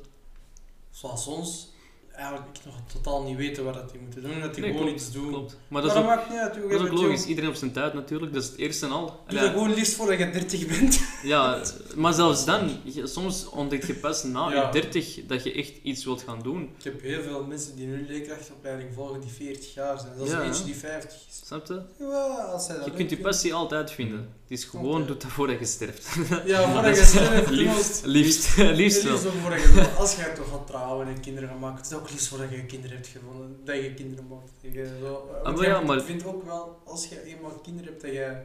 zoals 1.00 1.26
ons, 1.26 1.68
eigenlijk 2.12 2.46
nog 2.64 2.74
totaal 2.92 3.22
niet 3.22 3.36
weten 3.36 3.64
wat 3.64 3.74
dat 3.74 3.90
die 3.90 4.00
moeten 4.00 4.22
doen. 4.22 4.40
Dat 4.40 4.54
die 4.54 4.62
Nee, 4.62 4.72
gewoon 4.72 4.86
klopt, 4.86 5.00
iets 5.02 5.12
doen. 5.12 5.28
Klopt. 5.28 5.50
Maar 5.52 5.60
Maar 5.68 5.82
dat 5.82 5.90
dat, 5.90 6.02
is 6.04 6.10
ook, 6.10 6.16
maakt 6.16 6.30
niet 6.30 6.38
uit. 6.38 6.54
dat 6.54 6.80
is 6.80 6.90
ook 6.90 6.92
logisch. 6.98 7.26
Iedereen 7.26 7.50
op 7.50 7.56
zijn 7.56 7.72
tijd 7.72 7.94
natuurlijk, 7.94 8.32
dat 8.32 8.42
is 8.42 8.48
het 8.48 8.58
eerste 8.58 8.86
en 8.86 8.92
al. 8.92 9.06
Doe 9.06 9.14
Allee, 9.26 9.40
dat 9.42 9.50
gewoon 9.50 9.74
liefst 9.74 9.94
voordat 9.94 10.18
je 10.18 10.30
30 10.30 10.66
bent. 10.66 11.00
Ja, 11.22 11.62
maar 11.96 12.12
zelfs 12.12 12.44
dan, 12.44 12.70
je- 12.84 13.06
soms 13.06 13.48
ontdekt 13.48 13.86
je 13.86 13.94
pas 13.94 14.22
na 14.24 14.50
Ja. 14.50 14.66
je 14.66 14.72
30 14.72 15.20
dat 15.26 15.44
je 15.44 15.52
echt 15.52 15.72
iets 15.82 16.04
wilt 16.04 16.22
gaan 16.22 16.40
doen. 16.42 16.62
Ik 16.78 16.84
heb 16.84 17.02
heel 17.02 17.22
veel 17.22 17.44
mensen 17.44 17.76
die 17.76 17.86
nu 17.86 18.06
leerkrachtopleiding 18.08 18.94
volgen 18.94 19.20
die 19.20 19.30
40 19.30 19.74
jaar 19.74 19.98
zijn. 19.98 20.12
Dat 20.18 20.26
is 20.26 20.32
Ja, 20.32 20.38
een 20.40 20.46
eentje 20.46 20.64
die 20.64 20.76
50 20.76 21.10
is. 21.28 21.40
Snap 21.46 21.66
je? 21.66 21.80
Ja, 21.98 22.26
als 22.52 22.68
dat 22.68 22.84
Je 22.84 22.90
kunt 22.90 23.10
je 23.10 23.18
passie 23.18 23.54
altijd 23.54 23.90
vinden. 23.90 24.28
Het 24.48 24.58
is 24.58 24.64
gewoon, 24.64 24.86
Altijd. 24.86 25.06
doe 25.06 25.16
dat 25.16 25.26
voordat 25.30 25.58
je 25.58 25.64
sterft. 25.64 26.06
Ja, 26.52 26.72
voordat 26.72 26.96
je 26.96 27.02
dat 27.02 27.04
is- 27.04 27.08
sterft. 27.08 27.50
liefst. 27.50 28.04
Liefst, 28.04 28.56
liefst 28.56 29.02
wel. 29.02 29.12
Liefst 29.12 29.26
ook 29.26 29.32
voordat 29.32 29.62
je, 29.62 29.90
als 29.98 30.16
jij 30.16 30.34
toch 30.34 30.48
gaat 30.50 30.66
trouwen 30.66 31.06
en 31.06 31.20
kinderen 31.20 31.48
gaat 31.48 31.60
maken, 31.60 31.76
het 31.82 31.86
is 31.90 31.96
ook 31.98 32.10
liefst 32.10 32.28
voordat 32.28 32.50
je 32.50 32.64
kinderen 32.66 32.96
hebt 32.96 33.08
gevonden, 33.08 33.56
dat 33.64 33.76
je 33.76 33.94
kinderen 33.94 34.26
maakt. 34.28 34.50
Je 34.60 34.96
zo, 35.00 35.14
Ah, 35.14 35.42
want 35.42 35.56
maar 35.56 35.64
jij 35.66 35.74
ja, 35.74 35.80
maar- 35.80 35.96
Ik 35.98 36.04
vind 36.04 36.24
ook 36.26 36.44
wel, 36.44 36.78
als 36.84 37.06
je 37.08 37.24
eenmaal 37.24 37.50
kinderen 37.50 37.88
hebt, 37.90 38.02
dat 38.02 38.12
je, 38.12 38.36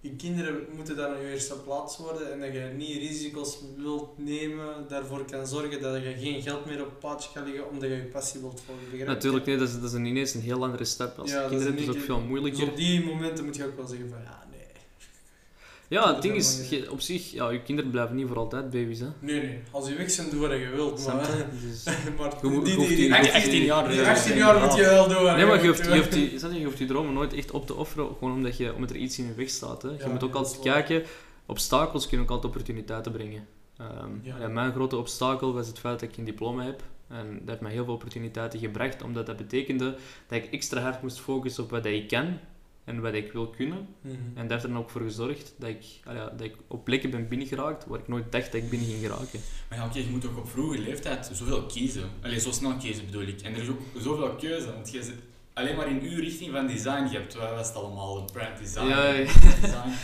je 0.00 0.10
kinderen 0.16 0.66
moeten 0.76 0.96
dan 0.96 1.10
op 1.14 1.20
je 1.20 1.30
eerste 1.32 1.54
plaats 1.54 1.96
worden 1.98 2.32
en 2.32 2.40
dat 2.40 2.52
je 2.52 2.70
niet 2.76 2.96
risico's 2.96 3.58
wilt 3.76 4.18
nemen, 4.18 4.84
daarvoor 4.88 5.24
kan 5.30 5.46
zorgen 5.46 5.80
dat 5.82 6.02
je 6.02 6.14
geen 6.18 6.42
geld 6.42 6.66
meer 6.66 6.80
op 6.80 6.88
het 6.88 6.98
paadje 6.98 7.28
gaat 7.34 7.44
liggen 7.46 7.70
omdat 7.70 7.88
je 7.88 7.96
je 7.96 8.02
passie 8.02 8.40
wilt 8.40 8.62
volgen. 8.66 8.98
Je? 8.98 9.04
Natuurlijk, 9.04 9.46
nee, 9.46 9.56
dat 9.56 9.68
is, 9.68 9.74
dat 9.80 9.92
is 9.92 9.98
ineens 9.98 10.34
een 10.34 10.40
heel 10.40 10.64
andere 10.64 10.84
stap. 10.84 11.18
Als 11.18 11.30
Ja, 11.30 11.36
je 11.36 11.40
dat 11.42 11.50
kinderen 11.50 11.74
is 11.74 11.82
een 11.82 11.88
ook 11.88 11.94
veel 11.94 12.00
beetje- 12.06 12.20
Dus 12.20 12.28
moeilijker. 12.28 12.68
op 12.68 12.76
die 12.76 13.04
momenten 13.04 13.44
moet 13.44 13.56
je 13.56 13.64
ook 13.64 13.76
wel 13.76 13.86
zeggen 13.86 14.08
van, 14.08 14.18
ja. 14.22 14.46
Ja, 15.88 16.12
het 16.14 16.22
ding 16.22 16.34
is 16.34 16.68
je, 16.70 16.90
op 16.90 17.00
zich, 17.00 17.30
ja, 17.32 17.50
je 17.50 17.62
kinderen 17.62 17.90
blijven 17.90 18.16
niet 18.16 18.26
voor 18.26 18.36
altijd 18.36 18.70
baby's, 18.70 19.00
hè. 19.00 19.06
Nee, 19.20 19.40
nee. 19.42 19.58
Als 19.70 19.88
je 19.88 19.94
weg 19.94 20.10
zijn, 20.10 20.30
doe 20.30 20.40
wat 20.40 20.50
je 20.50 20.68
wilt. 20.74 21.06
Maar? 21.06 21.26
Dus- 21.62 21.84
maar 21.84 22.34
Je 22.42 22.50
die, 22.50 22.62
die, 22.62 22.76
die- 22.76 22.96
die, 22.96 23.06
je 23.08 23.16
hoeft 23.16 23.32
18 23.32 23.50
die- 23.50 23.64
jaar, 23.64 23.88
die 23.88 24.00
ja. 24.00 24.10
18 24.10 24.36
jaar 24.36 24.60
moet 24.60 24.74
je 24.74 24.82
wel 24.82 25.08
doen. 25.08 25.24
Nee, 25.36 25.46
maar 25.46 25.62
je 25.62 25.68
hoeft, 25.68 25.84
je, 25.84 25.96
hoeft 25.96 26.12
die, 26.12 26.30
je, 26.40 26.58
je 26.58 26.64
hoeft 26.64 26.78
die 26.78 26.86
dromen 26.86 27.12
nooit 27.14 27.32
echt 27.32 27.50
op 27.50 27.66
te 27.66 27.74
offeren, 27.74 28.06
gewoon 28.18 28.34
omdat, 28.34 28.56
je, 28.56 28.74
omdat 28.74 28.90
er 28.90 28.96
iets 28.96 29.18
in 29.18 29.26
je 29.26 29.34
weg 29.34 29.48
staat. 29.48 29.82
Hè. 29.82 29.88
Je 29.88 29.96
Ja, 29.98 30.08
moet 30.08 30.22
ook 30.24 30.34
altijd 30.34 30.60
kijken, 30.62 31.02
obstakels 31.46 32.06
kunnen 32.08 32.26
ook 32.26 32.32
altijd 32.32 32.52
opportuniteiten 32.52 33.12
brengen. 33.12 33.46
Ehm, 33.76 34.10
Ja. 34.22 34.36
ja, 34.40 34.48
mijn 34.48 34.72
grote 34.72 34.96
obstakel 34.96 35.52
was 35.54 35.66
het 35.66 35.78
feit 35.78 36.00
dat 36.00 36.08
ik 36.08 36.16
een 36.16 36.24
diploma 36.24 36.64
heb. 36.64 36.82
En 37.08 37.32
dat 37.38 37.48
heeft 37.48 37.60
mij 37.60 37.72
heel 37.72 37.84
veel 37.84 37.94
opportuniteiten 37.94 38.58
gebracht, 38.58 39.02
omdat 39.02 39.26
dat 39.26 39.36
betekende 39.36 39.96
dat 40.28 40.38
ik 40.38 40.52
extra 40.52 40.80
hard 40.80 41.02
moest 41.02 41.20
focussen 41.20 41.64
op 41.64 41.70
wat 41.70 41.84
ik 41.84 42.08
kan 42.08 42.38
en 42.88 43.00
wat 43.00 43.14
ik 43.14 43.32
wil 43.32 43.48
kunnen. 43.48 43.86
Mhm. 44.00 44.14
En 44.34 44.42
dat 44.42 44.50
heeft 44.50 44.62
er 44.62 44.68
dan 44.68 44.78
ook 44.78 44.90
voor 44.90 45.00
gezorgd 45.00 45.54
dat 45.58 45.68
ik, 45.68 45.82
ja, 46.04 46.28
dat 46.28 46.40
ik 46.40 46.54
op 46.66 46.84
plekken 46.84 47.10
ben 47.10 47.28
binnengeraakt 47.28 47.86
waar 47.86 47.98
ik 47.98 48.08
nooit 48.08 48.32
dacht 48.32 48.52
dat 48.52 48.62
ik 48.62 48.70
binnen 48.70 48.88
ging 48.88 49.00
geraken. 49.00 49.40
Maar 49.68 49.78
ja, 49.78 49.86
oké, 49.86 49.98
je 49.98 50.08
moet 50.10 50.26
ook 50.26 50.36
op 50.36 50.48
vroege 50.48 50.78
leeftijd 50.78 51.30
zoveel 51.32 51.62
kiezen. 51.66 52.02
Allee, 52.22 52.40
zo 52.40 52.50
snel 52.50 52.76
kiezen 52.76 53.06
bedoel 53.06 53.22
ik. 53.26 53.40
En 53.40 53.54
er 53.54 53.62
is 53.62 53.68
ook 53.68 53.80
zoveel 53.98 54.34
keuze, 54.34 54.72
want 54.72 54.90
je 54.90 55.02
zit 55.02 55.14
alleen 55.52 55.76
maar 55.76 55.88
in 55.88 56.00
uw 56.02 56.20
richting 56.20 56.52
van 56.52 56.66
design. 56.66 57.02
Je 57.10 57.18
hebt, 57.18 57.34
wat 57.34 57.50
was 57.50 57.66
het 57.66 57.76
allemaal, 57.76 58.24
brand 58.32 58.58
design, 58.58 58.86
Ja, 58.86 59.08
ja. 59.08 59.24
design. 59.60 59.90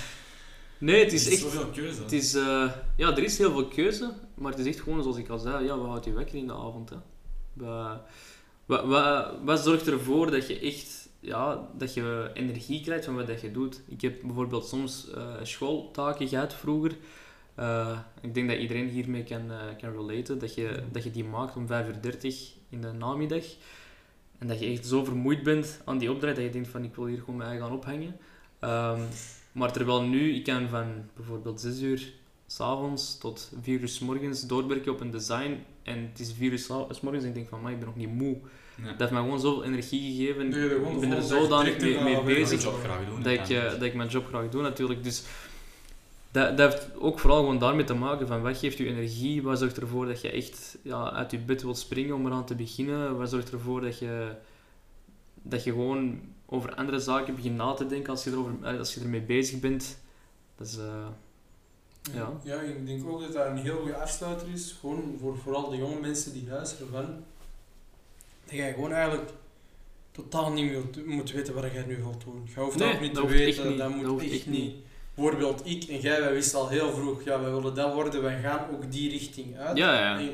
Nee, 0.78 0.98
het 0.98 1.08
Er 1.08 1.14
is 1.14 1.26
is 1.26 1.32
echt... 1.32 1.40
zoveel 1.52 1.66
keuze. 1.70 2.02
Het 2.02 2.12
is, 2.12 2.34
eh, 2.34 2.72
ja, 2.96 3.10
er 3.16 3.22
is 3.24 3.38
heel 3.38 3.50
veel 3.52 3.66
keuze, 3.68 4.12
maar 4.34 4.50
het 4.50 4.60
is 4.60 4.66
echt 4.66 4.80
gewoon 4.80 5.02
zoals 5.02 5.16
ik 5.16 5.28
al 5.28 5.38
zei, 5.38 5.64
ja, 5.64 5.78
wat 5.78 5.88
houdt 5.88 6.04
je 6.04 6.12
wekker 6.12 6.36
in 6.38 6.46
de 6.46 6.52
avond? 6.52 6.90
Hè? 6.90 6.96
Wat, 7.52 8.00
wat, 8.66 8.84
wat, 8.84 9.32
wat 9.44 9.60
zorgt 9.64 9.86
ervoor 9.88 10.30
dat 10.30 10.46
je 10.46 10.58
echt 10.60 11.03
ja, 11.24 11.68
dat 11.76 11.94
je 11.94 12.30
energie 12.34 12.80
krijgt 12.80 13.04
van 13.04 13.26
wat 13.26 13.40
je 13.40 13.50
doet? 13.50 13.82
Ik 13.88 14.00
heb 14.00 14.20
bijvoorbeeld 14.22 14.66
soms 14.66 15.10
eh, 15.10 15.34
schooltaken 15.42 16.28
gehad 16.28 16.54
vroeger. 16.54 16.96
Eh, 17.54 17.98
ik 18.20 18.34
denk 18.34 18.48
dat 18.48 18.58
iedereen 18.58 18.88
hiermee 18.88 19.22
kan, 19.22 19.50
eh, 19.50 19.58
kan 19.80 19.90
relaten, 19.90 20.38
dat 20.38 20.54
je, 20.54 20.82
dat 20.92 21.04
je 21.04 21.10
die 21.10 21.24
maakt 21.24 21.56
om 21.56 21.66
5 21.66 21.88
uur 21.88 22.00
30 22.00 22.52
in 22.68 22.80
de 22.80 22.92
namiddag. 22.92 23.44
En 24.38 24.46
dat 24.46 24.60
je 24.60 24.66
echt 24.66 24.86
zo 24.86 25.04
vermoeid 25.04 25.42
bent 25.42 25.80
aan 25.84 25.98
die 25.98 26.10
opdracht 26.10 26.36
dat 26.36 26.44
je 26.44 26.50
denkt 26.50 26.68
van 26.68 26.84
ik 26.84 26.94
wil 26.94 27.06
hier 27.06 27.18
gewoon 27.18 27.36
mij 27.36 27.58
gaan 27.58 27.72
ophangen. 27.72 28.16
Ehm, 28.58 29.00
maar 29.52 29.72
terwijl 29.72 30.02
nu, 30.02 30.34
ik 30.34 30.44
kan 30.44 30.68
van 30.68 30.86
bijvoorbeeld 31.16 31.60
6 31.60 31.80
uur 31.80 32.12
s'avonds 32.46 33.18
tot 33.18 33.52
4 33.62 33.80
uur 33.80 33.88
s 33.88 33.98
morgens 33.98 34.46
doorwerken 34.46 34.92
op 34.92 35.00
een 35.00 35.10
design. 35.10 35.64
En 35.82 36.08
het 36.08 36.20
is 36.20 36.32
4 36.32 36.52
uur 36.52 36.58
s 36.58 37.00
morgens 37.00 37.22
en 37.22 37.28
ik 37.28 37.34
denk 37.34 37.48
van, 37.48 37.60
maar 37.60 37.72
ik 37.72 37.78
ben 37.78 37.86
nog 37.86 37.96
niet 37.96 38.14
moe. 38.14 38.36
Ja. 38.76 38.88
Dat 38.88 38.98
heeft 38.98 39.10
mij 39.10 39.20
gewoon 39.22 39.40
zoveel 39.40 39.64
energie 39.64 40.16
gegeven. 40.16 40.48
Nee, 40.48 40.92
ik 40.94 41.00
ben 41.00 41.12
er 41.12 41.22
zodanig 41.22 41.80
mee, 41.80 42.00
mee 42.02 42.22
bezig 42.22 42.58
je 42.58 42.64
job 42.64 42.80
graag 42.84 43.06
doen. 43.08 43.22
dat 43.22 43.32
ik, 43.32 43.48
eh, 43.48 43.70
dat 43.70 43.82
ik 43.82 43.94
mijn 43.94 44.08
job 44.08 44.26
graag 44.26 44.48
doe 44.48 44.62
natuurlijk. 44.62 45.04
Dus 45.04 45.22
dat, 46.30 46.56
dat 46.56 46.72
heeft 46.72 46.88
ook 46.98 47.18
vooral 47.18 47.38
gewoon 47.38 47.58
daarmee 47.58 47.84
te 47.84 47.94
maken 47.94 48.26
van 48.26 48.42
wat 48.42 48.58
geeft 48.58 48.78
je 48.78 48.86
energie, 48.86 49.42
wat 49.42 49.58
zorgt 49.58 49.80
ervoor 49.80 50.06
dat 50.06 50.20
je 50.20 50.30
echt 50.30 50.78
ja, 50.82 51.10
uit 51.12 51.30
je 51.30 51.38
bed 51.38 51.62
wilt 51.62 51.78
springen 51.78 52.14
om 52.14 52.26
eraan 52.26 52.46
te 52.46 52.54
beginnen, 52.54 53.16
wat 53.18 53.30
zorgt 53.30 53.52
ervoor 53.52 53.80
dat 53.80 53.98
je, 53.98 54.30
dat 55.42 55.64
je 55.64 55.70
gewoon 55.70 56.20
over 56.46 56.74
andere 56.74 56.98
zaken 56.98 57.34
begint 57.34 57.56
na 57.56 57.72
te 57.72 57.86
denken 57.86 58.10
als 58.10 58.24
je, 58.24 58.30
erover, 58.30 58.52
eh, 58.62 58.78
als 58.78 58.94
je 58.94 59.00
ermee 59.00 59.20
bezig 59.22 59.60
bent. 59.60 59.98
Dat 60.56 60.66
is, 60.66 60.78
eh, 60.78 61.06
Ja. 62.14 62.32
ja, 62.42 62.60
ik 62.60 62.86
denk 62.86 63.08
ook 63.08 63.20
dat 63.20 63.32
dat 63.32 63.46
een 63.46 63.56
heel 63.56 63.76
goede 63.76 63.96
afsluiter 63.96 64.48
is. 64.52 64.76
Gewoon 64.80 65.16
voor 65.20 65.36
vooral 65.38 65.70
de 65.70 65.76
jonge 65.76 66.00
mensen 66.00 66.32
die 66.32 66.46
luisteren 66.48 66.88
van. 66.90 67.24
Dat 68.44 68.54
jij 68.54 68.72
gewoon 68.72 68.92
eigenlijk 68.92 69.30
totaal 70.12 70.52
niet 70.52 70.72
moet, 70.72 71.06
moet 71.06 71.32
weten 71.32 71.54
wat 71.54 71.72
jij 71.72 71.84
nu 71.86 71.96
wilt 71.96 72.24
doen. 72.24 72.48
Je 72.54 72.60
hoeft 72.60 72.78
Nee, 72.78 72.86
dat 72.88 72.96
ook 72.96 73.02
niet 73.02 73.14
dat 73.14 73.26
te 73.28 73.32
weten, 73.32 73.68
niet. 73.68 73.78
dat 73.78 73.90
moet 73.94 74.22
echt, 74.22 74.32
echt 74.32 74.46
niet. 74.46 74.62
niet. 74.62 74.74
Bijvoorbeeld 75.14 75.66
ik 75.66 75.84
en 75.84 76.00
jij, 76.00 76.20
wij 76.20 76.32
wisten 76.32 76.58
al 76.58 76.68
heel 76.68 76.92
vroeg, 76.94 77.24
ja, 77.24 77.40
wij 77.40 77.50
willen 77.52 77.74
dat 77.74 77.94
worden, 77.94 78.22
wij 78.22 78.40
gaan 78.40 78.70
ook 78.72 78.92
die 78.92 79.10
richting 79.10 79.56
uit. 79.58 79.76
ja, 79.76 79.98
ja. 80.00 80.18
En, 80.18 80.20
eh, 80.20 80.24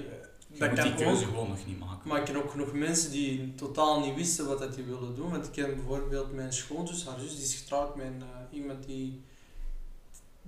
Je 0.52 0.58
dat 0.58 0.68
moet 0.70 0.78
kan 0.78 0.88
die 0.88 0.96
keuze 0.96 1.22
ook. 1.24 1.28
gewoon 1.28 1.48
nog 1.48 1.66
niet 1.66 1.78
maken. 1.78 2.08
Maar 2.08 2.18
ik 2.18 2.24
ken 2.24 2.36
ook 2.36 2.50
genoeg 2.50 2.72
mensen 2.72 3.10
die 3.10 3.54
totaal 3.54 4.00
niet 4.00 4.14
wisten 4.14 4.46
wat 4.46 4.58
dat 4.58 4.74
die 4.74 4.84
wilden 4.84 5.14
doen. 5.14 5.30
Want 5.30 5.46
ik 5.46 5.52
ken 5.52 5.74
bijvoorbeeld 5.74 6.32
mijn 6.34 6.52
schoonzus, 6.52 7.04
haar 7.06 7.20
zus, 7.20 7.34
die 7.34 7.44
is 7.44 7.54
getrouwd 7.54 7.96
met 7.96 8.12
eh, 8.20 8.58
iemand 8.58 8.86
die 8.86 9.20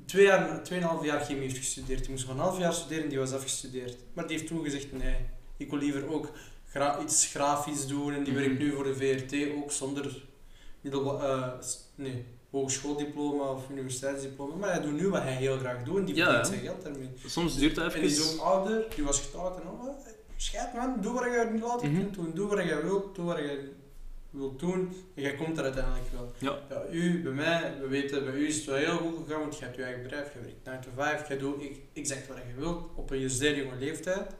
twee 0.07 0.25
jaar, 0.25 0.63
tweeënhalf 0.63 1.05
jaar 1.05 1.25
chemie 1.25 1.43
heeft 1.43 1.57
gestudeerd. 1.57 2.01
Die 2.01 2.11
moest 2.11 2.27
nog 2.27 2.35
een 2.35 2.41
half 2.43 2.59
jaar 2.59 2.73
studeren 2.73 3.03
en 3.03 3.09
die 3.09 3.19
was 3.19 3.33
afgestudeerd. 3.33 3.97
Maar 4.13 4.27
die 4.27 4.37
heeft 4.37 4.49
toen 4.49 4.65
gezegd, 4.65 4.93
nee, 4.93 5.17
ik 5.57 5.71
wil 5.71 5.79
liever 5.79 6.09
ook 6.13 6.31
gra- 6.73 7.01
iets 7.03 7.27
grafisch 7.27 7.87
doen. 7.87 8.13
En 8.15 8.25
die 8.25 8.33
Mhm. 8.33 8.43
werkt 8.43 8.59
nu 8.59 8.73
voor 8.73 8.85
de 8.85 8.95
VRT 8.97 9.55
ook 9.63 9.73
zonder 9.73 10.25
eh, 10.85 11.49
s- 11.61 11.79
nee, 11.95 12.25
hogeschooldiploma 12.51 13.45
of 13.51 13.69
universiteitsdiploma. 13.71 14.55
Maar 14.55 14.71
hij 14.73 14.81
doet 14.81 14.93
nu 15.01 15.09
wat 15.09 15.23
hij 15.23 15.33
heel 15.35 15.59
graag 15.59 15.83
doet 15.83 15.97
en 15.99 16.05
die 16.05 16.15
Ja, 16.15 16.25
verdient 16.25 16.47
ja. 16.47 16.53
zijn 16.53 16.67
geld 16.67 16.83
daarmee. 16.83 17.11
Soms 17.27 17.57
duurt 17.59 17.75
dat 17.75 17.93
En 17.95 18.01
die 18.01 18.11
is 18.11 18.19
even. 18.19 18.33
ook 18.41 18.47
ouder, 18.47 18.87
die 18.95 19.05
was 19.05 19.21
getrouwd 19.21 19.61
en 19.61 19.67
al. 19.67 19.79
eh, 19.89 20.13
Scheid 20.37 20.75
man, 20.75 21.01
doe 21.01 21.13
wat 21.13 21.25
je 21.25 21.49
niet 21.53 21.63
later 21.63 21.89
Mhm. 21.91 22.01
kunt 22.01 22.15
doen. 22.15 22.31
Doe 22.35 22.49
wat 22.49 22.65
je 22.65 22.81
wilt, 22.83 23.15
doe 23.15 23.25
wat 23.25 23.39
je 23.39 23.73
wilt 24.31 24.59
doen. 24.61 24.93
En 25.15 25.23
jij 25.23 25.35
komt 25.35 25.59
er 25.59 25.65
uiteindelijk 25.65 26.13
wel. 26.13 26.33
Ja. 26.39 26.59
u, 26.91 27.23
bij 27.23 27.33
mij, 27.33 27.75
we 27.81 27.87
weten, 27.87 28.25
bij 28.25 28.35
u 28.35 28.47
is 28.47 28.57
het 28.57 28.65
wel 28.65 28.77
heel 28.77 28.97
goed 28.97 29.17
gegaan, 29.27 29.41
want 29.41 29.59
je 29.59 29.65
hebt 29.65 29.77
je 29.77 29.83
eigen 29.83 30.03
bedrijf, 30.03 30.33
je 30.33 30.41
werkt 30.41 30.65
9 30.65 30.81
to 30.83 30.89
5, 30.97 31.29
je 31.29 31.37
doet 31.37 31.63
e- 31.63 31.77
exact 31.93 32.27
wat 32.29 32.37
je 32.37 32.61
wilt 32.61 32.83
op 32.95 33.11
een 33.11 33.31
zeer 33.31 33.57
jonge 33.57 33.77
leeftijd. 33.79 34.35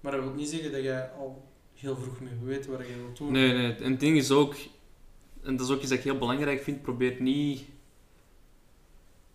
Maar 0.00 0.12
dat 0.12 0.20
wil 0.22 0.32
niet 0.32 0.48
zeggen 0.48 0.72
dat 0.72 0.82
jij 0.82 1.10
al 1.18 1.44
heel 1.74 1.96
vroeg 1.96 2.20
mee 2.20 2.32
weet 2.44 2.66
wat 2.66 2.78
je 2.78 2.94
wilt 3.02 3.16
doen. 3.16 3.32
Nee, 3.32 3.52
nee. 3.52 3.74
En 3.74 3.90
het 3.90 4.00
ding 4.00 4.16
is 4.16 4.30
ook, 4.30 4.54
en 5.42 5.56
dat 5.56 5.66
is 5.66 5.72
ook 5.74 5.80
iets 5.80 5.88
dat 5.88 5.98
ik 5.98 6.04
heel 6.04 6.18
belangrijk 6.18 6.62
vind, 6.62 6.82
probeer 6.82 7.16
niet 7.20 7.64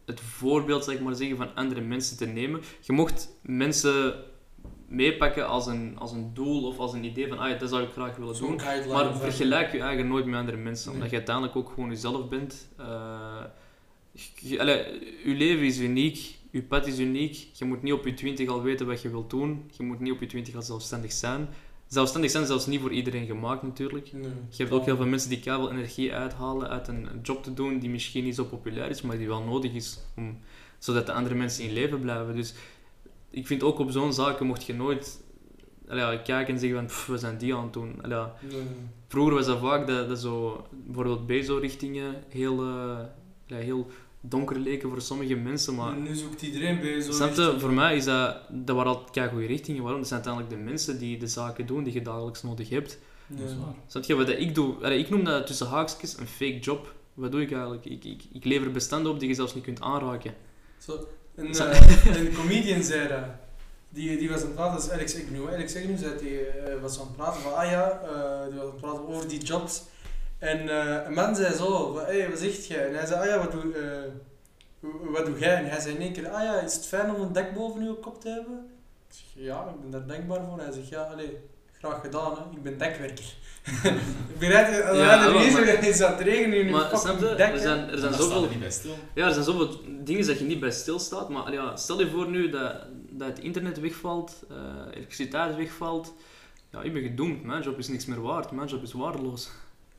het 0.05 0.19
voorbeeld 0.19 0.83
zeg 0.83 0.99
maar, 0.99 1.15
zeggen, 1.15 1.37
van 1.37 1.55
andere 1.55 1.81
mensen 1.81 2.17
te 2.17 2.25
nemen. 2.25 2.61
Je 2.81 2.93
mocht 2.93 3.35
mensen 3.41 4.23
meepakken 4.87 5.47
als 5.47 5.67
een, 5.67 5.95
als 5.97 6.11
een 6.11 6.33
doel 6.33 6.67
of 6.67 6.77
als 6.77 6.93
een 6.93 7.03
idee 7.03 7.27
van, 7.27 7.37
ah, 7.37 7.49
ja, 7.49 7.55
dat 7.55 7.69
zou 7.69 7.83
ik 7.83 7.91
graag 7.91 8.15
willen 8.15 8.37
doen. 8.37 8.55
Maar 8.91 9.17
vergelijk 9.17 9.71
je 9.71 9.79
eigen 9.79 10.07
nooit 10.07 10.25
met 10.25 10.39
andere 10.39 10.57
mensen, 10.57 10.85
Nee. 10.85 10.95
omdat 10.95 11.09
je 11.09 11.17
uiteindelijk 11.17 11.55
ook 11.55 11.69
gewoon 11.69 11.89
jezelf 11.89 12.29
bent. 12.29 12.69
Eh, 12.77 13.43
je, 14.35 14.59
allee, 14.59 14.77
je 15.25 15.33
leven 15.33 15.65
is 15.65 15.79
uniek, 15.79 16.35
je 16.53 16.61
pad 16.61 16.87
is 16.87 16.99
uniek. 16.99 17.47
Je 17.53 17.65
moet 17.65 17.81
niet 17.83 17.93
op 17.93 18.05
je 18.05 18.13
twintig 18.13 18.49
al 18.49 18.61
weten 18.61 18.87
wat 18.87 19.01
je 19.01 19.09
wilt 19.09 19.29
doen. 19.29 19.69
Je 19.77 19.83
moet 19.83 19.99
niet 19.99 20.13
op 20.13 20.19
je 20.19 20.25
twintig 20.25 20.55
al 20.55 20.61
zelfstandig 20.61 21.11
zijn. 21.11 21.47
Zelfstandig 21.87 22.31
zijn 22.31 22.43
is 22.43 22.49
zelfs 22.49 22.65
niet 22.65 22.81
voor 22.81 22.91
iedereen 22.91 23.25
gemaakt 23.25 23.63
natuurlijk. 23.63 24.13
Nee. 24.13 24.21
Je 24.49 24.57
hebt 24.63 24.71
ook 24.71 24.85
heel 24.85 24.95
veel 24.95 25.05
mensen 25.05 25.29
die 25.29 25.39
keihard 25.39 25.71
energie 25.71 26.13
uithalen 26.13 26.69
uit 26.69 26.87
een 26.87 27.07
job 27.23 27.43
te 27.43 27.53
doen 27.53 27.79
die 27.79 27.89
misschien 27.89 28.23
niet 28.23 28.35
zo 28.35 28.43
populair 28.43 28.89
is, 28.89 29.01
maar 29.01 29.17
die 29.17 29.27
wel 29.27 29.43
nodig 29.43 29.73
is 29.73 29.99
om, 30.15 30.37
zodat 30.79 31.05
de 31.05 31.13
andere 31.13 31.35
mensen 31.35 31.63
in 31.63 31.73
leven 31.73 31.99
blijven. 31.99 32.35
Dus 32.35 32.53
ik 33.29 33.47
vind 33.47 33.63
ook 33.63 33.79
op 33.79 33.91
zo'n 33.91 34.13
zaken 34.13 34.45
mocht 34.45 34.63
je 34.65 34.73
nooit 34.73 35.21
allee, 35.87 36.03
ja, 36.03 36.17
kijken 36.17 36.53
en 36.53 36.59
zeggen 36.59 36.77
van 36.77 36.87
"Pff, 36.87 37.05
we 37.05 37.17
zijn 37.17 37.37
die 37.37 37.55
aan 37.55 37.63
het 37.63 37.73
doen. 37.73 37.95
Allee, 38.01 38.17
ja, 38.17 38.33
Nee. 38.49 38.61
vroeger 39.07 39.33
was 39.33 39.45
dat 39.45 39.59
vaak 39.59 39.87
dat, 39.87 40.09
dat 40.09 40.19
zo, 40.19 40.65
bijvoorbeeld 40.71 41.27
Bezo-richtingen 41.27 42.23
heel, 42.29 42.63
ja, 43.45 43.57
heel 43.57 43.87
donker 44.25 44.59
leken 44.59 44.89
voor 44.89 45.01
sommige 45.01 45.35
mensen, 45.35 45.75
maar 45.75 45.93
En 45.93 46.03
nu 46.03 46.15
zoekt 46.15 46.41
iedereen 46.41 46.79
bij 46.79 47.01
zo'n 47.01 47.13
Snap 47.13 47.29
je? 47.29 47.41
richting. 47.41 47.61
Voor 47.61 47.73
mij 47.73 47.95
is 47.95 48.05
dat, 48.05 48.37
dat 48.49 48.75
waren 48.75 48.91
altijd 48.91 49.11
kei 49.11 49.29
goede 49.29 49.45
richtingen. 49.45 49.81
Waarom? 49.81 49.99
Dat 49.99 50.09
zijn 50.09 50.23
uiteindelijk 50.23 50.63
de 50.63 50.71
mensen 50.71 50.99
die 50.99 51.17
de 51.17 51.27
zaken 51.27 51.65
doen 51.65 51.83
die 51.83 51.93
je 51.93 52.01
dagelijks 52.01 52.43
nodig 52.43 52.69
hebt. 52.69 52.97
Dat 53.27 53.49
is 53.49 53.55
waar. 53.57 53.73
Snap 53.87 54.03
je? 54.03 54.15
Wat 54.15 54.27
dat 54.27 54.37
ik 54.39 54.55
doe, 54.55 54.75
allee, 54.83 54.99
ik 54.99 55.09
noem 55.09 55.23
dat 55.23 55.47
tussen 55.47 55.67
haakjes 55.67 56.17
een 56.17 56.27
fake 56.27 56.59
job. 56.59 56.93
Wat 57.13 57.31
doe 57.31 57.41
ik 57.41 57.51
eigenlijk? 57.51 57.85
Ik, 57.85 58.03
ik, 58.03 58.21
ik 58.33 58.45
lever 58.45 58.71
bestanden 58.71 59.11
op 59.11 59.19
die 59.19 59.27
je 59.29 59.35
zelfs 59.35 59.55
niet 59.55 59.63
kunt 59.63 59.81
aanraken. 59.81 60.33
Zo, 60.77 61.07
een, 61.35 61.53
eh, 61.55 62.15
een 62.17 62.33
comedian 62.33 62.83
zei 62.83 63.07
dat. 63.07 63.23
Die, 63.89 64.17
die 64.17 64.29
was 64.29 64.39
aan 64.39 64.45
het 64.45 64.55
praten, 64.55 64.75
dat 64.75 64.83
is 64.85 64.91
Alex 64.91 65.15
Agnew. 65.15 65.47
Alex 65.47 65.75
Agnew 65.75 65.97
zei, 65.97 66.17
die 66.19 66.39
eh, 66.39 66.81
was 66.81 66.99
aan 66.99 67.05
het 67.05 67.15
praten 67.15 67.41
van, 67.41 67.55
ah 67.55 67.69
ja, 67.69 67.89
eh, 68.01 68.49
die 68.49 68.59
was 68.59 68.65
aan 68.65 68.71
het 68.71 68.81
praten 68.81 69.07
over 69.07 69.27
die 69.27 69.39
jobs. 69.43 69.81
En 70.43 70.69
eh, 70.69 71.05
een 71.05 71.13
man 71.13 71.35
zei 71.35 71.53
zo, 71.55 71.97
hey, 71.97 72.29
wat 72.29 72.39
zegt 72.39 72.65
jij? 72.65 72.87
En 72.87 72.95
hij 72.95 73.05
zei, 73.05 73.19
ah 73.21 73.25
ja, 73.25 73.37
wat 73.37 73.51
doe, 73.51 73.73
eh, 73.73 74.89
wat 75.13 75.25
doe 75.25 75.39
jij? 75.39 75.55
En 75.55 75.65
hij 75.65 75.79
zei 75.79 75.95
in 75.95 76.01
één 76.01 76.13
keer, 76.13 76.29
ah 76.29 76.43
ja, 76.43 76.59
is 76.59 76.73
het 76.73 76.85
fijn 76.85 77.15
om 77.15 77.21
een 77.21 77.33
dak 77.33 77.53
boven 77.53 77.83
je 77.83 77.93
kop 77.93 78.21
te 78.21 78.29
hebben? 78.29 78.69
Ik 79.09 79.15
zeg, 79.15 79.43
ja, 79.45 79.65
ik 79.69 79.81
ben 79.81 79.91
daar 79.91 80.07
dankbaar 80.07 80.45
voor. 80.49 80.59
Hij 80.59 80.71
zegt, 80.71 80.89
ja, 80.89 81.01
allee, 81.01 81.37
graag 81.79 82.01
gedaan, 82.01 82.31
hè. 82.31 82.55
ik 82.57 82.63
ben 82.63 82.77
dekwerker. 82.77 83.35
ik 84.33 84.39
begrijp 84.39 84.67
je, 84.73 84.83
als 84.83 84.97
Ja, 84.97 85.27
er 85.27 85.83
is 85.87 86.01
aan 86.01 86.11
het 86.11 86.21
regenen 86.21 86.59
in 86.59 86.69
Maar 86.69 86.91
je? 86.91 87.35
dak, 87.37 87.53
Er 87.53 87.59
zijn, 87.59 87.89
er 87.89 87.97
zijn 87.97 88.13
zoveel 88.13 88.41
we 88.41 88.49
niet 88.49 88.59
bij 88.59 88.71
stil. 88.71 88.95
Ja, 89.13 89.25
er 89.25 89.33
zijn 89.33 89.45
zoveel 89.45 89.79
dingen 90.03 90.27
dat 90.27 90.39
je 90.39 90.45
niet 90.45 90.59
bij 90.59 90.71
stilstaat. 90.71 91.29
Maar 91.29 91.53
ja, 91.53 91.75
stel 91.75 91.99
je 91.99 92.09
voor 92.09 92.29
nu 92.29 92.49
dat, 92.49 92.75
dat 93.09 93.27
het 93.27 93.39
internet 93.39 93.79
wegvalt, 93.79 94.43
eh 94.49 94.95
elektriciteit 94.95 95.55
wegvalt. 95.55 96.13
Ja, 96.71 96.81
ik 96.81 96.93
ben 96.93 97.01
gedoemd. 97.01 97.43
Mijn 97.43 97.63
job 97.63 97.77
is 97.77 97.87
niks 97.87 98.05
meer 98.05 98.21
waard. 98.21 98.51
Mijn 98.51 98.67
job 98.67 98.83
is 98.83 98.93
waardeloos. 98.93 99.49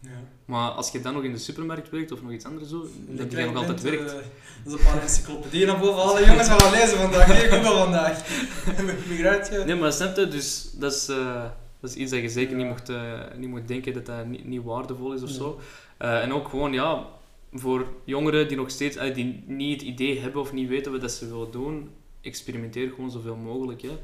Ja. 0.04 0.10
Maar 0.44 0.70
als 0.70 0.90
je 0.90 1.00
dan 1.00 1.14
nog 1.14 1.22
in 1.22 1.32
de 1.32 1.38
supermarkt 1.38 1.90
werkt 1.90 2.12
of 2.12 2.22
nog 2.22 2.32
iets 2.32 2.44
anders 2.44 2.68
zo, 2.68 2.86
Dan 3.06 3.16
dat 3.16 3.32
je 3.32 3.44
nog 3.44 3.56
altijd 3.56 3.82
werkt. 3.82 4.10
eh, 4.10 4.18
dat 4.64 4.72
is 4.72 4.72
een 4.72 4.92
paar 4.92 5.02
encyclopedieën 5.02 5.66
naar 5.66 5.78
boven. 5.78 6.02
Alle 6.02 6.26
jongens 6.26 6.48
gaan 6.48 6.70
lezen 6.70 6.98
vandaag. 6.98 7.28
Nee, 7.28 7.48
Google 7.48 7.78
vandaag. 7.78 8.22
Begrijp 9.08 9.50
je? 9.50 9.62
Nee, 9.66 9.74
maar 9.74 9.92
snap 9.92 10.16
je? 10.16 10.28
Dus 10.28 10.70
dat 10.74 10.92
is, 10.92 11.08
eh, 11.08 11.44
dat 11.80 11.90
is 11.90 11.96
iets 11.96 12.10
dat 12.10 12.20
je 12.20 12.28
zeker 12.28 12.50
Ja. 12.50 12.56
niet, 12.56 12.66
mocht, 12.66 12.88
eh, 12.88 13.20
niet 13.36 13.48
moet 13.48 13.68
denken 13.68 13.92
dat 13.92 14.06
dat 14.06 14.26
niet, 14.26 14.44
niet 14.44 14.62
waardevol 14.62 15.12
is 15.12 15.22
of 15.22 15.28
Nee. 15.28 15.38
zo. 15.38 15.60
En 15.98 16.32
ook 16.32 16.48
gewoon, 16.48 16.72
ja, 16.72 17.06
voor 17.52 17.86
jongeren 18.04 18.48
die 18.48 18.56
nog 18.56 18.70
steeds 18.70 18.96
die 19.14 19.44
niet 19.46 19.80
het 19.80 19.90
idee 19.90 20.20
hebben 20.20 20.40
of 20.40 20.52
niet 20.52 20.68
weten 20.68 20.92
wat 20.92 21.00
dat 21.00 21.12
ze 21.12 21.28
willen 21.28 21.50
doen, 21.50 21.90
experimenteer 22.20 22.88
gewoon 22.94 23.10
zoveel 23.10 23.36
mogelijk. 23.36 23.82
Hè. 23.82 23.98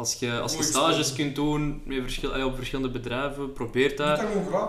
Als 0.00 0.14
je, 0.14 0.40
als 0.40 0.56
je 0.56 0.62
stages 0.62 1.12
kunt 1.12 1.34
doen 1.34 1.82
met 1.84 2.02
verschil, 2.02 2.34
eh, 2.34 2.44
op 2.44 2.56
verschillende 2.56 2.90
bedrijven, 2.90 3.52
probeer 3.52 3.96
dat. 3.96 4.22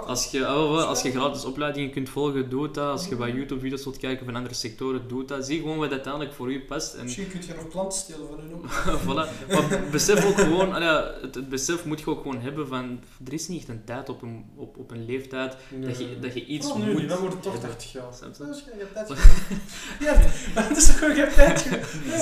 Als 0.05 0.31
je, 0.31 0.45
ah, 0.45 0.87
als 0.87 1.01
je 1.01 1.11
gratis 1.11 1.45
opleidingen 1.45 1.91
kunt 1.91 2.09
volgen, 2.09 2.49
doe 2.49 2.71
dat. 2.71 2.91
Als 2.91 3.07
je 3.07 3.15
bij 3.15 3.31
YouTube-video's 3.31 3.83
wilt 3.83 3.97
kijken 3.97 4.25
van 4.25 4.35
andere 4.35 4.53
sectoren, 4.55 5.07
doe 5.07 5.25
dat. 5.25 5.45
Zie 5.45 5.59
gewoon 5.59 5.77
wat 5.77 5.91
uiteindelijk 5.91 6.33
voor 6.33 6.51
u 6.51 6.61
past. 6.61 6.93
En 6.93 7.03
Misschien 7.03 7.27
kun 7.29 7.39
je 7.47 7.53
nog 7.53 7.67
klanten 7.67 7.99
stelen 7.99 8.27
van 8.27 8.39
hun 8.39 8.53
ook. 8.53 8.65
voilà. 9.05 9.47
Maar 9.49 9.83
besef 9.91 10.25
ook 10.25 10.37
gewoon, 10.39 10.73
allee, 10.73 10.87
ja, 10.87 11.13
het, 11.21 11.35
het 11.35 11.49
besef 11.49 11.85
moet 11.85 11.99
je 11.99 12.07
ook 12.07 12.21
gewoon 12.21 12.41
hebben 12.41 12.67
van, 12.67 12.99
er 13.25 13.33
is 13.33 13.47
niet 13.47 13.59
echt 13.59 13.69
een 13.69 13.83
tijd 13.83 14.09
op 14.09 14.21
een, 14.21 14.45
op, 14.55 14.77
op 14.77 14.91
een 14.91 15.05
leeftijd 15.05 15.55
dat 15.81 15.97
je, 15.97 16.19
dat 16.19 16.33
je 16.33 16.45
iets 16.45 16.67
Oh, 16.67 16.77
nu 16.77 16.91
moet. 16.91 16.99
niet, 16.99 17.09
dan 17.09 17.19
wordt 17.19 17.33
het 17.33 17.43
toch 17.43 17.53
hebben. 17.53 17.69
80 17.69 17.91
jaar. 17.91 18.03
Je? 18.11 18.71
Je 18.77 18.87
hebt 18.93 18.93
tijd 18.93 19.19
Ja, 20.07 20.21
dat 20.67 20.77
is 20.77 20.85
toch 20.85 20.97
gewoon, 20.97 21.15
je 21.15 21.21
hebt 21.21 21.35
tijd 21.35 21.61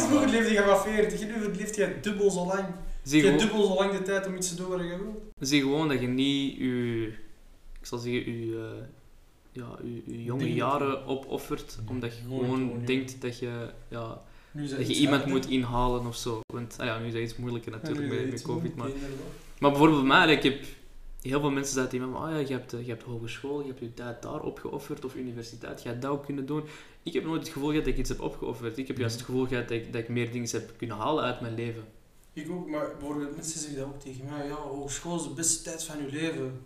Vroeger 0.08 0.30
leefde 0.30 0.54
je 0.54 0.64
maar 0.66 0.82
40, 0.82 1.20
nu 1.20 1.56
leeft 1.56 1.76
je 1.76 1.96
dubbel 2.02 2.32
zo 2.32 2.46
lang. 2.46 2.66
Zie 3.04 3.24
Je 3.24 3.28
hebt 3.30 3.42
dubbel 3.42 3.66
zo 3.66 3.76
lang 3.76 3.92
de 3.92 4.02
tijd 4.02 4.28
om 4.28 4.36
iets 4.36 4.50
te 4.50 4.56
doen 4.56 4.68
wat 4.68 4.80
je 4.80 4.88
wilt. 4.88 5.22
zie 5.40 5.62
gewoon 5.62 5.88
dat 5.88 6.02
je 6.02 6.08
niet 6.08 6.58
je, 6.58 7.08
ik 7.80 7.86
zal 7.86 7.98
zeggen, 7.98 8.48
je, 8.48 8.56
eh, 8.56 8.86
ja, 9.52 9.78
je, 9.84 10.02
je 10.06 10.24
jonge 10.24 10.54
jaren 10.54 11.06
opoffert, 11.06 11.78
omdat 11.88 12.18
je 12.18 12.22
Nooit 12.28 12.44
gewoon 12.44 12.68
doen, 12.68 12.80
ja. 12.80 12.86
denkt 12.86 13.22
dat 13.22 13.40
je, 13.40 13.70
ja, 13.88 14.22
dat 14.52 14.88
je 14.88 14.94
iemand 14.94 15.26
moet 15.26 15.50
inhalen 15.50 16.06
of 16.06 16.16
zo. 16.16 16.42
Want 16.54 16.76
ah 16.80 16.86
ja, 16.86 17.00
nu 17.00 17.06
is 17.06 17.14
dat 17.14 17.22
iets 17.22 17.36
moeilijker 17.36 17.72
natuurlijk 17.72 18.10
met, 18.10 18.32
met 18.32 18.42
COVID. 18.42 18.76
Maar, 18.76 18.90
maar 19.60 19.70
bijvoorbeeld 19.70 20.08
bij 20.08 20.08
mij, 20.08 20.36
ik 20.36 20.44
heb 20.44 20.64
heel 21.22 21.40
veel 21.40 21.52
mensen 21.52 21.74
zeiden 21.74 22.00
tegen 22.00 22.12
me, 22.12 22.18
ah 22.18 22.32
ja, 22.32 22.38
je 22.38 22.54
hebt, 22.54 22.74
eh, 22.74 22.86
je 22.86 22.90
hebt 22.90 23.04
hogeschool, 23.04 23.62
je 23.62 23.68
hebt 23.68 23.80
je 23.80 23.94
tijd 23.94 24.22
daar 24.22 24.42
opgeofferd, 24.42 25.06
of 25.06 25.16
universiteit, 25.16 25.84
je 25.84 25.90
hebt 25.90 26.02
dat 26.02 26.12
ook 26.12 26.26
kunnen 26.26 26.46
doen. 26.46 26.64
Ik 27.04 27.14
heb 27.14 27.26
nooit 27.26 27.42
het 27.42 27.50
gevoel 27.50 27.70
gehad 27.70 27.84
dat 27.84 27.94
ik 27.94 28.00
iets 28.00 28.10
heb 28.10 28.22
opgeofferd. 28.22 28.78
Ik 28.78 28.88
heb 28.88 28.98
juist 28.98 29.16
het 29.16 29.26
gevoel 29.26 29.46
gehad 29.46 29.68
dat 29.68 29.78
ik, 29.78 29.94
dat 29.94 30.02
ik 30.02 30.10
meer 30.10 30.32
dingen 30.32 30.50
heb 30.50 30.74
kunnen 30.78 30.98
halen 30.98 31.24
uit 31.24 31.42
mijn 31.42 31.56
leven. 31.56 31.84
Ik 32.34 32.52
ook, 32.52 32.70
maar 32.70 32.88
bijvoorbeeld 33.00 33.36
mensen 33.36 33.60
zeggen 33.60 33.78
dat 33.80 33.88
ook 33.88 34.00
tegen 34.02 34.26
mij. 34.30 34.48
Ja, 34.48 34.54
hogeschool 34.54 35.16
is 35.18 35.24
de 35.24 35.30
beste 35.30 35.64
tijd 35.64 35.84
van 35.84 35.98
je 35.98 36.12
leven. 36.12 36.62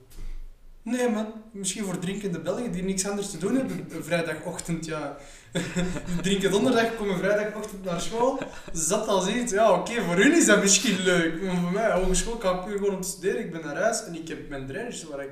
Nee 0.82 1.10
man, 1.10 1.34
misschien 1.52 1.84
voor 1.84 2.00
drinkende 2.00 2.40
Belgen 2.40 2.72
die 2.72 2.84
niks 2.84 3.08
anders 3.08 3.30
te 3.32 3.38
doen 3.38 3.56
hebben. 3.56 3.86
Een 3.90 4.04
vrijdagochtend, 4.04 4.86
ja. 4.86 5.18
Drinken 6.22 6.52
donderdag, 6.52 6.96
komen 6.96 7.18
vrijdagochtend 7.18 7.84
naar 7.84 8.02
school. 8.02 8.40
Zat 8.74 9.08
als 9.08 9.28
iets. 9.28 9.52
Ja, 9.52 9.72
oké, 9.80 10.02
voor 10.02 10.16
hun 10.16 10.36
is 10.36 10.46
dat 10.46 10.62
misschien 10.62 11.00
leuk. 11.02 11.42
Maar 11.42 11.56
voor 11.62 11.72
mij, 11.72 11.92
hogeschool 11.92 12.36
kan 12.38 12.58
ik 12.60 12.66
puur 12.66 12.78
gewoon 12.78 12.96
om 12.96 13.02
te 13.02 13.08
studeren. 13.08 13.40
Ik 13.46 13.52
ben 13.52 13.62
naar 13.66 13.76
huis 13.76 14.04
en 14.06 14.16
ik 14.16 14.28
heb 14.28 14.50
mijn 14.50 14.68
drainage 14.68 15.10
waar 15.10 15.24
ik 15.24 15.32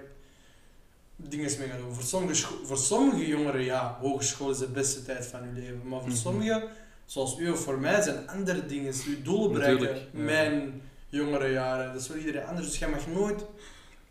dingen 1.15 1.51
mee 1.59 1.67
ga 1.69 1.77
doen. 1.77 1.93
Voor 1.93 2.03
sommige, 2.03 2.47
voor 2.63 2.77
sommige 2.77 3.27
jongeren, 3.27 3.63
ja, 3.63 3.97
hogeschool 4.01 4.49
is 4.49 4.57
de 4.57 4.67
beste 4.67 5.03
tijd 5.03 5.25
van 5.25 5.39
je 5.53 5.61
leven. 5.61 5.81
Maar 5.87 5.99
voor 5.99 6.09
Mhm. 6.09 6.17
sommigen, 6.17 6.63
zoals 7.11 7.37
u 7.37 7.49
of 7.49 7.59
voor 7.59 7.79
mij, 7.79 8.01
zijn 8.01 8.27
andere 8.27 8.65
dingen. 8.65 8.93
Je 8.93 9.21
doelen 9.23 9.51
bereiken. 9.51 9.95
Ja. 9.95 10.01
Mijn 10.11 10.81
jongere 11.09 11.51
jaren, 11.51 11.91
dat 11.93 12.01
is 12.01 12.07
voor 12.07 12.17
iedereen 12.17 12.45
anders. 12.45 12.67
Dus 12.67 12.79
jij 12.79 12.89
mag 12.89 13.07
nooit 13.07 13.45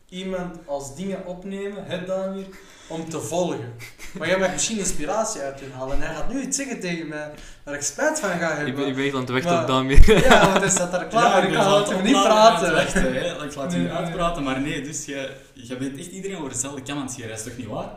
iemand 0.09 0.57
als 0.67 0.97
dingen 0.97 1.27
opnemen, 1.27 1.85
het 1.85 2.07
dan 2.07 2.35
weer, 2.35 2.47
om 2.89 3.09
te 3.09 3.21
volgen. 3.21 3.75
Maar 4.19 4.29
jij 4.29 4.39
mag 4.39 4.53
misschien 4.53 4.79
inspiratie 4.79 5.41
uit 5.41 5.61
hun 5.61 5.73
halen. 5.73 5.95
En 5.95 6.03
hij 6.03 6.15
gaat 6.15 6.33
nu 6.33 6.43
iets 6.43 6.57
zeggen 6.57 6.81
tegen 6.81 7.09
mij 7.09 7.31
waar 7.65 7.75
ik 7.75 7.83
spijt 7.83 8.21
van 8.21 8.31
ga 8.31 8.49
hebben. 8.57 8.67
Ik 8.67 8.75
ben, 8.77 8.87
ik 8.87 8.95
ben 8.95 9.05
echt 9.05 9.15
aan 9.15 9.21
het 9.21 9.31
wachten 9.31 9.77
op. 9.85 9.91
Ja, 10.25 10.47
want 10.47 10.61
hij 10.61 10.71
staat 10.71 10.91
daar 10.91 11.07
klaar, 11.07 11.31
maar 11.31 11.47
ik 11.49 11.53
kan 11.53 11.71
laten 11.71 11.95
hem 11.95 12.05
niet 12.05 12.23
praten. 12.23 12.75
Wachten, 12.75 13.15
hè. 13.15 13.45
Ik 13.45 13.55
laat 13.55 13.71
Nee, 13.71 13.81
nee. 13.81 13.93
uitpraten, 13.93 14.43
maar 14.43 14.61
nee, 14.61 14.83
dus 14.83 15.05
je, 15.05 15.37
je 15.53 15.77
bent 15.77 15.99
echt 15.99 16.11
iedereen 16.11 16.37
over 16.37 16.51
hetzelfde 16.51 16.83
kam 16.83 16.97
aan 16.97 17.03
het 17.03 17.13
scheren. 17.13 17.31
Dat 17.31 17.39
is 17.39 17.45
toch 17.45 17.57
niet 17.57 17.67
waar? 17.67 17.91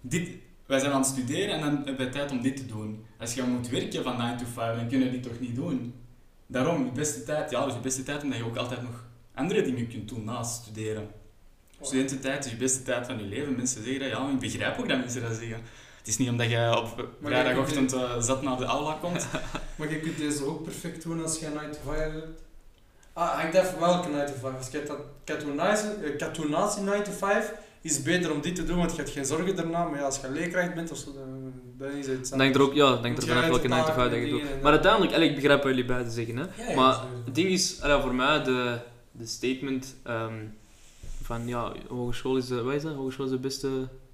Dit, 0.00 0.28
wij 0.70 0.78
zijn 0.78 0.92
aan 0.92 1.00
het 1.00 1.08
studeren 1.08 1.54
en 1.54 1.60
dan 1.60 1.74
hebben 1.74 1.96
wij 1.96 2.06
tijd 2.06 2.30
om 2.30 2.42
dit 2.42 2.56
te 2.56 2.66
doen. 2.66 3.04
Als 3.18 3.34
je 3.34 3.42
moet 3.42 3.68
werken 3.68 4.02
van 4.02 4.16
9 4.16 4.36
to 4.36 4.44
5, 4.54 4.76
dan 4.76 4.88
kunnen 4.88 5.06
we 5.06 5.12
dit 5.12 5.22
toch 5.22 5.40
niet 5.40 5.54
doen? 5.54 5.94
Daarom, 6.46 6.84
je 6.84 6.90
beste 6.90 7.22
tijd, 7.22 7.50
ja, 7.50 7.64
dus 7.64 7.74
je 7.74 7.80
beste 7.80 8.02
tijd 8.02 8.22
omdat 8.22 8.38
je 8.38 8.44
ook 8.44 8.56
altijd 8.56 8.82
nog 8.82 9.04
andere 9.34 9.62
dingen 9.62 9.88
kunt 9.88 10.08
doen 10.08 10.24
naast 10.24 10.62
studeren. 10.62 11.08
Studententijd 11.80 12.44
is 12.44 12.50
je 12.50 12.56
beste 12.56 12.82
tijd 12.82 13.06
van 13.06 13.18
je 13.18 13.24
leven. 13.24 13.56
Mensen 13.56 13.84
zeggen 13.84 14.00
dat, 14.00 14.10
ja, 14.10 14.30
ik 14.30 14.38
begrijp 14.38 14.78
ook 14.78 14.88
dat 14.88 14.98
mensen 14.98 15.22
dat 15.22 15.34
zeggen. 15.34 15.60
Het 15.98 16.08
is 16.08 16.18
niet 16.18 16.28
omdat 16.28 16.50
je 16.50 16.76
op 16.76 17.10
vrijdagochtend 17.22 17.92
eh, 17.92 18.20
zat 18.20 18.42
naar 18.42 18.56
de 18.56 18.64
aula 18.64 18.98
komt. 19.00 19.26
Maar 19.76 19.90
je 19.90 20.00
kunt 20.00 20.18
deze 20.18 20.44
ook 20.44 20.62
perfect 20.62 21.02
doen 21.02 21.22
als 21.22 21.38
je 21.38 21.46
een 21.46 21.52
9 21.52 21.72
to 21.72 21.78
5 21.84 21.98
hebt. 21.98 22.42
Ah, 23.12 23.40
hangt 23.40 23.54
even 23.54 23.80
welke 23.80 24.08
9 24.08 24.26
to 24.26 24.32
5. 24.40 24.56
Als 24.56 24.70
je 24.70 26.16
katoenatie 26.16 26.82
9 26.82 27.04
to 27.04 27.12
5 27.12 27.52
is 27.82 28.02
beter 28.02 28.32
om 28.32 28.40
dit 28.40 28.54
te 28.54 28.64
doen, 28.64 28.76
want 28.76 28.90
je 28.90 28.96
hebt 28.96 29.10
geen 29.10 29.24
zorgen 29.24 29.56
daarna. 29.56 29.84
Maar 29.84 29.98
ja, 29.98 30.04
als 30.04 30.20
je 30.20 30.30
leerkracht 30.30 30.74
bent 30.74 30.90
of 30.90 30.98
zo, 30.98 31.12
dan, 31.12 31.52
dan 31.78 31.90
is 31.98 32.06
het 32.06 32.32
Denk 32.36 32.54
er 32.54 32.60
ook, 32.62 32.74
ja, 32.74 32.96
denk 32.96 33.16
er 33.16 33.26
vanaf 33.26 33.46
welke 33.46 33.62
de 33.62 33.68
9 33.68 33.84
to 33.86 33.92
5 33.92 33.96
taak 33.96 34.10
dat 34.10 34.20
je 34.20 34.30
doet. 34.30 34.62
Maar 34.62 34.72
uiteindelijk, 34.72 35.12
ik 35.16 35.34
begrijp 35.34 35.58
wat 35.62 35.68
jullie 35.68 35.84
beiden 35.84 36.12
zeggen. 36.12 36.36
Hè. 36.36 36.42
Ja, 36.42 36.70
ja, 36.70 36.76
Maar 36.76 37.00
het 37.24 37.34
ding 37.34 37.48
is, 37.48 37.80
allee, 37.82 38.00
voor 38.00 38.14
mij, 38.14 38.42
de, 38.42 38.78
de 39.12 39.26
statement 39.26 39.94
ehm, 40.02 40.34
van 41.22 41.46
ja, 41.46 41.72
hogeschool 41.88 42.36
is 42.36 42.46
de, 42.46 42.62
wat 42.62 42.74
is 42.74 42.82
dat? 42.82 42.94
Hogeschool 42.94 43.24
is 43.24 43.30
de 43.30 43.38
beste 43.38 43.68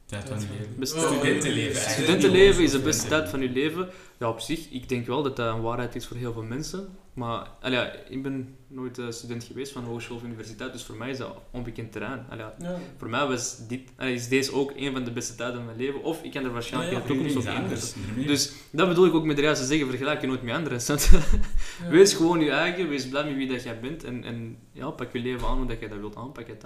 Tijd 0.06 0.28
van 0.28 0.38
je 0.40 0.46
leven. 0.58 0.74
Beste- 0.78 0.98
Studentenleven 1.00 1.60
eigenlijk. 1.60 1.90
Studentenleven 1.90 2.62
is 2.62 2.70
de 2.70 2.78
beste 2.78 3.08
tijd 3.08 3.28
van 3.28 3.38
studentenleven. 3.40 3.78
je 3.80 3.86
leven. 3.86 3.94
Ja, 4.18 4.28
op 4.28 4.40
zich, 4.40 4.70
ik 4.70 4.88
denk 4.88 5.06
wel 5.06 5.22
dat 5.22 5.36
dat 5.36 5.54
een 5.54 5.60
waarheid 5.62 5.94
is 5.94 6.06
voor 6.06 6.16
heel 6.16 6.32
veel 6.32 6.42
mensen. 6.42 6.88
Maar 7.12 7.48
allee, 7.60 7.78
ja, 7.78 7.92
ik 8.08 8.22
ben 8.22 8.56
nooit 8.68 8.98
eh, 8.98 9.10
student 9.10 9.44
geweest 9.44 9.72
van 9.72 9.84
hogeschool 9.84 10.16
of 10.16 10.22
universiteit, 10.22 10.72
dus 10.72 10.82
voor 10.82 10.96
mij 10.96 11.10
is 11.10 11.18
dat 11.18 11.36
onbekend 11.50 11.92
terrein. 11.92 12.26
Allee, 12.28 12.44
ja, 12.44 12.54
Ja. 12.58 12.78
voor 12.96 13.08
mij 13.08 13.26
was 13.26 13.66
dit, 13.68 13.80
allee, 13.96 14.14
is 14.14 14.28
deze 14.28 14.52
ook 14.52 14.72
een 14.76 14.92
van 14.92 15.04
de 15.04 15.10
beste 15.10 15.34
tijden 15.34 15.56
van 15.56 15.64
mijn 15.64 15.76
leven. 15.76 16.02
Of 16.02 16.22
ik 16.22 16.32
kan 16.32 16.44
er 16.44 16.52
waarschijnlijk 16.52 16.92
in 16.92 17.00
de 17.00 17.06
toekomst 17.06 17.36
ook 17.36 17.42
iedereen 17.42 17.70
in. 18.16 18.26
Dus 18.26 18.52
dat 18.70 18.88
bedoel 18.88 19.06
ik 19.06 19.14
ook 19.14 19.24
met 19.24 19.36
de 19.36 19.42
juiste 19.42 19.64
zeggen, 19.66 19.88
vergelijk 19.88 20.20
je 20.20 20.26
nooit 20.26 20.42
met 20.42 20.54
anderen. 20.54 20.80
Wees 21.90 22.14
gewoon 22.14 22.40
je 22.40 22.50
eigen, 22.50 22.88
wees 22.88 23.08
blij 23.08 23.24
met 23.24 23.36
wie 23.36 23.48
dat 23.48 23.62
jij 23.62 23.80
bent 23.80 24.04
en, 24.04 24.24
en 24.24 24.58
ja, 24.72 24.90
pak 24.90 25.12
je 25.12 25.18
leven 25.18 25.48
aan 25.48 25.56
hoe 25.56 25.66
dat 25.66 25.80
je 25.80 25.88
dat 25.88 25.98
wilt 25.98 26.16
aanpakken. 26.16 26.56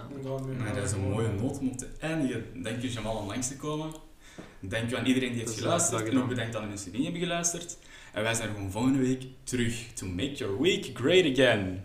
dat 0.75 0.85
is 0.85 0.93
een 0.93 1.01
mooie 1.01 1.29
noot 1.29 1.59
om 1.59 1.69
op 1.69 1.79
te 1.79 1.87
eindigen. 2.01 2.63
Dank 2.63 2.83
je 2.83 2.93
Jamal 2.93 3.17
om 3.17 3.27
langs 3.27 3.49
te 3.49 3.57
komen. 3.57 3.91
Dank 4.61 4.95
aan 4.95 5.07
iedereen 5.07 5.33
die 5.33 5.41
heeft 5.41 5.59
geluisterd. 5.59 6.09
En 6.09 6.19
ook 6.19 6.29
bedankt 6.29 6.57
aan 6.57 6.63
de 6.63 6.69
mensen 6.69 6.91
die 6.91 7.01
niet 7.01 7.11
hebben 7.11 7.29
geluisterd. 7.29 7.79
En 8.13 8.23
wij 8.23 8.35
zijn 8.35 8.49
er 8.49 8.55
gewoon 8.55 8.71
volgende 8.71 8.99
week 8.99 9.23
terug 9.45 9.75
to 9.95 10.07
make 10.07 10.33
your 10.33 10.63
week 10.63 10.91
great 10.95 11.25
again. 11.33 11.83